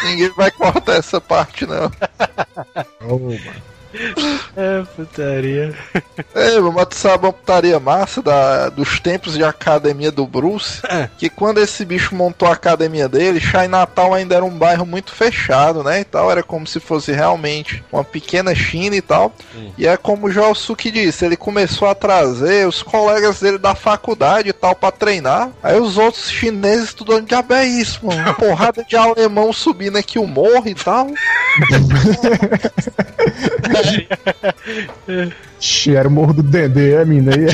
Ninguém 0.04 0.30
vai 0.36 0.50
cortar 0.50 0.96
essa 0.96 1.20
parte 1.20 1.64
não. 1.66 1.90
Oh, 3.02 3.18
mano. 3.18 3.69
É, 4.56 4.82
putaria. 4.96 5.74
Ei, 6.34 6.60
mas 6.60 6.86
tu 6.86 6.94
sabe 6.96 7.26
uma 7.26 7.32
putaria 7.32 7.78
massa 7.78 8.22
da, 8.22 8.68
dos 8.68 8.98
tempos 9.00 9.34
de 9.34 9.44
academia 9.44 10.10
do 10.10 10.26
Bruce? 10.26 10.82
Que 11.18 11.28
quando 11.28 11.58
esse 11.58 11.84
bicho 11.84 12.14
montou 12.14 12.48
a 12.48 12.52
academia 12.52 13.08
dele, 13.08 13.40
Chinatown 13.40 14.14
ainda 14.14 14.34
era 14.36 14.44
um 14.44 14.50
bairro 14.50 14.86
muito 14.86 15.12
fechado, 15.12 15.82
né? 15.82 16.00
E 16.00 16.04
tal, 16.04 16.30
era 16.30 16.42
como 16.42 16.66
se 16.66 16.80
fosse 16.80 17.12
realmente 17.12 17.82
uma 17.92 18.04
pequena 18.04 18.54
China 18.54 18.96
e 18.96 19.02
tal. 19.02 19.34
E 19.76 19.86
é 19.86 19.96
como 19.96 20.26
o 20.26 20.30
Josuke 20.30 20.90
disse, 20.90 21.24
ele 21.24 21.36
começou 21.36 21.88
a 21.88 21.94
trazer 21.94 22.66
os 22.66 22.82
colegas 22.82 23.40
dele 23.40 23.58
da 23.58 23.74
faculdade 23.74 24.48
e 24.48 24.52
tal 24.52 24.74
pra 24.74 24.90
treinar. 24.90 25.50
Aí 25.62 25.78
os 25.78 25.96
outros 25.98 26.30
chineses 26.30 26.94
tudo 26.94 27.16
onde 27.16 27.26
diabo 27.26 27.54
é 27.54 27.66
isso, 27.66 28.04
mano? 28.04 28.20
Uma 28.20 28.34
porrada 28.34 28.84
de 28.84 28.96
alemão 28.96 29.52
subindo 29.52 29.96
aqui 29.96 30.18
o 30.18 30.26
morro 30.26 30.66
e 30.66 30.74
tal. 30.74 31.06
Xi, 35.60 35.94
era 35.94 36.08
o 36.08 36.10
morro 36.10 36.32
do 36.32 36.42
Dendê, 36.42 36.94
é, 36.94 37.04
mina? 37.04 37.32
Aí, 37.34 37.46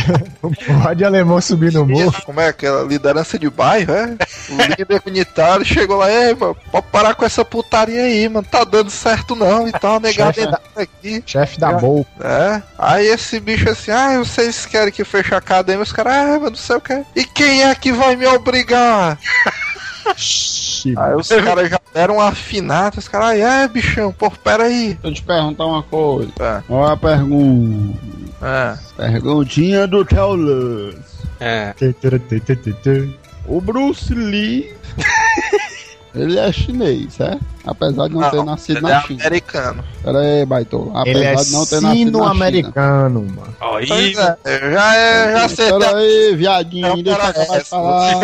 um 0.42 0.52
porra 0.52 0.94
de 0.94 1.04
alemão 1.04 1.40
subindo 1.40 1.80
no 1.80 1.86
morro. 1.86 2.14
Como 2.24 2.40
é 2.40 2.48
aquela 2.48 2.84
liderança 2.84 3.36
de 3.38 3.50
bairro, 3.50 3.92
é? 3.92 4.16
O 4.48 4.62
líder 4.78 5.02
unitário 5.04 5.64
chegou 5.64 5.96
lá, 5.96 6.10
ei, 6.10 6.34
mano, 6.34 6.56
pode 6.70 6.86
parar 6.92 7.14
com 7.16 7.24
essa 7.24 7.44
putaria 7.44 8.02
aí, 8.02 8.28
mano, 8.28 8.46
tá 8.48 8.62
dando 8.62 8.90
certo 8.90 9.34
não 9.34 9.66
e 9.66 9.72
tal, 9.72 9.98
negado 9.98 10.38
aqui. 10.76 11.22
Chefe 11.26 11.58
da 11.58 11.72
boca. 11.72 12.08
É, 12.22 12.62
aí 12.78 13.06
esse 13.08 13.40
bicho 13.40 13.68
assim, 13.68 13.90
ah, 13.90 14.18
vocês 14.18 14.66
querem 14.66 14.92
que 14.92 15.04
feche 15.04 15.34
a 15.34 15.38
academia? 15.38 15.82
Os 15.82 15.92
caras, 15.92 16.12
ah, 16.12 16.38
mas 16.40 16.50
não 16.50 16.56
sei 16.56 16.76
o 16.76 16.80
que. 16.80 17.02
E 17.16 17.24
quem 17.24 17.64
é 17.64 17.74
que 17.74 17.92
vai 17.92 18.14
me 18.14 18.26
obrigar? 18.26 19.18
Xi, 20.86 20.94
Aí 20.96 21.14
os 21.14 21.28
caras 21.44 21.70
já 21.70 21.80
deram 21.92 22.16
uma 22.16 22.28
afinada, 22.28 22.98
os 22.98 23.08
caras, 23.08 23.40
ah, 23.42 23.62
é, 23.62 23.68
bichão, 23.68 24.12
pô, 24.12 24.30
pera 24.30 24.64
aí. 24.64 24.94
Deixa 24.94 25.08
eu 25.08 25.14
te 25.14 25.22
perguntar 25.22 25.66
uma 25.66 25.82
coisa. 25.82 26.32
É. 26.38 26.62
Olha 26.68 26.92
a 26.92 26.96
pergunta. 26.96 27.98
É. 28.42 28.76
Perguntinha 28.96 29.86
do 29.86 30.04
Teolus. 30.04 30.96
É. 31.40 31.74
O 33.48 33.60
Bruce 33.60 34.12
Lee 34.12 34.74
Ele 36.16 36.38
é 36.38 36.50
chinês, 36.52 37.12
certo? 37.14 37.40
Apesar 37.64 38.08
de 38.08 38.14
não, 38.14 38.30
ter 38.30 38.44
nascido 38.44 38.76
ele 38.78 38.80
na 38.86 38.96
é 38.96 39.00
China. 39.02 39.24
americano. 39.26 39.84
Pera 40.02 40.18
aí, 40.20 40.46
Baito. 40.46 40.90
Apesar 40.94 41.08
Ele 41.18 41.24
é 41.24 41.34
de 41.34 41.52
não 41.52 41.66
ter 41.66 41.80
nascido 41.80 41.82
na 41.82 41.94
China. 41.94 42.06
sino-americano, 42.06 43.20
mano. 43.34 43.56
Aí, 43.60 43.86
Pois 43.86 44.16
é, 44.18 44.36
já 44.72 44.94
é, 44.96 45.32
já 45.32 45.44
acertei. 45.44 45.78
Pera 45.78 45.96
aí, 45.98 46.34
viadinho, 46.36 46.88
Não, 46.88 47.02
deixa 47.02 47.20
eu 47.20 47.42
essa. 47.54 47.64
falar. 47.64 48.20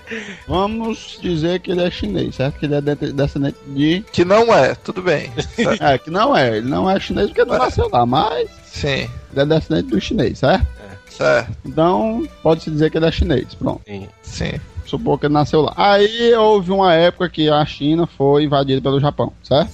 Vamos 0.48 1.18
dizer 1.20 1.60
que 1.60 1.70
ele 1.70 1.82
é 1.82 1.90
chinês, 1.90 2.34
certo? 2.36 2.58
Que 2.58 2.66
ele 2.66 2.76
é 2.76 2.80
de- 2.80 3.12
descendente 3.12 3.58
de. 3.68 4.04
Que 4.12 4.24
não 4.24 4.52
é, 4.54 4.74
tudo 4.74 5.02
bem. 5.02 5.30
É, 5.80 5.98
que 5.98 6.10
não 6.10 6.36
é. 6.36 6.56
Ele 6.58 6.68
não 6.68 6.88
é 6.90 6.98
chinês 6.98 7.26
porque 7.28 7.44
não 7.44 7.58
nasceu 7.58 7.88
lá, 7.92 8.06
mas 8.06 8.48
Sim, 8.64 9.08
ele 9.32 9.40
é 9.42 9.44
descendente 9.46 9.88
do 9.88 10.00
chinês, 10.00 10.38
certo? 10.38 10.66
certo. 11.10 11.50
Então, 11.64 12.26
pode-se 12.42 12.70
dizer 12.70 12.90
que 12.90 12.98
ele 12.98 13.06
é 13.06 13.12
chinês. 13.12 13.54
Pronto. 13.54 13.80
sim. 13.86 14.08
Sim. 14.22 14.52
Supor 14.86 15.18
que 15.18 15.26
ele 15.26 15.34
nasceu 15.34 15.62
lá. 15.62 15.72
Aí 15.76 16.32
houve 16.34 16.70
uma 16.70 16.94
época 16.94 17.28
que 17.28 17.50
a 17.50 17.64
China 17.66 18.06
foi 18.06 18.44
invadida 18.44 18.80
pelo 18.80 19.00
Japão, 19.00 19.32
certo? 19.42 19.70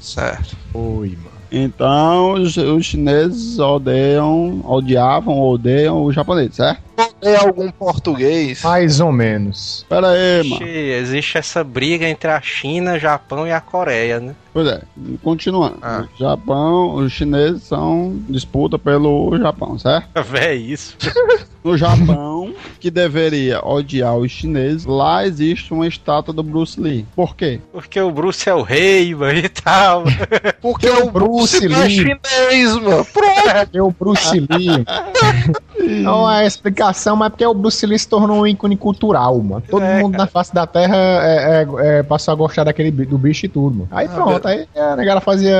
Certo. 0.00 0.56
Oi, 0.72 1.10
mano. 1.10 1.34
Então 1.52 2.32
os, 2.32 2.56
os 2.56 2.84
chineses 2.84 3.60
odeiam, 3.60 4.60
odiavam, 4.64 5.40
odeiam 5.40 6.02
os 6.02 6.14
japoneses, 6.14 6.56
certo? 6.56 6.82
Tem 7.20 7.36
algum 7.36 7.70
português? 7.70 8.62
Mais 8.62 8.98
ou 8.98 9.12
menos. 9.12 9.86
Pera 9.88 10.10
aí, 10.10 10.48
mano. 10.48 10.62
Existe, 10.62 10.64
existe 10.64 11.38
essa 11.38 11.62
briga 11.62 12.08
entre 12.08 12.30
a 12.30 12.40
China, 12.40 12.98
Japão 12.98 13.46
e 13.46 13.52
a 13.52 13.60
Coreia, 13.60 14.18
né? 14.18 14.34
Pois 14.54 14.68
é, 14.68 14.80
continuando. 15.22 15.78
Ah. 15.82 16.04
O 16.14 16.18
Japão, 16.18 16.94
os 16.94 17.12
chineses 17.12 17.64
são 17.64 18.16
disputa 18.28 18.78
pelo 18.78 19.36
Japão, 19.36 19.76
certo? 19.78 20.08
Véi, 20.30 20.58
isso. 20.58 20.96
No 21.64 21.76
Japão, 21.76 22.54
que 22.78 22.90
deveria 22.90 23.60
odiar 23.66 24.14
os 24.16 24.30
chineses, 24.30 24.84
lá 24.84 25.26
existe 25.26 25.72
uma 25.72 25.88
estátua 25.88 26.32
do 26.32 26.42
Bruce 26.42 26.78
Lee. 26.80 27.04
Por 27.16 27.34
quê? 27.34 27.58
Porque 27.72 27.98
o 28.00 28.10
Bruce 28.12 28.48
é 28.48 28.54
o 28.54 28.62
rei, 28.62 29.14
mano, 29.14 29.38
e 29.38 29.48
tal. 29.48 30.04
Porque 30.62 30.88
o 30.88 31.10
Bruce 31.10 31.60
Bruce 31.60 31.64
é 31.64 31.68
Lee. 31.86 31.90
chinês, 31.90 32.74
mano. 32.76 33.04
Pronto. 33.06 33.68
É 33.76 33.82
o 33.82 33.90
Bruce 33.90 34.38
Lee. 34.38 34.84
Não 36.02 36.30
é 36.30 36.46
explicação, 36.46 37.14
mas 37.16 37.28
porque 37.30 37.44
o 37.44 37.52
Bruce 37.52 37.84
Lee 37.84 37.98
se 37.98 38.08
tornou 38.08 38.40
um 38.42 38.46
ícone 38.46 38.74
cultural, 38.76 39.38
mano. 39.40 39.62
Todo 39.68 39.82
É, 39.84 40.00
mundo 40.00 40.16
na 40.16 40.26
face 40.26 40.54
da 40.54 40.66
terra 40.66 40.96
é, 40.96 41.66
é, 41.82 41.98
é, 41.98 42.02
passou 42.02 42.32
a 42.32 42.34
gostar 42.34 42.64
daquele 42.64 42.90
do 42.90 43.18
bicho 43.18 43.44
e 43.44 43.48
tudo, 43.50 43.74
mano. 43.76 43.88
Aí 43.90 44.08
pronto, 44.08 44.43
aí 44.48 44.68
a 44.76 44.96
negada 44.96 45.20
fazia 45.20 45.56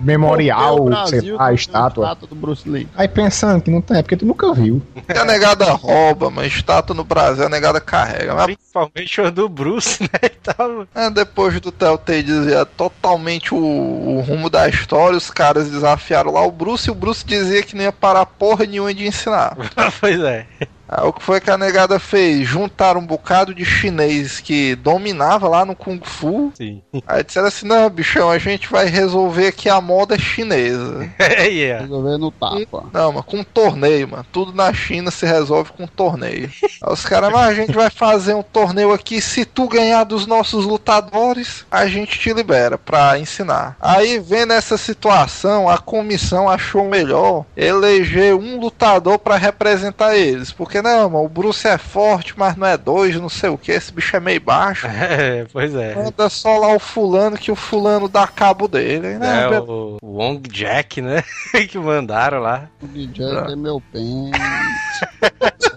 memorial, 0.00 0.76
o 0.76 1.06
sei 1.06 1.20
Brasil 1.20 1.36
lá, 1.36 1.52
estátua. 1.52 2.04
estátua 2.04 2.28
do 2.28 2.34
Bruce 2.34 2.68
Lee. 2.68 2.88
Aí 2.96 3.08
pensando 3.08 3.62
que 3.62 3.70
não 3.70 3.80
tem, 3.80 3.98
é 3.98 4.02
porque 4.02 4.16
tu 4.16 4.26
nunca 4.26 4.52
viu. 4.54 4.82
A 5.08 5.24
negada 5.24 5.72
rouba, 5.72 6.30
mas 6.30 6.52
estátua 6.52 6.94
no 6.94 7.04
Brasil 7.04 7.46
a 7.46 7.48
negada 7.48 7.80
carrega. 7.80 8.34
Mas 8.34 8.46
Principalmente 8.46 9.20
o 9.20 9.30
do 9.30 9.48
Bruce, 9.48 10.02
né? 10.04 10.08
E 10.24 10.28
tal. 10.28 10.86
é, 10.94 11.10
depois 11.10 11.58
do 11.60 11.72
Telltale 11.72 12.22
dizia 12.22 12.64
totalmente 12.64 13.54
o, 13.54 13.58
o 13.58 14.20
rumo 14.20 14.50
da 14.50 14.68
história, 14.68 15.16
os 15.16 15.30
caras 15.30 15.70
desafiaram 15.70 16.32
lá 16.32 16.44
o 16.44 16.50
Bruce 16.52 16.88
e 16.88 16.92
o 16.92 16.94
Bruce 16.94 17.24
dizia 17.24 17.62
que 17.62 17.74
não 17.74 17.82
ia 17.82 17.92
parar 17.92 18.26
porra 18.26 18.66
nenhuma 18.66 18.92
de 18.92 19.06
ensinar. 19.06 19.56
pois 20.00 20.20
é. 20.20 20.46
Aí 20.88 21.06
o 21.06 21.12
que 21.12 21.22
foi 21.22 21.40
que 21.40 21.50
a 21.50 21.58
negada 21.58 21.98
fez? 21.98 22.46
Juntaram 22.46 23.00
um 23.00 23.06
bocado 23.06 23.54
de 23.54 23.64
chinês 23.64 24.40
que 24.40 24.74
dominava 24.76 25.48
lá 25.48 25.64
no 25.64 25.74
Kung 25.74 26.00
Fu. 26.02 26.52
Sim. 26.56 26.82
Aí 27.06 27.22
disseram 27.22 27.48
assim: 27.48 27.66
não, 27.66 27.90
bichão, 27.90 28.30
a 28.30 28.38
gente 28.38 28.68
vai 28.70 28.86
resolver 28.86 29.48
aqui 29.48 29.68
a 29.68 29.80
moda 29.80 30.18
chinesa. 30.18 31.06
É, 31.26 31.48
yeah. 31.48 31.82
Resolver 31.82 32.18
no 32.18 32.30
tapa. 32.30 32.84
Não, 32.92 33.12
mas 33.12 33.24
com 33.24 33.42
torneio, 33.42 34.08
mano. 34.08 34.24
Tudo 34.32 34.52
na 34.52 34.72
China 34.72 35.10
se 35.10 35.26
resolve 35.26 35.72
com 35.72 35.86
torneio. 35.86 36.50
Aí 36.62 36.92
os 36.92 37.04
caras, 37.04 37.32
mas 37.32 37.48
a 37.48 37.54
gente 37.54 37.72
vai 37.72 37.90
fazer 37.90 38.34
um 38.34 38.42
torneio 38.42 38.92
aqui. 38.92 39.20
Se 39.20 39.44
tu 39.44 39.68
ganhar 39.68 40.04
dos 40.04 40.26
nossos 40.26 40.64
lutadores, 40.64 41.66
a 41.70 41.86
gente 41.86 42.18
te 42.18 42.32
libera 42.32 42.78
pra 42.78 43.18
ensinar. 43.18 43.76
Aí, 43.80 44.18
vendo 44.18 44.52
essa 44.52 44.76
situação, 44.76 45.68
a 45.68 45.78
comissão 45.78 46.48
achou 46.48 46.84
melhor 46.88 47.44
eleger 47.56 48.34
um 48.34 48.58
lutador 48.58 49.18
pra 49.18 49.36
representar 49.36 50.16
eles. 50.16 50.52
Porque, 50.52 50.75
não, 50.82 51.10
mano, 51.10 51.24
o 51.24 51.28
Bruce 51.28 51.66
é 51.66 51.78
forte, 51.78 52.34
mas 52.36 52.56
não 52.56 52.66
é 52.66 52.76
dois, 52.76 53.16
não 53.20 53.28
sei 53.28 53.50
o 53.50 53.58
que. 53.58 53.72
Esse 53.72 53.92
bicho 53.92 54.16
é 54.16 54.20
meio 54.20 54.40
baixo. 54.40 54.86
É, 54.96 55.46
pois 55.52 55.74
é. 55.74 55.94
Manda 55.94 56.28
só 56.28 56.58
lá 56.58 56.74
o 56.74 56.78
fulano 56.78 57.36
que 57.36 57.50
o 57.50 57.56
fulano 57.56 58.08
dá 58.08 58.26
cabo 58.26 58.66
dele. 58.66 59.06
Aí, 59.08 59.14
É 59.14 59.18
né, 59.18 59.60
o 59.60 59.98
o 60.02 60.18
Wong 60.18 60.48
Jack, 60.48 61.00
né? 61.00 61.22
que 61.68 61.78
mandaram 61.78 62.40
lá. 62.40 62.68
O 62.82 62.86
DJ 62.86 63.24
é 63.52 63.56
meu 63.56 63.80
pen. 63.92 64.30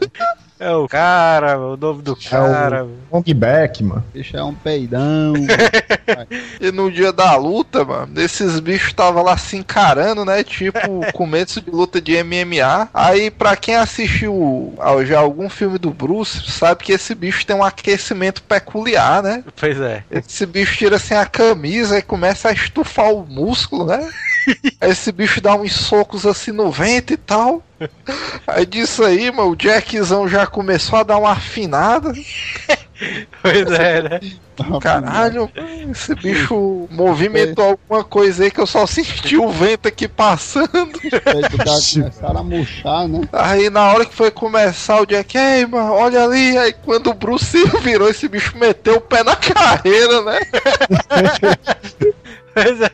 É 0.59 0.71
o 0.75 0.87
cara, 0.89 1.57
o 1.57 1.77
nome 1.77 2.01
do 2.01 2.15
cara. 2.17 2.85
Long 3.09 3.23
back, 3.33 3.81
mano. 3.81 4.03
Bicho 4.13 4.35
é 4.35 4.43
um 4.43 4.53
peidão. 4.53 5.33
E 6.59 6.71
no 6.71 6.91
dia 6.91 7.13
da 7.13 7.35
luta, 7.35 7.85
mano, 7.85 8.19
esses 8.19 8.59
bichos 8.59 8.89
estavam 8.89 9.23
lá 9.23 9.37
se 9.37 9.55
encarando, 9.55 10.25
né? 10.25 10.43
Tipo, 10.43 10.79
começo 11.13 11.61
de 11.61 11.69
luta 11.69 12.01
de 12.01 12.21
MMA. 12.23 12.89
Aí, 12.93 13.29
pra 13.31 13.55
quem 13.55 13.75
assistiu 13.75 14.73
ao- 14.79 15.05
já 15.05 15.19
algum 15.19 15.47
filme 15.49 15.77
do 15.77 15.91
Bruce, 15.91 16.51
sabe 16.51 16.83
que 16.83 16.91
esse 16.91 17.13
bicho 17.15 17.45
tem 17.45 17.55
um 17.55 17.63
aquecimento 17.63 18.41
peculiar, 18.41 19.21
né? 19.23 19.43
Pois 19.55 19.79
é. 19.79 20.03
Esse 20.09 20.45
bicho 20.45 20.75
tira 20.77 20.95
assim 20.95 21.13
a 21.13 21.25
camisa 21.25 21.99
e 21.99 22.01
começa 22.01 22.49
a 22.49 22.53
estufar 22.53 23.13
o 23.13 23.25
músculo, 23.25 23.85
né? 23.85 24.09
Aí 24.81 24.89
esse 24.91 25.11
bicho 25.11 25.39
dá 25.39 25.53
uns 25.55 25.73
socos 25.73 26.25
assim 26.25 26.51
no 26.51 26.71
vento 26.71 27.13
e 27.13 27.17
tal. 27.17 27.63
Aí 28.47 28.65
disso 28.65 29.03
aí, 29.03 29.31
mano, 29.31 29.51
o 29.51 29.55
Jackzão 29.55 30.27
já 30.27 30.45
começou 30.45 30.99
a 30.99 31.03
dar 31.03 31.17
uma 31.17 31.31
afinada. 31.31 32.13
Pois 33.41 33.71
é, 33.71 34.01
né? 34.01 34.19
Caralho, 34.81 35.49
esse 35.89 36.13
bicho 36.15 36.85
movimentou 36.91 37.63
alguma 37.63 38.03
coisa 38.03 38.43
aí 38.43 38.51
que 38.51 38.59
eu 38.59 38.67
só 38.67 38.85
senti 38.85 39.37
o 39.37 39.47
vento 39.49 39.87
aqui 39.87 40.05
passando. 40.05 40.99
Da 41.09 42.01
começaram 42.01 42.39
a 42.39 42.43
murchar, 42.43 43.07
né? 43.07 43.21
Aí 43.31 43.69
na 43.69 43.85
hora 43.93 44.05
que 44.05 44.13
foi 44.13 44.29
começar 44.29 45.01
o 45.01 45.05
Jack, 45.05 45.37
ei, 45.37 45.65
mano, 45.65 45.93
olha 45.93 46.25
ali. 46.25 46.57
Aí 46.57 46.73
quando 46.73 47.09
o 47.09 47.13
Bruce 47.13 47.63
virou, 47.81 48.09
esse 48.09 48.27
bicho 48.27 48.57
meteu 48.57 48.95
o 48.95 49.01
pé 49.01 49.23
na 49.23 49.37
carreira, 49.37 50.21
né? 50.23 50.39
Pois 52.61 52.81
é. 52.81 52.91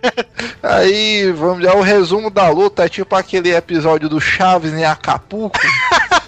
Aí, 0.61 1.31
vamos 1.31 1.59
ver, 1.63 1.75
o 1.75 1.81
resumo 1.81 2.29
da 2.29 2.49
luta 2.49 2.85
é 2.85 2.89
tipo 2.89 3.15
aquele 3.15 3.55
episódio 3.55 4.07
do 4.07 4.21
Chaves 4.21 4.73
em 4.73 4.85
Acapulco. 4.85 5.59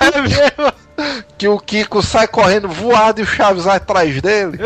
É 0.00 0.20
mesmo. 0.20 0.72
que 1.38 1.46
o 1.46 1.60
Kiko 1.60 2.02
sai 2.02 2.26
correndo 2.26 2.68
voado 2.68 3.20
e 3.20 3.22
o 3.22 3.26
Chaves 3.26 3.62
vai 3.62 3.76
atrás 3.76 4.20
dele. 4.20 4.58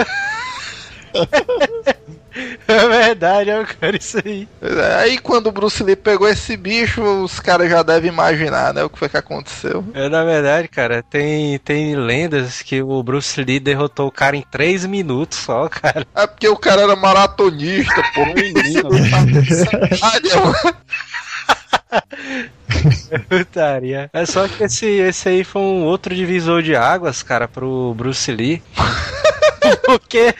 É 2.69 2.89
verdade, 2.89 3.51
é 3.51 3.61
o 3.61 3.67
cara 3.67 3.97
isso 3.97 4.19
aí. 4.25 4.49
Aí 5.01 5.19
quando 5.19 5.49
o 5.49 5.53
Bruce 5.53 5.83
Lee 5.83 5.97
pegou 5.97 6.29
esse 6.29 6.57
bicho, 6.57 7.03
os 7.03 7.41
caras 7.41 7.71
já 7.71 7.83
devem 7.83 8.11
imaginar, 8.11 8.75
né? 8.75 8.85
O 8.85 8.91
que 8.91 8.99
foi 8.99 9.09
que 9.09 9.17
aconteceu. 9.17 9.85
É, 9.95 10.09
na 10.09 10.25
verdade, 10.25 10.69
cara, 10.69 11.03
tem, 11.03 11.59
tem 11.59 11.97
lendas 11.97 12.63
que 12.63 12.83
o 12.83 13.03
Bruce 13.03 13.43
Lee 13.43 13.59
derrotou 13.59 14.09
o 14.09 14.13
cara 14.13 14.37
em 14.37 14.43
3 14.43 14.85
minutos 14.87 15.39
só, 15.39 15.69
cara. 15.69 16.07
É 16.15 16.27
porque 16.27 16.49
o 16.49 16.57
cara 16.57 16.83
era 16.83 16.97
maratonista, 16.97 18.03
pô. 18.15 18.27
Menino. 18.27 18.91
Putaria. 23.29 24.11
É 24.13 24.27
só 24.27 24.47
que 24.47 24.65
esse, 24.65 24.87
esse 24.87 25.29
aí 25.29 25.45
foi 25.45 25.63
um 25.63 25.85
outro 25.85 26.15
divisor 26.15 26.63
de 26.63 26.77
águas, 26.77 27.23
cara, 27.23 27.49
pro 27.49 27.95
Bruce 27.97 28.31
Lee. 28.31 28.63
Porque, 29.85 30.35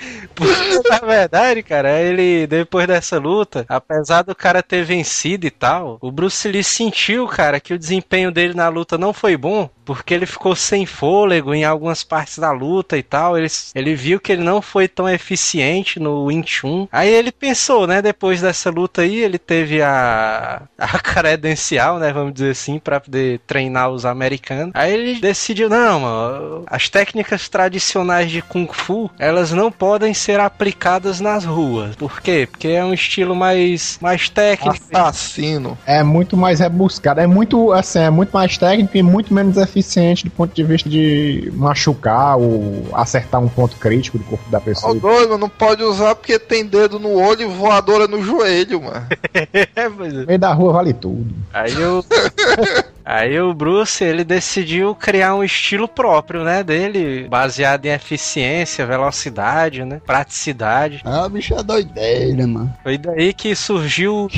na 0.89 0.99
verdade, 1.01 1.63
cara, 1.63 2.01
ele, 2.01 2.47
depois 2.47 2.87
dessa 2.87 3.19
luta, 3.19 3.65
apesar 3.69 4.23
do 4.23 4.35
cara 4.35 4.63
ter 4.63 4.85
vencido 4.85 5.47
e 5.47 5.51
tal, 5.51 5.99
o 6.01 6.11
Bruce 6.11 6.49
Lee 6.49 6.65
sentiu, 6.65 7.27
cara, 7.27 7.61
que 7.61 7.75
o 7.75 7.79
desempenho 7.79 8.31
dele 8.31 8.55
na 8.55 8.69
luta 8.69 8.97
não 8.97 9.13
foi 9.13 9.37
bom, 9.37 9.69
porque 9.89 10.13
ele 10.13 10.27
ficou 10.27 10.55
sem 10.55 10.85
fôlego 10.85 11.55
em 11.55 11.65
algumas 11.65 12.05
partes 12.05 12.39
da 12.39 12.53
luta 12.53 12.99
e 12.99 13.03
tal. 13.03 13.39
Ele, 13.39 13.49
ele 13.75 13.95
viu 13.95 14.21
que 14.21 14.31
ele 14.31 14.45
não 14.45 14.61
foi 14.61 14.87
tão 14.87 15.09
eficiente 15.09 15.99
no 15.99 16.27
Wing 16.27 16.47
Chun. 16.47 16.87
Aí 16.93 17.09
ele 17.09 17.33
pensou, 17.33 17.87
né, 17.87 18.03
depois 18.03 18.43
dessa 18.43 18.69
luta 18.69 19.01
aí, 19.01 19.17
ele 19.17 19.39
teve 19.39 19.81
a, 19.81 20.61
a 20.77 20.99
credencial, 20.99 21.99
né, 21.99 22.13
vamos 22.13 22.35
dizer 22.35 22.51
assim, 22.51 22.79
pra 22.79 23.01
poder 23.01 23.41
treinar 23.47 23.89
os 23.89 24.05
americanos. 24.05 24.73
Aí 24.75 24.93
ele 24.93 25.21
decidiu, 25.21 25.71
não, 25.71 26.01
mano, 26.01 26.65
as 26.67 26.91
técnicas 26.91 27.49
tradicionais 27.49 28.31
de 28.31 28.43
Kung 28.43 28.69
Fu, 28.71 29.11
elas 29.19 29.53
não 29.53 29.73
podem 29.73 30.13
ser 30.13 30.39
aplicadas 30.39 31.19
nas 31.19 31.47
ruas. 31.47 31.97
Por 31.97 32.21
quê? 32.21 32.47
Porque 32.51 32.69
é 32.69 32.85
um 32.85 32.93
estilo 32.93 33.35
mais, 33.35 33.99
mais 34.03 34.29
técnico. 34.29 34.77
Assassino. 34.93 35.79
É 35.87 36.03
muito 36.03 36.37
mais 36.37 36.61
rebuscado, 36.61 37.21
é 37.21 37.27
muito, 37.27 37.73
assim, 37.73 38.01
é 38.01 38.11
muito 38.11 38.33
mais 38.33 38.59
técnico 38.59 38.95
e 38.95 39.03
muito 39.03 39.33
menos 39.33 39.57
eficiente 39.57 39.78
do 40.25 40.31
ponto 40.31 40.55
de 40.55 40.63
vista 40.63 40.89
de 40.89 41.53
machucar 41.55 42.37
ou 42.39 42.87
acertar 42.93 43.41
um 43.41 43.49
ponto 43.49 43.77
crítico 43.77 44.19
do 44.19 44.25
corpo 44.25 44.49
da 44.51 44.61
pessoa. 44.61 44.95
doido, 44.95 45.39
não 45.39 45.49
pode 45.49 45.83
usar 45.83 46.15
porque 46.15 46.39
tem 46.39 46.65
dedo 46.65 46.99
no 46.99 47.15
olho 47.15 47.43
e 47.43 47.47
voadora 47.47 48.07
no 48.07 48.23
joelho, 48.23 48.83
mano. 48.83 49.07
É, 49.35 49.69
é. 49.77 49.89
No 49.89 50.27
meio 50.27 50.39
da 50.39 50.53
rua 50.53 50.73
vale 50.73 50.93
tudo. 50.93 51.35
Aí 51.53 51.73
eu. 51.75 52.05
Aí 53.11 53.41
o 53.41 53.55
Bruce, 53.55 54.05
ele 54.05 54.23
decidiu 54.23 54.95
criar 54.95 55.35
um 55.35 55.43
estilo 55.43 55.89
próprio, 55.89 56.45
né, 56.45 56.63
dele, 56.63 57.27
baseado 57.27 57.87
em 57.87 57.89
eficiência, 57.89 58.85
velocidade, 58.85 59.83
né, 59.83 59.99
praticidade. 60.05 61.01
Ah, 61.07 61.25
o 61.25 61.31
bicho 61.31 61.55
é 61.55 61.63
doideira, 61.63 62.47
mano. 62.47 62.71
Foi 62.83 62.99
daí 62.99 63.33
que 63.33 63.55
surgiu 63.55 64.29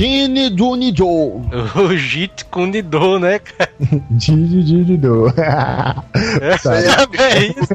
Duni 0.52 0.94
Joe. 0.96 1.40
o 1.74 1.96
Jeet 1.96 2.44
Kune 2.44 2.80
Do, 2.80 3.18
né, 3.18 3.40
cara? 3.40 3.72
Didi, 4.08 4.96
didi, 5.36 6.54
do. 6.58 7.22
É 7.22 7.38
isso. 7.46 7.74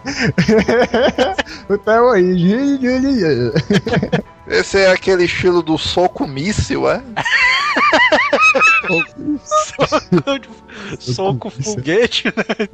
Aí, 2.13 2.35
didi. 2.35 3.51
Esse 4.47 4.79
é 4.79 4.91
aquele 4.91 5.25
estilo 5.25 5.63
do 5.63 5.77
soco 5.77 6.27
míssil, 6.27 6.89
é? 6.89 7.01
Soco 10.99 11.49
foguete, 11.49 12.25
né? 12.27 12.67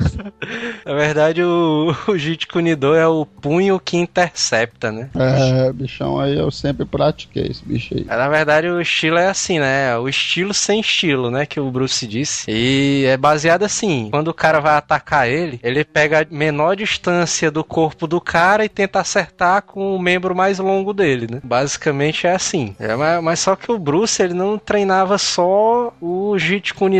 Na 0.86 0.94
verdade, 0.94 1.44
o, 1.44 1.96
o 2.08 2.18
Jeet 2.18 2.48
Kune 2.48 2.76
Do 2.76 2.96
é 2.96 3.08
o 3.08 3.26
punho 3.26 3.80
que 3.80 3.98
intercepta, 3.98 4.92
né? 4.92 5.10
É, 5.16 5.72
bichão 5.72 6.20
aí 6.20 6.38
eu 6.38 6.50
sempre 6.52 6.86
pratiquei 6.86 7.48
esse 7.48 7.64
bicho 7.64 7.94
aí. 7.94 8.06
É, 8.08 8.16
Na 8.16 8.28
verdade, 8.30 8.68
o 8.68 8.82
estilo 8.82 9.18
é 9.18 9.28
assim, 9.28 9.60
né? 9.60 9.98
O 9.98 10.10
estilo 10.10 10.54
sem 10.54 10.80
estilo, 10.80 11.30
né? 11.30 11.46
Que 11.46 11.60
o 11.60 11.70
Bruce 11.70 12.06
disse. 12.08 12.50
E 12.50 13.06
é 13.06 13.18
baseado 13.18 13.64
assim: 13.64 14.10
quando 14.12 14.30
o 14.30 14.34
cara 14.34 14.60
vai 14.60 14.76
atacar 14.76 15.28
ele, 15.30 15.60
ele 15.64 15.84
pega 15.84 16.22
a 16.22 16.26
menor 16.30 16.76
distância 16.76 17.52
do 17.52 17.64
corpo 17.64 18.08
do 18.08 18.20
cara 18.20 18.66
e 18.66 18.70
tenta 18.70 19.00
acertar 19.00 19.62
com 19.64 19.96
o 19.96 20.00
membro 20.00 20.36
mais 20.36 20.60
longo 20.60 20.94
dele, 20.94 21.28
né? 21.30 21.40
Basicamente 21.44 22.28
é 22.28 22.34
assim. 22.34 22.76
É, 22.80 22.96
mas, 22.96 23.24
mas 23.24 23.40
só 23.40 23.56
que 23.56 23.72
o 23.72 23.80
Bruce, 23.80 24.22
ele 24.22 24.34
não 24.34 24.58
treinava 24.58 25.18
só 25.18 25.94
o 26.02 26.36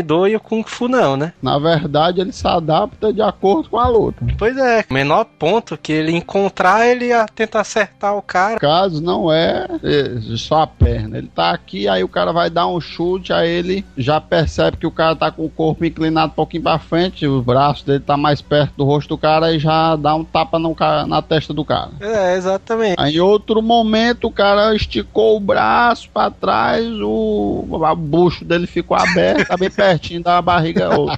Do 0.06 0.28
e 0.28 0.36
o 0.36 0.40
Kung 0.40 0.62
Fu, 0.64 0.88
não, 0.88 1.16
né? 1.16 1.32
Na 1.42 1.58
verdade, 1.58 2.20
ele 2.20 2.32
se 2.32 2.46
adapta 2.46 3.12
de 3.12 3.20
acordo 3.20 3.68
com 3.68 3.78
a 3.78 3.88
luta. 3.88 4.24
Pois 4.38 4.56
é, 4.56 4.84
o 4.88 4.94
menor 4.94 5.24
ponto 5.38 5.76
que 5.76 5.92
ele 5.92 6.12
encontrar, 6.12 6.86
ele 6.86 7.06
ia 7.06 7.26
tentar 7.26 7.60
acertar 7.60 8.16
o 8.16 8.22
cara. 8.22 8.54
No 8.54 8.60
caso, 8.60 9.02
não 9.02 9.32
é 9.32 9.66
eh, 9.82 10.36
só 10.36 10.62
a 10.62 10.66
perna. 10.66 11.18
Ele 11.18 11.28
tá 11.34 11.50
aqui, 11.50 11.88
aí 11.88 12.04
o 12.04 12.08
cara 12.08 12.32
vai 12.32 12.48
dar 12.48 12.66
um 12.66 12.80
chute, 12.80 13.32
aí 13.32 13.48
ele 13.48 13.84
já 13.96 14.20
percebe 14.20 14.76
que 14.76 14.86
o 14.86 14.90
cara 14.90 15.16
tá 15.16 15.30
com 15.30 15.44
o 15.44 15.50
corpo 15.50 15.84
inclinado 15.84 16.32
um 16.32 16.34
pouquinho 16.36 16.62
pra 16.62 16.78
frente, 16.78 17.26
o 17.26 17.42
braço 17.42 17.84
dele 17.84 18.00
tá 18.00 18.16
mais 18.16 18.40
perto 18.40 18.74
do 18.76 18.84
rosto 18.84 19.08
do 19.08 19.18
cara 19.18 19.52
e 19.52 19.58
já 19.58 19.96
dá 19.96 20.14
um 20.14 20.24
tapa 20.24 20.58
no 20.58 20.74
ca- 20.74 21.06
na 21.06 21.20
testa 21.20 21.52
do 21.52 21.64
cara. 21.64 21.90
É, 22.00 22.36
exatamente. 22.36 22.96
Aí, 22.98 23.16
em 23.16 23.20
outro 23.20 23.60
momento, 23.60 24.26
o 24.26 24.30
cara 24.30 24.74
esticou 24.74 25.36
o 25.36 25.40
braço 25.40 26.08
pra 26.12 26.30
trás, 26.30 26.86
o, 27.00 27.66
o 27.68 27.96
bucho 27.96 28.44
dele 28.44 28.66
ficou 28.66 28.91
aberto, 28.94 29.48
tá 29.48 29.56
bem 29.56 29.70
pertinho 29.70 30.22
da 30.22 30.40
barriga 30.40 30.98
ou, 30.98 31.10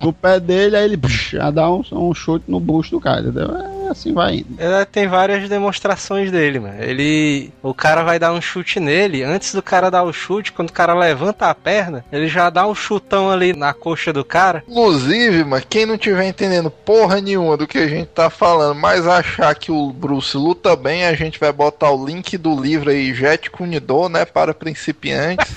do 0.00 0.12
pé 0.12 0.38
dele, 0.38 0.76
aí 0.76 0.84
ele 0.84 0.96
psh, 0.96 1.32
já 1.32 1.50
dá 1.50 1.70
um, 1.70 1.82
um 1.92 2.14
chute 2.14 2.44
no 2.48 2.60
bucho 2.60 2.92
do 2.92 3.00
cara, 3.00 3.20
entendeu? 3.20 3.50
É, 3.56 3.88
assim 3.88 4.12
vai 4.12 4.36
indo. 4.36 4.56
É, 4.58 4.84
tem 4.84 5.06
várias 5.06 5.48
demonstrações 5.48 6.30
dele, 6.30 6.60
mano. 6.60 6.82
Ele. 6.82 7.50
O 7.62 7.72
cara 7.72 8.02
vai 8.02 8.18
dar 8.18 8.32
um 8.32 8.40
chute 8.40 8.78
nele. 8.78 9.22
Antes 9.22 9.54
do 9.54 9.62
cara 9.62 9.90
dar 9.90 10.02
o 10.02 10.12
chute, 10.12 10.52
quando 10.52 10.70
o 10.70 10.72
cara 10.72 10.94
levanta 10.94 11.48
a 11.48 11.54
perna, 11.54 12.04
ele 12.12 12.28
já 12.28 12.50
dá 12.50 12.66
um 12.66 12.74
chutão 12.74 13.30
ali 13.30 13.52
na 13.52 13.72
coxa 13.72 14.12
do 14.12 14.24
cara. 14.24 14.62
Inclusive, 14.68 15.44
mano, 15.44 15.64
quem 15.68 15.86
não 15.86 15.96
tiver 15.96 16.26
entendendo 16.26 16.70
porra 16.70 17.20
nenhuma 17.20 17.56
do 17.56 17.66
que 17.66 17.78
a 17.78 17.88
gente 17.88 18.08
tá 18.08 18.28
falando, 18.28 18.78
mas 18.78 19.06
achar 19.06 19.54
que 19.54 19.72
o 19.72 19.92
Bruce 19.92 20.36
luta 20.36 20.76
bem, 20.76 21.06
a 21.06 21.14
gente 21.14 21.40
vai 21.40 21.52
botar 21.52 21.90
o 21.90 22.04
link 22.04 22.36
do 22.36 22.60
livro 22.60 22.90
aí, 22.90 23.14
Jet 23.14 23.50
Kunido, 23.50 24.08
né, 24.08 24.24
para 24.24 24.52
principiantes. 24.52 25.54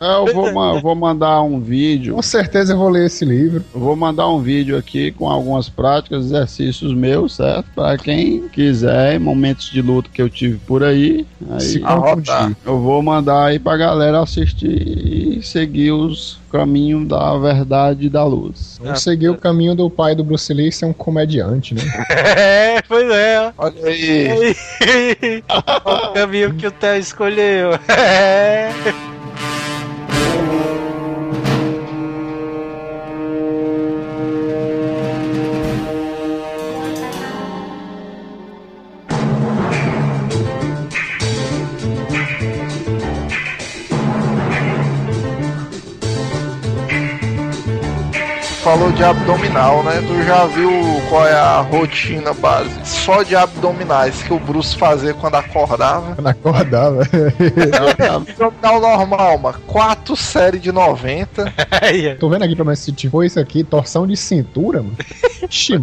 É, 0.00 0.14
Eu 0.16 0.34
vou, 0.34 0.80
vou 0.80 0.94
mandar 0.94 1.42
um 1.42 1.60
vídeo. 1.60 2.14
Com 2.14 2.22
certeza 2.22 2.72
eu 2.72 2.78
vou 2.78 2.88
ler 2.88 3.06
esse 3.06 3.24
livro. 3.24 3.64
Eu 3.74 3.80
vou 3.80 3.96
mandar 3.96 4.28
um 4.28 4.40
vídeo 4.40 4.76
aqui 4.76 5.10
com 5.12 5.28
algumas 5.28 5.68
práticas, 5.68 6.26
exercícios 6.26 6.94
meus, 6.94 7.36
certo? 7.36 7.66
Pra 7.74 7.96
quem 7.96 8.48
quiser, 8.48 9.18
momentos 9.20 9.70
de 9.70 9.80
luta 9.82 10.08
que 10.12 10.20
eu 10.20 10.28
tive 10.28 10.58
por 10.58 10.82
aí. 10.84 11.26
Se 11.58 11.78
Aí 11.78 12.00
confundir. 12.00 12.56
eu 12.64 12.78
vou 12.80 13.02
mandar 13.02 13.46
aí 13.46 13.58
pra 13.58 13.76
galera 13.76 14.20
assistir 14.20 15.36
e 15.38 15.42
seguir 15.42 15.92
os 15.92 16.38
caminhos 16.50 17.06
da 17.06 17.36
verdade 17.38 18.06
e 18.06 18.08
da 18.08 18.24
luz. 18.24 18.78
Vamos 18.82 19.02
seguir 19.02 19.28
o 19.28 19.36
caminho 19.36 19.74
do 19.74 19.90
pai 19.90 20.14
do 20.14 20.24
Bruce 20.24 20.52
Lee 20.54 20.72
ser 20.72 20.86
um 20.86 20.92
comediante, 20.92 21.74
né? 21.74 21.82
É, 22.36 22.82
pois 22.82 23.08
é, 23.10 23.40
ó. 23.40 23.52
Olha 23.58 23.86
aí. 23.86 24.54
o 25.84 26.12
caminho 26.12 26.54
que 26.54 26.66
o 26.66 26.70
Theo 26.70 26.96
escolheu. 26.98 27.70
É. 27.88 28.70
Falou 48.76 48.92
de 48.92 49.02
abdominal, 49.02 49.82
né? 49.82 50.04
Tu 50.06 50.22
já 50.24 50.44
viu 50.44 50.70
qual 51.08 51.26
é 51.26 51.32
a 51.32 51.62
rotina 51.62 52.34
base? 52.34 52.68
Só 52.84 53.22
de 53.22 53.34
abdominais 53.34 54.22
que 54.22 54.34
o 54.34 54.38
Bruce 54.38 54.76
fazia 54.76 55.14
quando 55.14 55.36
acordava. 55.36 56.14
Quando 56.14 56.26
acordava. 56.26 57.02
Abdominal 58.14 58.78
normal, 58.78 59.38
mano. 59.38 59.58
Quatro 59.66 60.14
séries 60.14 60.60
de 60.60 60.70
90. 60.70 61.54
Aí, 61.80 62.16
Tô 62.16 62.28
vendo 62.28 62.42
aqui 62.42 62.54
pra 62.54 62.66
ver 62.66 62.76
se 62.76 62.92
tipo 62.92 63.24
isso 63.24 63.40
aqui, 63.40 63.64
torção 63.64 64.06
de 64.06 64.14
cintura, 64.14 64.82
mano. 64.82 64.96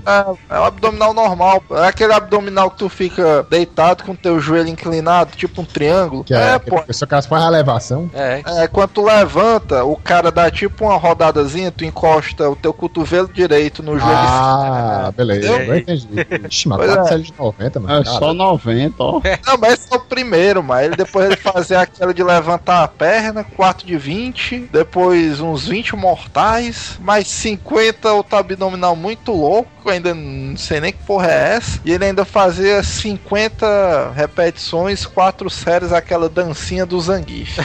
É, 0.05 0.55
é 0.55 0.59
um 0.59 0.63
abdominal 0.63 1.13
normal. 1.15 1.63
É 1.71 1.87
aquele 1.87 2.13
abdominal 2.13 2.69
que 2.69 2.77
tu 2.77 2.89
fica 2.89 3.43
deitado 3.49 4.03
com 4.03 4.15
teu 4.15 4.39
joelho 4.39 4.67
inclinado, 4.67 5.35
tipo 5.35 5.61
um 5.61 5.65
triângulo. 5.65 6.23
que 6.23 6.33
é, 6.33 6.55
é 6.55 6.59
que 6.59 6.69
pô. 6.69 6.81
pessoa 6.83 7.07
que 7.07 7.27
faz 7.27 7.43
a 7.43 7.47
elevação. 7.47 8.09
É. 8.13 8.43
É, 8.45 8.67
quando 8.67 8.89
tu 8.89 9.03
levanta, 9.03 9.83
o 9.83 9.95
cara 9.95 10.31
dá 10.31 10.51
tipo 10.51 10.85
uma 10.85 10.97
rodadazinha, 10.97 11.71
tu 11.71 11.85
encosta 11.85 12.49
o 12.49 12.55
teu 12.55 12.73
cotovelo 12.83 13.29
direito 13.31 13.81
no 13.81 13.97
joelho 13.97 14.13
Ah, 14.13 15.11
beleza. 15.15 15.47
Entendeu? 15.47 15.63
Agora 15.63 15.79
entendi. 15.79 16.07
Ixi, 16.49 16.67
mas 16.67 16.85
4 16.85 16.99
é. 16.99 17.07
séries 17.07 17.27
de 17.27 17.33
90, 17.37 17.79
mano. 17.79 18.01
É 18.01 18.03
Cara, 18.03 18.19
só 18.19 18.33
90, 18.33 18.95
ó. 19.03 19.21
Não, 19.47 19.57
mas 19.57 19.73
esse 19.73 19.93
é 19.93 19.95
o 19.95 19.99
primeiro, 20.01 20.61
mas 20.61 20.85
ele 20.85 20.95
depois 20.97 21.27
ele 21.27 21.37
fazia 21.37 21.79
aquela 21.79 22.13
de 22.13 22.21
levantar 22.21 22.83
a 22.83 22.87
perna, 22.87 23.43
quarto 23.43 23.85
de 23.85 23.97
20, 23.97 24.69
depois 24.71 25.39
uns 25.39 25.67
20 25.67 25.95
mortais, 25.95 26.97
mais 27.01 27.27
50 27.27 28.11
outro 28.11 28.37
abdominal 28.37 28.95
muito 28.95 29.31
louco, 29.31 29.69
eu 29.69 29.72
ainda 29.89 30.13
não 30.13 30.55
sei 30.57 30.79
nem 30.79 30.91
que 30.91 31.03
porra 31.03 31.31
é 31.31 31.55
essa. 31.55 31.79
E 31.85 31.91
ele 31.91 32.05
ainda 32.05 32.25
fazia 32.25 32.81
50 32.81 34.11
repetições, 34.15 35.05
quatro 35.05 35.49
séries, 35.49 35.91
aquela 35.91 36.29
dancinha 36.29 36.85
do 36.85 36.99
Zangief. 36.99 37.59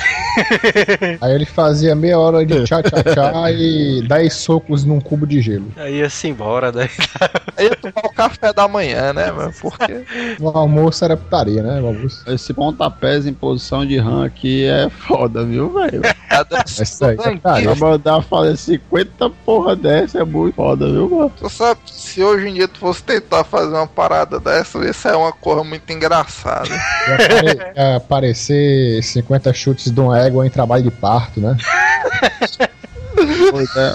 Aí 1.21 1.35
ele 1.35 1.47
fazia 1.47 1.95
meia 1.95 2.19
hora 2.19 2.45
de 2.45 2.65
tchá-tchá-tchá 2.65 3.51
e 3.51 4.03
10 4.07 4.33
socos 4.33 4.85
num 4.85 5.01
cubo 5.01 5.27
de 5.27 5.41
gelo. 5.41 5.73
Aí 5.77 5.99
ia-se 5.99 6.29
embora 6.29 6.71
daí. 6.71 6.91
Aí 7.57 7.67
ia 7.67 7.77
tomar 7.77 8.05
o 8.05 8.13
café 8.13 8.53
da 8.53 8.69
manhã, 8.69 9.13
né, 9.13 9.31
mano? 9.31 9.53
Porque 9.61 10.05
O 10.41 10.49
almoço 10.49 11.05
era 11.05 11.17
putaria, 11.17 11.63
né? 11.63 11.81
O 11.81 11.87
almoço. 11.87 12.23
Esse 12.27 12.53
pontapés 12.53 13.27
em 13.27 13.33
posição 13.33 13.85
de 13.85 13.99
RAM 13.99 14.25
aqui 14.25 14.65
é 14.65 14.89
foda, 14.89 15.45
viu, 15.45 15.73
velho? 15.73 16.03
a 16.31 16.43
dancinha 16.43 16.85
Isso 16.85 17.05
aí, 17.05 17.17
Zangief, 17.17 17.41
Pra 17.41 17.75
mandar 17.75 18.23
fazer 18.23 18.57
50 18.57 19.31
porra 19.45 19.77
dessa 19.77 20.21
é 20.21 20.25
muito 20.25 20.55
foda, 20.55 20.87
viu, 20.87 21.09
mano? 21.09 21.33
Tu 21.37 21.49
sabe, 21.49 21.81
se 22.09 22.23
hoje 22.23 22.49
em 22.49 22.55
dia 22.55 22.67
tu 22.69 22.79
fosse 22.81 23.03
tentar 23.03 23.45
fazer 23.45 23.75
uma 23.75 23.87
parada 23.87 24.41
dessa, 24.41 24.79
isso 24.89 25.07
é 25.09 25.17
uma 25.17 25.33
coisa 25.33 25.63
muito 25.63 25.91
engraçada. 25.93 26.69
Ia, 26.69 27.15
apare- 27.15 27.73
ia 27.77 27.97
aparecer 27.97 29.03
50 29.03 29.53
chutes 29.53 29.91
de 29.93 30.01
uma 30.01 30.19
égua 30.19 30.47
em 30.47 30.51
trabalho 30.51 30.83
de 30.85 30.91
parto, 30.91 31.41
né? 31.41 31.57
Pois 33.51 33.77
é. 33.77 33.95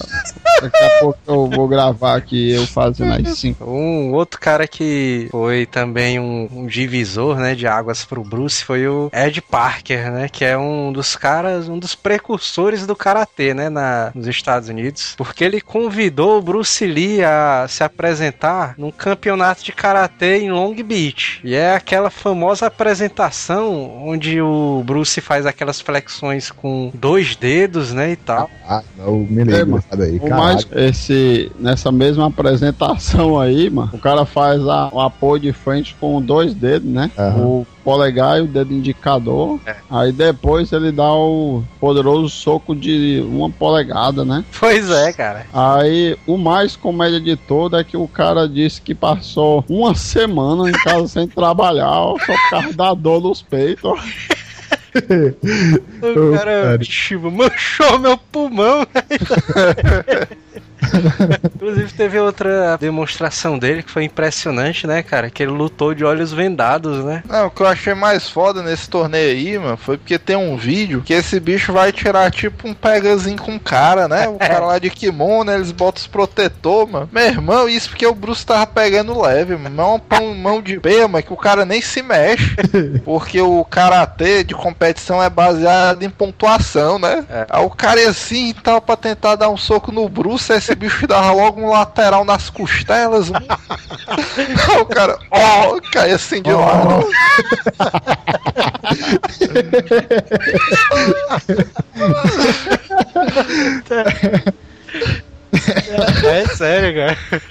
Daqui 0.62 0.78
a 0.84 1.00
pouco 1.00 1.20
eu 1.28 1.48
vou 1.50 1.68
gravar 1.68 2.16
aqui 2.16 2.52
eu 2.52 2.66
fazendo 2.68 3.14
as 3.14 3.38
5. 3.38 3.64
Um 3.70 4.14
outro 4.14 4.40
cara 4.40 4.68
que 4.68 5.28
foi 5.32 5.66
também 5.66 6.20
um, 6.20 6.48
um 6.52 6.66
divisor, 6.66 7.38
né, 7.38 7.56
de 7.56 7.68
águas 7.68 8.06
pro 8.06 8.24
Bruce 8.24 8.64
foi 8.64 8.88
o 8.88 9.10
Ed 9.14 9.42
Parker, 9.42 10.12
né, 10.12 10.30
que 10.30 10.46
é 10.46 10.58
um 10.58 10.92
dos 10.92 11.16
caras, 11.16 11.68
um 11.68 11.78
dos 11.80 11.96
precursores 11.96 12.86
do 12.86 12.96
karatê, 12.96 13.54
né, 13.54 13.70
na, 13.70 14.12
nos 14.14 14.28
Estados 14.28 14.70
Unidos, 14.70 15.14
porque 15.18 15.44
ele 15.44 15.60
convidou 15.62 16.38
o 16.38 16.42
Bruce 16.42 16.86
Lee 16.86 17.24
a 17.24 17.66
se 17.68 17.84
apresentar 17.84 18.76
num 18.78 18.92
campeonato 18.92 19.64
de 19.64 19.72
karatê 19.72 20.40
em 20.40 20.52
Long 20.52 20.76
Beach. 20.76 21.42
E 21.44 21.56
é 21.56 21.76
aquela 21.76 22.10
famosa 22.10 22.68
apresentação 22.68 24.04
onde 24.06 24.42
o 24.42 24.84
Bruce 24.86 25.20
faz 25.22 25.46
aquelas 25.46 25.82
flexões 25.82 26.52
com 26.52 26.92
dois 26.94 27.36
dedos, 27.36 27.94
né, 27.94 28.12
e 28.12 28.16
tal. 28.16 28.50
Ah, 28.68 28.82
não, 28.98 29.20
me 29.20 29.42
É, 29.42 29.46
lembro 29.46 29.84
daí. 29.96 30.18
O 30.18 30.22
Caralho. 30.22 30.33
Mas 30.38 30.68
esse, 30.72 31.52
nessa 31.60 31.92
mesma 31.92 32.28
apresentação 32.28 33.40
aí, 33.40 33.70
mano, 33.70 33.92
o 33.94 33.98
cara 33.98 34.26
faz 34.26 34.66
a, 34.68 34.90
o 34.92 35.00
apoio 35.00 35.42
de 35.42 35.54
frente 35.54 35.96
com 36.00 36.22
dois 36.22 36.54
dedos, 36.54 36.90
né? 36.90 37.12
Aham. 37.18 37.46
O 37.46 37.68
polegar 37.84 38.38
e 38.38 38.42
o 38.42 38.48
dedo 38.48 38.74
indicador. 38.74 39.60
É. 39.66 39.76
Aí 39.90 40.12
depois 40.12 40.72
ele 40.72 40.92
dá 40.92 41.12
o 41.14 41.64
poderoso 41.80 42.30
soco 42.30 42.76
de 42.76 43.24
uma 43.28 43.50
polegada, 43.50 44.24
né? 44.24 44.44
Pois 44.60 44.90
é, 44.90 45.12
cara. 45.12 45.46
Aí 45.54 46.18
o 46.26 46.38
mais 46.38 46.76
comédia 46.76 47.20
de 47.20 47.36
todo 47.36 47.78
é 47.78 47.84
que 47.84 47.98
o 47.98 48.08
cara 48.08 48.48
disse 48.48 48.82
que 48.82 48.96
passou 48.96 49.64
uma 49.68 49.94
semana 49.94 50.70
em 50.70 50.74
casa 50.74 51.08
sem 51.08 51.28
trabalhar, 51.28 51.90
só 51.90 52.16
por 52.16 52.50
causa 52.50 52.74
da 52.74 52.94
dor 52.94 53.22
nos 53.22 53.42
peitos. 53.42 54.00
O 56.04 56.38
cara, 56.38 56.64
cara. 56.64 56.78
tipo, 56.80 57.32
manchou 57.32 57.98
meu 58.00 58.18
pulmão. 58.18 58.86
Inclusive 61.56 61.94
teve 61.94 62.20
outra 62.20 62.78
demonstração 62.78 63.58
dele 63.58 63.84
que 63.84 63.92
foi 63.92 64.04
impressionante, 64.04 64.86
né, 64.88 65.02
cara? 65.04 65.30
Que 65.30 65.44
ele 65.44 65.52
lutou 65.52 65.94
de 65.94 66.04
olhos 66.04 66.32
vendados, 66.32 67.04
né? 67.04 67.24
Não, 67.28 67.48
o 67.48 67.52
que 67.52 67.62
eu 67.62 67.68
achei 67.68 67.94
mais 67.94 68.30
foda 68.30 68.62
nesse 68.62 68.90
torneio 68.90 69.32
aí, 69.32 69.58
mano, 69.58 69.78
foi 69.78 69.98
porque 69.98 70.18
tem 70.20 70.36
um 70.36 70.58
vídeo 70.58 71.02
que 71.06 71.14
esse 71.14 71.40
bicho 71.40 71.74
vai 71.74 71.92
tirar 71.92 72.32
tipo 72.32 72.68
um 72.68 72.74
pegazinho 72.74 73.38
com 73.38 73.56
o 73.56 73.60
cara, 73.60 74.08
né? 74.08 74.28
O 74.28 74.38
cara 74.40 74.66
lá 74.66 74.80
de 74.80 74.90
kimono, 74.90 75.52
eles 75.52 75.72
botam 75.72 76.02
os 76.02 76.08
protetor, 76.08 76.88
mano. 76.90 77.10
Meu 77.12 77.26
irmão, 77.26 77.70
isso 77.70 77.90
porque 77.90 78.06
o 78.06 78.16
Bruce 78.16 78.46
tava 78.46 78.66
pegando 78.68 79.20
leve, 79.20 79.56
mano. 79.56 79.82
É 79.82 80.00
pão- 80.00 80.34
mão 80.36 80.62
de 80.62 80.80
pé, 80.80 81.08
mano, 81.08 81.24
que 81.24 81.34
o 81.34 81.38
cara 81.38 81.66
nem 81.66 81.82
se 81.82 82.02
mexe. 82.02 82.56
Porque 83.04 83.40
o 83.42 83.64
karatê 83.66 84.44
de 84.44 84.54
competição 84.54 85.22
é 85.22 85.30
baseado 85.30 86.04
em 86.04 86.10
pontuação, 86.10 86.98
né? 86.98 87.26
É. 87.30 87.46
Aí 87.50 87.66
o 87.66 87.70
cara 87.70 88.02
ia 88.02 88.10
assim 88.10 88.50
e 88.50 88.54
tal 88.54 88.82
pra 88.82 88.96
tentar 88.96 89.36
dar 89.36 89.50
um 89.50 89.58
soco 89.58 89.92
no 89.92 90.08
Bruce, 90.08 90.52
aí 90.52 90.62
esse 90.74 90.76
bicho 90.76 91.08
dava 91.08 91.32
logo 91.32 91.62
um 91.62 91.70
lateral 91.70 92.26
nas 92.26 92.50
costelas, 92.50 93.30
o 94.82 94.86
cara, 94.86 95.20
ó, 95.30 95.80
caia 95.92 96.16
assim 96.16 96.42
de 96.42 96.52
lado. 96.52 97.08
É 106.24 106.48
sério, 106.56 106.96
cara. 106.96 107.42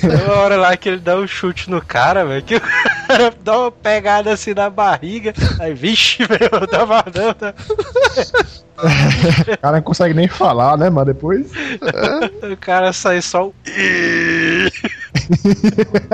Tem 0.00 0.10
uma 0.10 0.34
hora 0.34 0.56
lá 0.56 0.76
que 0.76 0.88
ele 0.88 0.98
dá 0.98 1.16
um 1.16 1.26
chute 1.26 1.70
no 1.70 1.80
cara, 1.80 2.24
velho, 2.24 2.42
que 2.42 2.56
o 2.56 2.60
cara 2.60 3.32
dá 3.42 3.58
uma 3.60 3.72
pegada 3.72 4.32
assim 4.32 4.52
na 4.52 4.68
barriga. 4.68 5.32
Aí, 5.60 5.72
vixe, 5.72 6.18
meu, 6.28 6.66
dá 6.66 6.84
mais 6.84 7.04
não, 7.14 7.32
tá? 7.32 7.54
O 9.54 9.58
cara 9.58 9.76
não 9.76 9.82
consegue 9.82 10.14
nem 10.14 10.28
falar, 10.28 10.76
né, 10.76 10.88
mano? 10.90 11.06
Depois. 11.06 11.46
O 12.42 12.56
cara 12.56 12.92
sai 12.92 13.20
só 13.22 13.46
o. 13.46 13.54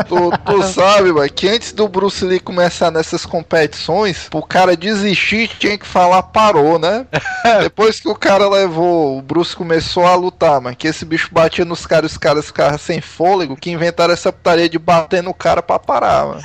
Tu, 0.08 0.38
tu 0.44 0.62
sabe, 0.62 1.12
mano, 1.12 1.30
que 1.30 1.48
antes 1.48 1.72
do 1.72 1.88
Bruce 1.88 2.24
Lee 2.24 2.40
começar 2.40 2.90
nessas 2.90 3.24
competições, 3.26 4.28
o 4.32 4.42
cara 4.42 4.76
desistir 4.76 5.48
tinha 5.58 5.76
que 5.76 5.86
falar 5.86 6.22
parou, 6.22 6.78
né? 6.78 7.06
Depois 7.62 8.00
que 8.00 8.08
o 8.08 8.14
cara 8.14 8.48
levou, 8.48 9.18
o 9.18 9.22
Bruce 9.22 9.54
começou 9.54 10.06
a 10.06 10.14
lutar, 10.14 10.60
mano, 10.60 10.76
que 10.76 10.88
esse 10.88 11.04
bicho 11.04 11.28
batia 11.32 11.64
nos 11.64 11.86
caras 11.86 12.10
e 12.10 12.14
os 12.14 12.18
caras 12.18 12.46
ficavam 12.46 12.78
sem 12.78 13.00
fôlego, 13.00 13.56
que 13.56 13.70
inventaram 13.70 14.14
essa 14.14 14.32
putaria 14.32 14.68
de 14.68 14.78
bater 14.78 15.22
no 15.22 15.34
cara 15.34 15.62
pra 15.62 15.78
parar, 15.78 16.26
mano. 16.26 16.42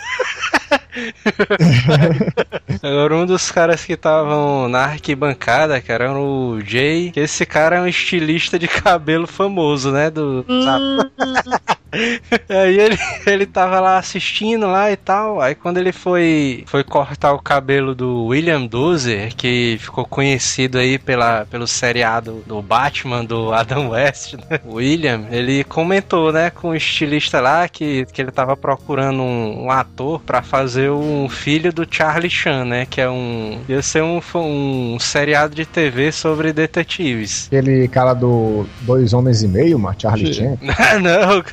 Agora, 2.83 3.15
um 3.15 3.25
dos 3.25 3.51
caras 3.51 3.83
que 3.85 3.93
estavam 3.93 4.67
na 4.67 4.83
arquibancada, 4.83 5.79
cara, 5.81 6.05
era 6.05 6.19
o 6.19 6.59
Jay. 6.61 7.11
Que 7.11 7.21
esse 7.21 7.45
cara 7.45 7.77
é 7.77 7.81
um 7.81 7.87
estilista 7.87 8.59
de 8.59 8.67
cabelo 8.67 9.27
famoso, 9.27 9.91
né? 9.91 10.09
Do. 10.09 10.45
Aí 12.49 12.79
ele, 12.79 12.97
ele 13.25 13.45
tava 13.45 13.79
lá 13.79 13.97
assistindo 13.97 14.67
lá 14.67 14.91
e 14.91 14.95
tal. 14.95 15.41
Aí 15.41 15.55
quando 15.55 15.77
ele 15.77 15.91
foi, 15.91 16.63
foi 16.67 16.83
cortar 16.83 17.33
o 17.33 17.39
cabelo 17.39 17.93
do 17.93 18.25
William 18.25 18.65
Dozer, 18.65 19.35
que 19.35 19.77
ficou 19.79 20.05
conhecido 20.05 20.77
aí 20.77 20.97
pela, 20.97 21.45
pelo 21.45 21.67
seriado 21.67 22.43
do 22.45 22.61
Batman, 22.61 23.25
do 23.25 23.53
Adam 23.53 23.89
West, 23.89 24.33
né? 24.33 24.59
William, 24.65 25.25
ele 25.31 25.63
comentou, 25.63 26.31
né, 26.31 26.49
com 26.49 26.69
o 26.69 26.75
estilista 26.75 27.39
lá 27.39 27.67
que, 27.67 28.05
que 28.11 28.21
ele 28.21 28.31
tava 28.31 28.55
procurando 28.55 29.21
um, 29.21 29.65
um 29.65 29.71
ator 29.71 30.19
pra 30.21 30.41
fazer 30.41 30.89
um 30.91 31.27
filho 31.29 31.73
do 31.73 31.87
Charlie 31.89 32.29
Chan, 32.29 32.65
né? 32.65 32.85
Que 32.89 33.01
é 33.01 33.09
um. 33.09 33.59
ia 33.67 33.81
ser 33.81 34.03
um, 34.03 34.21
um 34.35 34.97
seriado 34.99 35.55
de 35.55 35.65
TV 35.65 36.11
sobre 36.11 36.53
detetives. 36.53 37.47
Aquele 37.47 37.87
cara 37.87 38.13
do 38.13 38.65
Dois 38.81 39.13
Homens 39.13 39.43
e 39.43 39.47
Meio, 39.47 39.77
mano, 39.79 39.95
Charlie. 39.99 40.33
Chan. 40.33 40.57
Não, 41.01 41.43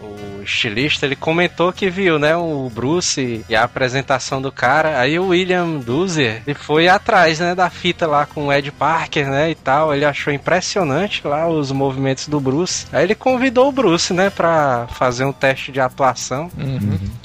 o 0.00 0.42
estilista 0.42 1.06
ele 1.06 1.16
comentou 1.16 1.72
que 1.72 1.90
viu, 1.90 2.18
né, 2.18 2.36
o 2.36 2.70
Bruce 2.72 3.44
e 3.48 3.54
a 3.54 3.64
apresentação 3.64 4.40
do 4.40 4.52
cara. 4.52 5.00
Aí 5.00 5.18
o 5.18 5.28
William 5.28 5.78
Duzer 5.78 6.42
ele 6.46 6.54
foi 6.54 6.88
atrás, 6.88 7.40
né, 7.40 7.54
da 7.54 7.70
fita 7.70 8.06
lá 8.06 8.26
com 8.26 8.46
o 8.46 8.52
Ed 8.52 8.70
Parker, 8.72 9.28
né, 9.28 9.50
e 9.50 9.54
tal. 9.54 9.94
Ele 9.94 10.04
achou 10.04 10.32
impressionante 10.32 11.26
lá 11.26 11.48
os 11.48 11.72
movimentos 11.72 12.28
do 12.28 12.40
Bruce. 12.40 12.86
Aí 12.92 13.04
ele 13.04 13.14
convidou 13.14 13.68
o 13.68 13.72
Bruce, 13.72 14.12
né, 14.12 14.30
pra 14.30 14.86
fazer 14.92 15.24
um 15.24 15.32
teste 15.32 15.72
de 15.72 15.80
atuação. 15.80 16.50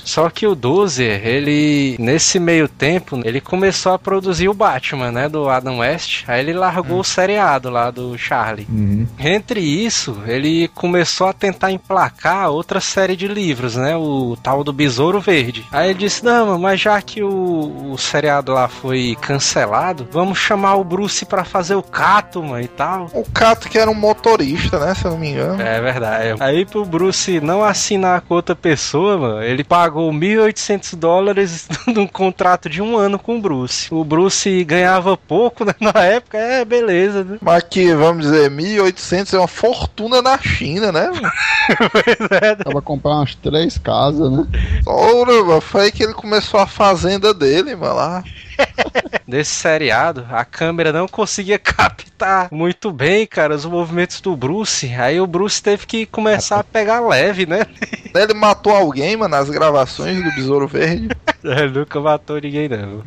Só 0.03 0.29
que 0.29 0.45
o 0.45 0.55
Dozer, 0.55 1.25
ele 1.25 1.95
nesse 1.99 2.39
meio 2.39 2.67
tempo, 2.67 3.21
ele 3.23 3.39
começou 3.39 3.93
a 3.93 3.99
produzir 3.99 4.49
o 4.49 4.53
Batman, 4.53 5.11
né, 5.11 5.29
do 5.29 5.49
Adam 5.49 5.79
West. 5.79 6.23
Aí 6.27 6.41
ele 6.41 6.53
largou 6.53 6.99
o 6.99 7.03
seriado 7.03 7.69
lá 7.69 7.89
do 7.91 8.17
Charlie. 8.17 8.67
Uhum. 8.69 9.07
Entre 9.19 9.59
isso, 9.59 10.21
ele 10.25 10.67
começou 10.69 11.27
a 11.27 11.33
tentar 11.33 11.71
emplacar 11.71 12.42
outra 12.49 12.79
série 12.79 13.15
de 13.15 13.27
livros, 13.27 13.75
né? 13.75 13.95
O 13.95 14.37
tal 14.41 14.63
do 14.63 14.73
Besouro 14.73 15.19
Verde. 15.19 15.65
Aí 15.71 15.89
ele 15.89 15.99
disse: 15.99 16.23
Não, 16.23 16.57
mas 16.57 16.79
já 16.79 17.01
que 17.01 17.23
o, 17.23 17.91
o 17.91 17.97
seriado 17.97 18.53
lá 18.53 18.67
foi 18.67 19.17
cancelado, 19.21 20.07
vamos 20.11 20.37
chamar 20.37 20.75
o 20.75 20.83
Bruce 20.83 21.25
pra 21.25 21.43
fazer 21.43 21.75
o 21.75 21.83
Cato, 21.83 22.41
mano, 22.41 22.63
e 22.63 22.67
tal. 22.67 23.09
O 23.13 23.23
Cato 23.31 23.69
que 23.69 23.77
era 23.77 23.89
um 23.89 23.95
motorista, 23.95 24.79
né, 24.79 24.93
se 24.95 25.05
eu 25.05 25.11
não 25.11 25.17
me 25.17 25.29
engano. 25.29 25.61
É 25.61 25.81
verdade. 25.81 26.35
Aí 26.39 26.65
pro 26.65 26.85
Bruce 26.85 27.39
não 27.39 27.63
assinar 27.63 28.21
com 28.21 28.35
outra 28.35 28.55
pessoa, 28.55 29.17
mano, 29.17 29.43
ele 29.43 29.63
pagou 29.63 30.11
1.800 30.11 30.95
dólares 30.95 31.67
num 31.87 32.07
contrato 32.07 32.69
de 32.69 32.81
um 32.81 32.97
ano 32.97 33.19
com 33.19 33.37
o 33.37 33.41
Bruce. 33.41 33.87
O 33.91 34.03
Bruce 34.03 34.63
ganhava 34.63 35.17
pouco, 35.17 35.65
né? 35.65 35.73
Na 35.79 36.01
época, 36.03 36.37
é 36.37 36.63
beleza, 36.63 37.23
né? 37.23 37.37
Mas 37.41 37.63
que, 37.63 37.93
vamos 37.93 38.25
dizer, 38.25 38.49
1.800 38.49 39.33
é 39.33 39.37
uma 39.37 39.47
fortuna 39.47 40.21
na 40.21 40.37
China, 40.37 40.91
né? 40.91 41.09
mano? 42.41 42.61
Acaba 42.61 42.81
comprar 42.81 43.11
umas 43.15 43.35
três 43.35 43.77
casas, 43.77 44.31
né? 44.31 44.47
Mano, 44.85 45.61
foi 45.61 45.83
aí 45.83 45.91
que 45.91 46.03
ele 46.03 46.13
começou 46.13 46.59
a 46.59 46.67
fazenda 46.67 47.33
dele, 47.33 47.75
mano, 47.75 47.95
lá. 47.95 48.23
Desse 49.27 49.51
seriado, 49.51 50.25
a 50.29 50.43
câmera 50.45 50.91
não 50.91 51.07
conseguia 51.07 51.57
captar 51.59 52.49
muito 52.51 52.91
bem, 52.91 53.25
cara, 53.25 53.55
os 53.55 53.65
movimentos 53.65 54.21
do 54.21 54.35
Bruce. 54.35 54.93
Aí 54.93 55.19
o 55.19 55.27
Bruce 55.27 55.61
teve 55.61 55.85
que 55.85 56.05
começar 56.05 56.59
a 56.59 56.63
pegar 56.63 56.99
leve, 56.99 57.45
né? 57.45 57.65
Ele 58.13 58.33
matou 58.33 58.73
alguém, 58.75 59.17
mano, 59.17 59.35
nas 59.35 59.49
gravações 59.49 60.23
do 60.23 60.35
Besouro 60.35 60.67
Verde. 60.67 61.09
Ele 61.43 61.79
nunca 61.79 61.99
matou 61.99 62.39
ninguém, 62.39 62.69
não. 62.69 63.03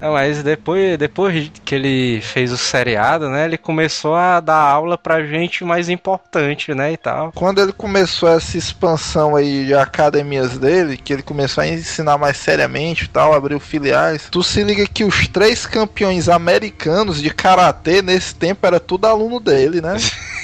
Não, 0.00 0.12
mas 0.12 0.42
depois, 0.42 0.96
depois 0.96 1.52
que 1.62 1.74
ele 1.74 2.20
fez 2.22 2.50
o 2.50 2.56
seriado, 2.56 3.28
né? 3.28 3.44
Ele 3.44 3.58
começou 3.58 4.14
a 4.14 4.40
dar 4.40 4.56
aula 4.56 4.96
pra 4.96 5.22
gente 5.22 5.62
mais 5.62 5.90
importante, 5.90 6.74
né? 6.74 6.92
E 6.92 6.96
tal. 6.96 7.32
Quando 7.32 7.60
ele 7.60 7.72
começou 7.72 8.28
essa 8.28 8.56
expansão 8.56 9.36
aí 9.36 9.66
de 9.66 9.74
academias 9.74 10.56
dele, 10.56 10.96
que 10.96 11.12
ele 11.12 11.22
começou 11.22 11.62
a 11.62 11.68
ensinar 11.68 12.16
mais 12.16 12.38
seriamente 12.38 13.04
e 13.04 13.08
tal, 13.08 13.34
abriu 13.34 13.60
filiais, 13.60 13.89
tu 14.30 14.42
se 14.42 14.62
liga 14.62 14.86
que 14.86 15.04
os 15.04 15.28
três 15.28 15.66
campeões 15.66 16.28
americanos 16.28 17.20
de 17.20 17.30
karatê 17.30 18.02
nesse 18.02 18.34
tempo 18.34 18.66
era 18.66 18.80
tudo 18.80 19.06
aluno 19.06 19.40
dele, 19.40 19.80
né? 19.80 19.96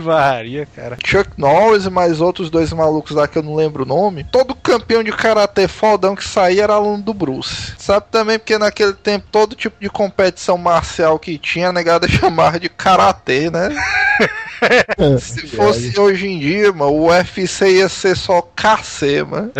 Maria, 0.00 0.66
cara. 0.74 0.96
Chuck 1.04 1.30
Norris 1.36 1.84
e 1.84 1.90
mais 1.90 2.20
outros 2.20 2.50
dois 2.50 2.72
malucos 2.72 3.12
lá 3.12 3.28
que 3.28 3.38
eu 3.38 3.42
não 3.42 3.54
lembro 3.54 3.84
o 3.84 3.86
nome. 3.86 4.24
Todo 4.24 4.54
campeão 4.54 5.02
de 5.02 5.12
karatê 5.12 5.68
fodão 5.68 6.16
que 6.16 6.26
saía 6.26 6.64
era 6.64 6.74
aluno 6.74 7.02
do 7.02 7.14
Bruce. 7.14 7.74
Sabe 7.78 8.06
também 8.10 8.38
porque 8.38 8.58
naquele 8.58 8.92
tempo 8.92 9.26
todo 9.30 9.54
tipo 9.54 9.76
de 9.80 9.88
competição 9.88 10.58
marcial 10.58 11.18
que 11.18 11.38
tinha, 11.38 11.68
a 11.68 11.72
negada 11.72 12.08
chamava 12.10 12.58
de 12.58 12.68
karatê, 12.68 13.50
né? 13.50 13.70
Se 15.20 15.46
fosse 15.46 15.98
hoje 15.98 16.26
em 16.26 16.40
dia, 16.40 16.72
mano, 16.72 16.92
o 16.92 17.08
UFC 17.08 17.76
ia 17.76 17.88
ser 17.88 18.16
só 18.16 18.42
KC, 18.42 19.22
mano. 19.22 19.52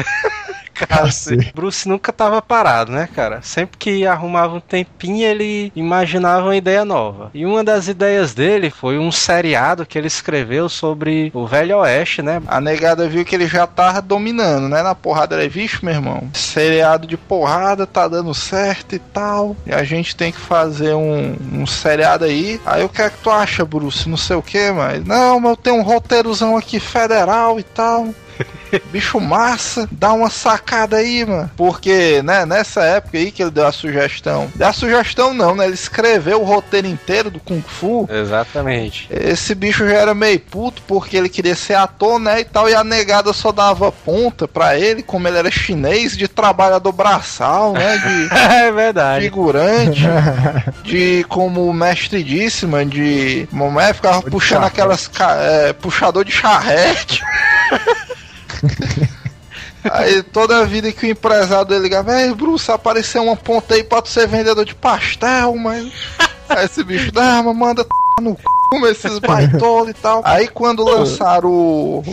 Cacete. 0.87 1.53
Bruce 1.55 1.89
nunca 1.89 2.13
tava 2.13 2.41
parado, 2.41 2.93
né, 2.93 3.09
cara? 3.15 3.41
Sempre 3.43 3.79
que 3.79 4.07
arrumava 4.07 4.57
um 4.57 4.61
tempinho, 4.61 5.27
ele 5.27 5.73
imaginava 5.75 6.47
uma 6.47 6.57
ideia 6.57 6.85
nova. 6.85 7.31
E 7.35 7.45
uma 7.45 7.65
das 7.65 7.89
ideias 7.89 8.35
dele 8.35 8.71
foi 8.71 8.99
um 8.99 9.11
seriado 9.11 9.87
que 9.87 9.99
ele 9.99 10.07
escreveu 10.07 10.69
sobre 10.69 11.31
o 11.35 11.47
Velho 11.47 11.79
Oeste, 11.79 12.23
né? 12.23 12.43
A 12.47 12.61
negada 12.61 13.09
viu 13.09 13.25
que 13.25 13.35
ele 13.35 13.47
já 13.47 13.67
tava 13.67 14.01
dominando, 14.01 14.69
né? 14.69 14.83
Na 14.83 14.95
porrada, 14.95 15.37
ele, 15.37 15.49
vixe, 15.49 15.85
meu 15.85 15.95
irmão, 15.95 16.29
seriado 16.33 17.07
de 17.07 17.17
porrada 17.17 17.87
tá 17.87 18.07
dando 18.07 18.35
certo 18.35 18.95
e 18.95 18.99
tal. 18.99 19.57
E 19.67 19.73
a 19.73 19.83
gente 19.85 20.15
tem 20.17 20.33
que 20.33 20.41
fazer 20.41 20.95
um, 20.95 21.37
um 21.53 21.67
seriado 21.67 22.25
aí. 22.25 22.61
Aí 22.65 22.85
o 22.85 22.89
que 22.89 23.03
é 23.03 23.11
que 23.11 23.19
tu 23.19 23.31
acha, 23.31 23.65
Bruce? 23.65 24.09
Não 24.09 24.17
sei 24.17 24.37
o 24.37 24.43
que, 24.43 24.71
mas. 24.71 25.05
Não, 25.05 25.41
mas 25.41 25.51
eu 25.51 25.57
tenho 25.57 25.77
um 25.77 25.83
roteirozão 25.83 26.57
aqui 26.57 26.79
federal 26.81 27.59
e 27.59 27.63
tal. 27.63 28.09
Bicho 28.93 29.21
massa, 29.21 29.89
dá 29.91 30.13
uma 30.13 30.31
sacada 30.31 30.97
aí, 30.97 31.25
mano. 31.25 31.51
Porque, 31.57 32.23
né, 32.23 32.45
nessa 32.45 32.83
época 32.85 33.19
aí 33.19 33.31
que 33.31 33.43
ele 33.43 33.51
deu 33.51 33.67
a 33.67 33.73
sugestão. 33.73 34.51
Deu 34.55 34.69
a 34.69 34.73
sugestão 34.73 35.35
não, 35.35 35.55
né? 35.55 35.65
Ele 35.65 35.75
escreveu 35.75 36.41
o 36.41 36.45
roteiro 36.45 36.87
inteiro 36.87 37.31
do 37.31 37.41
Kung 37.41 37.63
Fu. 37.63 38.09
Exatamente. 38.11 39.09
Esse 39.11 39.55
bicho 39.55 39.89
já 39.89 39.97
era 39.97 40.15
meio 40.15 40.41
puto 40.41 40.83
porque 40.87 41.17
ele 41.17 41.29
queria 41.29 41.55
ser 41.55 41.75
ator, 41.75 42.19
né, 42.19 42.41
e 42.41 42.45
tal. 42.45 42.69
E 42.69 42.75
a 42.75 42.85
negada 42.85 43.33
só 43.33 43.53
dava 43.53 43.91
ponta 43.91 44.47
pra 44.47 44.79
ele, 44.79 45.03
como 45.03 45.27
ele 45.29 45.39
era 45.39 45.51
chinês, 45.51 46.17
de 46.17 46.29
trabalhador 46.29 46.93
braçal, 46.93 47.73
né? 47.73 47.99
De 47.99 48.35
é 48.37 48.73
verdade. 48.73 49.25
figurante. 49.25 50.03
de, 50.85 51.25
como 51.29 51.69
o 51.69 51.73
mestre 51.73 52.23
disse, 52.23 52.67
mano, 52.67 52.91
de. 52.91 53.49
Mamãe 53.51 53.93
ficava 53.93 54.23
puxando 54.23 54.65
aquelas. 54.65 55.11
é, 55.21 55.73
puxador 55.73 56.25
de 56.25 56.33
charrete. 56.33 57.23
Aí 59.85 60.23
toda 60.23 60.59
a 60.59 60.65
vida 60.65 60.93
que 60.93 61.07
o 61.07 61.11
empresário 61.11 61.67
dele 61.67 61.85
ligava, 61.85 62.21
ei, 62.21 62.35
Bruce, 62.35 62.71
apareceu 62.71 63.23
uma 63.23 63.37
ponta 63.37 63.75
aí 63.75 63.85
pra 63.85 64.03
tu 64.03 64.09
ser 64.09 64.27
vendedor 64.27 64.65
de 64.65 64.75
pastel, 64.75 65.55
mas. 65.57 65.93
Aí 66.49 66.65
esse 66.65 66.83
bicho, 66.83 67.11
não, 67.15 67.45
mas 67.45 67.57
manda 67.57 67.85
t... 67.85 67.91
no 68.21 68.37
c 68.37 68.43
esses 68.91 69.19
baitolos 69.19 69.91
e 69.91 69.95
tal. 69.95 70.21
Aí 70.25 70.47
quando 70.49 70.85
lançaram 70.85 71.51
o, 71.51 72.05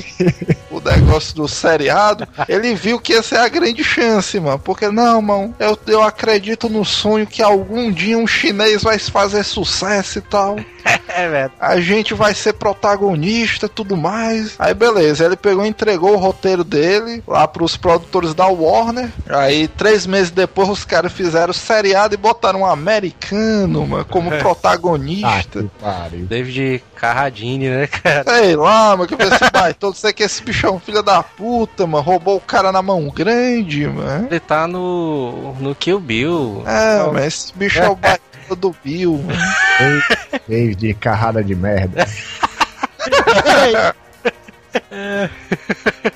o 0.72 0.80
negócio 0.80 1.36
do 1.36 1.48
seriado, 1.48 2.28
ele 2.48 2.74
viu 2.74 3.00
que 3.00 3.14
essa 3.14 3.36
é 3.36 3.40
a 3.40 3.50
grande 3.50 3.84
chance, 3.84 4.40
mano. 4.40 4.60
Porque, 4.60 4.90
não, 4.90 5.22
mano, 5.22 5.54
eu, 5.60 5.78
eu 5.88 6.02
acredito 6.04 6.70
no 6.70 6.86
sonho 6.86 7.28
que 7.28 7.42
algum 7.42 7.92
dia 7.92 8.18
um 8.18 8.28
chinês 8.28 8.84
vai 8.84 8.98
fazer 9.00 9.44
sucesso 9.44 10.20
e 10.20 10.22
tal. 10.22 10.56
É 11.16 11.30
verdade. 11.30 11.54
A 11.62 11.80
gente 11.80 12.14
vai 12.14 12.34
ser 12.36 12.52
protagonista 12.54 13.70
tudo 13.70 13.96
mais. 13.96 14.56
Aí 14.60 14.74
beleza, 14.74 15.24
ele 15.24 15.38
pegou 15.38 15.66
e 15.66 15.70
entregou 15.70 16.12
o 16.14 16.18
roteiro 16.18 16.62
dele 16.62 17.24
lá 17.26 17.48
pros 17.48 17.78
produtores 17.78 18.34
da 18.34 18.48
Warner. 18.48 19.10
Aí 19.30 19.68
três 19.70 20.06
meses 20.06 20.30
depois 20.30 20.68
os 20.68 20.84
caras 20.84 21.14
fizeram 21.14 21.52
o 21.52 21.54
seriado 21.54 22.14
e 22.14 22.18
botaram 22.18 22.62
um 22.62 22.66
americano, 22.66 23.88
mano, 23.88 24.04
como 24.06 24.34
Ah, 24.34 24.38
protagonista. 24.40 25.66
pariu. 25.80 26.26
David 26.26 26.84
Carradine, 26.96 27.70
né, 27.70 27.88
cara? 27.88 28.24
Sei 28.38 28.56
lá, 28.58 28.90
mano, 28.98 29.08
que 29.08 29.14
eu 29.14 29.18
pensei, 29.18 29.48
vai, 29.54 29.74
todo 29.74 29.96
sei 29.96 30.12
que 30.12 30.24
esse 30.24 30.44
bicho 30.44 30.68
é 30.68 30.72
um 30.72 30.80
filho 30.80 31.02
da 31.02 31.24
puta, 31.24 31.88
mano. 31.88 32.04
Roubou 32.04 32.36
o 32.38 32.42
cara 32.42 32.74
na 32.74 32.82
mão 32.82 33.08
grande, 33.10 33.88
mano. 33.88 34.28
Ele 34.30 34.40
tá 34.42 34.68
no, 34.68 35.54
no 35.62 35.74
Kill 35.76 36.00
Bill. 36.00 36.62
É, 36.66 37.10
mas 37.14 37.26
esse 37.26 37.54
bicho 37.56 37.80
é 37.80 37.88
o 37.90 37.98
do 38.56 38.76
Bill, 38.84 39.24
mano. 39.26 40.04
David 40.48 40.94
carrada 40.96 41.44
de 41.44 41.56
merda. 41.56 42.08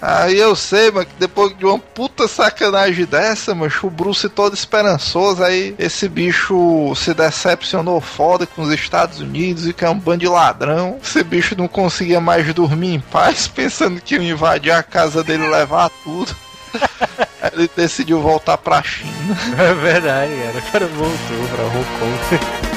Aí 0.01 0.37
eu 0.37 0.55
sei, 0.55 0.91
mano, 0.91 1.05
que 1.05 1.13
depois 1.19 1.57
de 1.57 1.65
uma 1.65 1.79
puta 1.79 2.27
sacanagem 2.27 3.05
dessa, 3.05 3.53
mano, 3.55 3.71
o 3.83 3.89
Bruce 3.89 4.27
todo 4.29 4.53
esperançoso, 4.53 5.43
aí 5.43 5.75
esse 5.77 6.07
bicho 6.07 6.93
se 6.95 7.13
decepcionou 7.13 7.99
foda 8.01 8.45
com 8.45 8.61
os 8.61 8.71
Estados 8.71 9.19
Unidos 9.19 9.67
e 9.67 9.73
que 9.73 9.85
é 9.85 9.89
um 9.89 9.97
bando 9.97 10.19
de 10.19 10.27
ladrão. 10.27 10.99
Esse 11.01 11.23
bicho 11.23 11.55
não 11.57 11.67
conseguia 11.67 12.19
mais 12.19 12.53
dormir 12.53 12.95
em 12.95 12.99
paz, 12.99 13.47
pensando 13.53 14.01
que 14.01 14.15
iam 14.15 14.23
invadir 14.23 14.71
a 14.71 14.83
casa 14.83 15.23
dele 15.23 15.45
e 15.45 15.49
levar 15.49 15.89
tudo. 16.03 16.35
Aí 17.41 17.51
ele 17.53 17.69
decidiu 17.75 18.21
voltar 18.21 18.57
pra 18.57 18.83
China. 18.83 19.37
É 19.57 19.73
verdade, 19.73 20.31
cara. 20.33 20.57
O 20.57 20.71
cara 20.71 20.87
voltou 20.87 21.47
pra 21.55 21.63
Hong 21.65 21.85
Kong. 21.99 22.68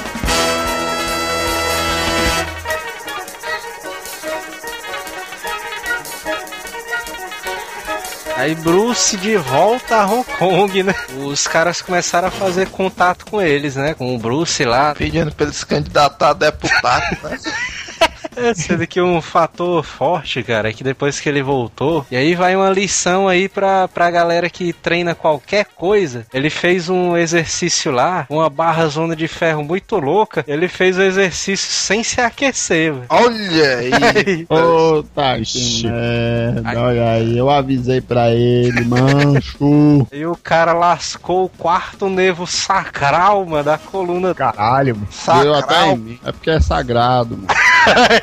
Aí 8.43 8.57
Bruce 8.57 9.17
de 9.19 9.37
volta 9.37 9.99
a 9.99 10.05
Hong 10.05 10.25
Kong, 10.37 10.83
né? 10.83 10.93
Os 11.25 11.47
caras 11.47 11.81
começaram 11.81 12.27
a 12.27 12.31
fazer 12.33 12.67
contato 12.71 13.25
com 13.25 13.41
eles, 13.41 13.77
né? 13.77 13.95
Com 13.95 14.17
o 14.17 14.19
Bruce 14.19 14.65
lá. 14.65 14.97
Pedindo 14.97 15.31
pra 15.33 15.47
ele 15.47 15.55
se 15.55 15.65
candidatar 15.65 16.31
a 16.31 16.33
deputado, 16.33 17.19
né? 17.23 17.39
É, 18.37 18.55
sendo 18.55 18.87
que 18.87 19.01
um 19.01 19.21
fator 19.21 19.83
forte, 19.85 20.43
cara, 20.43 20.69
é 20.71 20.73
que 20.73 20.83
depois 20.85 21.21
que 21.21 21.29
ele 21.29 21.43
voltou, 21.43 22.05
e 22.11 22.17
aí 22.17 22.35
vai 22.35 22.57
uma 22.57 22.71
lição 22.71 23.29
aí 23.29 23.49
pra, 23.49 23.89
pra 23.89 24.11
galera 24.11 24.49
que 24.49 24.73
treina 24.73 25.15
qualquer 25.15 25.67
coisa. 25.77 26.27
Ele 26.33 26.51
fez 26.51 26.89
um 26.89 27.17
exercício 27.17 27.93
lá, 27.93 28.27
uma 28.29 28.49
barra 28.49 28.87
zona 28.87 29.15
de 29.15 29.29
ferro 29.29 29.63
muito 29.65 29.97
louca. 29.97 30.45
Ele 30.47 30.69
fez 30.69 30.97
o 30.99 31.03
exercício 31.03 31.71
sem 31.71 32.03
se 32.03 32.21
aquecer, 32.21 32.93
velho. 32.93 33.07
Olha 33.09 33.77
aí. 33.79 34.47
Puta 34.47 35.39
Ixi. 35.39 35.83
que 35.83 35.87
merda, 35.89 36.81
olha 36.81 37.11
aí, 37.13 37.39
eu 37.39 37.51
avisei 37.51 38.01
pra 38.01 38.31
ele, 38.31 38.85
mancho. 38.85 40.07
E 40.13 40.27
o 40.27 40.37
cara 40.37 40.73
lascou 40.73 41.45
o 41.45 41.49
quarto 41.49 42.09
nervo 42.09 42.47
sacral, 42.47 43.45
mano, 43.47 43.65
da 43.65 43.79
coluna. 43.79 44.35
Caralho, 44.35 44.97
mano. 44.97 45.43
Deu 45.43 45.55
até 45.55 45.75
Sacral. 45.75 45.93
em 45.93 45.97
mim. 45.99 46.19
É 46.25 46.33
porque 46.33 46.51
é 46.51 46.61
sagrado, 46.61 47.37
mano. 47.37 47.49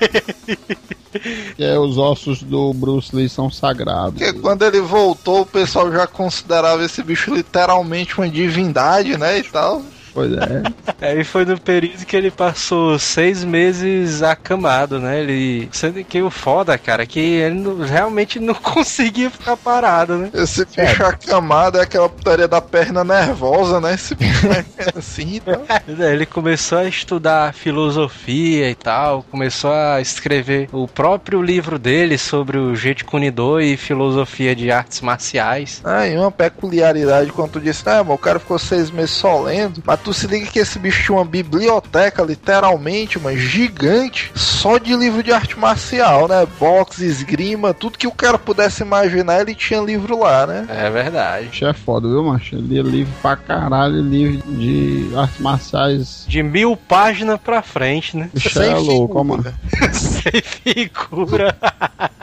é, 1.57 1.77
os 1.77 1.97
ossos 1.97 2.43
do 2.43 2.73
Bruce 2.73 3.15
Lee 3.15 3.29
são 3.29 3.49
sagrados. 3.49 4.13
Porque 4.13 4.33
quando 4.33 4.63
ele 4.63 4.81
voltou, 4.81 5.41
o 5.41 5.45
pessoal 5.45 5.91
já 5.91 6.07
considerava 6.07 6.83
esse 6.83 7.01
bicho 7.03 7.33
literalmente 7.33 8.17
uma 8.17 8.29
divindade, 8.29 9.17
né? 9.17 9.39
E 9.39 9.43
tal. 9.43 9.81
Pois 10.13 10.31
é. 10.33 10.63
Aí 11.01 11.23
foi 11.23 11.45
no 11.45 11.59
período 11.59 12.05
que 12.05 12.15
ele 12.15 12.31
passou 12.31 12.97
seis 12.99 13.43
meses 13.43 14.21
acamado, 14.21 14.99
né? 14.99 15.19
Ele. 15.21 15.69
Sendo 15.71 16.03
que 16.03 16.21
o 16.21 16.29
foda, 16.29 16.77
cara, 16.77 17.03
é 17.03 17.05
que 17.05 17.19
ele 17.19 17.55
não- 17.59 17.77
realmente 17.79 18.39
não 18.39 18.53
conseguia 18.59 19.29
ficar 19.29 19.55
parado, 19.57 20.17
né? 20.17 20.29
Esse 20.33 20.65
bicho 20.65 21.03
acamado 21.03 21.77
é 21.77 21.81
aquela 21.81 22.09
putaria 22.09 22.47
da 22.47 22.61
perna 22.61 23.03
nervosa, 23.03 23.79
né? 23.79 23.93
Esse 23.93 24.15
bicho 24.15 24.47
é 24.51 24.65
assim 24.97 25.35
e 25.35 25.39
tal. 25.39 25.63
Ele 25.87 26.25
começou 26.25 26.77
a 26.79 26.85
estudar 26.85 27.53
filosofia 27.53 28.69
e 28.69 28.75
tal, 28.75 29.23
começou 29.23 29.71
a 29.71 30.01
escrever 30.01 30.69
o 30.71 30.87
próprio 30.87 31.41
livro 31.41 31.77
dele 31.79 32.17
sobre 32.17 32.57
o 32.57 32.75
Jeet 32.75 33.03
Kune 33.03 33.31
Do 33.31 33.59
e 33.59 33.77
filosofia 33.77 34.55
de 34.55 34.71
artes 34.71 35.01
marciais. 35.01 35.81
Ah, 35.83 36.07
e 36.07 36.17
uma 36.17 36.31
peculiaridade 36.31 37.31
quando 37.31 37.51
tu 37.51 37.59
disse, 37.59 37.87
ah, 37.89 38.03
mas 38.03 38.15
o 38.15 38.17
cara 38.17 38.39
ficou 38.39 38.59
seis 38.59 38.91
meses 38.91 39.11
só 39.11 39.41
lendo. 39.41 39.81
Mas 39.85 39.98
tu 40.03 40.13
se 40.13 40.27
liga 40.27 40.47
que 40.47 40.59
esse 40.59 40.79
bicho 40.79 41.03
tinha 41.03 41.17
uma 41.17 41.25
biblioteca, 41.25 42.23
literalmente, 42.23 43.17
uma 43.17 43.35
gigante, 43.35 44.31
só 44.35 44.77
de 44.77 44.95
livro 44.95 45.21
de 45.23 45.31
arte 45.31 45.57
marcial, 45.57 46.27
né? 46.27 46.47
Boxe, 46.59 47.05
esgrima, 47.05 47.73
tudo 47.73 47.97
que 47.97 48.07
o 48.07 48.11
cara 48.11 48.37
pudesse 48.37 48.83
imaginar, 48.83 49.41
ele 49.41 49.55
tinha 49.55 49.81
livro 49.81 50.19
lá, 50.19 50.45
né? 50.47 50.65
É 50.69 50.89
verdade. 50.89 51.47
Bicho 51.47 51.65
é 51.65 51.73
foda, 51.73 52.07
viu, 52.07 52.23
macho? 52.23 52.55
Ele 52.55 52.67
lia 52.67 52.81
livro 52.81 53.13
pra 53.21 53.35
caralho, 53.35 54.01
livro 54.01 54.41
de 54.57 55.09
artes 55.15 55.39
marciais. 55.39 56.25
De 56.27 56.41
mil 56.43 56.75
páginas 56.75 57.39
pra 57.39 57.61
frente, 57.61 58.17
né? 58.17 58.29
Bicho 58.33 58.49
Sem 58.49 58.71
é 58.71 58.75
louco, 58.75 59.23
mano. 59.23 59.43
Sem 59.93 60.41
figura. 60.41 61.55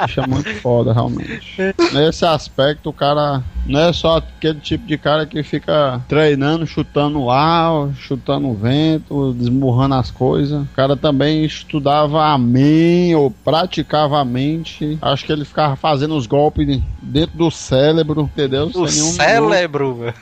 Bicho 0.02 0.20
é 0.20 0.26
muito 0.26 0.54
foda, 0.60 0.92
realmente. 0.92 1.74
Nesse 1.92 2.24
aspecto, 2.24 2.90
o 2.90 2.92
cara 2.92 3.42
não 3.68 3.80
é 3.80 3.92
só 3.92 4.18
aquele 4.18 4.60
tipo 4.60 4.86
de 4.86 4.96
cara 4.96 5.26
que 5.26 5.42
fica 5.42 6.00
treinando, 6.08 6.66
chutando 6.66 7.20
o 7.20 7.30
ar, 7.30 7.90
chutando 7.98 8.48
o 8.48 8.54
vento, 8.54 9.34
desmurrando 9.34 9.96
as 9.96 10.10
coisas. 10.10 10.62
O 10.62 10.68
cara 10.74 10.96
também 10.96 11.44
estudava 11.44 12.24
a 12.24 12.38
mente, 12.38 13.14
ou 13.14 13.30
praticava 13.30 14.20
a 14.20 14.24
mente. 14.24 14.98
Acho 15.02 15.24
que 15.24 15.32
ele 15.32 15.44
ficava 15.44 15.76
fazendo 15.76 16.16
os 16.16 16.26
golpes 16.26 16.80
dentro 17.02 17.36
do 17.36 17.50
cérebro, 17.50 18.22
entendeu? 18.22 18.70
O 18.74 18.88
Sem 18.88 19.02
nenhum 19.02 19.14
cérebro, 19.14 19.94
velho. 19.94 20.14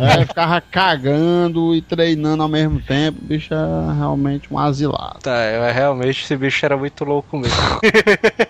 É, 0.00 0.24
ficava 0.24 0.60
cagando 0.60 1.74
e 1.74 1.82
treinando 1.82 2.42
ao 2.42 2.48
mesmo 2.48 2.80
tempo. 2.80 3.18
O 3.22 3.26
bicho 3.26 3.52
é 3.54 3.94
realmente 3.96 4.52
um 4.52 4.58
asilado. 4.58 5.20
Tá, 5.22 5.44
eu, 5.44 5.72
realmente 5.72 6.22
esse 6.24 6.36
bicho 6.36 6.64
era 6.64 6.76
muito 6.76 7.04
louco 7.04 7.38
mesmo. 7.38 7.56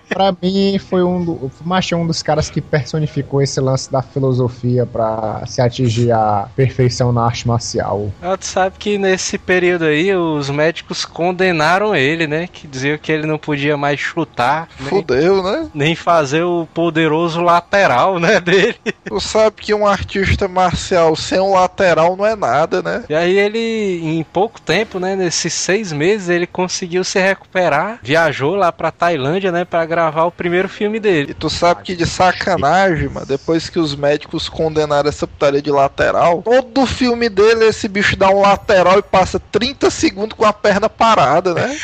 Pra 0.09 0.35
mim, 0.41 0.77
foi 0.77 1.03
um, 1.03 1.23
do, 1.23 1.31
o 1.31 1.51
Macho 1.63 1.95
é 1.95 1.97
um 1.97 2.05
dos 2.05 2.21
caras 2.21 2.49
que 2.49 2.59
personificou 2.59 3.41
esse 3.41 3.59
lance 3.59 3.91
da 3.91 4.01
filosofia 4.01 4.40
filosofia 4.47 4.85
pra 4.85 5.43
se 5.45 5.61
atingir 5.61 6.11
a 6.11 6.47
perfeição 6.55 7.11
na 7.11 7.25
arte 7.25 7.47
marcial. 7.47 8.11
Ah, 8.21 8.37
tu 8.37 8.45
sabe 8.45 8.75
que 8.79 8.97
nesse 8.97 9.37
período 9.37 9.85
aí 9.85 10.13
os 10.15 10.49
médicos 10.49 11.05
condenaram 11.05 11.95
ele, 11.95 12.27
né? 12.27 12.47
Que 12.51 12.67
diziam 12.67 12.97
que 12.97 13.11
ele 13.11 13.27
não 13.27 13.37
podia 13.37 13.77
mais 13.77 13.99
chutar, 13.99 14.67
nem, 14.79 14.89
Fudeu, 14.89 15.43
né? 15.43 15.69
nem 15.73 15.95
fazer 15.95 16.43
o 16.43 16.67
poderoso 16.73 17.41
lateral, 17.41 18.19
né, 18.19 18.39
dele. 18.41 18.75
Tu 19.05 19.19
sabe 19.19 19.57
que 19.61 19.73
um 19.73 19.85
artista 19.85 20.47
marcial 20.47 21.15
sem 21.15 21.39
um 21.39 21.53
lateral 21.53 22.15
não 22.15 22.25
é 22.25 22.35
nada, 22.35 22.81
né? 22.81 23.03
E 23.09 23.13
aí 23.15 23.37
ele, 23.37 24.01
em 24.03 24.23
pouco 24.23 24.59
tempo, 24.61 24.99
né, 24.99 25.15
nesses 25.15 25.53
seis 25.53 25.91
meses, 25.91 26.29
ele 26.29 26.47
conseguiu 26.47 27.03
se 27.03 27.19
recuperar, 27.19 27.99
viajou 28.01 28.55
lá 28.55 28.71
pra 28.71 28.91
Tailândia, 28.91 29.51
né, 29.51 29.65
pra 29.65 29.85
gravar 29.85 30.25
o 30.25 30.31
primeiro 30.31 30.69
filme 30.69 30.97
E 30.97 30.99
dele. 30.99 31.33
tu 31.33 31.49
sabe 31.49 31.83
que 31.83 31.95
de 31.95 32.05
sacanagem, 32.05 33.09
mano, 33.09 33.25
depois 33.25 33.69
que 33.69 33.79
os 33.79 33.95
médicos 33.95 34.30
condenaram 34.49 35.09
essa 35.09 35.27
putaria 35.27 35.61
de 35.61 35.71
lateral, 35.71 36.41
todo 36.41 36.85
filme 36.85 37.29
dele 37.29 37.65
esse 37.65 37.87
bicho 37.87 38.15
dá 38.15 38.29
um 38.29 38.41
lateral 38.41 38.99
e 38.99 39.03
passa 39.03 39.39
30 39.51 39.89
segundos 39.89 40.37
com 40.37 40.45
a 40.45 40.53
perna 40.53 40.89
parada, 40.89 41.53
né? 41.53 41.77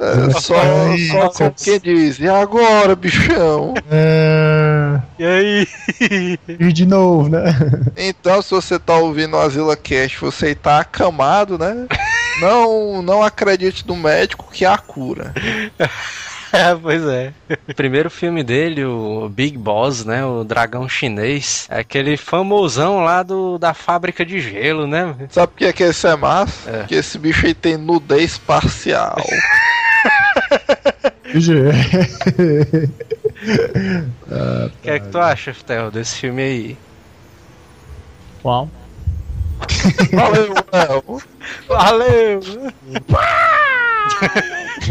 É, 0.00 0.40
só, 0.40 0.56
Ai, 0.56 0.98
só 0.98 1.30
como 1.30 1.52
quem 1.52 1.78
diz, 1.80 2.18
e 2.18 2.28
agora, 2.28 2.96
bichão? 2.96 3.74
É... 3.90 5.00
E 5.18 5.24
aí? 5.24 5.68
E 6.48 6.72
de 6.72 6.84
novo, 6.86 7.28
né? 7.28 7.44
Então, 7.96 8.42
se 8.42 8.50
você 8.50 8.78
tá 8.78 8.96
ouvindo 8.96 9.36
o 9.36 9.40
Azila 9.40 9.76
Cast, 9.76 10.20
você 10.20 10.54
tá 10.54 10.80
acamado, 10.80 11.58
né? 11.58 11.86
Não, 12.40 13.00
não 13.02 13.22
acredite 13.22 13.86
no 13.86 13.96
médico 13.96 14.50
que 14.52 14.64
há 14.64 14.74
a 14.74 14.78
cura. 14.78 15.32
É, 16.56 16.74
pois 16.74 17.04
é. 17.04 17.32
O 17.68 17.74
primeiro 17.74 18.08
filme 18.08 18.42
dele, 18.42 18.84
o 18.84 19.28
Big 19.28 19.58
Boss, 19.58 20.06
né? 20.06 20.24
O 20.24 20.42
dragão 20.42 20.88
chinês. 20.88 21.66
É 21.70 21.80
aquele 21.80 22.16
famosão 22.16 23.04
lá 23.04 23.22
do, 23.22 23.58
da 23.58 23.74
fábrica 23.74 24.24
de 24.24 24.40
gelo, 24.40 24.86
né? 24.86 25.14
Sabe 25.28 25.48
por 25.48 25.58
que, 25.58 25.66
é 25.66 25.72
que 25.72 25.82
esse 25.82 26.06
é 26.06 26.16
massa? 26.16 26.70
É. 26.70 26.78
Porque 26.78 26.94
esse 26.94 27.18
bicho 27.18 27.44
aí 27.44 27.52
tem 27.52 27.76
nudez 27.76 28.38
parcial. 28.38 29.22
O 31.26 31.30
que 34.80 34.90
é 34.90 34.98
que 34.98 35.08
tu 35.08 35.18
acha, 35.18 35.52
Fitel, 35.52 35.90
desse 35.90 36.16
filme 36.16 36.42
aí? 36.42 36.78
Qual? 38.42 38.70
Valeu, 40.12 40.54
Léo. 40.72 41.22
Valeu! 41.68 42.40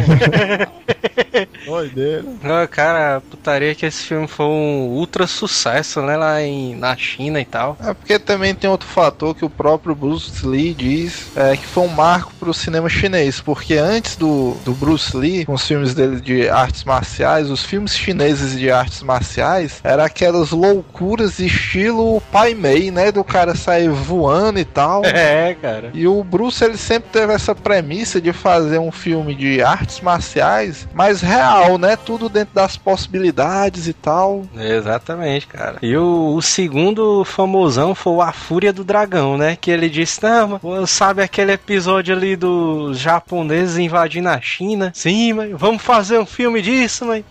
Doideira. 1.65 2.23
Ah, 2.43 2.67
cara, 2.67 3.21
putaria 3.29 3.75
que 3.75 3.85
esse 3.85 4.03
filme 4.03 4.27
foi 4.27 4.45
um 4.45 4.87
ultra 4.89 5.27
sucesso, 5.27 6.01
né? 6.01 6.15
Lá 6.15 6.41
em, 6.41 6.75
na 6.75 6.95
China 6.95 7.39
e 7.39 7.45
tal. 7.45 7.77
É 7.81 7.93
porque 7.93 8.19
também 8.19 8.53
tem 8.53 8.69
outro 8.69 8.87
fator 8.87 9.35
que 9.35 9.43
o 9.43 9.49
próprio 9.49 9.95
Bruce 9.95 10.45
Lee 10.45 10.73
diz 10.73 11.31
é, 11.35 11.57
que 11.57 11.65
foi 11.65 11.83
um 11.83 11.87
marco 11.87 12.33
pro 12.39 12.53
cinema 12.53 12.87
chinês. 12.87 13.41
Porque 13.41 13.75
antes 13.75 14.15
do, 14.15 14.55
do 14.63 14.73
Bruce 14.73 15.15
Lee, 15.15 15.45
com 15.45 15.53
os 15.53 15.67
filmes 15.67 15.93
dele 15.93 16.21
de 16.21 16.47
artes 16.47 16.83
marciais, 16.83 17.49
os 17.49 17.63
filmes 17.63 17.95
chineses 17.95 18.57
de 18.57 18.71
artes 18.71 19.01
marciais 19.01 19.79
eram 19.83 20.03
aquelas 20.03 20.51
loucuras 20.51 21.39
estilo 21.39 22.21
Pai 22.31 22.53
Mei, 22.53 22.91
né? 22.91 23.11
Do 23.11 23.23
cara 23.23 23.55
sair 23.55 23.89
voando 23.89 24.59
e 24.59 24.65
tal. 24.65 25.03
É, 25.25 25.55
cara. 25.55 25.91
E 25.93 26.07
o 26.07 26.23
Bruce 26.23 26.63
ele 26.63 26.77
sempre 26.77 27.09
teve 27.09 27.33
essa 27.33 27.55
premissa 27.55 28.21
de 28.21 28.31
fazer 28.31 28.79
um 28.79 28.91
filme 28.91 29.33
de 29.33 29.61
artes 29.85 30.01
marciais 30.01 30.87
mais 30.93 31.21
real, 31.21 31.77
né? 31.77 31.95
Tudo 31.95 32.27
dentro 32.27 32.55
das 32.55 32.75
possibilidades 32.75 33.87
e 33.87 33.93
tal. 33.93 34.45
Exatamente, 34.57 35.45
cara. 35.45 35.77
E 35.81 35.95
o, 35.95 36.33
o 36.35 36.41
segundo 36.41 37.23
famosão 37.23 37.93
foi 37.93 38.19
A 38.21 38.31
Fúria 38.31 38.73
do 38.73 38.83
Dragão, 38.83 39.37
né? 39.37 39.55
Que 39.55 39.69
ele 39.69 39.87
disse: 39.87 40.21
Não, 40.23 40.87
sabe 40.87 41.21
aquele 41.21 41.51
episódio 41.51 42.15
ali 42.15 42.35
dos 42.35 42.97
japoneses 42.97 43.77
invadindo 43.77 44.29
a 44.29 44.41
China? 44.41 44.91
Sim, 44.93 45.33
mas 45.33 45.51
vamos 45.51 45.81
fazer 45.81 46.17
um 46.17 46.25
filme 46.25 46.61
disso, 46.61 47.05
mãe. 47.05 47.23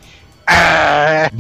Ah, 0.47 1.31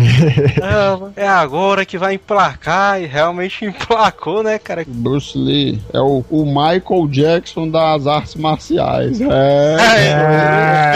é 1.17 1.27
agora 1.29 1.85
que 1.85 1.99
vai 1.99 2.15
emplacar 2.15 3.01
e 3.01 3.07
realmente 3.07 3.65
emplacou, 3.65 4.43
né, 4.43 4.59
cara? 4.59 4.85
Bruce 4.87 5.37
Lee 5.37 5.81
é 5.93 6.01
o, 6.01 6.25
o 6.31 6.45
Michael 6.45 7.07
Jackson 7.09 7.69
das 7.69 8.07
artes 8.07 8.35
marciais. 8.35 9.21
É, 9.21 9.77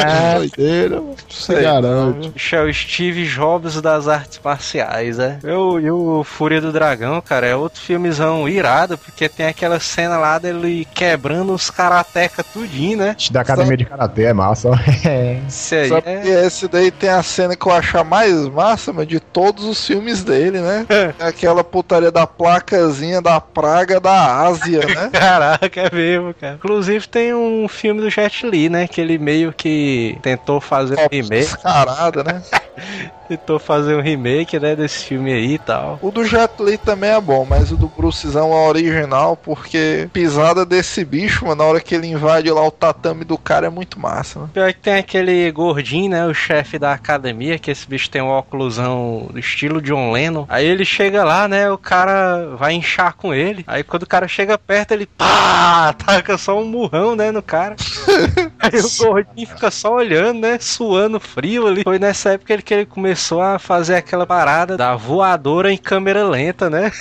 É. 0.01 0.35
doideira, 0.39 1.01
você 1.29 1.55
Sei. 1.55 1.63
garante. 1.63 2.33
É 2.55 2.63
o 2.63 2.73
Steve 2.73 3.27
Jobs 3.27 3.81
das 3.81 4.09
artes 4.09 4.41
marciais, 4.43 5.19
né? 5.19 5.39
Eu, 5.43 5.81
e 5.81 5.91
o 5.91 6.25
Fúria 6.25 6.61
do 6.61 6.73
Dragão, 6.73 7.21
cara, 7.21 7.47
é 7.47 7.55
outro 7.55 7.81
filmezão 7.81 8.49
irado, 8.49 8.97
porque 8.97 9.29
tem 9.29 9.47
aquela 9.47 9.79
cena 9.81 10.17
lá 10.19 10.39
dele 10.39 10.87
quebrando 10.95 11.53
os 11.53 11.71
karateca 11.71 12.43
tudinho, 12.43 12.99
né? 12.99 13.17
Da 13.31 13.41
academia 13.43 13.77
de 13.77 13.85
karatê 13.85 14.25
é 14.25 14.33
massa. 14.33 14.71
ó. 14.71 14.79
É. 15.09 15.41
Esse 15.47 15.75
aí 15.75 15.89
Só 15.89 16.01
que 16.01 16.09
é... 16.09 16.47
esse 16.47 16.69
daí 16.69 16.91
tem 16.91 17.09
a 17.11 17.23
cena 17.23 17.55
que 17.57 17.67
eu 17.67 17.73
acho 17.73 17.98
a 17.99 18.05
mais 18.05 18.47
massa, 18.49 18.93
mano, 18.93 19.07
de 19.07 19.21
todos 19.21 19.65
os 19.65 19.87
filmes 19.87 20.23
dele, 20.25 20.61
né? 20.61 20.87
É 20.89 21.15
Aquela 21.27 21.63
putaria 21.63 22.11
da 22.11 22.27
placazinha 22.27 23.21
da 23.21 23.41
praga 23.41 24.01
da 24.01 24.43
Ásia, 24.43 24.81
né? 24.87 25.11
Caraca, 25.13 25.81
é 25.81 25.95
mesmo, 25.95 26.35
cara. 26.35 26.55
Inclusive 26.55 27.09
tem 27.09 27.35
um 27.35 27.67
filme 27.69 28.01
do 28.01 28.11
Jet 28.11 28.47
Li, 28.47 28.69
né? 28.69 28.87
Que 28.87 29.01
ele 29.01 29.19
meio 29.19 29.53
que 29.53 30.19
tentou 30.23 30.61
fazer 30.61 30.95
um 30.95 31.09
remake, 31.11 31.29
Descarada, 31.29 32.25
né? 32.25 32.43
tentou 33.29 33.59
fazer 33.59 33.95
um 33.95 34.01
remake, 34.01 34.59
né, 34.59 34.75
desse 34.75 35.05
filme 35.05 35.33
aí 35.33 35.55
e 35.55 35.59
tal. 35.59 35.99
O 36.03 36.11
do 36.11 36.25
Jet 36.25 36.53
Li 36.61 36.79
também 36.79 37.11
é 37.11 37.21
bom, 37.21 37.47
mas 37.49 37.71
o 37.71 37.77
do 37.77 37.89
Brucezão 37.89 38.53
é 38.53 38.69
original, 38.69 39.37
porque 39.37 40.09
pisada 40.13 40.65
desse 40.65 41.05
bicho, 41.05 41.45
mano, 41.45 41.57
na 41.57 41.65
hora 41.65 41.81
que 41.81 41.95
ele 41.95 42.07
invade 42.07 42.51
lá 42.51 42.67
o 42.67 42.71
tatame 42.71 43.25
do 43.25 43.37
cara 43.37 43.67
é 43.67 43.71
muito 43.71 43.99
massa, 43.99 44.41
né? 44.41 44.49
Pior 44.53 44.73
que 44.73 44.81
tem 44.81 44.95
aquele 44.95 45.51
gordinho, 45.51 46.11
né? 46.11 46.27
O 46.27 46.35
chefe 46.35 46.79
da 46.79 46.93
academia, 46.93 47.59
que 47.59 47.71
esse 47.71 47.87
bicho 47.87 48.11
tem 48.11 48.23
um 48.23 48.29
óculosão 48.29 49.29
do 49.31 49.39
estilo 49.39 49.83
John 49.83 50.13
Lennon. 50.13 50.47
Aí 50.49 50.65
ele 50.67 50.85
chega 50.85 51.25
lá, 51.25 51.49
né? 51.49 51.71
O 51.71 51.79
cara 51.79 52.57
vai 52.57 52.73
inchar 52.75 53.15
com 53.15 53.35
ele. 53.35 53.65
Aí 53.67 53.83
quando 53.83 54.05
o 54.05 54.09
cara 54.09 54.29
chega 54.29 54.57
perto, 54.57 54.93
ele 54.93 55.07
pá! 55.07 55.95
Taca 56.05 56.39
só 56.39 56.59
um 56.59 56.65
murrão, 56.65 57.17
né? 57.17 57.31
No 57.31 57.43
cara. 57.43 57.77
Aí 58.61 58.81
o 58.81 59.05
gordinho 59.05 59.47
fica 59.47 59.71
só 59.71 59.95
olhando, 59.95 60.41
né? 60.41 60.59
Suando 60.61 61.21
frio 61.21 61.67
ali. 61.67 61.83
Foi 61.83 61.99
nessa 61.99 62.31
época 62.31 62.59
que 62.59 62.75
ele 62.75 62.87
começou 62.87 63.41
a 63.41 63.59
fazer 63.59 63.97
aquela 63.97 64.27
parada 64.27 64.77
da 64.77 64.97
voadora 64.97 65.73
em 65.73 65.79
câmera 65.79 66.25
lenta, 66.29 66.69
né? 66.69 66.91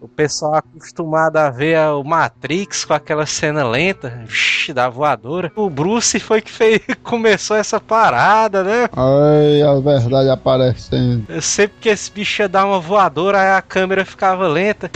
O 0.00 0.08
pessoal 0.08 0.54
acostumado 0.54 1.36
a 1.36 1.50
ver 1.50 1.78
o 1.90 2.04
Matrix 2.04 2.84
com 2.84 2.94
aquela 2.94 3.26
cena 3.26 3.64
lenta, 3.64 4.22
vixi, 4.24 4.72
da 4.72 4.88
voadora. 4.88 5.50
O 5.56 5.68
Bruce 5.68 6.18
foi 6.20 6.40
que 6.40 6.50
fez, 6.50 6.80
começou 7.02 7.56
essa 7.56 7.80
parada, 7.80 8.62
né? 8.62 8.88
Ai, 8.96 9.62
a 9.62 9.74
verdade 9.80 10.30
aparecendo. 10.30 11.24
Eu 11.28 11.42
Sempre 11.42 11.76
que 11.80 11.88
esse 11.88 12.10
bicho 12.10 12.42
ia 12.42 12.48
dar 12.48 12.64
uma 12.64 12.80
voadora, 12.80 13.40
aí 13.40 13.58
a 13.58 13.62
câmera 13.62 14.04
ficava 14.04 14.46
lenta. 14.46 14.90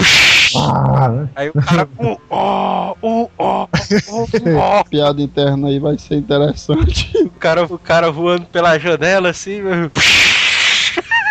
Ah, 0.56 1.09
né? 1.09 1.28
Aí 1.36 1.48
o 1.50 1.52
cara, 1.52 1.88
ó, 2.30 2.92
uh, 3.02 3.30
ó, 3.38 3.64
uh, 3.64 3.68
ó. 4.56 4.84
Piada 4.88 5.20
interna 5.20 5.68
aí 5.68 5.78
vai 5.78 5.98
ser 5.98 6.07
interessante. 6.14 7.11
O 7.24 7.30
cara, 7.30 7.64
o 7.64 7.78
cara 7.78 8.11
voando 8.11 8.46
pela 8.46 8.78
janela 8.78 9.30
assim, 9.30 9.62
meu. 9.62 9.90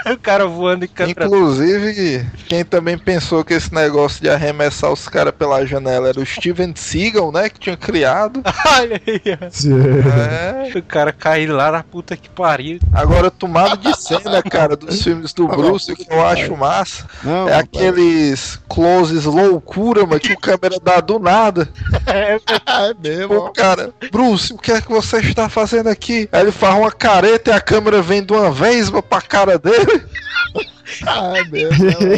o 0.12 0.18
cara 0.18 0.46
voando 0.46 0.86
em 0.86 0.88
câmera 0.88 1.26
Inclusive, 1.26 2.26
quem 2.48 2.64
também 2.64 2.98
pensou 2.98 3.44
que 3.44 3.54
esse 3.54 3.74
negócio 3.74 4.22
de 4.22 4.30
arremessar 4.30 4.92
os 4.92 5.08
caras 5.08 5.34
pela 5.34 5.66
janela 5.66 6.10
era 6.10 6.20
o 6.20 6.26
Steven 6.26 6.74
Seagal, 6.76 7.32
né? 7.32 7.50
Que 7.50 7.60
tinha 7.60 7.78
criado. 7.78 8.42
Olha 8.78 9.02
aí, 9.06 9.22
É. 9.26 10.78
o 10.78 10.84
cara 10.84 11.12
caiu 11.12 11.56
lá 11.56 11.72
na 11.72 11.84
puta 11.84 12.16
que 12.16 12.30
pariu. 12.30 12.80
Agora, 12.94 13.30
tomado 13.32 13.78
de 13.78 13.98
cena, 14.00 14.42
cara, 14.42 14.76
dos 14.76 15.02
filmes 15.04 15.34
do 15.34 15.48
Bruce, 15.48 15.96
que 15.96 16.06
eu 16.10 16.26
acho 16.26 16.56
massa, 16.56 17.06
Não, 17.24 17.50
é 17.50 17.56
aqueles 17.56 18.60
closes 18.70 19.26
loucura, 19.26 20.06
mas 20.06 20.20
que 20.20 20.34
o 20.34 20.40
câmera 20.40 20.78
dá 20.82 21.00
do 21.00 21.20
nada. 21.20 21.68
É, 22.06 22.36
é 22.36 22.94
mesmo. 23.02 23.28
Pô, 23.28 23.50
cara, 23.52 23.94
Bruce, 24.12 24.54
o 24.54 24.58
que 24.58 24.72
é 24.72 24.82
que 24.82 24.90
você 24.90 25.18
está 25.18 25.50
fazendo 25.50 25.88
aqui? 25.88 26.28
Aí 26.32 26.42
ele 26.42 26.52
faz 26.52 26.76
uma 26.76 26.92
careta 26.92 27.52
e 27.52 27.54
a 27.54 27.62
câmera 27.62 28.02
vem 28.02 28.24
de 28.24 28.34
uma 28.34 28.52
vez 28.52 28.90
pra 29.10 29.22
cara 29.22 29.58
dele. 29.58 29.97
Ah, 31.06 31.34
é 31.38 31.44
mesmo. 31.44 31.86
né, 31.86 31.94
mano? 32.00 32.14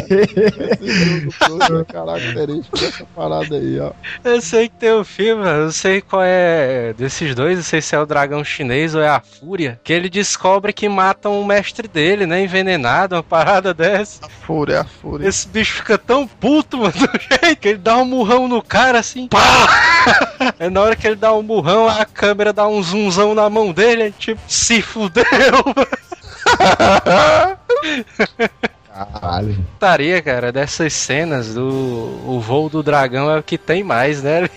Esse 0.80 1.04
jogo 1.04 1.34
todo 1.38 1.80
é 1.80 1.84
característico 1.84 2.78
dessa 2.78 3.04
parada 3.16 3.56
aí, 3.56 3.80
ó. 3.80 3.92
Eu 4.24 4.40
sei 4.40 4.68
que 4.68 4.76
tem 4.76 4.94
um 4.94 5.04
filme, 5.04 5.44
eu 5.44 5.64
não 5.64 5.72
sei 5.72 6.00
qual 6.00 6.22
é 6.24 6.94
desses 6.96 7.34
dois, 7.34 7.56
não 7.56 7.64
sei 7.64 7.82
se 7.82 7.94
é 7.94 7.98
o 7.98 8.06
dragão 8.06 8.44
chinês 8.44 8.94
ou 8.94 9.02
é 9.02 9.08
a 9.08 9.20
fúria, 9.20 9.80
que 9.82 9.92
ele 9.92 10.08
descobre 10.08 10.72
que 10.72 10.88
matam 10.88 11.40
o 11.40 11.44
mestre 11.44 11.88
dele, 11.88 12.26
né? 12.26 12.42
Envenenado, 12.42 13.16
uma 13.16 13.22
parada 13.22 13.74
dessa. 13.74 14.28
Fúria, 14.46 14.80
a 14.80 14.84
fúria. 14.84 15.28
Esse 15.28 15.48
bicho 15.48 15.74
fica 15.74 15.98
tão 15.98 16.26
puto, 16.26 16.78
mano, 16.78 16.92
do 16.94 17.20
jeito 17.20 17.60
que 17.60 17.68
ele 17.68 17.78
dá 17.78 17.96
um 17.96 18.04
murrão 18.04 18.48
no 18.48 18.62
cara 18.62 19.00
assim, 19.00 19.26
pá! 19.28 19.40
É 20.58 20.70
na 20.70 20.80
hora 20.80 20.96
que 20.96 21.06
ele 21.06 21.16
dá 21.16 21.34
um 21.34 21.42
murrão, 21.42 21.88
a 21.88 22.04
câmera 22.04 22.52
dá 22.52 22.66
um 22.66 22.82
zoomzão 22.82 23.34
na 23.34 23.50
mão 23.50 23.72
dele, 23.72 24.04
é 24.04 24.10
tipo, 24.10 24.40
se 24.46 24.80
fudeu! 24.80 25.24
Caralho. 28.88 29.54
Putaria, 29.54 30.22
cara, 30.22 30.52
dessas 30.52 30.92
cenas 30.92 31.54
do 31.54 32.22
o 32.26 32.40
voo 32.40 32.68
do 32.68 32.82
dragão 32.82 33.30
é 33.30 33.38
o 33.38 33.42
que 33.42 33.56
tem 33.56 33.82
mais, 33.82 34.22
né? 34.22 34.48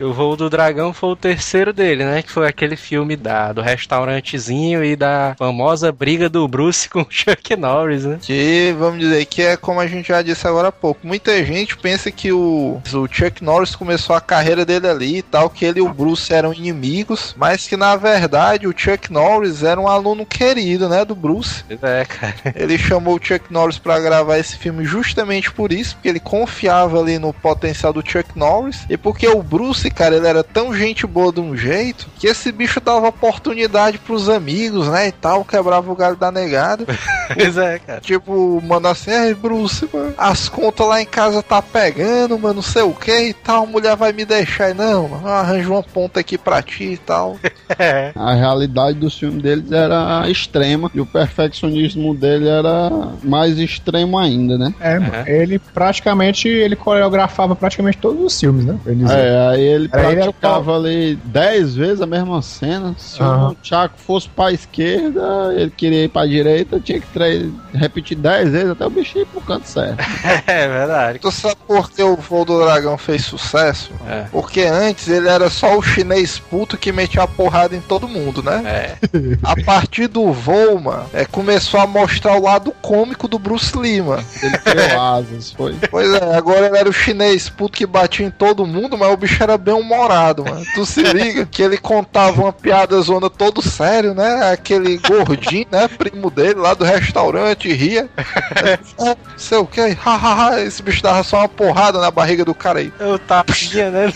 O 0.00 0.12
voo 0.12 0.36
do 0.36 0.50
dragão 0.50 0.92
foi 0.92 1.10
o 1.10 1.16
terceiro 1.16 1.72
dele, 1.72 2.04
né? 2.04 2.22
Que 2.22 2.30
foi 2.30 2.48
aquele 2.48 2.76
filme 2.76 3.16
da, 3.16 3.52
do 3.52 3.62
restaurantezinho 3.62 4.84
e 4.84 4.96
da 4.96 5.34
famosa 5.38 5.92
briga 5.92 6.28
do 6.28 6.46
Bruce 6.48 6.88
com 6.90 7.02
o 7.02 7.06
Chuck 7.08 7.56
Norris, 7.56 8.04
né? 8.04 8.18
Que, 8.20 8.74
vamos 8.78 9.00
dizer, 9.00 9.24
que 9.26 9.42
é 9.42 9.56
como 9.56 9.80
a 9.80 9.86
gente 9.86 10.08
já 10.08 10.22
disse 10.22 10.46
agora 10.46 10.68
há 10.68 10.72
pouco. 10.72 11.06
Muita 11.06 11.44
gente 11.44 11.76
pensa 11.76 12.10
que 12.10 12.32
o, 12.32 12.80
o 12.92 13.08
Chuck 13.10 13.42
Norris 13.42 13.76
começou 13.76 14.16
a 14.16 14.20
carreira 14.20 14.64
dele 14.64 14.88
ali 14.88 15.18
e 15.18 15.22
tal, 15.22 15.48
que 15.48 15.64
ele 15.64 15.78
e 15.78 15.82
o 15.82 15.92
Bruce 15.92 16.32
eram 16.32 16.52
inimigos, 16.52 17.34
mas 17.36 17.66
que 17.66 17.76
na 17.76 17.96
verdade 17.96 18.66
o 18.66 18.74
Chuck 18.76 19.12
Norris 19.12 19.62
era 19.62 19.80
um 19.80 19.88
aluno 19.88 20.26
querido, 20.26 20.88
né, 20.88 21.04
do 21.04 21.14
Bruce. 21.14 21.64
Pois 21.66 21.82
É, 21.82 22.04
cara. 22.04 22.34
Ele 22.54 22.76
chamou 22.78 23.16
o 23.16 23.24
Chuck 23.24 23.52
Norris 23.52 23.78
pra 23.78 24.00
gravar 24.00 24.38
esse 24.38 24.56
filme 24.56 24.84
justamente 24.84 25.52
por 25.52 25.72
isso, 25.72 25.94
porque 25.94 26.08
ele 26.08 26.20
confiava 26.20 26.98
ali 26.98 27.18
no 27.18 27.32
potencial 27.32 27.92
do 27.92 28.02
Chuck 28.04 28.36
Norris 28.36 28.84
e 28.88 28.96
porque 28.96 29.26
o 29.28 29.42
Bruce, 29.42 29.83
cara, 29.90 30.16
ele 30.16 30.26
era 30.26 30.42
tão 30.42 30.74
gente 30.74 31.06
boa 31.06 31.32
de 31.32 31.40
um 31.40 31.56
jeito 31.56 32.06
que 32.18 32.26
esse 32.26 32.50
bicho 32.52 32.80
dava 32.80 33.08
oportunidade 33.08 33.98
pros 33.98 34.28
amigos, 34.28 34.88
né, 34.88 35.08
e 35.08 35.12
tal, 35.12 35.44
quebrava 35.44 35.90
o 35.90 35.96
galho 35.96 36.16
da 36.16 36.30
negada. 36.30 36.84
Pois 37.34 37.56
é, 37.56 37.78
cara. 37.78 38.00
Tipo, 38.00 38.62
mano, 38.62 38.86
assim, 38.86 39.10
ai, 39.10 39.32
Bruce, 39.32 39.88
mano, 39.90 40.12
as 40.18 40.46
contas 40.46 40.86
lá 40.86 41.00
em 41.00 41.06
casa 41.06 41.42
tá 41.42 41.62
pegando, 41.62 42.38
mano, 42.38 42.56
não 42.56 42.62
sei 42.62 42.82
o 42.82 42.92
que 42.92 43.28
e 43.28 43.32
tal, 43.32 43.64
a 43.64 43.66
mulher 43.66 43.96
vai 43.96 44.12
me 44.12 44.26
deixar. 44.26 44.70
E, 44.70 44.74
Não, 44.74 45.08
mano, 45.08 45.26
arranjo 45.26 45.72
uma 45.72 45.82
ponta 45.82 46.20
aqui 46.20 46.36
pra 46.36 46.60
ti 46.62 46.84
e 46.84 46.96
tal. 46.98 47.38
É. 47.78 48.12
A 48.14 48.34
realidade 48.34 48.98
dos 48.98 49.18
filmes 49.18 49.42
deles 49.42 49.72
era 49.72 50.28
extrema 50.28 50.90
e 50.94 51.00
o 51.00 51.06
perfeccionismo 51.06 52.14
dele 52.14 52.46
era 52.46 52.90
mais 53.22 53.58
extremo 53.58 54.18
ainda, 54.18 54.56
né? 54.56 54.72
É, 54.80 54.98
mano. 54.98 55.12
Uhum. 55.12 55.26
Ele 55.26 55.58
praticamente, 55.58 56.46
ele 56.46 56.76
coreografava 56.76 57.56
praticamente 57.56 57.98
todos 57.98 58.22
os 58.22 58.38
filmes, 58.38 58.64
né? 58.64 58.78
É, 59.10 59.48
aí 59.48 59.64
ele 59.74 59.88
Era 59.92 60.12
ele 60.12 60.22
praticava 60.22 60.76
ali 60.76 61.16
dez 61.24 61.74
vezes 61.74 62.00
a 62.00 62.06
mesma 62.06 62.40
cena. 62.42 62.94
Se 62.98 63.22
Aham. 63.22 63.50
o 63.50 63.56
Chaco 63.62 63.94
fosse 63.98 64.28
pra 64.28 64.52
esquerda, 64.52 65.52
ele 65.54 65.70
queria 65.70 66.04
ir 66.04 66.08
pra 66.08 66.26
direita, 66.26 66.80
tinha 66.80 67.00
que 67.00 67.52
repetir 67.72 68.16
dez 68.16 68.50
vezes 68.50 68.70
até 68.70 68.86
o 68.86 68.90
bicho 68.90 69.18
ir 69.18 69.26
pro 69.26 69.40
canto 69.40 69.68
certo. 69.68 70.02
É 70.46 70.68
verdade. 70.68 71.18
Tu 71.18 71.30
sabe 71.30 71.56
por 71.66 71.90
que 71.90 72.02
o 72.02 72.16
Voo 72.16 72.44
do 72.44 72.58
Dragão 72.58 72.96
fez 72.98 73.24
sucesso? 73.24 73.90
É. 74.06 74.26
Porque 74.30 74.62
antes 74.62 75.08
ele 75.08 75.28
era 75.28 75.48
só 75.50 75.76
o 75.76 75.82
chinês 75.82 76.38
puto 76.38 76.76
que 76.76 76.92
metia 76.92 77.22
a 77.22 77.26
porrada 77.26 77.74
em 77.74 77.80
todo 77.80 78.08
mundo, 78.08 78.42
né? 78.42 78.62
É. 78.64 78.96
A 79.42 79.56
partir 79.64 80.06
do 80.06 80.32
voo, 80.32 80.80
mano, 80.80 81.06
é, 81.12 81.24
começou 81.24 81.80
a 81.80 81.86
mostrar 81.86 82.36
o 82.36 82.42
lado 82.42 82.72
cômico 82.82 83.26
do 83.26 83.38
Bruce 83.38 83.74
mano. 83.74 84.24
Ele 84.42 84.58
criou 84.58 85.00
asas, 85.00 85.52
foi. 85.52 85.74
Pois 85.90 86.12
é, 86.14 86.36
agora 86.36 86.66
ele 86.66 86.78
era 86.78 86.88
o 86.88 86.92
chinês 86.92 87.48
puto 87.48 87.76
que 87.76 87.86
batia 87.86 88.26
em 88.26 88.30
todo 88.30 88.66
mundo, 88.66 88.96
mas 88.96 89.12
o 89.12 89.16
bicho 89.16 89.42
era 89.42 89.56
bem 89.64 89.74
humorado, 89.74 90.44
mano. 90.44 90.64
Tu 90.74 90.84
se 90.84 91.02
liga 91.02 91.46
que 91.46 91.62
ele 91.62 91.78
contava 91.78 92.42
uma 92.42 92.52
piada 92.52 93.00
zona 93.00 93.30
todo 93.30 93.62
sério, 93.62 94.14
né? 94.14 94.52
Aquele 94.52 94.98
gordinho, 94.98 95.66
né? 95.70 95.88
Primo 95.88 96.30
dele 96.30 96.60
lá 96.60 96.74
do 96.74 96.84
restaurante, 96.84 97.72
ria. 97.72 98.08
É, 98.56 99.16
sei 99.36 99.58
o 99.58 99.66
que, 99.66 99.80
hahaha, 99.80 100.60
esse 100.60 100.82
bicho 100.82 101.02
dava 101.02 101.22
só 101.22 101.38
uma 101.38 101.48
porrada 101.48 102.00
na 102.00 102.10
barriga 102.10 102.44
do 102.44 102.54
cara 102.54 102.80
aí. 102.80 102.92
Eu 103.00 103.18
tapinha, 103.18 103.90
né? 103.90 104.12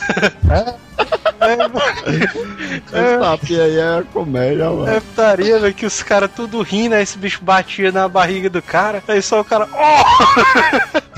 Esse 2.92 3.18
tapinha 3.18 3.64
aí 3.64 3.78
é 3.78 4.02
comédia, 4.12 4.70
mano. 4.70 4.88
É 4.88 5.00
putaria, 5.00 5.58
velho, 5.58 5.74
que 5.74 5.86
os 5.86 6.02
caras 6.02 6.30
tudo 6.34 6.62
rindo, 6.62 6.94
aí 6.94 7.02
esse 7.02 7.18
bicho 7.18 7.42
batia 7.42 7.92
na 7.92 8.08
barriga 8.08 8.50
do 8.50 8.62
cara, 8.62 9.02
aí 9.06 9.22
só 9.22 9.40
o 9.40 9.44
cara. 9.44 9.68
"Oh!" 9.72 10.98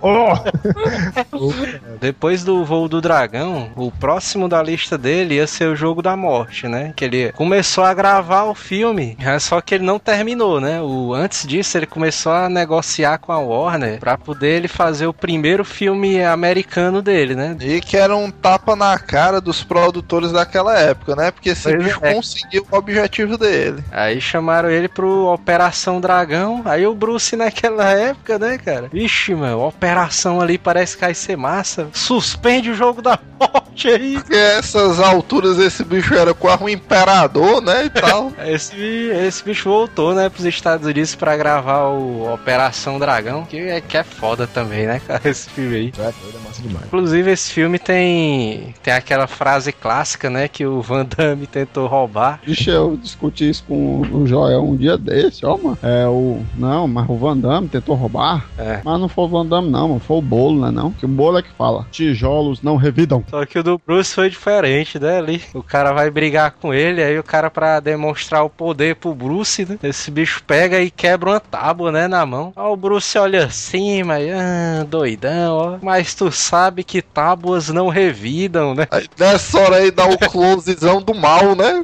Depois 2.00 2.44
do 2.44 2.64
voo 2.64 2.88
do 2.88 3.00
dragão, 3.00 3.70
o 3.76 3.90
próximo 3.90 4.48
da 4.48 4.62
lista 4.62 4.96
dele 4.96 5.36
ia 5.36 5.46
ser 5.46 5.68
o 5.68 5.76
jogo 5.76 6.02
da 6.02 6.16
morte, 6.16 6.68
né? 6.68 6.92
Que 6.96 7.04
ele 7.04 7.32
começou 7.32 7.84
a 7.84 7.94
gravar 7.94 8.44
o 8.44 8.54
filme, 8.54 9.16
é 9.20 9.38
só 9.38 9.60
que 9.60 9.74
ele 9.74 9.84
não 9.84 9.98
terminou, 9.98 10.60
né? 10.60 10.80
O, 10.80 11.12
antes 11.14 11.46
disso, 11.46 11.76
ele 11.76 11.86
começou 11.86 12.32
a 12.32 12.48
negociar 12.48 13.18
com 13.18 13.32
a 13.32 13.38
Warner 13.38 13.98
pra 13.98 14.16
poder 14.16 14.56
ele 14.56 14.68
fazer 14.68 15.06
o 15.06 15.14
primeiro 15.14 15.64
filme 15.64 16.22
americano 16.22 17.02
dele, 17.02 17.34
né? 17.34 17.56
E 17.60 17.80
que 17.80 17.96
era 17.96 18.16
um 18.16 18.30
tapa 18.30 18.76
na 18.76 18.98
cara 18.98 19.40
dos 19.40 19.62
produtores 19.68 20.32
daquela 20.32 20.78
época, 20.78 21.14
né? 21.14 21.30
Porque 21.30 21.50
esse 21.50 21.64
Pois 21.70 21.84
bicho 21.84 21.98
é. 22.02 22.14
conseguiu 22.14 22.66
o 22.70 22.76
objetivo 22.76 23.36
dele. 23.36 23.84
Aí 23.92 24.20
chamaram 24.20 24.70
ele 24.70 24.88
pro 24.88 25.26
Operação 25.26 26.00
Dragão. 26.00 26.62
Aí 26.64 26.86
o 26.86 26.94
Bruce 26.94 27.36
naquela 27.36 27.90
época, 27.90 28.38
né, 28.38 28.58
cara? 28.58 28.88
Vixe, 28.92 29.34
mano, 29.34 29.60
operação 29.66 30.40
ali 30.40 30.56
parece 30.58 30.96
que 30.96 31.02
vai 31.02 31.14
ser 31.14 31.36
massa. 31.36 31.88
Suspende 31.92 32.70
o 32.70 32.74
jogo 32.74 33.02
da 33.02 33.18
morte 33.38 33.88
aí. 33.88 34.14
Porque 34.14 34.34
essas 34.34 34.98
alturas 34.98 35.58
esse 35.58 35.84
bicho 35.84 36.14
era 36.14 36.32
quase 36.34 36.64
um 36.64 36.68
imperador, 36.68 37.60
né? 37.60 37.84
E 37.86 37.90
tal. 37.90 38.32
Esse, 38.48 38.76
esse 38.76 39.44
bicho 39.44 39.68
voltou, 39.68 40.14
né, 40.14 40.28
pros 40.28 40.44
Estados 40.46 40.86
Unidos 40.86 41.14
pra 41.14 41.36
gravar 41.36 41.88
o 41.88 42.32
Operação 42.32 42.98
Dragão, 42.98 43.44
que 43.44 43.58
é, 43.58 43.80
que 43.80 43.96
é 43.96 44.02
foda 44.02 44.46
também, 44.46 44.86
né, 44.86 45.00
cara, 45.06 45.28
esse 45.28 45.50
filme 45.50 45.76
aí. 45.76 45.92
É 45.98 46.02
é 46.02 46.38
massa 46.44 46.62
demais. 46.62 46.86
Inclusive, 46.86 47.30
esse 47.30 47.52
filme 47.52 47.78
tem, 47.78 48.74
tem 48.82 48.94
aquela 48.94 49.26
frase 49.26 49.57
clássica, 49.72 50.30
né, 50.30 50.48
que 50.48 50.66
o 50.66 50.80
Van 50.80 51.04
Damme 51.04 51.46
tentou 51.46 51.86
roubar. 51.86 52.40
Deixa 52.44 52.70
eu 52.70 52.96
discutir 52.96 53.50
isso 53.50 53.64
com 53.66 54.02
o 54.12 54.26
Joel 54.26 54.62
um 54.64 54.76
dia 54.76 54.96
desse, 54.96 55.44
ó, 55.44 55.56
mano. 55.56 55.78
É 55.82 56.06
o. 56.06 56.42
Não, 56.56 56.86
mas 56.86 57.08
o 57.08 57.16
Van 57.16 57.36
Damme 57.36 57.68
tentou 57.68 57.94
roubar. 57.94 58.46
É. 58.58 58.80
Mas 58.84 59.00
não 59.00 59.08
foi 59.08 59.24
o 59.24 59.28
Van 59.28 59.46
Damme, 59.46 59.70
não, 59.70 59.88
mano. 59.88 60.00
Foi 60.00 60.18
o 60.18 60.22
bolo, 60.22 60.60
né? 60.64 60.70
Não? 60.70 60.90
Que 60.92 61.04
o 61.04 61.08
bolo 61.08 61.38
é 61.38 61.42
que 61.42 61.50
fala. 61.50 61.86
Tijolos 61.90 62.62
não 62.62 62.76
revidam. 62.76 63.24
Só 63.28 63.44
que 63.44 63.58
o 63.58 63.62
do 63.62 63.80
Bruce 63.84 64.14
foi 64.14 64.30
diferente, 64.30 64.98
né? 64.98 65.18
Ali. 65.18 65.42
O 65.54 65.62
cara 65.62 65.92
vai 65.92 66.10
brigar 66.10 66.52
com 66.52 66.72
ele, 66.72 67.02
aí 67.02 67.18
o 67.18 67.22
cara, 67.22 67.50
pra 67.50 67.80
demonstrar 67.80 68.44
o 68.44 68.50
poder 68.50 68.96
pro 68.96 69.14
Bruce, 69.14 69.64
né? 69.64 69.78
Esse 69.82 70.10
bicho 70.10 70.42
pega 70.46 70.80
e 70.80 70.90
quebra 70.90 71.30
uma 71.30 71.40
tábua, 71.40 71.92
né? 71.92 72.08
Na 72.08 72.24
mão. 72.24 72.52
Aí 72.56 72.64
o 72.64 72.76
Bruce 72.76 73.18
olha 73.18 73.44
assim, 73.44 74.02
mas. 74.02 74.28
Ah, 74.30 74.84
doidão, 74.88 75.56
ó. 75.56 75.78
Mas 75.82 76.14
tu 76.14 76.30
sabe 76.30 76.84
que 76.84 77.02
tábuas 77.02 77.68
não 77.68 77.88
revidam, 77.88 78.74
né? 78.74 78.86
Aí 78.90 79.08
nessa 79.18 79.47
aí 79.74 79.90
dá 79.90 80.06
o 80.06 80.18
closezão 80.18 81.00
do 81.00 81.14
mal, 81.14 81.54
né? 81.54 81.82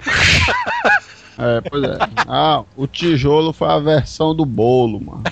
É, 1.39 1.61
pois 1.69 1.83
é. 1.83 1.99
Ah, 2.29 2.63
o 2.77 2.87
tijolo 2.87 3.53
foi 3.53 3.69
a 3.69 3.79
versão 3.79 4.35
do 4.35 4.45
bolo, 4.45 5.01
mano. 5.01 5.23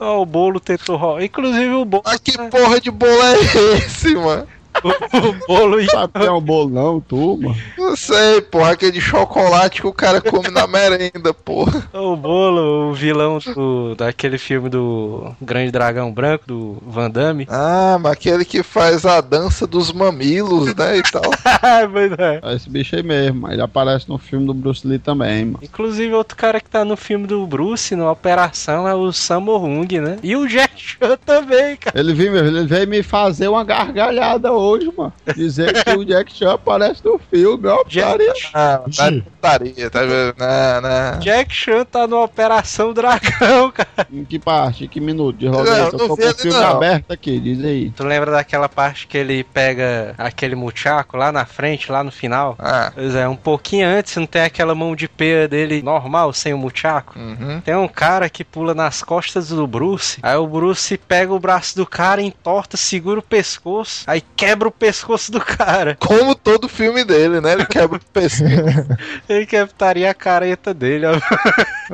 Ó, 0.00 0.22
o 0.22 0.26
bolo 0.26 0.58
tentou 0.58 0.96
roubar. 0.96 1.22
Inclusive 1.22 1.74
o 1.74 1.84
bolo. 1.84 2.02
Mas 2.06 2.18
que 2.18 2.32
porra 2.48 2.80
de 2.80 2.90
bolo 2.90 3.22
é 3.22 3.76
esse, 3.76 4.14
mano? 4.14 4.46
O 4.82 5.46
bolo 5.46 5.82
Sabe 5.90 6.12
que 6.12 6.26
é 6.26 6.30
um 6.32 6.40
bolo, 6.40 6.70
não, 6.70 7.00
tu, 7.00 7.38
mano? 7.40 7.56
Não 7.76 7.96
sei, 7.96 8.40
porra, 8.40 8.72
aquele 8.72 8.92
de 8.92 9.00
chocolate 9.00 9.80
que 9.80 9.86
o 9.86 9.92
cara 9.92 10.20
come 10.20 10.48
na 10.48 10.66
merenda, 10.66 11.34
porra. 11.34 11.88
O 11.92 12.16
bolo, 12.16 12.90
o 12.90 12.94
vilão 12.94 13.38
do, 13.38 13.94
daquele 13.94 14.38
filme 14.38 14.68
do 14.68 15.34
Grande 15.40 15.70
Dragão 15.70 16.12
Branco, 16.12 16.44
do 16.46 16.78
Van 16.86 17.10
Damme. 17.10 17.46
Ah, 17.50 17.98
mas 18.00 18.12
aquele 18.12 18.44
que 18.44 18.62
faz 18.62 19.04
a 19.04 19.20
dança 19.20 19.66
dos 19.66 19.92
mamilos, 19.92 20.74
né, 20.74 20.98
e 20.98 21.02
tal. 21.02 21.22
Pois 21.92 22.12
é. 22.12 22.40
É 22.42 22.54
esse 22.54 22.70
bicho 22.70 22.96
aí 22.96 23.02
mesmo. 23.02 23.50
Ele 23.50 23.60
aparece 23.60 24.08
no 24.08 24.18
filme 24.18 24.46
do 24.46 24.54
Bruce 24.54 24.86
Lee 24.86 24.98
também, 24.98 25.44
mano. 25.44 25.60
Inclusive, 25.62 26.12
outro 26.14 26.36
cara 26.36 26.60
que 26.60 26.68
tá 26.68 26.84
no 26.84 26.96
filme 26.96 27.26
do 27.26 27.46
Bruce, 27.46 27.94
na 27.94 28.10
Operação, 28.10 28.86
é 28.88 28.94
o 28.94 29.12
Sammo 29.12 29.56
Hung, 29.56 30.00
né? 30.00 30.18
E 30.22 30.36
o 30.36 30.46
Jack 30.46 30.72
Chan 30.76 31.18
também, 31.24 31.76
cara. 31.76 31.98
Ele 31.98 32.14
veio, 32.14 32.36
ele 32.36 32.66
veio 32.66 32.88
me 32.88 33.02
fazer 33.02 33.48
uma 33.48 33.64
gargalhada 33.64 34.52
hoje, 34.52 34.61
mano. 34.96 35.12
Dizer 35.34 35.72
que 35.84 35.90
o 35.90 36.04
Jack 36.04 36.32
Chan 36.34 36.54
aparece 36.54 37.04
no 37.04 37.18
filme, 37.30 37.66
ó, 37.68 37.84
putaria. 37.84 38.32
Ah, 38.54 38.82
tá 38.96 39.12
putaria, 39.12 39.90
tá 39.90 40.00
vendo? 40.00 40.34
Não, 40.38 40.80
não. 40.80 41.18
Jack 41.20 41.54
Chan 41.54 41.84
tá 41.84 42.06
no 42.06 42.22
Operação 42.22 42.92
Dragão, 42.92 43.70
cara. 43.70 44.06
Em 44.12 44.24
que 44.24 44.38
parte? 44.38 44.84
Em 44.84 44.88
que 44.88 45.00
minuto? 45.00 45.36
De 45.36 45.46
rolê? 45.48 45.70
Eu 45.70 45.76
não 45.84 45.90
tô 45.90 46.08
com 46.08 46.14
o 46.14 46.34
filme 46.34 46.58
não. 46.58 46.76
aberto 46.76 47.10
aqui, 47.12 47.38
diz 47.40 47.64
aí. 47.64 47.90
Tu 47.90 48.04
lembra 48.04 48.30
daquela 48.30 48.68
parte 48.68 49.06
que 49.06 49.16
ele 49.18 49.42
pega 49.44 50.14
aquele 50.18 50.54
muchaco 50.54 51.16
lá 51.16 51.32
na 51.32 51.44
frente, 51.44 51.90
lá 51.90 52.02
no 52.04 52.10
final? 52.12 52.56
Ah, 52.58 52.90
Pois 52.94 53.14
é, 53.14 53.28
um 53.28 53.36
pouquinho 53.36 53.86
antes, 53.88 54.16
não 54.16 54.26
tem 54.26 54.42
aquela 54.42 54.74
mão 54.74 54.94
de 54.94 55.08
pera 55.08 55.48
dele 55.48 55.82
normal, 55.82 56.32
sem 56.32 56.52
o 56.54 56.58
muchaco? 56.58 57.18
uhum. 57.18 57.60
Tem 57.60 57.74
um 57.74 57.88
cara 57.88 58.28
que 58.28 58.44
pula 58.44 58.74
nas 58.74 59.02
costas 59.02 59.48
do 59.48 59.66
Bruce. 59.66 60.18
Aí 60.22 60.36
o 60.36 60.46
Bruce 60.46 60.96
pega 60.98 61.32
o 61.32 61.38
braço 61.40 61.76
do 61.76 61.86
cara, 61.86 62.20
entorta, 62.22 62.76
segura 62.76 63.18
o 63.20 63.22
pescoço. 63.22 64.04
Aí 64.06 64.22
quebra 64.36 64.51
o 64.68 64.72
pescoço 64.72 65.30
do 65.32 65.40
cara. 65.40 65.96
Como 66.00 66.34
todo 66.34 66.68
filme 66.68 67.04
dele, 67.04 67.40
né? 67.40 67.52
Ele 67.52 67.66
quebra 67.66 67.98
o 67.98 68.04
pescoço. 68.12 68.42
Ele 69.28 69.46
captaria 69.46 70.10
a 70.10 70.14
careta 70.14 70.72
dele. 70.74 71.06
ó. 71.06 71.12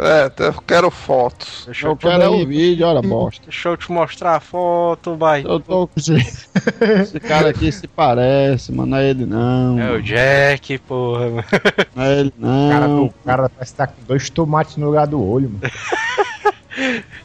É, 0.00 0.22
até 0.24 0.48
eu 0.48 0.54
quero 0.66 0.90
fotos. 0.90 1.64
Deixa 1.66 1.86
Eu 1.86 1.90
eu, 1.92 1.96
quero 1.96 2.22
é 2.22 2.28
o 2.28 2.46
vídeo, 2.46 2.86
olha, 2.86 3.02
bosta. 3.02 3.42
deixa 3.44 3.68
eu 3.68 3.76
te 3.76 3.90
mostrar 3.90 4.36
a 4.36 4.40
foto, 4.40 5.16
vai. 5.16 5.42
Eu 5.44 5.58
tô 5.60 5.88
Esse 5.96 7.18
cara 7.20 7.50
aqui 7.50 7.70
se 7.72 7.86
parece, 7.86 8.72
mano. 8.72 8.90
Não 8.90 8.98
é 8.98 9.10
ele 9.10 9.26
não. 9.26 9.78
É 9.80 9.90
o 9.92 10.02
Jack, 10.02 10.78
porra. 10.78 11.28
mano. 11.30 11.44
Não 11.94 12.02
é 12.04 12.20
ele 12.20 12.32
O 12.38 12.70
cara, 12.70 12.88
não. 12.88 13.04
o 13.04 13.14
cara 13.24 13.48
parece 13.48 13.72
que 13.72 13.76
tá 13.78 13.86
com 13.86 14.02
dois 14.06 14.30
tomates 14.30 14.76
no 14.76 14.86
lugar 14.86 15.06
do 15.06 15.22
olho, 15.22 15.50
mano. 15.50 15.60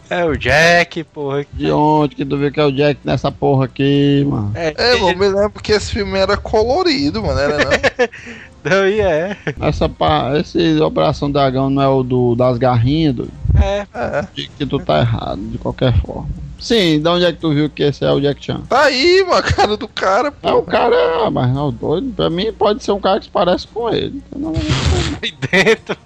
É 0.10 0.26
o 0.26 0.38
Jack, 0.38 1.04
porra. 1.06 1.46
De 1.54 1.72
onde 1.72 2.16
que 2.16 2.26
tu 2.26 2.38
viu 2.38 2.52
que 2.52 2.60
é 2.60 2.66
o 2.66 2.72
Jack 2.72 3.00
nessa 3.04 3.32
porra 3.32 3.66
aqui, 3.66 4.26
mano? 4.28 4.52
É, 4.56 4.74
É, 4.78 4.94
eu 4.96 5.16
me 5.16 5.28
lembro 5.28 5.62
que 5.62 5.72
esse 5.72 5.92
filme 5.92 6.18
era 6.18 6.38
colorido, 6.38 7.24
mano. 7.24 7.40
Era 7.40 7.58
não? 7.58 7.72
não, 8.64 8.88
e 8.88 9.00
é. 9.00 9.38
Essa 9.60 9.88
pá, 9.88 10.38
esse 10.38 10.80
Operação 10.82 11.32
Dragão 11.32 11.70
não 11.70 11.82
é 11.82 11.88
o 11.88 12.04
do, 12.04 12.36
das 12.36 12.58
garrinhas, 12.58 13.16
do, 13.16 13.30
É, 13.62 13.86
É. 13.94 14.28
de 14.34 14.48
que 14.48 14.66
tu 14.66 14.80
tá 14.80 15.00
errado, 15.00 15.40
de 15.42 15.58
qualquer 15.58 15.94
forma. 16.02 16.28
Sim, 16.60 17.02
de 17.02 17.10
onde 17.10 17.26
é 17.26 17.32
que 17.34 17.40
tu 17.40 17.54
viu 17.54 17.70
que 17.70 17.84
esse 17.84 18.06
é 18.06 18.12
o 18.12 18.22
Jack 18.22 18.42
Chan? 18.46 18.62
Tá 18.70 18.84
aí, 18.84 19.22
mano, 19.28 19.36
a 19.36 19.44
cara 19.44 19.76
do 19.76 19.86
cara, 19.88 20.32
pô. 20.32 20.48
É 20.48 20.54
o 20.54 20.62
cara, 20.62 20.96
ah, 21.26 21.30
mas 21.30 21.54
não, 21.54 21.70
doido. 21.74 22.14
Pra 22.16 22.30
mim 22.30 22.54
pode 22.54 22.82
ser 22.82 22.94
um 22.94 23.02
cara 23.02 23.20
que 23.20 23.26
se 23.26 23.32
parece 23.32 23.68
com 23.68 23.90
ele. 23.94 24.24
Não, 24.34 24.54
aí 25.22 25.34
dentro. 25.52 25.98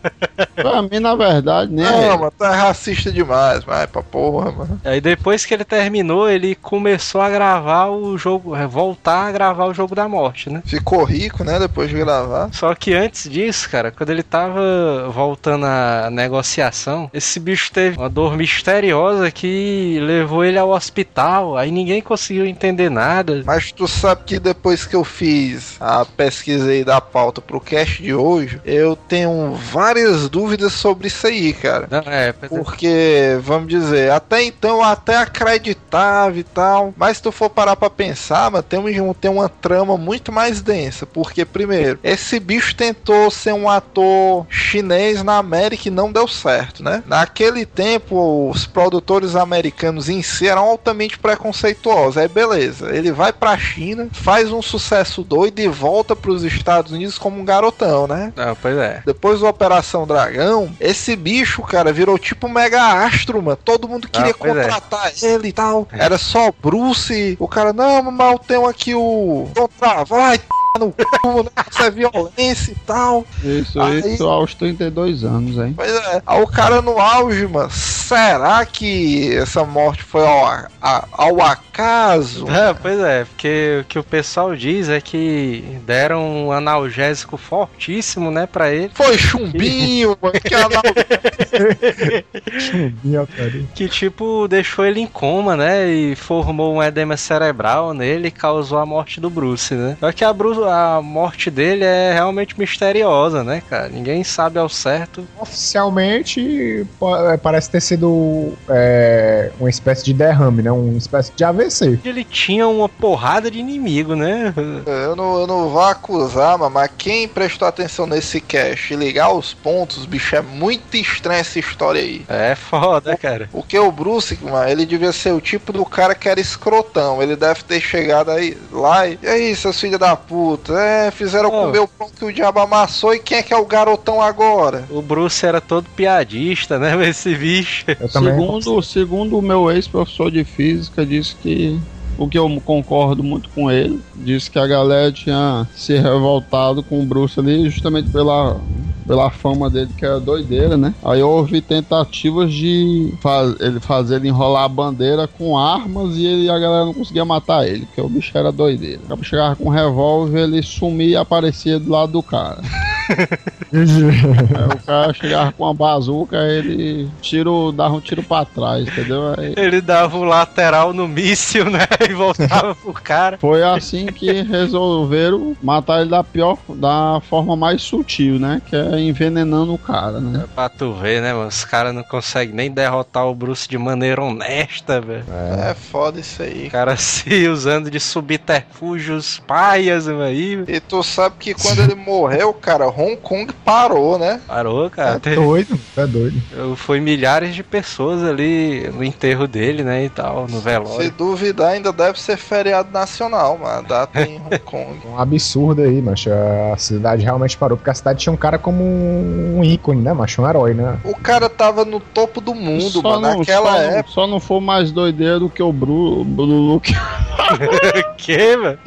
Pra 0.56 0.82
mim, 0.82 0.98
na 1.00 1.14
verdade, 1.14 1.72
nem 1.72 1.86
é 1.86 1.92
Não, 1.92 2.00
ele. 2.10 2.18
mano, 2.18 2.32
tá 2.36 2.56
racista 2.56 3.12
demais, 3.12 3.64
vai 3.64 3.86
pra 3.86 4.02
porra, 4.02 4.52
mano. 4.52 4.82
Aí 4.84 5.00
depois 5.00 5.46
que 5.46 5.54
ele 5.54 5.64
terminou, 5.64 6.28
ele 6.28 6.56
começou 6.56 7.22
a 7.22 7.30
gravar 7.30 7.90
o 7.92 8.18
jogo, 8.18 8.56
é, 8.56 8.66
voltar 8.66 9.28
a 9.28 9.32
gravar 9.32 9.66
o 9.68 9.74
jogo 9.76 9.94
da 9.94 10.08
morte, 10.08 10.50
né? 10.50 10.64
Ficou 10.66 11.04
rico, 11.04 11.44
né, 11.44 11.60
depois 11.60 11.88
de 11.88 11.96
gravar. 11.98 12.50
Só 12.52 12.74
que 12.74 12.96
antes 12.96 13.30
disso, 13.30 13.70
cara, 13.70 13.92
quando 13.92 14.10
ele 14.10 14.24
tava 14.24 15.08
voltando 15.14 15.68
à 15.68 16.10
negociação, 16.12 17.12
esse 17.14 17.37
bicho 17.40 17.72
teve 17.72 17.98
uma 17.98 18.10
dor 18.10 18.36
misteriosa 18.36 19.32
que 19.32 20.00
levou 20.02 20.44
ele 20.44 20.58
ao 20.58 20.70
hospital. 20.70 21.58
Aí 21.58 21.72
ninguém 21.72 22.02
conseguiu 22.02 22.46
entender 22.46 22.90
nada. 22.90 23.44
Mas 23.46 23.72
tu 23.72 23.88
sabe 23.88 24.24
que 24.26 24.40
depois 24.40 24.86
que 24.86 24.96
eu 24.96 25.04
fiz 25.04 25.76
a 25.80 26.06
pesquisa 26.06 26.70
aí 26.70 26.84
da 26.84 27.02
pauta 27.02 27.42
pro 27.42 27.60
cast 27.60 28.02
de 28.02 28.14
hoje, 28.14 28.62
eu 28.66 28.96
tenho 28.96 29.54
várias 29.72 30.30
dúvidas 30.30 30.74
sobre 30.74 31.08
isso 31.08 31.28
aí, 31.28 31.54
cara. 31.54 31.88
Não, 31.90 32.12
é, 32.12 32.30
é. 32.30 32.34
Porque, 32.34 33.38
vamos 33.42 33.68
dizer, 33.68 34.12
até 34.12 34.44
então 34.44 34.78
eu 34.78 34.84
até 34.84 35.18
acreditava 35.18 36.38
e 36.38 36.44
tal. 36.44 36.94
Mas 36.98 37.18
se 37.18 37.24
tu 37.24 37.32
for 37.32 37.50
parar 37.50 37.76
pra 37.76 37.90
pensar, 37.90 38.52
mano, 38.52 38.64
tem, 38.64 38.80
um, 38.80 39.14
tem 39.14 39.32
uma 39.32 39.50
trama 39.50 39.98
muito 39.98 40.32
mais 40.32 40.62
densa. 40.62 41.06
Porque, 41.06 41.46
primeiro, 41.46 42.00
esse 42.04 42.40
bicho 42.40 42.76
tentou 42.76 43.30
ser 43.32 43.54
um 43.54 43.70
ator 43.70 44.46
chinês 44.50 45.24
na 45.24 45.38
América 45.38 45.88
e 45.88 45.92
não 45.92 46.12
deu 46.12 46.28
certo, 46.28 46.84
né? 46.84 47.04
Naquele 47.28 47.66
tempo, 47.66 48.50
os 48.50 48.66
produtores 48.66 49.36
americanos 49.36 50.08
em 50.08 50.24
si 50.24 50.48
eram 50.48 50.64
altamente 50.64 51.20
preconceituosos. 51.20 52.18
Aí, 52.18 52.28
beleza, 52.28 52.96
ele 52.96 53.12
vai 53.12 53.34
pra 53.34 53.58
China, 53.58 54.08
faz 54.14 54.50
um 54.52 54.62
sucesso 54.62 55.24
doido 55.24 55.60
e 55.60 55.68
volta 55.68 56.16
pros 56.16 56.44
Estados 56.44 56.94
Unidos 56.94 57.18
como 57.18 57.40
um 57.40 57.46
garotão, 57.46 58.08
né? 58.08 58.32
Não, 58.36 58.56
pois 58.56 58.78
é. 58.78 59.04
Depois 59.06 59.42
da 59.42 59.50
Operação 59.50 60.08
Dragão, 60.08 60.74
esse 60.80 61.16
bicho, 61.18 61.62
cara, 61.64 61.92
virou 61.92 62.18
tipo 62.18 62.48
um 62.48 62.52
mega 62.52 62.82
astro, 63.06 63.42
mano. 63.42 63.60
Todo 63.64 63.90
mundo 63.90 64.08
queria 64.08 64.28
Ah, 64.28 64.30
é. 64.30 64.34
contratar 64.34 65.12
ele 65.22 65.50
e 65.50 65.54
tal. 65.54 65.86
Era 65.92 66.18
só 66.18 66.52
Bruce. 66.64 67.36
O 67.40 67.48
cara, 67.48 67.74
não, 67.74 68.02
mas 68.04 68.32
eu 68.32 68.40
tenho 68.40 68.66
aqui 68.66 68.96
o. 68.96 69.50
Contra, 69.56 70.06
vai, 70.06 70.40
no 70.80 70.92
cu, 70.92 71.44
né? 71.44 71.50
Isso 71.70 71.82
é 71.84 71.92
violência 71.92 72.72
e 72.72 72.76
tal. 72.86 73.26
Isso, 73.44 73.82
Aí- 73.82 74.14
isso 74.14 74.28
aos 74.28 74.54
32 74.54 75.24
anos, 75.24 75.58
hein? 75.58 75.74
Pois 75.76 75.92
é. 75.92 76.22
Aí 76.26 76.42
o 76.42 76.48
cara 76.48 76.82
no 76.82 77.00
auge, 77.00 77.48
mano. 77.48 77.70
Será 77.72 78.66
que 78.66 79.36
essa 79.36 79.64
morte 79.66 80.04
foi 80.04 80.26
ao, 80.26 80.68
ao 81.12 81.42
acaso? 81.42 82.48
É, 82.50 82.74
pois 82.74 83.00
é, 83.00 83.26
porque 83.26 83.80
o 83.82 83.86
que 83.86 84.00
o 84.00 84.04
pessoal 84.04 84.56
diz 84.56 84.88
é 84.90 85.02
que 85.02 85.78
deram 85.86 86.48
um 86.48 86.52
analgésico 86.52 87.38
fortíssimo, 87.38 88.32
né, 88.32 88.46
pra 88.46 88.72
ele. 88.72 88.92
Foi 88.94 89.18
chumbinho, 89.18 90.18
mano. 90.22 90.40
Que 90.40 90.56
anal... 90.56 90.82
Chumbinho, 92.60 93.24
otário. 93.24 93.68
Que, 93.76 93.88
tipo, 93.90 94.48
deixou 94.48 94.86
ele 94.86 95.00
em 95.02 95.08
coma, 95.08 95.56
né? 95.56 95.88
E 95.90 96.16
formou 96.16 96.76
um 96.76 96.84
edema 96.84 97.18
cerebral 97.18 97.94
nele 97.94 98.30
e 98.30 98.32
causou 98.32 98.78
a 98.80 98.86
morte 98.86 99.20
do 99.20 99.30
Bruce, 99.30 99.74
né? 99.74 99.98
Só 100.00 100.12
que 100.12 100.24
a, 100.24 100.32
Bru 100.34 100.54
a 100.66 101.02
morte 101.02 101.50
dele 101.50 101.84
é 101.84 102.14
realmente 102.14 102.58
misteriosa, 102.60 103.44
né, 103.44 103.62
cara? 103.70 103.90
Ninguém 103.90 104.24
sabe 104.24 104.60
ao 104.60 104.70
certo. 104.70 105.28
Oficialmente, 105.40 106.86
é, 107.32 107.38
parece 107.38 107.70
ter 107.70 107.82
sido 107.82 108.54
é, 108.70 109.52
uma 109.60 109.70
espécie 109.70 110.04
de 110.04 110.14
derrame, 110.14 110.62
né? 110.62 110.72
Uma 110.72 110.98
espécie 110.98 111.32
de 111.36 111.44
AVC. 111.44 112.00
Ele 112.04 112.24
tinha 112.24 112.68
uma 112.68 112.90
porrada 112.90 113.50
de 113.52 113.60
inimigo, 113.60 114.16
né? 114.16 114.54
Eu 114.86 115.16
não, 115.16 115.42
eu 115.42 115.48
não 115.48 115.70
vou 115.70 115.82
acusar, 115.82 116.58
mano, 116.58 116.74
mas 116.74 116.90
quem 116.98 117.28
prestou 117.28 117.68
atenção 117.68 118.06
nesse 118.08 118.40
cast 118.42 118.94
e 118.94 118.98
ligar 118.98 119.32
os 119.32 119.54
pontos, 119.54 120.06
bicho, 120.06 120.36
é 120.36 120.42
muito 120.42 120.96
estranha 120.96 121.40
essa 121.40 121.60
história 121.60 122.02
aí. 122.02 122.26
É 122.28 122.56
foda, 122.56 123.16
cara. 123.18 123.50
Porque 123.52 123.78
o 123.78 123.92
Bruce, 123.92 124.38
mano, 124.42 124.70
ele 124.70 124.86
devia 124.86 125.12
ser 125.12 125.32
o 125.32 125.42
tipo 125.42 125.74
do 125.74 125.86
cara 125.86 126.16
que 126.16 126.30
era 126.30 126.40
escrotão. 126.40 127.22
Ele 127.22 127.36
deve 127.36 127.64
ter 127.64 127.80
chegado 127.80 128.32
aí 128.32 128.58
lá 128.72 129.08
e. 129.08 129.18
E 129.22 129.28
aí, 129.28 129.56
seus 129.56 129.80
filhos 129.80 130.00
da 130.00 130.16
puta? 130.16 130.47
É, 130.78 131.12
fizeram 131.12 131.50
Oh. 131.50 131.66
comer 131.66 131.80
o 131.80 131.88
pão 131.88 132.10
que 132.10 132.26
o 132.26 132.32
diabo 132.34 132.60
amassou 132.60 133.14
e 133.14 133.20
quem 133.20 133.38
é 133.40 133.44
que 133.44 133.54
é 133.54 133.58
o 133.58 133.66
garotão 133.66 134.22
agora? 134.22 134.86
O 134.90 135.02
Bruce 135.02 135.46
era 135.46 135.60
todo 135.60 135.90
piadista, 135.96 136.78
né? 136.80 136.94
Esse 137.08 137.36
bicho. 137.36 137.86
Segundo, 138.10 138.82
segundo 138.82 139.38
o 139.38 139.42
meu 139.42 139.72
ex-professor 139.72 140.32
de 140.32 140.44
física, 140.44 141.06
disse 141.06 141.36
que. 141.36 141.80
O 142.18 142.28
que 142.28 142.38
eu 142.38 142.50
concordo 142.66 143.24
muito 143.24 143.50
com 143.50 143.70
ele, 143.70 144.00
disse 144.16 144.50
que 144.50 144.58
a 144.58 144.66
galera 144.66 145.12
tinha 145.12 145.68
se 145.76 145.98
revoltado 145.98 146.82
com 146.82 147.02
o 147.02 147.06
Bruce 147.06 147.40
ali 147.40 147.70
justamente 147.70 148.10
pela, 148.10 148.60
pela 149.06 149.30
fama 149.30 149.70
dele, 149.70 149.92
que 149.96 150.06
era 150.06 150.20
doideira, 150.20 150.76
né? 150.76 150.94
Aí 151.04 151.22
houve 151.22 151.62
tentativas 151.62 152.52
de 152.52 153.14
fa 153.22 153.56
ele 153.60 153.80
fazer 153.80 154.16
ele 154.16 154.30
enrolar 154.30 154.64
a 154.64 154.70
bandeira 154.70 155.28
com 155.28 155.58
armas 155.58 156.16
e 156.16 156.26
ele, 156.26 156.50
a 156.50 156.58
galera 156.58 156.86
não 156.86 156.94
conseguia 156.94 157.24
matar 157.24 157.68
ele, 157.68 157.86
porque 157.86 158.02
o 158.02 158.10
bicho 158.10 158.36
era 158.38 158.52
doideira. 158.52 159.02
Chegava 159.22 159.56
com 159.56 159.66
um 159.66 159.70
revólver, 159.70 160.44
ele 160.44 160.64
sumia 160.64 161.08
e 161.08 161.16
aparecia 161.16 161.80
do 161.80 161.92
lado 161.92 162.14
do 162.14 162.24
cara. 162.24 162.62
Aí 163.74 164.76
o 164.76 164.86
cara 164.86 165.14
chegava 165.14 165.52
com 165.52 165.64
uma 165.64 165.74
bazuca, 165.74 166.38
ele 166.38 167.10
tiro, 167.22 167.72
dava 167.72 167.96
um 167.96 168.02
tiro 168.02 168.24
pra 168.24 168.46
trás, 168.46 168.88
entendeu? 168.88 169.34
Aí 169.38 169.54
Ele 169.58 169.82
dava 169.82 170.18
um 170.18 170.24
lateral 170.24 170.94
no 170.94 171.08
míssil, 171.08 171.70
né? 171.70 171.80
E 172.08 172.14
voltava 172.14 172.74
pro 172.76 172.94
cara. 172.94 173.38
foi 173.38 173.64
assim 173.64 174.06
que 174.06 174.42
resolveram 174.42 175.56
matar 175.62 176.02
ele 176.02 176.10
da 176.10 176.24
pior, 176.24 176.58
da 176.70 177.22
forma 177.30 177.56
mais 177.56 177.82
sutil, 177.82 178.40
né? 178.40 178.62
Que 178.66 178.76
é 178.76 179.00
envenenando 179.00 179.74
o 179.74 179.78
cara, 179.78 180.20
né? 180.20 180.46
Pra 180.56 180.70
tu 180.70 180.94
ver, 180.94 181.22
né, 181.22 181.34
mano? 181.34 181.48
Os 181.48 181.66
caras 181.66 181.94
não 181.94 182.04
conseguem 182.04 182.56
nem 182.56 182.72
derrotar 182.72 183.28
o 183.28 183.36
Bruce 183.36 183.68
de 183.68 183.78
maneira 183.78 184.24
honesta, 184.24 185.02
velho. 185.02 185.26
É, 185.68 185.74
foda 185.74 186.20
isso 186.20 186.42
aí. 186.42 186.68
O 186.68 186.72
cara 186.72 186.96
se 186.96 187.48
usando 187.48 187.90
de 187.92 188.00
subterfúgios 188.00 189.42
paias, 189.46 190.08
aí. 190.08 190.64
E 190.68 190.80
tu 190.80 191.04
sabe 191.04 191.36
que 191.40 191.54
quando 191.54 191.82
ele 191.82 191.96
morreu, 191.96 192.54
cara, 192.54 192.86
Hong 192.98 193.16
Kong 193.18 193.54
parou, 193.64 194.18
né? 194.18 194.42
Parou, 194.48 194.90
cara. 194.90 195.16
É 195.18 195.20
Teve- 195.20 195.36
doido, 195.36 195.80
é 195.96 196.08
doido. 196.08 196.42
Foi 196.76 197.00
milhares 197.00 197.54
de 197.56 197.64
pessoas 197.64 198.24
ali 198.24 198.90
no 198.94 199.04
enterro 199.04 199.48
dele, 199.48 199.84
né, 199.84 200.06
e 200.06 200.10
tal, 200.10 200.44
no 200.48 200.58
Se 200.58 200.64
velório. 200.64 201.12
duvidar, 201.12 201.70
ainda 201.74 201.92
deve 201.94 202.20
ser 202.20 202.38
feriado 202.38 202.92
nacional, 202.92 203.58
mano. 203.58 203.88
Data 203.88 204.22
em 204.22 204.38
Hong 204.38 204.60
Kong. 204.66 205.00
Um 205.06 205.18
absurdo 205.20 205.82
aí, 205.82 206.02
macho. 206.02 206.30
A 206.74 206.78
cidade 206.78 207.24
realmente 207.24 207.58
parou, 207.58 207.78
porque 207.78 207.90
a 207.90 207.94
cidade 207.94 208.20
tinha 208.20 208.34
um 208.34 208.38
cara 208.38 208.58
como 208.58 208.84
um 208.84 209.64
ícone, 209.64 210.02
né, 210.02 210.14
macho? 210.14 210.42
Um 210.42 210.50
herói, 210.50 210.74
né? 210.74 210.98
O 211.04 211.16
cara 211.16 211.50
tava 211.50 211.86
no 211.86 212.00
topo 212.00 212.42
do 212.42 212.56
mundo, 212.56 212.90
Só 213.02 213.02
mano. 213.02 213.22
não, 213.22 213.40
Naquela 213.40 213.72
só, 213.72 213.78
época. 213.78 213.98
não, 213.98 214.08
só 214.08 214.28
não 214.28 214.40
for 214.40 214.60
mais 214.62 214.92
doideiro 214.92 215.40
do 215.42 215.50
que 215.50 215.62
o 215.62 215.72
Bru, 215.72 216.24
Bruno 216.24 216.80
que 216.80 216.94
que, 218.18 218.38
velho? 218.38 218.80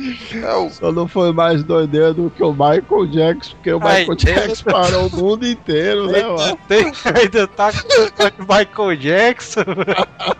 É, 0.42 0.54
o 0.54 0.70
só 0.70 0.92
não 0.92 1.06
foi 1.08 1.32
mais 1.32 1.62
doideiro 1.62 2.14
do 2.14 2.30
que 2.30 2.42
o 2.42 2.52
Michael 2.52 3.06
Jackson, 3.10 3.54
porque 3.54 3.72
o 3.72 3.80
Ai, 3.82 4.00
Michael 4.00 4.16
Deus. 4.16 4.22
Jackson 4.22 4.64
parou 4.70 5.06
o 5.06 5.10
mundo 5.16 5.46
inteiro, 5.46 6.06
né, 6.10 6.22
mano? 6.22 6.58
Tem, 6.68 6.92
ainda 7.04 7.46
tá 7.46 7.70
com 7.72 8.42
o 8.42 8.46
Michael 8.46 8.96
Jackson. 8.96 9.60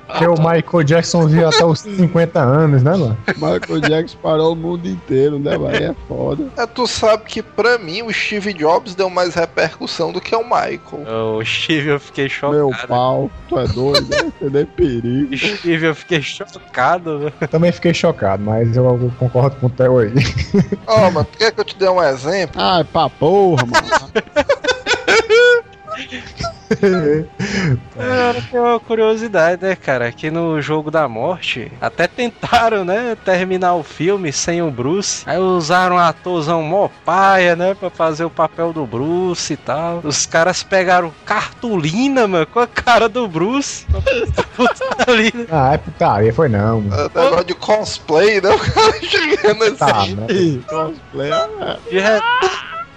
Porque 0.07 0.27
o 0.27 0.35
Michael 0.35 0.85
Jackson 0.85 1.27
viu 1.27 1.49
até 1.49 1.65
os 1.65 1.81
50 1.81 2.41
anos, 2.41 2.83
né, 2.83 2.91
mano? 2.97 3.17
Michael 3.37 3.81
Jackson 3.81 4.19
parou 4.23 4.53
o 4.53 4.57
mundo 4.57 4.87
inteiro, 4.89 5.39
né, 5.39 5.57
mano? 5.57 5.77
Aí 5.77 5.85
É 5.85 5.95
foda. 6.09 6.45
É, 6.57 6.67
tu 6.67 6.87
sabe 6.87 7.25
que 7.25 7.43
pra 7.43 7.79
mim 7.79 8.03
o 8.03 8.13
Steve 8.13 8.53
Jobs 8.53 8.95
deu 8.95 9.09
mais 9.09 9.35
repercussão 9.35 10.13
do 10.13 10.21
que 10.21 10.35
o 10.35 10.43
Michael. 10.43 10.81
O 11.39 11.45
Steve, 11.45 11.89
eu 11.89 12.01
fiquei 12.01 12.25
Meu 12.43 12.71
chocado. 12.71 12.89
pau, 12.89 13.31
tu 13.49 13.59
é 13.59 13.67
doido, 13.69 14.09
né? 14.09 14.33
Você 14.41 14.51
nem 14.51 14.67
perigo. 14.67 15.37
Steve, 15.37 15.87
eu 15.87 15.95
fiquei 15.95 16.21
chocado. 16.23 17.19
velho. 17.19 17.33
Também 17.51 17.73
fiquei 17.73 17.95
chocado, 17.95 18.10
mas 18.39 18.77
eu 18.77 19.13
concordo 19.19 19.57
com 19.57 19.67
o 19.67 19.71
Theo 19.71 19.99
aí. 19.99 20.13
Ó, 20.87 21.11
mano, 21.11 21.27
tu 21.31 21.39
quer 21.39 21.53
que 21.53 21.61
eu 21.61 21.65
te 21.65 21.77
dê 21.77 21.89
um 21.89 22.03
exemplo? 22.03 22.61
Ai, 22.61 22.85
pra 22.85 23.09
porra, 23.09 23.65
mano. 23.67 24.11
É, 27.99 28.41
tem 28.51 28.61
uma 28.61 28.79
curiosidade, 28.79 29.63
né, 29.63 29.75
cara? 29.75 30.13
Que 30.13 30.31
no 30.31 30.61
jogo 30.63 30.91
da 30.91 31.09
morte, 31.09 31.71
até 31.81 32.07
tentaram, 32.07 32.85
né, 32.85 33.17
terminar 33.25 33.75
o 33.75 33.83
filme 33.83 34.33
sem 34.33 34.63
o 34.63 34.71
Bruce. 34.71 35.23
Aí 35.27 35.39
usaram 35.39 35.97
um 35.97 35.99
atorzão 35.99 36.63
mó 36.63 36.89
paia, 37.05 37.57
né, 37.57 37.75
pra 37.75 37.91
fazer 37.91 38.25
o 38.25 38.31
papel 38.31 38.73
do 38.73 38.87
Bruce 38.87 39.53
e 39.53 39.57
tal. 39.57 40.01
Os 40.05 40.27
caras 40.27 40.63
pegaram 40.63 41.13
cartolina, 41.25 42.27
mano, 42.29 42.47
com 42.47 42.61
a 42.61 42.67
cara 42.67 43.09
do 43.09 43.27
Bruce. 43.27 43.87
ali? 45.07 45.33
Ah, 45.51 45.75
é 45.75 45.79
putaria, 45.79 46.33
foi 46.33 46.49
não. 46.49 46.81
mano. 46.83 47.11
É 47.15 47.23
negócio 47.25 47.45
de 47.45 47.55
cosplay, 47.55 48.41
né? 48.41 48.51
O 48.51 48.59
cara 48.59 49.01
chegando 49.03 49.65
assim. 49.65 49.77
Tá, 49.77 50.07
né? 50.07 50.27
Cosplay, 50.69 51.31
é. 51.33 51.77
De, 51.91 51.99
re- 51.99 52.21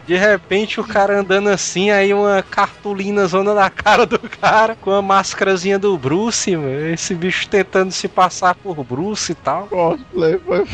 de 0.06 0.16
repente 0.16 0.80
o 0.80 0.84
cara 0.84 1.20
andando 1.20 1.50
assim, 1.50 1.90
aí 1.90 2.14
uma 2.14 2.44
cartolina 2.44 3.26
zona 3.26 3.54
na 3.54 3.70
cara 3.70 4.06
do 4.06 4.20
cara, 4.20 4.76
com 4.76 4.92
a 4.92 5.02
máscarazinha 5.02 5.80
do 5.80 5.98
Bruce, 5.98 6.56
mano. 6.56 6.88
Esse 6.88 7.16
bicho 7.16 7.48
tentando 7.48 7.92
se 7.92 8.08
passar 8.08 8.56
por 8.56 8.84
Bruce 8.84 9.32
e 9.32 9.36
tal. 9.36 9.68
Cosplay 9.68 10.40
foi 10.40 10.66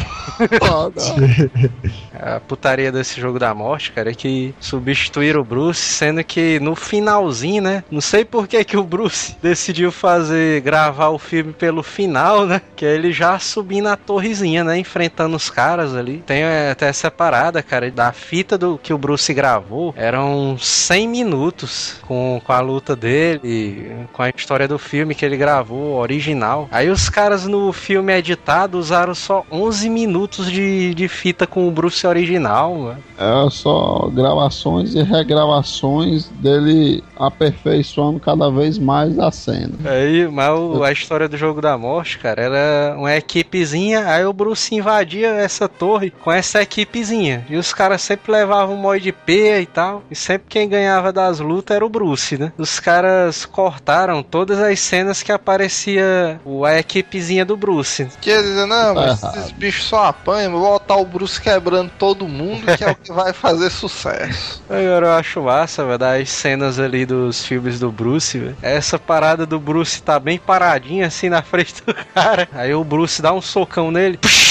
foda. 0.60 1.02
A 2.20 2.40
putaria 2.40 2.92
desse 2.92 3.20
jogo 3.20 3.40
da 3.40 3.54
morte, 3.54 3.94
cara, 3.94 4.12
é 4.12 4.14
que 4.14 4.54
substituíram 4.60 5.40
o 5.40 5.44
Bruce, 5.44 5.80
sendo 5.80 6.22
que 6.22 6.60
no 6.60 6.76
finalzinho, 6.76 7.64
né? 7.64 7.84
Não 7.90 8.02
sei 8.02 8.26
por 8.26 8.46
que, 8.46 8.62
que 8.66 8.76
o 8.76 8.84
Bruce 8.84 9.38
decidiu 9.42 9.90
fazer, 9.90 10.60
gravar 10.62 11.10
o 11.10 11.18
filme 11.18 11.54
pelo 11.54 11.82
final, 11.82 12.46
né? 12.46 12.62
Que 12.76 12.86
é 12.86 12.94
ele 12.94 13.14
já 13.14 13.40
subindo 13.40 13.88
a 13.88 13.96
torrezinha, 13.96 14.66
né? 14.66 14.78
Enfrentando 14.78 15.36
os 15.36 15.50
caras 15.50 15.96
ali. 15.96 16.22
Tem 16.26 16.42
é, 16.42 16.72
até 16.72 16.88
essa 16.88 17.10
parada, 17.10 17.64
cara, 17.64 17.90
da 17.90 18.12
fita 18.12 18.58
do 18.58 18.78
que 18.78 18.94
o 18.94 18.98
Bruce 18.98 19.19
gravou. 19.34 19.94
Eram 19.98 20.58
100 20.60 21.08
minutos 21.08 21.96
com, 22.08 22.42
com 22.44 22.52
a 22.54 22.60
luta 22.60 22.96
dele, 22.96 23.92
com 24.14 24.22
a 24.22 24.30
história 24.30 24.68
do 24.68 24.78
filme 24.80 25.16
que 25.16 25.26
ele 25.26 25.38
gravou, 25.38 25.96
original. 25.98 26.68
Aí 26.72 26.90
os 26.90 27.10
caras 27.10 27.46
no 27.46 27.72
filme 27.74 28.14
editado 28.14 28.78
usaram 28.78 29.14
só 29.16 29.44
11 29.52 29.90
minutos 29.90 30.52
de, 30.52 30.94
de 30.94 31.08
fita 31.08 31.46
com 31.48 31.68
o 31.68 31.72
Bruce 31.72 32.06
original, 32.06 32.76
mano. 32.76 32.98
É 33.18 33.50
só 33.50 34.10
gravações 34.14 34.96
e 34.96 35.04
regravações 35.04 36.30
dele 36.30 37.04
aperfeiçoando 37.18 38.20
cada 38.20 38.50
vez 38.50 38.78
mais 38.78 39.18
a 39.20 39.32
cena. 39.32 39.74
Aí, 39.86 40.28
mas 40.28 40.50
o- 40.58 40.84
a 40.84 40.92
história 40.92 41.28
do 41.28 41.38
jogo 41.38 41.62
da 41.62 41.78
morte, 41.78 42.18
cara, 42.20 42.42
era 42.42 42.96
uma 42.98 43.16
equipezinha, 43.16 44.08
aí 44.08 44.26
o 44.26 44.34
Bruce 44.34 44.74
invadia 44.74 45.28
essa 45.30 45.68
torre 45.68 46.12
com 46.12 46.32
essa 46.32 46.62
equipezinha. 46.62 47.46
E 47.50 47.58
os 47.58 47.74
caras 47.74 48.02
sempre 48.02 48.32
levavam 48.32 48.76
um 48.76 48.80
mod 48.80 49.09
de 49.10 49.12
P 49.12 49.62
e 49.62 49.66
tal. 49.66 50.04
E 50.10 50.16
sempre 50.16 50.46
quem 50.50 50.70
ganhava 50.70 51.12
das 51.12 51.40
lutas 51.40 51.76
era 51.76 51.86
o 51.86 51.90
Bruce, 51.90 52.38
né? 52.38 52.52
Os 52.58 52.80
caras 52.80 53.46
cortaram 53.46 54.22
todas 54.24 54.60
as 54.60 54.80
cenas 54.80 55.24
que 55.24 55.32
aparecia 55.32 56.40
o- 56.46 56.64
a 56.66 56.78
equipezinha 56.80 57.44
do 57.46 57.58
Bruce. 57.58 58.08
Quer 58.22 58.42
dizer, 58.42 58.66
não, 58.68 58.94
mas 58.96 59.22
esses 59.24 59.52
bichos 59.52 59.86
só 59.86 60.06
apanham, 60.06 60.52
vou 60.52 60.62
botar 60.62 60.96
o 60.96 61.06
Bruce 61.06 61.40
quebrando 61.42 61.92
todo 61.98 62.28
mundo, 62.28 62.66
que 62.78 62.84
é 62.84 62.92
o 62.92 62.96
que 62.96 63.12
vai 63.12 63.34
fazer 63.34 63.70
sucesso. 63.70 64.62
Agora 64.70 65.08
eu 65.08 65.12
acho 65.14 65.42
massa, 65.42 65.84
velho, 65.86 65.98
das 65.98 66.30
cenas 66.30 66.80
ali 66.80 67.06
dos 67.06 67.46
filmes 67.46 67.80
do 67.80 67.92
Bruce, 67.92 68.38
velho. 68.38 68.58
Essa 68.62 68.98
parada 69.00 69.46
do 69.46 69.60
Bruce 69.60 70.02
tá 70.02 70.20
bem 70.20 70.38
paradinha 70.38 71.08
assim 71.08 71.30
na 71.30 71.42
frente 71.42 71.76
do 71.86 71.94
cara. 72.14 72.48
Aí 72.54 72.74
o 72.74 72.84
Bruce 72.84 73.22
dá 73.22 73.34
um 73.34 73.42
socão 73.42 73.92
nele. 73.92 74.18
Psh! 74.18 74.49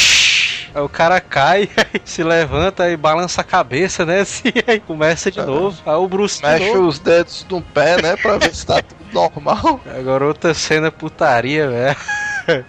Aí 0.74 0.82
o 0.82 0.88
cara 0.88 1.20
cai, 1.20 1.68
aí 1.76 2.00
se 2.04 2.22
levanta 2.22 2.90
e 2.90 2.96
balança 2.96 3.40
a 3.40 3.44
cabeça, 3.44 4.04
né? 4.04 4.20
Assim, 4.20 4.52
aí 4.66 4.80
começa 4.80 5.30
de 5.30 5.40
novo. 5.40 5.80
Aí 5.84 5.94
o 5.94 6.08
Bruce 6.08 6.40
de 6.40 6.46
Mexe 6.46 6.74
novo. 6.74 6.86
os 6.88 6.98
dedos 6.98 7.46
no 7.50 7.60
pé, 7.62 8.00
né, 8.00 8.16
pra 8.16 8.38
ver 8.38 8.54
se 8.54 8.66
tá 8.66 8.80
tudo 8.82 9.04
normal. 9.12 9.80
Agora 9.98 10.26
outra 10.26 10.54
cena 10.54 10.90
putaria, 10.90 11.68
velho. 11.68 11.96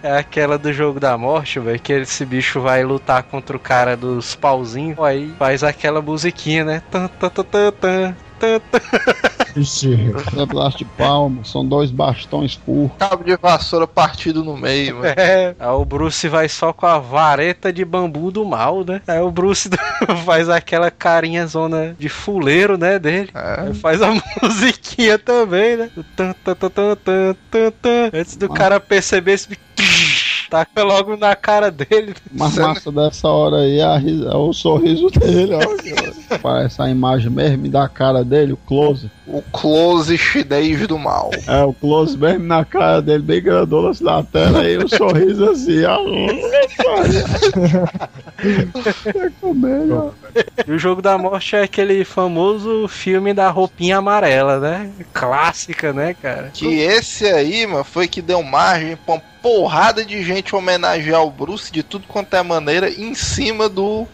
É 0.02 0.18
aquela 0.18 0.58
do 0.58 0.70
jogo 0.74 1.00
da 1.00 1.16
morte, 1.16 1.58
velho, 1.58 1.80
que 1.80 1.92
esse 1.94 2.26
bicho 2.26 2.60
vai 2.60 2.84
lutar 2.84 3.22
contra 3.22 3.56
o 3.56 3.60
cara 3.60 3.96
dos 3.96 4.34
pauzinhos, 4.34 4.98
aí 4.98 5.32
faz 5.38 5.64
aquela 5.64 6.02
musiquinha, 6.02 6.64
né? 6.64 6.82
Tan, 6.90 7.08
tan, 7.08 7.30
tan, 7.30 7.44
tan, 7.44 7.72
tan. 7.72 8.16
Ixi. 9.56 9.94
É 9.94 10.76
de 10.76 10.84
palmo, 10.84 11.44
são 11.44 11.66
dois 11.66 11.90
bastões 11.90 12.56
curtos. 12.56 12.96
Cabo 12.98 13.24
de 13.24 13.36
vassoura 13.36 13.86
partido 13.86 14.44
no 14.44 14.56
meio, 14.56 14.96
mano. 14.96 15.06
É, 15.16 15.54
aí 15.58 15.68
o 15.68 15.84
Bruce 15.84 16.28
vai 16.28 16.48
só 16.48 16.72
com 16.72 16.86
a 16.86 16.98
vareta 16.98 17.72
de 17.72 17.84
bambu 17.84 18.30
do 18.30 18.44
mal, 18.44 18.84
né? 18.84 19.00
Aí 19.06 19.20
o 19.20 19.30
Bruce 19.30 19.68
faz 20.24 20.48
aquela 20.48 20.90
carinha 20.90 21.46
zona 21.46 21.94
de 21.98 22.08
fuleiro, 22.08 22.78
né, 22.78 22.98
dele. 22.98 23.30
É. 23.34 23.60
Aí 23.62 23.74
faz 23.74 24.00
a 24.02 24.10
musiquinha 24.42 25.18
também, 25.18 25.76
né? 25.76 25.90
O 25.96 26.04
tan, 26.04 26.32
tan, 26.44 26.54
tan, 26.54 26.70
tan, 26.70 26.96
tan, 26.96 27.36
tan, 27.50 27.70
tan. 27.70 28.10
Antes 28.12 28.36
do 28.36 28.48
cara 28.48 28.78
perceber 28.78 29.32
esse 29.32 29.48
bicho, 29.48 29.60
taca 30.50 30.82
logo 30.82 31.16
na 31.16 31.36
cara 31.36 31.70
dele. 31.70 32.14
Mas 32.32 32.56
massa 32.58 32.90
dessa 32.90 33.28
hora 33.28 33.58
aí 33.58 33.78
é, 33.78 33.84
a 33.84 33.96
ris- 33.96 34.22
é 34.26 34.34
o 34.36 34.52
sorriso 34.52 35.08
dele, 35.10 35.52
ó. 35.54 35.60
Parece 36.42 36.82
a 36.82 36.88
imagem 36.90 37.30
mesmo 37.30 37.68
da 37.68 37.88
cara 37.88 38.24
dele, 38.24 38.52
o 38.52 38.56
close. 38.56 39.10
O 39.26 39.42
close 39.52 40.16
chinês 40.18 40.86
do 40.88 40.98
mal. 40.98 41.30
É, 41.46 41.62
o 41.64 41.72
close 41.72 42.18
mesmo 42.18 42.44
na 42.44 42.64
cara 42.64 43.00
dele, 43.00 43.22
bem 43.22 43.40
grandona 43.42 43.90
assim 43.90 44.04
na 44.04 44.22
tela, 44.22 44.60
aí 44.62 44.76
o 44.76 44.88
sorriso 44.88 45.48
assim, 45.50 45.84
ó. 45.84 46.00
É 48.42 49.30
comédia. 49.40 50.10
E 50.66 50.72
o 50.72 50.78
jogo 50.78 51.02
da 51.02 51.18
morte 51.18 51.56
é 51.56 51.62
aquele 51.62 52.04
famoso 52.04 52.88
filme 52.88 53.34
da 53.34 53.50
roupinha 53.50 53.98
amarela, 53.98 54.58
né? 54.58 54.90
Clássica, 55.12 55.92
né, 55.92 56.14
cara? 56.14 56.50
Que 56.52 56.66
esse 56.80 57.26
aí, 57.26 57.66
mano, 57.66 57.84
foi 57.84 58.08
que 58.08 58.22
deu 58.22 58.42
margem 58.42 58.96
pra 58.96 59.20
porrada 59.42 60.04
de 60.04 60.22
gente 60.22 60.54
homenagear 60.54 61.22
o 61.22 61.30
Bruce 61.30 61.72
de 61.72 61.82
tudo 61.82 62.06
quanto 62.06 62.34
é 62.34 62.42
maneira 62.42 62.88
em 62.90 63.14
cima 63.14 63.68
do. 63.68 64.06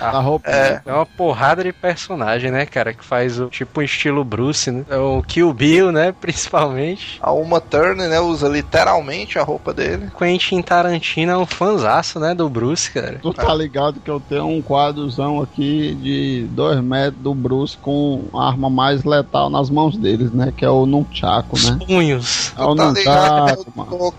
A 0.00 0.18
roupa. 0.18 0.50
É, 0.50 0.80
É 0.84 0.92
uma 0.92 1.06
porrada 1.06 1.62
de 1.62 1.72
personagem, 1.72 2.50
né, 2.50 2.66
cara? 2.66 2.92
Que 2.92 3.04
faz 3.04 3.38
o 3.38 3.46
tipo 3.48 3.80
um 3.80 3.82
estilo 3.82 4.24
Bruce, 4.24 4.70
né? 4.70 4.84
É 4.90 4.96
o 4.96 5.22
Kill 5.22 5.52
Bill, 5.52 5.92
né? 5.92 6.12
Principalmente. 6.20 7.18
a 7.20 7.32
Uma 7.32 7.60
Turner, 7.60 8.08
né, 8.08 8.20
usa 8.20 8.48
literalmente 8.48 9.38
a 9.38 9.42
roupa 9.42 9.72
dele. 9.72 10.10
Quentin 10.18 10.62
Tarantino 10.62 11.32
é 11.32 11.36
um 11.36 11.46
fanzaço, 11.46 12.18
né? 12.18 12.34
Do 12.34 12.48
Bruce, 12.48 12.90
cara. 12.90 13.18
Tu 13.22 13.32
tá 13.32 13.54
ligado 13.54 14.00
que 14.00 14.10
eu 14.10 14.20
tenho 14.20 14.46
um 14.46 14.60
quadrozão 14.60 15.40
aqui 15.40 15.94
de 15.94 16.46
2 16.50 16.80
metros 16.82 17.22
do 17.22 17.34
Bruce 17.34 17.76
com 17.76 18.24
a 18.34 18.48
arma 18.48 18.68
mais 18.68 19.04
letal 19.04 19.48
nas 19.48 19.70
mãos 19.70 19.96
deles, 19.96 20.32
né? 20.32 20.52
Que 20.54 20.64
é 20.64 20.70
o 20.70 20.86
Nunchaku, 20.86 21.56
né? 21.60 21.78
Punhos. 21.86 22.52
É 22.56 22.62
o 22.62 22.74
tá 22.74 22.90
ligado? 22.90 23.38
Eu 23.38 23.56
Nunchaku, 23.56 23.72
não 23.76 23.84
mano. 23.84 24.14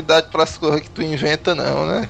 Dou 0.00 0.16
credibilidade 0.16 0.26
pras 0.30 0.56
coisas 0.58 0.80
que 0.80 0.90
tu 0.90 1.02
inventa, 1.02 1.54
não, 1.54 1.86
né? 1.86 2.08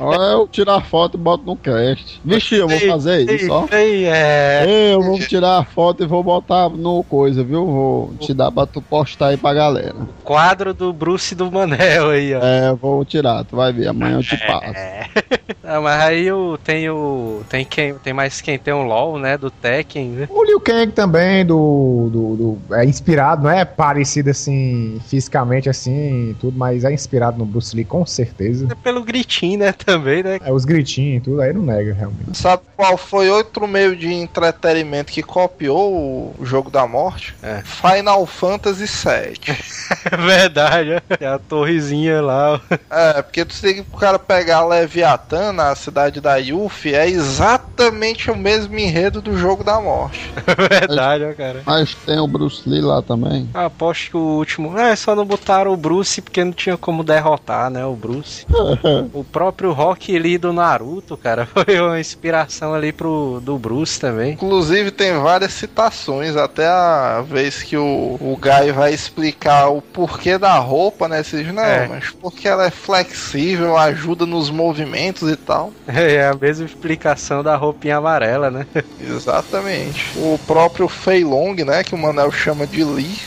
Eu 0.00 0.48
tirar 0.48 0.76
a 0.76 0.80
foto 0.80 1.16
e 1.16 1.20
boto 1.20 1.44
no 1.44 1.56
cast. 1.56 2.20
Vixe, 2.24 2.56
eu 2.56 2.68
vou 2.68 2.78
fazer 2.80 3.30
isso, 3.30 3.50
ó. 3.52 3.66
É. 3.70 4.92
Eu 4.94 5.02
vou 5.02 5.18
tirar 5.18 5.58
a 5.58 5.64
foto 5.64 6.02
e 6.02 6.06
vou 6.06 6.22
botar 6.22 6.68
no 6.68 7.02
coisa, 7.04 7.42
viu? 7.42 7.66
Vou 7.66 8.14
te 8.20 8.32
dar 8.34 8.50
pra 8.50 8.66
tu 8.66 8.80
postar 8.80 9.28
aí 9.28 9.36
pra 9.36 9.54
galera. 9.54 9.94
Quadro 10.24 10.72
do 10.74 10.92
Bruce 10.92 11.34
do 11.34 11.50
Manel 11.50 12.10
aí, 12.10 12.34
ó. 12.34 12.40
É, 12.42 12.68
eu 12.70 12.76
vou 12.76 13.04
tirar, 13.04 13.44
tu 13.44 13.56
vai 13.56 13.72
ver, 13.72 13.88
amanhã 13.88 14.16
eu 14.16 14.22
te 14.22 14.36
passo. 14.46 14.72
Ah, 15.64 15.80
mas 15.80 16.00
aí 16.00 16.26
eu 16.26 16.58
tenho. 16.64 17.40
Tem 17.48 17.64
quem. 17.64 17.94
Tem 17.94 18.12
mais 18.12 18.40
quem 18.40 18.58
tem 18.58 18.74
um 18.74 18.82
LOL, 18.82 19.16
né? 19.18 19.38
Do 19.38 19.48
Tekken, 19.48 20.08
né? 20.08 20.28
O 20.28 20.42
Liu 20.44 20.58
Kang 20.60 20.90
também, 20.90 21.46
do, 21.46 22.08
do, 22.10 22.36
do- 22.36 22.74
É 22.74 22.84
inspirado, 22.84 23.44
não 23.44 23.50
é 23.50 23.64
parecido 23.64 24.30
assim, 24.30 25.00
fisicamente 25.06 25.68
assim, 25.70 26.30
e 26.30 26.34
tudo, 26.34 26.58
mas 26.58 26.84
é 26.84 26.92
inspirado 26.92 27.11
no 27.38 27.44
Bruce 27.44 27.74
Lee, 27.76 27.84
com 27.84 28.04
certeza. 28.06 28.68
É 28.70 28.74
pelo 28.74 29.02
gritinho, 29.04 29.58
né? 29.58 29.72
Também, 29.72 30.22
né? 30.22 30.38
É, 30.42 30.52
os 30.52 30.64
gritinhos 30.64 31.18
e 31.18 31.24
tudo, 31.24 31.40
aí 31.40 31.52
não 31.52 31.62
nega, 31.62 31.92
realmente. 31.92 32.36
Sabe 32.36 32.62
qual 32.76 32.96
foi 32.96 33.28
outro 33.30 33.66
meio 33.68 33.94
de 33.96 34.12
entretenimento 34.12 35.12
que 35.12 35.22
copiou 35.22 36.34
o 36.38 36.44
jogo 36.44 36.70
da 36.70 36.86
morte? 36.86 37.34
É. 37.42 37.62
Final 37.62 38.26
Fantasy 38.26 38.86
VII. 38.86 39.56
É 40.10 40.16
verdade, 40.16 40.90
ó. 40.94 41.14
É 41.20 41.26
a 41.26 41.38
torrezinha 41.38 42.20
lá, 42.20 42.54
ó. 42.54 42.60
é, 42.90 43.22
porque 43.22 43.44
tu 43.44 43.60
tem 43.60 43.74
que 43.74 43.80
o 43.80 43.96
cara 43.96 44.18
pegar 44.18 44.66
Leviatã 44.66 45.52
na 45.52 45.74
cidade 45.76 46.20
da 46.20 46.36
Yuffie, 46.36 46.94
é 46.94 47.08
exatamente 47.08 48.30
o 48.30 48.36
mesmo 48.36 48.76
enredo 48.78 49.20
do 49.20 49.36
jogo 49.36 49.62
da 49.62 49.80
morte. 49.80 50.32
É 50.52 50.54
verdade, 50.86 51.24
ó, 51.24 51.32
cara. 51.34 51.62
Mas 51.64 51.94
tem 51.94 52.18
o 52.18 52.26
Bruce 52.26 52.68
Lee 52.68 52.80
lá 52.80 53.00
também. 53.02 53.48
Ah, 53.54 53.66
Aposto 53.66 54.10
que 54.10 54.16
o 54.16 54.20
último. 54.20 54.78
É, 54.78 54.94
só 54.94 55.14
não 55.14 55.24
botaram 55.24 55.72
o 55.72 55.76
Bruce 55.76 56.20
porque 56.20 56.44
não 56.44 56.52
tinha 56.52 56.76
como 56.76 57.01
derrotar, 57.02 57.70
né? 57.70 57.84
O 57.84 57.94
Bruce. 57.94 58.46
o 59.12 59.22
próprio 59.24 59.52
próprio 59.52 59.72
Rock 59.72 60.18
Lee 60.18 60.38
do 60.38 60.52
Naruto, 60.52 61.16
cara, 61.16 61.46
foi 61.52 61.78
uma 61.80 62.00
inspiração 62.00 62.74
ali 62.74 62.92
pro 62.92 63.40
do 63.42 63.58
Bruce 63.58 64.00
também. 64.00 64.32
Inclusive 64.32 64.90
tem 64.90 65.12
várias 65.20 65.52
citações, 65.52 66.36
até 66.36 66.66
a 66.66 67.22
vez 67.26 67.62
que 67.62 67.76
o, 67.76 68.16
o 68.20 68.38
Guy 68.40 68.72
vai 68.72 68.92
explicar 68.92 69.68
o 69.68 69.80
porquê 69.80 70.38
da 70.38 70.56
roupa, 70.58 71.06
né? 71.06 71.22
Você 71.22 71.44
diz, 71.44 71.54
não, 71.54 71.62
É. 71.62 71.86
mas 71.86 72.10
porque 72.10 72.48
ela 72.48 72.64
é 72.66 72.70
flexível, 72.70 73.76
ajuda 73.76 74.26
nos 74.26 74.50
movimentos 74.50 75.30
e 75.30 75.36
tal. 75.36 75.72
É 76.02 76.26
a 76.28 76.34
mesma 76.34 76.64
explicação 76.64 77.42
da 77.42 77.54
roupinha 77.54 77.98
amarela, 77.98 78.50
né? 78.50 78.66
Exatamente. 79.00 80.12
O 80.16 80.38
próprio 80.46 80.88
Fei 80.88 81.22
Long, 81.22 81.54
né? 81.54 81.84
Que 81.84 81.94
o 81.94 81.98
Manel 81.98 82.32
chama 82.32 82.66
de 82.66 82.82
Lee. 82.82 83.18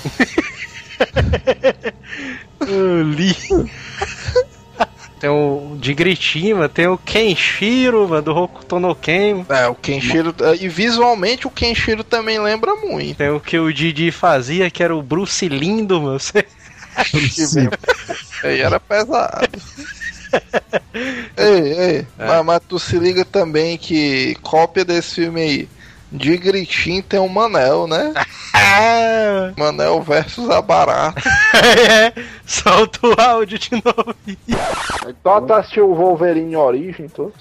Lee. 3.15 3.35
Tem 5.19 5.29
o 5.29 5.77
de 5.79 5.93
gritinho, 5.93 6.57
mano, 6.57 6.69
tem 6.69 6.87
o 6.87 6.97
Kenshiro, 6.97 8.07
mano, 8.07 8.21
do 8.21 8.35
Hokuto 8.35 8.79
no 8.79 8.93
Ken. 8.93 9.45
É, 9.49 9.65
o 9.67 9.73
Kenshiro. 9.75 10.35
E 10.59 10.67
visualmente 10.67 11.47
o 11.47 11.49
Kenshiro 11.51 12.03
também 12.03 12.37
lembra 12.39 12.75
muito. 12.75 13.17
Tem 13.17 13.29
o 13.29 13.39
que 13.39 13.57
o 13.57 13.73
Didi 13.73 14.11
fazia, 14.11 14.69
que 14.69 14.83
era 14.83 14.95
o 14.95 15.01
Bruce 15.01 15.47
lindo, 15.47 16.01
mano. 16.01 16.19
Você- 16.19 16.45
Aí 18.43 18.59
era 18.61 18.79
pesado. 18.79 19.47
ei, 21.37 21.73
ei, 21.73 22.07
mas, 22.17 22.45
mas 22.45 22.61
tu 22.67 22.77
se 22.79 22.97
liga 22.97 23.23
também 23.25 23.77
que 23.77 24.35
cópia 24.41 24.83
desse 24.85 25.15
filme 25.15 25.41
aí. 25.41 25.69
De 26.15 26.37
gritinho 26.37 27.03
tem 27.03 27.19
o 27.19 27.27
Manel, 27.27 27.87
né? 27.87 28.13
Manel 29.57 30.01
versus 30.01 30.49
a 30.49 30.61
barata. 30.61 31.21
é, 31.53 32.13
solta 32.45 33.07
o 33.07 33.21
áudio 33.21 33.59
de 33.59 33.71
novo. 33.71 34.15
Só 35.21 35.41
tu 35.41 35.53
assistiu 35.53 35.89
o 35.89 35.95
Wolverine 35.95 36.55
Origem, 36.55 37.09
tu? 37.09 37.33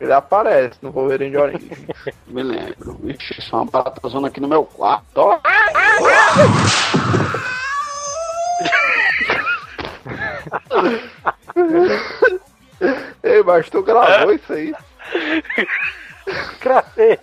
Ele 0.00 0.12
aparece 0.12 0.78
no 0.80 0.90
Wolverine 0.90 1.36
Origem. 1.36 1.70
Me 2.26 2.42
lembro. 2.42 2.98
Vixe, 3.02 3.40
só 3.42 3.56
uma 3.56 3.66
barata 3.66 4.08
zona 4.08 4.28
aqui 4.28 4.40
no 4.40 4.48
meu 4.48 4.64
quarto. 4.64 5.18
Ó. 5.18 5.38
Ei, 13.22 13.42
mas 13.42 13.68
tu 13.68 13.82
gravou 13.82 14.32
isso 14.32 14.52
aí? 14.52 14.74
Cravei. 16.60 17.18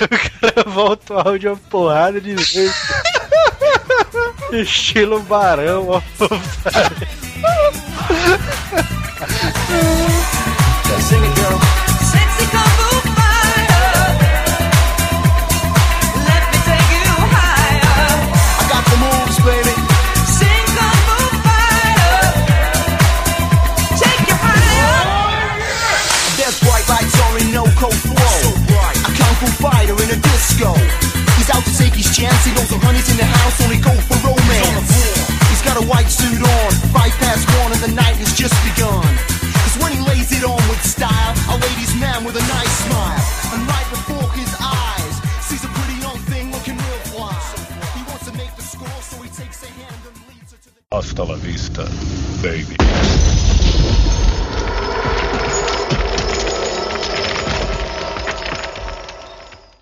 O 0.00 0.08
cara 0.40 0.64
volta 0.66 1.14
o 1.14 1.18
áudio 1.28 1.52
uma 1.52 1.58
porrada 1.68 2.20
de 2.20 2.34
vez. 2.34 2.72
Estilo 4.52 5.20
barão, 5.22 5.88
ó. 5.88 6.02
Sexy 12.12 12.46
kung 12.46 12.68
fu 12.68 12.82
fighter, 12.82 12.91
a 30.12 30.16
disco. 30.20 30.76
He's 31.40 31.48
out 31.48 31.64
to 31.64 31.72
take 31.80 31.96
his 31.96 32.08
chance. 32.12 32.44
He 32.44 32.52
knows 32.52 32.68
the 32.68 32.78
honey's 32.84 33.08
in 33.08 33.16
the 33.16 33.24
house, 33.24 33.56
only 33.64 33.80
go 33.80 33.92
for 34.04 34.18
romance. 34.20 34.92
He's 35.48 35.64
got 35.64 35.80
a 35.80 35.84
white 35.88 36.12
suit 36.12 36.36
on, 36.36 36.70
five 36.92 37.12
past 37.16 37.48
one, 37.64 37.72
and 37.72 37.80
the 37.80 37.92
night 37.96 38.16
has 38.20 38.36
just 38.36 38.52
begun. 38.68 39.08
Cause 39.64 39.76
when 39.80 39.92
he 39.96 40.00
lays 40.04 40.30
it 40.36 40.44
on 40.44 40.60
with 40.68 40.84
style, 40.84 41.32
a 41.48 41.56
ladies' 41.56 41.96
man 41.96 42.24
with 42.24 42.36
a 42.36 42.44
nice 42.44 42.74
smile. 42.84 43.24
And 43.56 43.60
right 43.64 43.88
before 43.88 44.28
his 44.36 44.52
eyes, 44.60 45.14
sees 45.48 45.64
a 45.64 45.70
pretty 45.72 45.98
young 46.04 46.20
thing 46.28 46.52
looking 46.52 46.76
real 46.76 47.02
fly. 47.08 47.32
He 47.96 48.04
wants 48.04 48.28
to 48.28 48.32
make 48.36 48.52
the 48.56 48.62
score, 48.62 49.00
so 49.00 49.16
he 49.24 49.30
takes 49.32 49.64
a 49.64 49.70
hand 49.80 50.00
and 50.12 50.16
leads 50.28 50.52
her 50.52 50.60
to 50.60 50.70
the. 50.76 50.80
Hasta 50.92 51.24
la 51.24 51.36
vista, 51.40 51.88
baby. 52.44 52.76